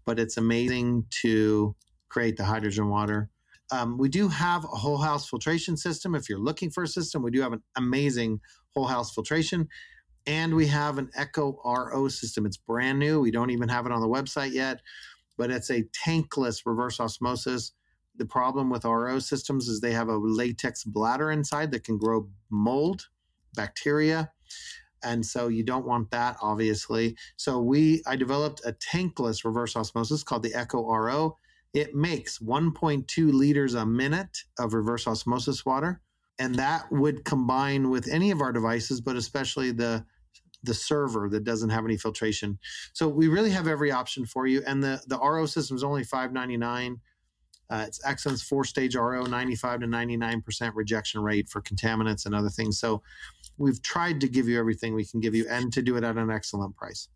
But 0.06 0.20
it's 0.20 0.38
amazing 0.38 1.06
to 1.22 1.76
create 2.10 2.38
the 2.38 2.46
hydrogen 2.46 2.90
water. 2.90 3.30
Um, 3.72 3.98
we 3.98 4.10
do 4.10 4.28
have 4.28 4.64
a 4.66 4.68
whole 4.68 4.98
house 4.98 5.28
filtration 5.28 5.78
system. 5.78 6.14
If 6.14 6.30
you're 6.30 6.40
looking 6.40 6.70
for 6.70 6.84
a 6.84 6.88
system, 6.88 7.24
we 7.24 7.32
do 7.32 7.42
have 7.42 7.54
an 7.54 7.64
amazing 7.76 8.40
whole 8.76 8.86
house 8.86 9.14
filtration. 9.14 9.68
And 10.26 10.56
we 10.56 10.68
have 10.68 10.98
an 10.98 11.10
Echo 11.16 11.60
RO 11.66 12.08
system. 12.08 12.46
It's 12.46 12.58
brand 12.58 13.00
new. 13.00 13.20
We 13.20 13.32
don't 13.32 13.50
even 13.50 13.70
have 13.70 13.86
it 13.86 13.92
on 13.92 14.02
the 14.02 14.08
website 14.08 14.54
yet, 14.54 14.82
but 15.38 15.52
it's 15.52 15.70
a 15.70 15.84
tankless 16.06 16.66
reverse 16.66 17.00
osmosis. 17.00 17.74
The 18.16 18.26
problem 18.26 18.70
with 18.70 18.86
RO 18.86 19.20
systems 19.20 19.68
is 19.68 19.82
they 19.82 19.92
have 19.92 20.08
a 20.08 20.16
latex 20.16 20.84
bladder 20.84 21.32
inside 21.32 21.72
that 21.72 21.84
can 21.84 21.98
grow 21.98 22.30
mold, 22.50 23.08
bacteria 23.56 24.32
and 25.04 25.26
so 25.26 25.48
you 25.48 25.64
don't 25.64 25.86
want 25.86 26.10
that 26.12 26.38
obviously 26.42 27.16
so 27.36 27.60
we 27.60 28.02
i 28.08 28.16
developed 28.16 28.62
a 28.66 28.74
tankless 28.74 29.46
reverse 29.46 29.76
osmosis 29.76 30.24
called 30.24 30.44
the 30.44 30.54
echo 30.54 30.84
ro 30.86 31.38
it 31.74 31.96
makes 31.96 32.40
1.2 32.40 33.34
liters 33.34 33.74
a 33.74 33.86
minute 33.86 34.40
of 34.60 34.74
reverse 34.74 35.08
osmosis 35.08 35.66
water 35.66 36.02
and 36.40 36.56
that 36.56 36.92
would 36.92 37.24
combine 37.26 37.90
with 37.90 38.08
any 38.08 38.32
of 38.32 38.42
our 38.42 38.52
devices 38.52 39.02
but 39.02 39.16
especially 39.16 39.72
the 39.72 40.04
the 40.64 40.74
server 40.74 41.30
that 41.30 41.44
doesn't 41.44 41.70
have 41.70 41.86
any 41.86 41.98
filtration. 41.98 42.58
So 42.94 43.08
we 43.08 43.28
really 43.28 43.52
have 43.52 43.68
every 43.68 43.92
option 43.92 44.26
for 44.26 44.48
you 44.48 44.64
and 44.66 44.84
the 44.84 45.02
the 45.08 45.18
ro 45.18 45.46
system 45.46 45.76
is 45.76 45.84
only 45.84 46.04
599 46.04 47.00
uh, 47.70 47.86
it's 47.88 48.00
Exxon's 48.06 48.44
four 48.44 48.64
stage 48.64 48.96
RO, 48.96 49.24
95 49.24 49.82
to 49.82 49.88
99% 49.88 50.72
rejection 50.76 51.22
rate 51.22 51.50
for 51.50 51.62
contaminants 51.62 52.26
and 52.26 52.36
other 52.36 52.50
things. 52.50 52.80
So 52.80 53.02
we've 53.58 53.82
tried 53.82 54.20
to 54.22 54.28
give 54.28 54.48
you 54.48 54.60
everything 54.60 54.94
we 54.94 55.06
can 55.06 55.20
give 55.20 55.36
you 55.36 55.46
and 55.50 55.72
to 55.74 55.82
do 55.82 55.96
it 55.96 56.04
at 56.04 56.18
an 56.18 56.30
excellent 56.30 56.76
price. 56.76 57.08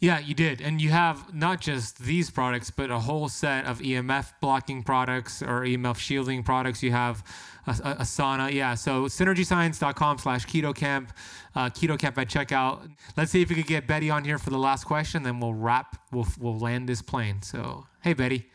Yeah, 0.00 0.18
you 0.18 0.34
did. 0.34 0.60
And 0.60 0.80
you 0.80 0.90
have 0.90 1.32
not 1.32 1.60
just 1.60 1.98
these 1.98 2.30
products, 2.30 2.70
but 2.70 2.90
a 2.90 2.98
whole 2.98 3.28
set 3.28 3.64
of 3.66 3.78
EMF 3.80 4.32
blocking 4.40 4.82
products 4.82 5.42
or 5.42 5.62
EMF 5.62 5.96
shielding 5.96 6.42
products. 6.42 6.82
You 6.82 6.92
have 6.92 7.24
a, 7.66 7.70
a, 7.70 8.02
sauna. 8.02 8.52
Yeah. 8.52 8.74
So 8.74 9.04
synergyscience.com 9.04 10.18
slash 10.18 10.46
keto 10.46 10.74
camp, 10.74 11.12
uh, 11.54 11.70
keto 11.70 11.98
camp 11.98 12.18
at 12.18 12.28
checkout. 12.28 12.90
Let's 13.16 13.30
see 13.30 13.42
if 13.42 13.48
we 13.48 13.54
could 13.54 13.66
get 13.66 13.86
Betty 13.86 14.10
on 14.10 14.24
here 14.24 14.38
for 14.38 14.50
the 14.50 14.58
last 14.58 14.84
question. 14.84 15.22
Then 15.22 15.40
we'll 15.40 15.54
wrap, 15.54 15.96
we'll, 16.12 16.26
we'll 16.38 16.58
land 16.58 16.88
this 16.88 17.02
plane. 17.02 17.42
So, 17.42 17.86
hey, 18.02 18.12
Betty. 18.12 18.46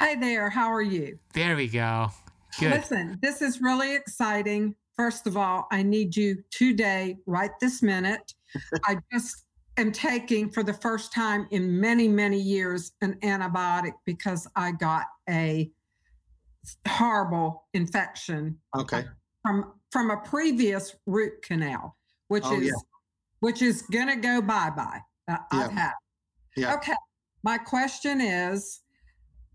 Hi 0.00 0.14
there. 0.14 0.48
How 0.48 0.72
are 0.72 0.80
you? 0.80 1.18
There 1.34 1.56
we 1.56 1.66
go. 1.66 2.10
Good. 2.60 2.70
Listen, 2.70 3.18
this 3.20 3.42
is 3.42 3.60
really 3.60 3.96
exciting. 3.96 4.76
First 4.96 5.26
of 5.26 5.36
all, 5.36 5.66
I 5.72 5.82
need 5.82 6.16
you 6.16 6.44
today, 6.50 7.16
right 7.26 7.50
this 7.60 7.82
minute. 7.82 8.32
I 8.84 8.98
just 9.12 9.46
am 9.76 9.90
taking 9.90 10.50
for 10.50 10.62
the 10.62 10.72
first 10.72 11.12
time 11.12 11.48
in 11.50 11.80
many, 11.80 12.06
many 12.06 12.38
years 12.38 12.92
an 13.00 13.14
antibiotic 13.24 13.94
because 14.04 14.46
I 14.54 14.70
got 14.70 15.06
a 15.28 15.68
horrible 16.86 17.64
infection. 17.74 18.56
Okay. 18.76 19.04
From 19.42 19.72
from 19.90 20.12
a 20.12 20.18
previous 20.18 20.94
root 21.06 21.42
canal, 21.42 21.96
which 22.28 22.44
oh, 22.46 22.60
is 22.60 22.66
yeah. 22.66 22.72
which 23.40 23.62
is 23.62 23.82
gonna 23.82 24.16
go 24.16 24.40
bye 24.40 24.70
bye. 24.70 25.00
Uh, 25.26 25.38
yeah. 25.52 25.64
I've 25.64 25.72
had. 25.72 25.92
Yeah. 26.56 26.74
Okay. 26.74 26.94
My 27.42 27.58
question 27.58 28.20
is, 28.20 28.80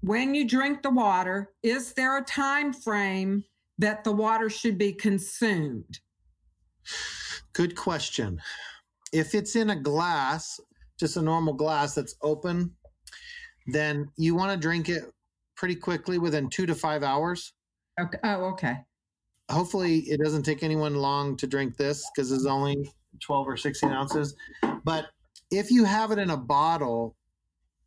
when 0.03 0.35
you 0.35 0.45
drink 0.45 0.81
the 0.81 0.89
water, 0.89 1.53
is 1.63 1.93
there 1.93 2.17
a 2.17 2.23
time 2.23 2.73
frame 2.73 3.41
that 3.77 4.03
the 4.03 4.11
water 4.11 4.49
should 4.49 4.77
be 4.77 4.91
consumed? 4.91 5.99
Good 7.53 7.77
question. 7.77 8.41
If 9.13 9.33
it's 9.33 9.55
in 9.55 9.69
a 9.69 9.75
glass, 9.77 10.59
just 10.99 11.15
a 11.15 11.21
normal 11.21 11.53
glass 11.53 11.95
that's 11.95 12.15
open, 12.21 12.71
then 13.67 14.09
you 14.17 14.35
want 14.35 14.51
to 14.51 14.57
drink 14.57 14.89
it 14.89 15.03
pretty 15.55 15.75
quickly 15.75 16.17
within 16.17 16.49
two 16.49 16.65
to 16.65 16.75
five 16.75 17.01
hours. 17.01 17.53
Okay. 17.97 18.17
Oh, 18.25 18.45
okay. 18.51 18.79
Hopefully, 19.49 19.99
it 19.99 20.19
doesn't 20.21 20.43
take 20.43 20.63
anyone 20.63 20.95
long 20.95 21.37
to 21.37 21.47
drink 21.47 21.77
this 21.77 22.05
because 22.13 22.29
it's 22.33 22.45
only 22.45 22.91
12 23.21 23.47
or 23.47 23.55
16 23.55 23.89
ounces. 23.89 24.35
But 24.83 25.05
if 25.49 25.71
you 25.71 25.85
have 25.85 26.11
it 26.11 26.19
in 26.19 26.31
a 26.31 26.37
bottle, 26.37 27.15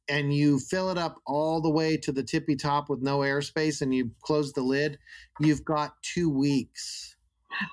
and 0.08 0.34
you 0.34 0.58
fill 0.58 0.90
it 0.90 0.98
up 0.98 1.20
all 1.26 1.60
the 1.60 1.70
way 1.70 1.96
to 1.96 2.12
the 2.12 2.22
tippy 2.22 2.56
top 2.56 2.88
with 2.88 3.02
no 3.02 3.18
airspace 3.20 3.82
and 3.82 3.94
you 3.94 4.10
close 4.22 4.52
the 4.52 4.62
lid, 4.62 4.98
you've 5.40 5.64
got 5.64 5.92
two 6.02 6.30
weeks. 6.30 7.16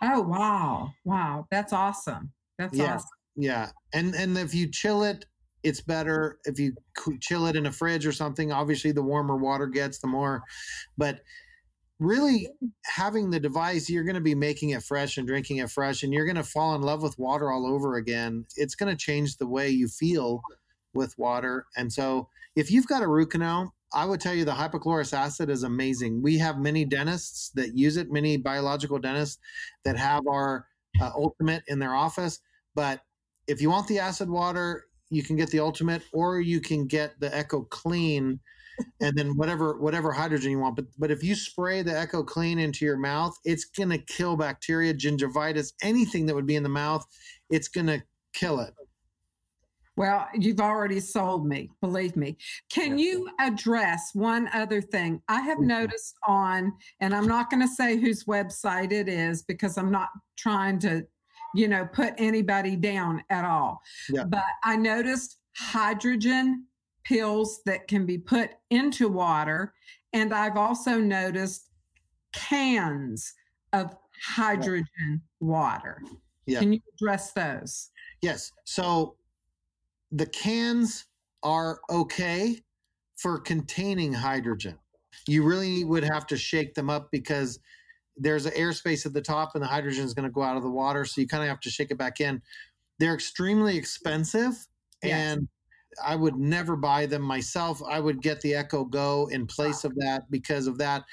Oh 0.02 0.22
wow. 0.22 0.92
Wow. 1.04 1.48
That's 1.52 1.74
awesome. 1.74 2.32
That's 2.58 2.78
yeah. 2.78 2.96
awesome. 2.96 3.10
Yeah. 3.36 3.70
And 3.94 4.16
and 4.16 4.38
if 4.38 4.54
you 4.54 4.70
chill 4.72 5.04
it 5.04 5.26
it's 5.64 5.82
better 5.82 6.40
if 6.44 6.60
you 6.60 6.74
chill 7.22 7.48
it 7.48 7.56
in 7.56 7.66
a 7.66 7.72
fridge 7.72 8.06
or 8.06 8.12
something. 8.12 8.52
Obviously, 8.52 8.92
the 8.92 9.02
warmer 9.02 9.38
water 9.38 9.66
gets, 9.66 10.00
the 10.00 10.08
more. 10.08 10.44
But 10.98 11.22
really, 12.00 12.50
having 12.86 13.30
the 13.30 13.40
device, 13.40 13.90
you're 13.90 14.04
going 14.04 14.16
to 14.16 14.22
be 14.22 14.36
making 14.36 14.72
it 14.72 14.84
fresh 14.84 15.18
and 15.18 15.26
drinking 15.26 15.58
it 15.58 15.72
fresh, 15.72 16.04
and 16.04 16.14
you're 16.14 16.26
going 16.26 16.36
to 16.36 16.44
fall 16.44 16.76
in 16.76 16.82
love 16.82 17.02
with 17.02 17.18
water 17.18 17.50
all 17.50 17.66
over 17.66 17.96
again. 17.96 18.46
It's 18.58 18.76
going 18.76 18.92
to 18.96 18.98
change 18.98 19.38
the 19.38 19.48
way 19.48 19.70
you 19.70 19.88
feel 19.88 20.42
with 20.94 21.18
water. 21.18 21.66
And 21.76 21.92
so, 21.92 22.30
if 22.56 22.70
you've 22.72 22.88
got 22.88 23.02
a 23.02 23.08
root 23.08 23.32
canal, 23.32 23.74
I 23.94 24.06
would 24.06 24.20
tell 24.20 24.34
you 24.34 24.46
the 24.46 24.52
hypochlorous 24.52 25.14
acid 25.14 25.50
is 25.50 25.64
amazing. 25.64 26.22
We 26.22 26.38
have 26.40 26.58
many 26.58 26.86
dentists 26.86 27.52
that 27.56 27.78
use 27.78 27.98
it, 27.98 28.12
many 28.12 28.38
biological 28.38 29.00
dentists 29.00 29.40
that 29.86 29.98
have 29.98 30.28
our 30.28 30.68
uh, 31.02 31.12
ultimate 31.16 31.64
in 31.68 31.80
their 31.80 31.94
office. 31.94 32.40
But 32.76 33.02
if 33.48 33.62
you 33.62 33.70
want 33.70 33.88
the 33.88 34.00
acid 34.00 34.30
water, 34.30 34.86
you 35.10 35.24
can 35.24 35.36
get 35.36 35.50
the 35.52 35.60
ultimate 35.60 36.02
or 36.12 36.40
you 36.40 36.60
can 36.60 36.88
get 36.88 37.20
the 37.20 37.36
echo 37.36 37.62
clean 37.62 38.40
and 39.02 39.16
then 39.16 39.38
whatever 39.38 39.80
whatever 39.80 40.12
hydrogen 40.12 40.50
you 40.50 40.60
want 40.60 40.76
but 40.76 40.86
but 40.98 41.12
if 41.12 41.24
you 41.24 41.36
spray 41.36 41.84
the 41.84 41.98
echo 41.98 42.24
clean 42.24 42.58
into 42.58 42.86
your 42.86 42.98
mouth 42.98 43.38
it's 43.46 43.66
going 43.66 43.90
to 43.90 44.00
kill 44.00 44.36
bacteria 44.36 44.94
gingivitis 44.94 45.74
anything 45.84 46.26
that 46.26 46.34
would 46.34 46.48
be 46.48 46.56
in 46.56 46.64
the 46.64 46.70
mouth 46.70 47.06
it's 47.52 47.68
going 47.68 47.86
to 47.86 48.02
kill 48.34 48.60
it 48.60 48.74
well 49.96 50.28
you've 50.34 50.60
already 50.60 51.00
sold 51.00 51.46
me 51.46 51.70
believe 51.82 52.16
me 52.16 52.36
can 52.72 52.98
you 52.98 53.30
address 53.40 54.10
one 54.14 54.50
other 54.54 54.82
thing 54.82 55.22
i 55.28 55.40
have 55.40 55.58
mm-hmm. 55.58 55.68
noticed 55.68 56.16
on 56.28 56.74
and 57.00 57.16
i'm 57.16 57.28
not 57.28 57.50
going 57.50 57.62
to 57.62 57.68
say 57.68 57.98
whose 57.98 58.24
website 58.26 58.92
it 58.92 59.08
is 59.08 59.44
because 59.44 59.78
i'm 59.78 59.92
not 59.92 60.10
trying 60.38 60.80
to 60.80 61.06
you 61.54 61.68
know, 61.68 61.86
put 61.86 62.14
anybody 62.18 62.76
down 62.76 63.24
at 63.30 63.46
all. 63.46 63.82
Yeah. 64.10 64.24
But 64.26 64.44
I 64.64 64.76
noticed 64.76 65.38
hydrogen 65.56 66.66
pills 67.04 67.62
that 67.66 67.88
can 67.88 68.06
be 68.06 68.18
put 68.18 68.52
into 68.70 69.08
water. 69.08 69.74
And 70.14 70.34
I've 70.34 70.58
also 70.58 71.00
noticed 71.00 71.70
cans 72.34 73.34
of 73.72 73.96
hydrogen 74.26 74.88
yeah. 75.06 75.18
water. 75.40 76.02
Yeah. 76.46 76.60
Can 76.60 76.74
you 76.74 76.80
address 76.96 77.34
those? 77.34 77.90
Yes. 78.22 78.52
So 78.66 79.16
the 80.14 80.28
cans 80.28 81.06
are 81.42 81.82
okay 81.90 82.62
for 83.18 83.40
containing 83.40 84.14
hydrogen. 84.14 84.78
You 85.28 85.44
really 85.44 85.84
would 85.84 86.04
have 86.04 86.28
to 86.28 86.38
shake 86.38 86.76
them 86.76 86.90
up 86.90 87.10
because 87.12 87.60
there's 88.16 88.46
an 88.46 88.54
airspace 88.54 89.06
at 89.06 89.14
the 89.14 89.22
top 89.22 89.56
and 89.56 89.64
the 89.64 89.68
hydrogen 89.68 90.06
is 90.06 90.14
going 90.14 90.28
to 90.28 90.32
go 90.32 90.44
out 90.44 90.56
of 90.56 90.64
the 90.64 90.70
water 90.70 91.04
so 91.04 91.20
you 91.20 91.28
kind 91.28 91.42
of 91.42 91.50
have 91.50 91.60
to 91.60 91.70
shake 91.70 91.90
it 91.90 91.98
back 91.98 92.22
in 92.22 92.40
they're 93.00 93.16
extremely 93.16 93.76
expensive 93.76 94.54
yes. 95.02 95.14
and 95.14 95.48
i 96.06 96.16
would 96.16 96.36
never 96.36 96.76
buy 96.76 97.08
them 97.08 97.24
myself 97.24 97.82
i 97.90 98.00
would 98.00 98.22
get 98.22 98.40
the 98.42 98.54
echo 98.54 98.86
go 98.86 99.28
in 99.32 99.48
place 99.48 99.84
wow. 99.84 99.90
of 99.90 99.96
that 99.96 100.30
because 100.30 100.68
of 100.68 100.78
that 100.78 101.04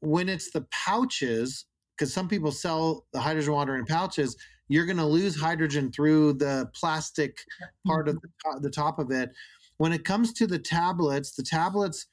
when 0.00 0.28
it's 0.28 0.50
the 0.50 0.66
pouches 0.70 1.64
because 1.96 2.12
some 2.12 2.28
people 2.28 2.52
sell 2.52 3.06
the 3.14 3.20
hydrogen 3.20 3.54
water 3.54 3.76
in 3.76 3.86
pouches 3.86 4.36
you're 4.72 4.86
going 4.86 4.96
to 4.96 5.04
lose 5.04 5.38
hydrogen 5.38 5.92
through 5.92 6.32
the 6.34 6.68
plastic 6.74 7.38
part 7.86 8.08
of 8.08 8.16
mm-hmm. 8.16 8.56
the, 8.56 8.68
the 8.68 8.70
top 8.70 8.98
of 8.98 9.10
it 9.10 9.30
when 9.78 9.92
it 9.92 10.04
comes 10.04 10.32
to 10.32 10.46
the 10.46 10.58
tablets 10.58 11.32
the 11.32 11.42
tablets 11.42 12.06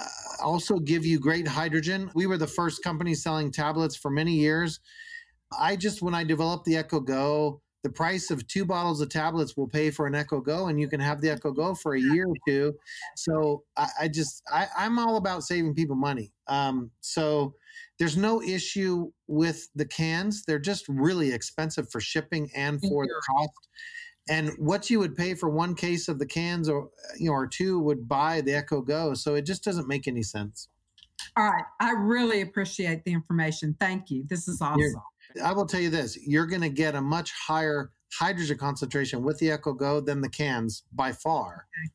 uh, 0.00 0.06
also 0.42 0.78
give 0.78 1.04
you 1.04 1.18
great 1.18 1.46
hydrogen. 1.46 2.10
We 2.14 2.26
were 2.26 2.38
the 2.38 2.46
first 2.46 2.82
company 2.82 3.14
selling 3.14 3.50
tablets 3.50 3.96
for 3.96 4.10
many 4.10 4.32
years. 4.32 4.80
I 5.58 5.76
just, 5.76 6.02
when 6.02 6.14
I 6.14 6.24
developed 6.24 6.64
the 6.64 6.76
Echo 6.76 7.00
Go, 7.00 7.60
the 7.82 7.90
price 7.90 8.30
of 8.30 8.46
two 8.46 8.64
bottles 8.64 9.00
of 9.00 9.08
tablets 9.08 9.56
will 9.56 9.68
pay 9.68 9.90
for 9.90 10.06
an 10.06 10.14
Echo 10.14 10.40
Go, 10.40 10.68
and 10.68 10.80
you 10.80 10.88
can 10.88 11.00
have 11.00 11.20
the 11.20 11.30
Echo 11.30 11.50
Go 11.50 11.74
for 11.74 11.94
a 11.94 12.00
year 12.00 12.26
or 12.26 12.36
two. 12.46 12.72
So 13.16 13.64
I, 13.76 13.88
I 14.02 14.08
just, 14.08 14.42
I, 14.50 14.66
am 14.78 14.98
all 14.98 15.16
about 15.16 15.42
saving 15.42 15.74
people 15.74 15.96
money. 15.96 16.32
Um, 16.46 16.90
so 17.00 17.54
there's 17.98 18.16
no 18.16 18.42
issue 18.42 19.10
with 19.26 19.68
the 19.74 19.86
cans. 19.86 20.44
They're 20.44 20.58
just 20.58 20.86
really 20.88 21.32
expensive 21.32 21.90
for 21.90 22.00
shipping 22.00 22.50
and 22.54 22.80
for 22.80 23.06
the 23.06 23.22
cost. 23.30 23.68
And 24.28 24.50
what 24.58 24.88
you 24.88 24.98
would 24.98 25.16
pay 25.16 25.34
for 25.34 25.48
one 25.48 25.74
case 25.74 26.08
of 26.08 26.18
the 26.18 26.26
cans 26.26 26.68
or 26.68 26.90
you 27.18 27.30
know 27.30 27.34
or 27.34 27.46
two 27.46 27.80
would 27.80 28.08
buy 28.08 28.40
the 28.40 28.54
echo 28.54 28.80
go 28.80 29.14
so 29.14 29.34
it 29.34 29.46
just 29.46 29.64
doesn't 29.64 29.88
make 29.88 30.06
any 30.06 30.22
sense. 30.22 30.68
All 31.36 31.44
right. 31.44 31.64
I 31.80 31.92
really 31.92 32.40
appreciate 32.40 33.04
the 33.04 33.12
information. 33.12 33.76
Thank 33.78 34.10
you. 34.10 34.24
This 34.28 34.48
is 34.48 34.60
awesome. 34.60 34.80
You're, 34.80 35.44
i 35.44 35.52
will 35.52 35.66
tell 35.66 35.80
you 35.80 35.88
this 35.88 36.18
you're 36.26 36.46
going 36.46 36.60
to 36.60 36.68
get 36.68 36.94
a 36.94 37.00
much 37.00 37.32
higher 37.32 37.90
hydrogen 38.12 38.58
concentration 38.58 39.22
with 39.22 39.38
the 39.38 39.50
echo 39.50 39.72
go 39.72 40.00
than 40.00 40.20
the 40.20 40.28
cans 40.28 40.84
by 40.92 41.12
far. 41.12 41.66
Okay. 41.78 41.92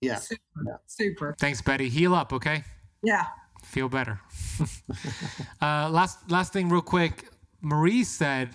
yeah 0.00 0.16
super, 0.16 0.40
yeah. 0.66 0.76
super. 0.86 1.36
Thanks 1.38 1.62
betty. 1.62 1.88
Heal 1.88 2.14
up 2.14 2.32
okay? 2.32 2.64
Yeah 3.02 3.26
feel 3.64 3.88
better 3.88 4.20
uh, 5.62 5.88
last 5.90 6.30
last 6.30 6.52
thing 6.52 6.68
real 6.68 6.82
quick 6.82 7.28
marie 7.62 8.04
said 8.04 8.50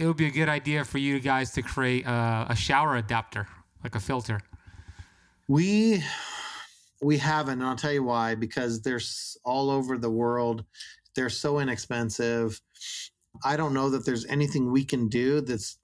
it 0.00 0.06
would 0.06 0.16
be 0.16 0.26
a 0.26 0.30
good 0.30 0.48
idea 0.48 0.82
for 0.82 0.96
you 0.96 1.20
guys 1.20 1.52
to 1.52 1.62
create 1.62 2.06
a, 2.06 2.46
a 2.48 2.56
shower 2.56 2.96
adapter, 2.96 3.46
like 3.84 3.94
a 3.94 4.00
filter. 4.00 4.40
We 5.46 6.02
we 7.02 7.18
haven't, 7.18 7.60
and 7.60 7.68
I'll 7.68 7.76
tell 7.76 7.92
you 7.92 8.02
why. 8.02 8.34
Because 8.34 8.80
they're 8.80 9.00
all 9.44 9.68
over 9.68 9.98
the 9.98 10.10
world. 10.10 10.64
They're 11.14 11.28
so 11.28 11.58
inexpensive. 11.58 12.60
I 13.44 13.56
don't 13.56 13.74
know 13.74 13.90
that 13.90 14.06
there's 14.06 14.24
anything 14.26 14.72
we 14.72 14.84
can 14.84 15.08
do 15.08 15.42
that's 15.42 15.78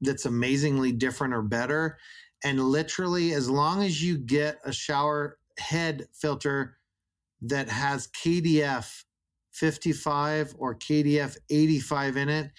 that's 0.00 0.26
amazingly 0.26 0.90
different 0.90 1.32
or 1.32 1.42
better. 1.42 1.98
And 2.42 2.58
literally, 2.60 3.32
as 3.32 3.48
long 3.48 3.84
as 3.84 4.02
you 4.02 4.18
get 4.18 4.58
a 4.64 4.72
shower 4.72 5.38
head 5.58 6.08
filter 6.14 6.78
that 7.42 7.68
has 7.68 8.08
KDF 8.08 9.04
55 9.52 10.54
or 10.58 10.74
KDF 10.74 11.36
85 11.48 12.16
in 12.16 12.28
it, 12.28 12.50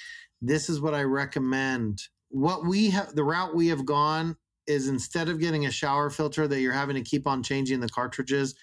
this 0.41 0.69
is 0.69 0.81
what 0.81 0.93
I 0.93 1.03
recommend. 1.03 2.01
What 2.29 2.65
we 2.65 2.89
have, 2.89 3.13
the 3.15 3.23
route 3.23 3.55
we 3.55 3.67
have 3.67 3.85
gone 3.85 4.37
is 4.67 4.87
instead 4.87 5.29
of 5.29 5.39
getting 5.39 5.65
a 5.65 5.71
shower 5.71 6.09
filter 6.09 6.47
that 6.47 6.61
you're 6.61 6.73
having 6.73 6.95
to 6.95 7.01
keep 7.01 7.27
on 7.27 7.43
changing 7.43 7.79
the 7.79 7.89
cartridges, 7.89 8.55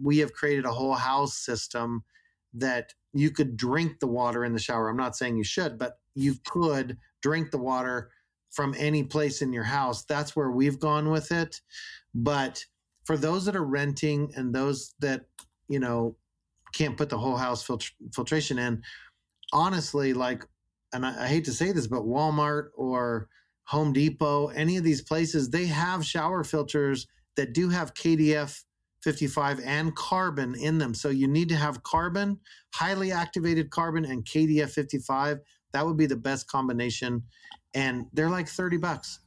we 0.00 0.18
have 0.18 0.32
created 0.32 0.64
a 0.64 0.72
whole 0.72 0.94
house 0.94 1.36
system 1.36 2.04
that 2.54 2.94
you 3.12 3.30
could 3.30 3.56
drink 3.56 4.00
the 4.00 4.06
water 4.06 4.44
in 4.44 4.52
the 4.52 4.58
shower. 4.58 4.88
I'm 4.88 4.96
not 4.96 5.16
saying 5.16 5.36
you 5.36 5.44
should, 5.44 5.78
but 5.78 5.98
you 6.14 6.34
could 6.46 6.98
drink 7.22 7.50
the 7.50 7.58
water 7.58 8.10
from 8.50 8.74
any 8.78 9.02
place 9.02 9.42
in 9.42 9.52
your 9.52 9.64
house. 9.64 10.04
That's 10.04 10.34
where 10.34 10.50
we've 10.50 10.78
gone 10.78 11.10
with 11.10 11.32
it. 11.32 11.60
But 12.14 12.64
for 13.04 13.16
those 13.16 13.44
that 13.46 13.56
are 13.56 13.64
renting 13.64 14.32
and 14.36 14.54
those 14.54 14.94
that, 15.00 15.26
you 15.68 15.78
know, 15.78 16.16
can't 16.74 16.96
put 16.96 17.08
the 17.08 17.18
whole 17.18 17.36
house 17.36 17.66
filtr- 17.66 17.92
filtration 18.12 18.58
in, 18.58 18.82
honestly, 19.52 20.12
like 20.12 20.44
and 20.92 21.04
I, 21.04 21.24
I 21.24 21.26
hate 21.28 21.44
to 21.46 21.52
say 21.52 21.72
this, 21.72 21.86
but 21.86 22.02
Walmart 22.02 22.68
or 22.74 23.28
Home 23.64 23.92
Depot, 23.92 24.48
any 24.48 24.76
of 24.76 24.84
these 24.84 25.02
places, 25.02 25.50
they 25.50 25.66
have 25.66 26.04
shower 26.04 26.42
filters 26.44 27.06
that 27.36 27.52
do 27.52 27.68
have 27.68 27.94
KDF 27.94 28.62
55 29.02 29.60
and 29.64 29.94
carbon 29.94 30.54
in 30.54 30.78
them. 30.78 30.94
So 30.94 31.08
you 31.10 31.28
need 31.28 31.48
to 31.50 31.56
have 31.56 31.82
carbon, 31.82 32.38
highly 32.74 33.12
activated 33.12 33.70
carbon, 33.70 34.04
and 34.04 34.24
KDF 34.24 34.70
55. 34.70 35.38
That 35.72 35.86
would 35.86 35.96
be 35.96 36.06
the 36.06 36.16
best 36.16 36.48
combination. 36.48 37.22
And 37.74 38.06
they're 38.12 38.30
like 38.30 38.48
30 38.48 38.78
bucks. 38.78 39.20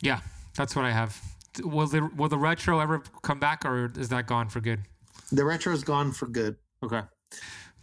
Yeah, 0.00 0.20
that's 0.56 0.74
what 0.74 0.84
I 0.84 0.92
have. 0.92 1.20
Will 1.62 1.88
the 1.88 2.08
will 2.16 2.28
the 2.28 2.38
retro 2.38 2.78
ever 2.78 3.02
come 3.22 3.40
back 3.40 3.64
or 3.64 3.92
is 3.98 4.08
that 4.10 4.28
gone 4.28 4.48
for 4.48 4.60
good? 4.60 4.80
The 5.32 5.44
retro 5.44 5.72
is 5.72 5.84
gone 5.84 6.12
for 6.12 6.26
good. 6.26 6.56
Okay 6.82 7.02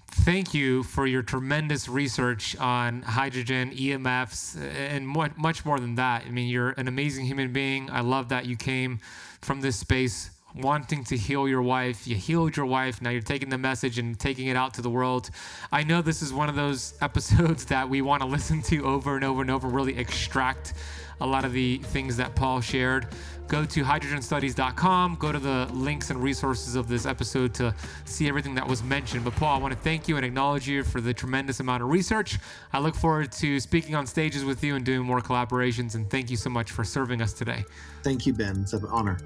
thank 0.09 0.53
you 0.53 0.83
for 0.83 1.05
your 1.05 1.21
tremendous 1.21 1.87
research 1.87 2.55
on 2.57 3.01
hydrogen, 3.01 3.71
EMFs, 3.71 4.59
and 4.59 5.07
much 5.07 5.65
more 5.65 5.79
than 5.79 5.95
that. 5.95 6.23
I 6.25 6.29
mean, 6.29 6.49
you're 6.49 6.71
an 6.71 6.87
amazing 6.87 7.25
human 7.25 7.53
being. 7.53 7.89
I 7.89 8.01
love 8.01 8.29
that 8.29 8.45
you 8.45 8.57
came 8.57 8.99
from 9.41 9.61
this 9.61 9.77
space 9.77 10.31
wanting 10.55 11.03
to 11.05 11.17
heal 11.17 11.47
your 11.47 11.61
wife. 11.61 12.07
You 12.07 12.15
healed 12.15 12.57
your 12.57 12.65
wife. 12.65 13.01
Now 13.01 13.11
you're 13.11 13.21
taking 13.21 13.49
the 13.49 13.57
message 13.57 13.99
and 13.99 14.19
taking 14.19 14.47
it 14.47 14.57
out 14.57 14.73
to 14.75 14.81
the 14.81 14.89
world. 14.89 15.29
I 15.71 15.83
know 15.83 16.01
this 16.01 16.21
is 16.21 16.33
one 16.33 16.49
of 16.49 16.55
those 16.55 16.95
episodes 17.01 17.65
that 17.65 17.87
we 17.87 18.01
want 18.01 18.21
to 18.21 18.27
listen 18.27 18.61
to 18.63 18.85
over 18.85 19.15
and 19.15 19.23
over 19.23 19.41
and 19.41 19.51
over, 19.51 19.67
really 19.67 19.97
extract 19.97 20.73
a 21.21 21.27
lot 21.27 21.45
of 21.45 21.53
the 21.53 21.77
things 21.77 22.17
that 22.17 22.35
Paul 22.35 22.61
shared 22.61 23.07
go 23.47 23.65
to 23.65 23.83
hydrogenstudies.com, 23.83 25.15
go 25.19 25.31
to 25.31 25.39
the 25.39 25.67
links 25.73 26.09
and 26.09 26.21
resources 26.21 26.75
of 26.75 26.87
this 26.87 27.05
episode 27.05 27.53
to 27.55 27.73
see 28.05 28.27
everything 28.27 28.55
that 28.55 28.67
was 28.67 28.83
mentioned. 28.83 29.23
But 29.23 29.35
Paul, 29.35 29.57
I 29.57 29.61
want 29.61 29.73
to 29.73 29.79
thank 29.79 30.07
you 30.07 30.17
and 30.17 30.25
acknowledge 30.25 30.67
you 30.67 30.83
for 30.83 31.01
the 31.01 31.13
tremendous 31.13 31.59
amount 31.59 31.83
of 31.83 31.89
research. 31.89 32.39
I 32.73 32.79
look 32.79 32.95
forward 32.95 33.31
to 33.33 33.59
speaking 33.59 33.95
on 33.95 34.05
stages 34.05 34.43
with 34.43 34.63
you 34.63 34.75
and 34.75 34.85
doing 34.85 35.01
more 35.01 35.21
collaborations. 35.21 35.95
And 35.95 36.09
thank 36.09 36.29
you 36.29 36.37
so 36.37 36.49
much 36.49 36.71
for 36.71 36.83
serving 36.83 37.21
us 37.21 37.33
today. 37.33 37.63
Thank 38.03 38.25
you, 38.25 38.33
Ben. 38.33 38.61
It's 38.61 38.73
an 38.73 38.85
honor. 38.89 39.17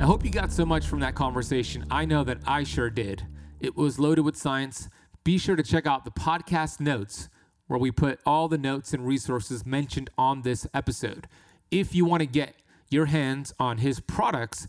I 0.00 0.04
hope 0.04 0.24
you 0.24 0.30
got 0.30 0.52
so 0.52 0.64
much 0.64 0.86
from 0.86 1.00
that 1.00 1.16
conversation. 1.16 1.84
I 1.90 2.04
know 2.04 2.22
that 2.24 2.38
I 2.46 2.62
sure 2.62 2.90
did. 2.90 3.26
It 3.60 3.76
was 3.76 3.98
loaded 3.98 4.22
with 4.22 4.36
science. 4.36 4.88
Be 5.24 5.36
sure 5.36 5.56
to 5.56 5.62
check 5.62 5.86
out 5.86 6.04
the 6.04 6.12
podcast 6.12 6.78
notes 6.78 7.28
where 7.68 7.78
we 7.78 7.90
put 7.90 8.18
all 8.26 8.48
the 8.48 8.58
notes 8.58 8.92
and 8.92 9.06
resources 9.06 9.64
mentioned 9.64 10.10
on 10.18 10.42
this 10.42 10.66
episode. 10.74 11.28
If 11.70 11.94
you 11.94 12.04
want 12.04 12.20
to 12.20 12.26
get 12.26 12.54
your 12.90 13.06
hands 13.06 13.54
on 13.60 13.78
his 13.78 14.00
products, 14.00 14.66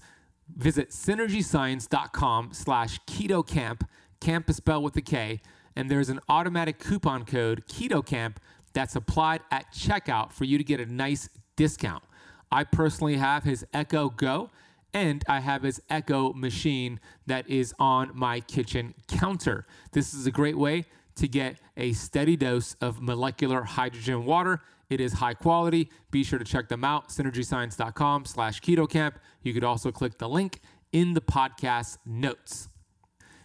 visit 0.55 0.89
synergyscience.com 0.89 2.49
slash 2.53 2.99
ketocamp, 3.07 3.81
camp 4.19 4.49
is 4.49 4.57
spelled 4.57 4.83
with 4.83 4.95
a 4.97 5.01
K, 5.01 5.41
and 5.75 5.89
there's 5.89 6.09
an 6.09 6.19
automatic 6.27 6.77
coupon 6.77 7.25
code 7.25 7.63
KETOCAMP 7.67 8.35
that's 8.73 8.95
applied 8.95 9.41
at 9.49 9.73
checkout 9.73 10.33
for 10.33 10.43
you 10.43 10.57
to 10.57 10.63
get 10.63 10.79
a 10.79 10.85
nice 10.85 11.29
discount. 11.55 12.03
I 12.51 12.63
personally 12.65 13.17
have 13.17 13.43
his 13.43 13.65
Echo 13.73 14.09
Go 14.09 14.49
and 14.93 15.23
I 15.27 15.39
have 15.39 15.63
his 15.63 15.81
Echo 15.89 16.33
machine 16.33 16.99
that 17.27 17.47
is 17.49 17.73
on 17.79 18.11
my 18.13 18.39
kitchen 18.41 18.93
counter. 19.07 19.65
This 19.91 20.13
is 20.13 20.25
a 20.25 20.31
great 20.31 20.57
way 20.57 20.85
to 21.19 21.27
get 21.27 21.59
a 21.77 21.93
steady 21.93 22.35
dose 22.35 22.75
of 22.81 23.01
molecular 23.01 23.63
hydrogen 23.63 24.25
water. 24.25 24.61
It 24.89 24.99
is 24.99 25.13
high 25.13 25.35
quality. 25.35 25.89
Be 26.11 26.23
sure 26.23 26.39
to 26.39 26.45
check 26.45 26.67
them 26.67 26.83
out, 26.83 27.09
synergyscience.com 27.09 28.25
slash 28.25 28.61
ketocamp. 28.61 29.13
You 29.43 29.53
could 29.53 29.63
also 29.63 29.91
click 29.91 30.17
the 30.17 30.27
link 30.27 30.61
in 30.91 31.13
the 31.13 31.21
podcast 31.21 31.97
notes. 32.05 32.69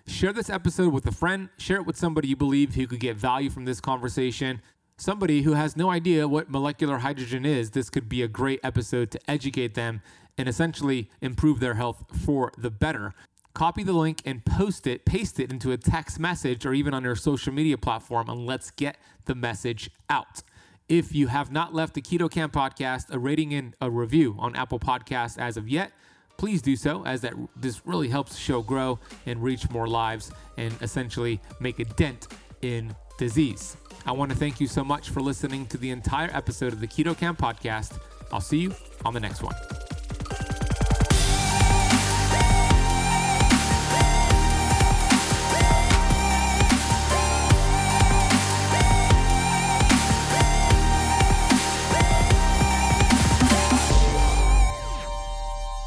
Share 0.07 0.33
this 0.33 0.51
episode 0.51 0.93
with 0.93 1.07
a 1.07 1.13
friend. 1.13 1.49
Share 1.59 1.77
it 1.77 1.87
with 1.87 1.97
somebody 1.97 2.29
you 2.29 2.37
believe 2.37 2.75
who 2.75 2.87
could 2.87 3.01
get 3.01 3.17
value 3.17 3.51
from 3.51 3.65
this 3.65 3.81
conversation. 3.81 4.61
Somebody 4.97 5.43
who 5.43 5.55
has 5.55 5.77
no 5.77 5.91
idea 5.91 6.29
what 6.29 6.51
molecular 6.51 6.99
hydrogen 6.99 7.45
is, 7.45 7.71
this 7.71 7.91
could 7.91 8.09
be 8.09 8.23
a 8.23 8.29
great 8.29 8.61
episode 8.63 9.11
to 9.11 9.31
educate 9.31 9.75
them 9.75 10.03
and 10.39 10.49
essentially 10.49 11.11
improve 11.21 11.61
their 11.61 11.75
health 11.75 12.05
for 12.25 12.53
the 12.57 12.71
better. 12.71 13.15
Copy 13.55 13.85
the 13.85 13.93
link 13.93 14.21
and 14.25 14.45
post 14.45 14.85
it, 14.85 15.05
paste 15.05 15.39
it 15.39 15.53
into 15.53 15.71
a 15.71 15.77
text 15.77 16.19
message 16.19 16.67
or 16.67 16.75
even 16.75 16.93
on 16.93 17.05
your 17.05 17.15
social 17.15 17.53
media 17.53 17.79
platform, 17.79 18.29
and 18.29 18.47
let's 18.47 18.73
get 18.73 18.97
the 19.27 19.35
message 19.35 19.91
out. 20.11 20.43
If 20.89 21.15
you 21.15 21.29
have 21.29 21.53
not 21.53 21.73
left 21.73 21.95
the 21.95 22.03
Keto 22.03 22.29
Camp 22.29 22.53
podcast 22.53 23.13
a 23.15 23.19
rating 23.19 23.55
and 23.55 23.77
a 23.81 23.89
review 23.89 24.35
on 24.41 24.57
Apple 24.57 24.81
Podcasts 24.81 25.39
as 25.39 25.57
of 25.57 25.69
yet, 25.69 25.93
please 26.37 26.63
do 26.63 26.75
so 26.75 27.07
as 27.07 27.21
that 27.21 27.35
this 27.55 27.87
really 27.87 28.09
helps 28.09 28.33
the 28.33 28.41
show 28.41 28.61
grow 28.61 28.99
and 29.25 29.41
reach 29.41 29.71
more 29.71 29.87
lives 29.87 30.33
and 30.57 30.75
essentially 30.83 31.41
make 31.61 31.79
a 31.79 31.85
dent 31.85 32.27
in 32.63 32.95
disease. 33.19 33.77
I 34.05 34.11
want 34.11 34.33
to 34.33 34.37
thank 34.37 34.61
you 34.61 34.67
so 34.67 34.83
much 34.83 35.11
for 35.11 35.21
listening 35.21 35.67
to 35.67 35.79
the 35.79 35.91
entire 35.91 36.29
episode 36.33 36.73
of 36.73 36.81
the 36.81 36.89
Keto 36.89 37.17
Camp 37.17 37.39
podcast. 37.39 37.99
I'll 38.33 38.41
see 38.41 38.59
you 38.59 38.75
on 39.05 39.15
the 39.15 39.21
next 39.21 39.43
one. 39.45 39.55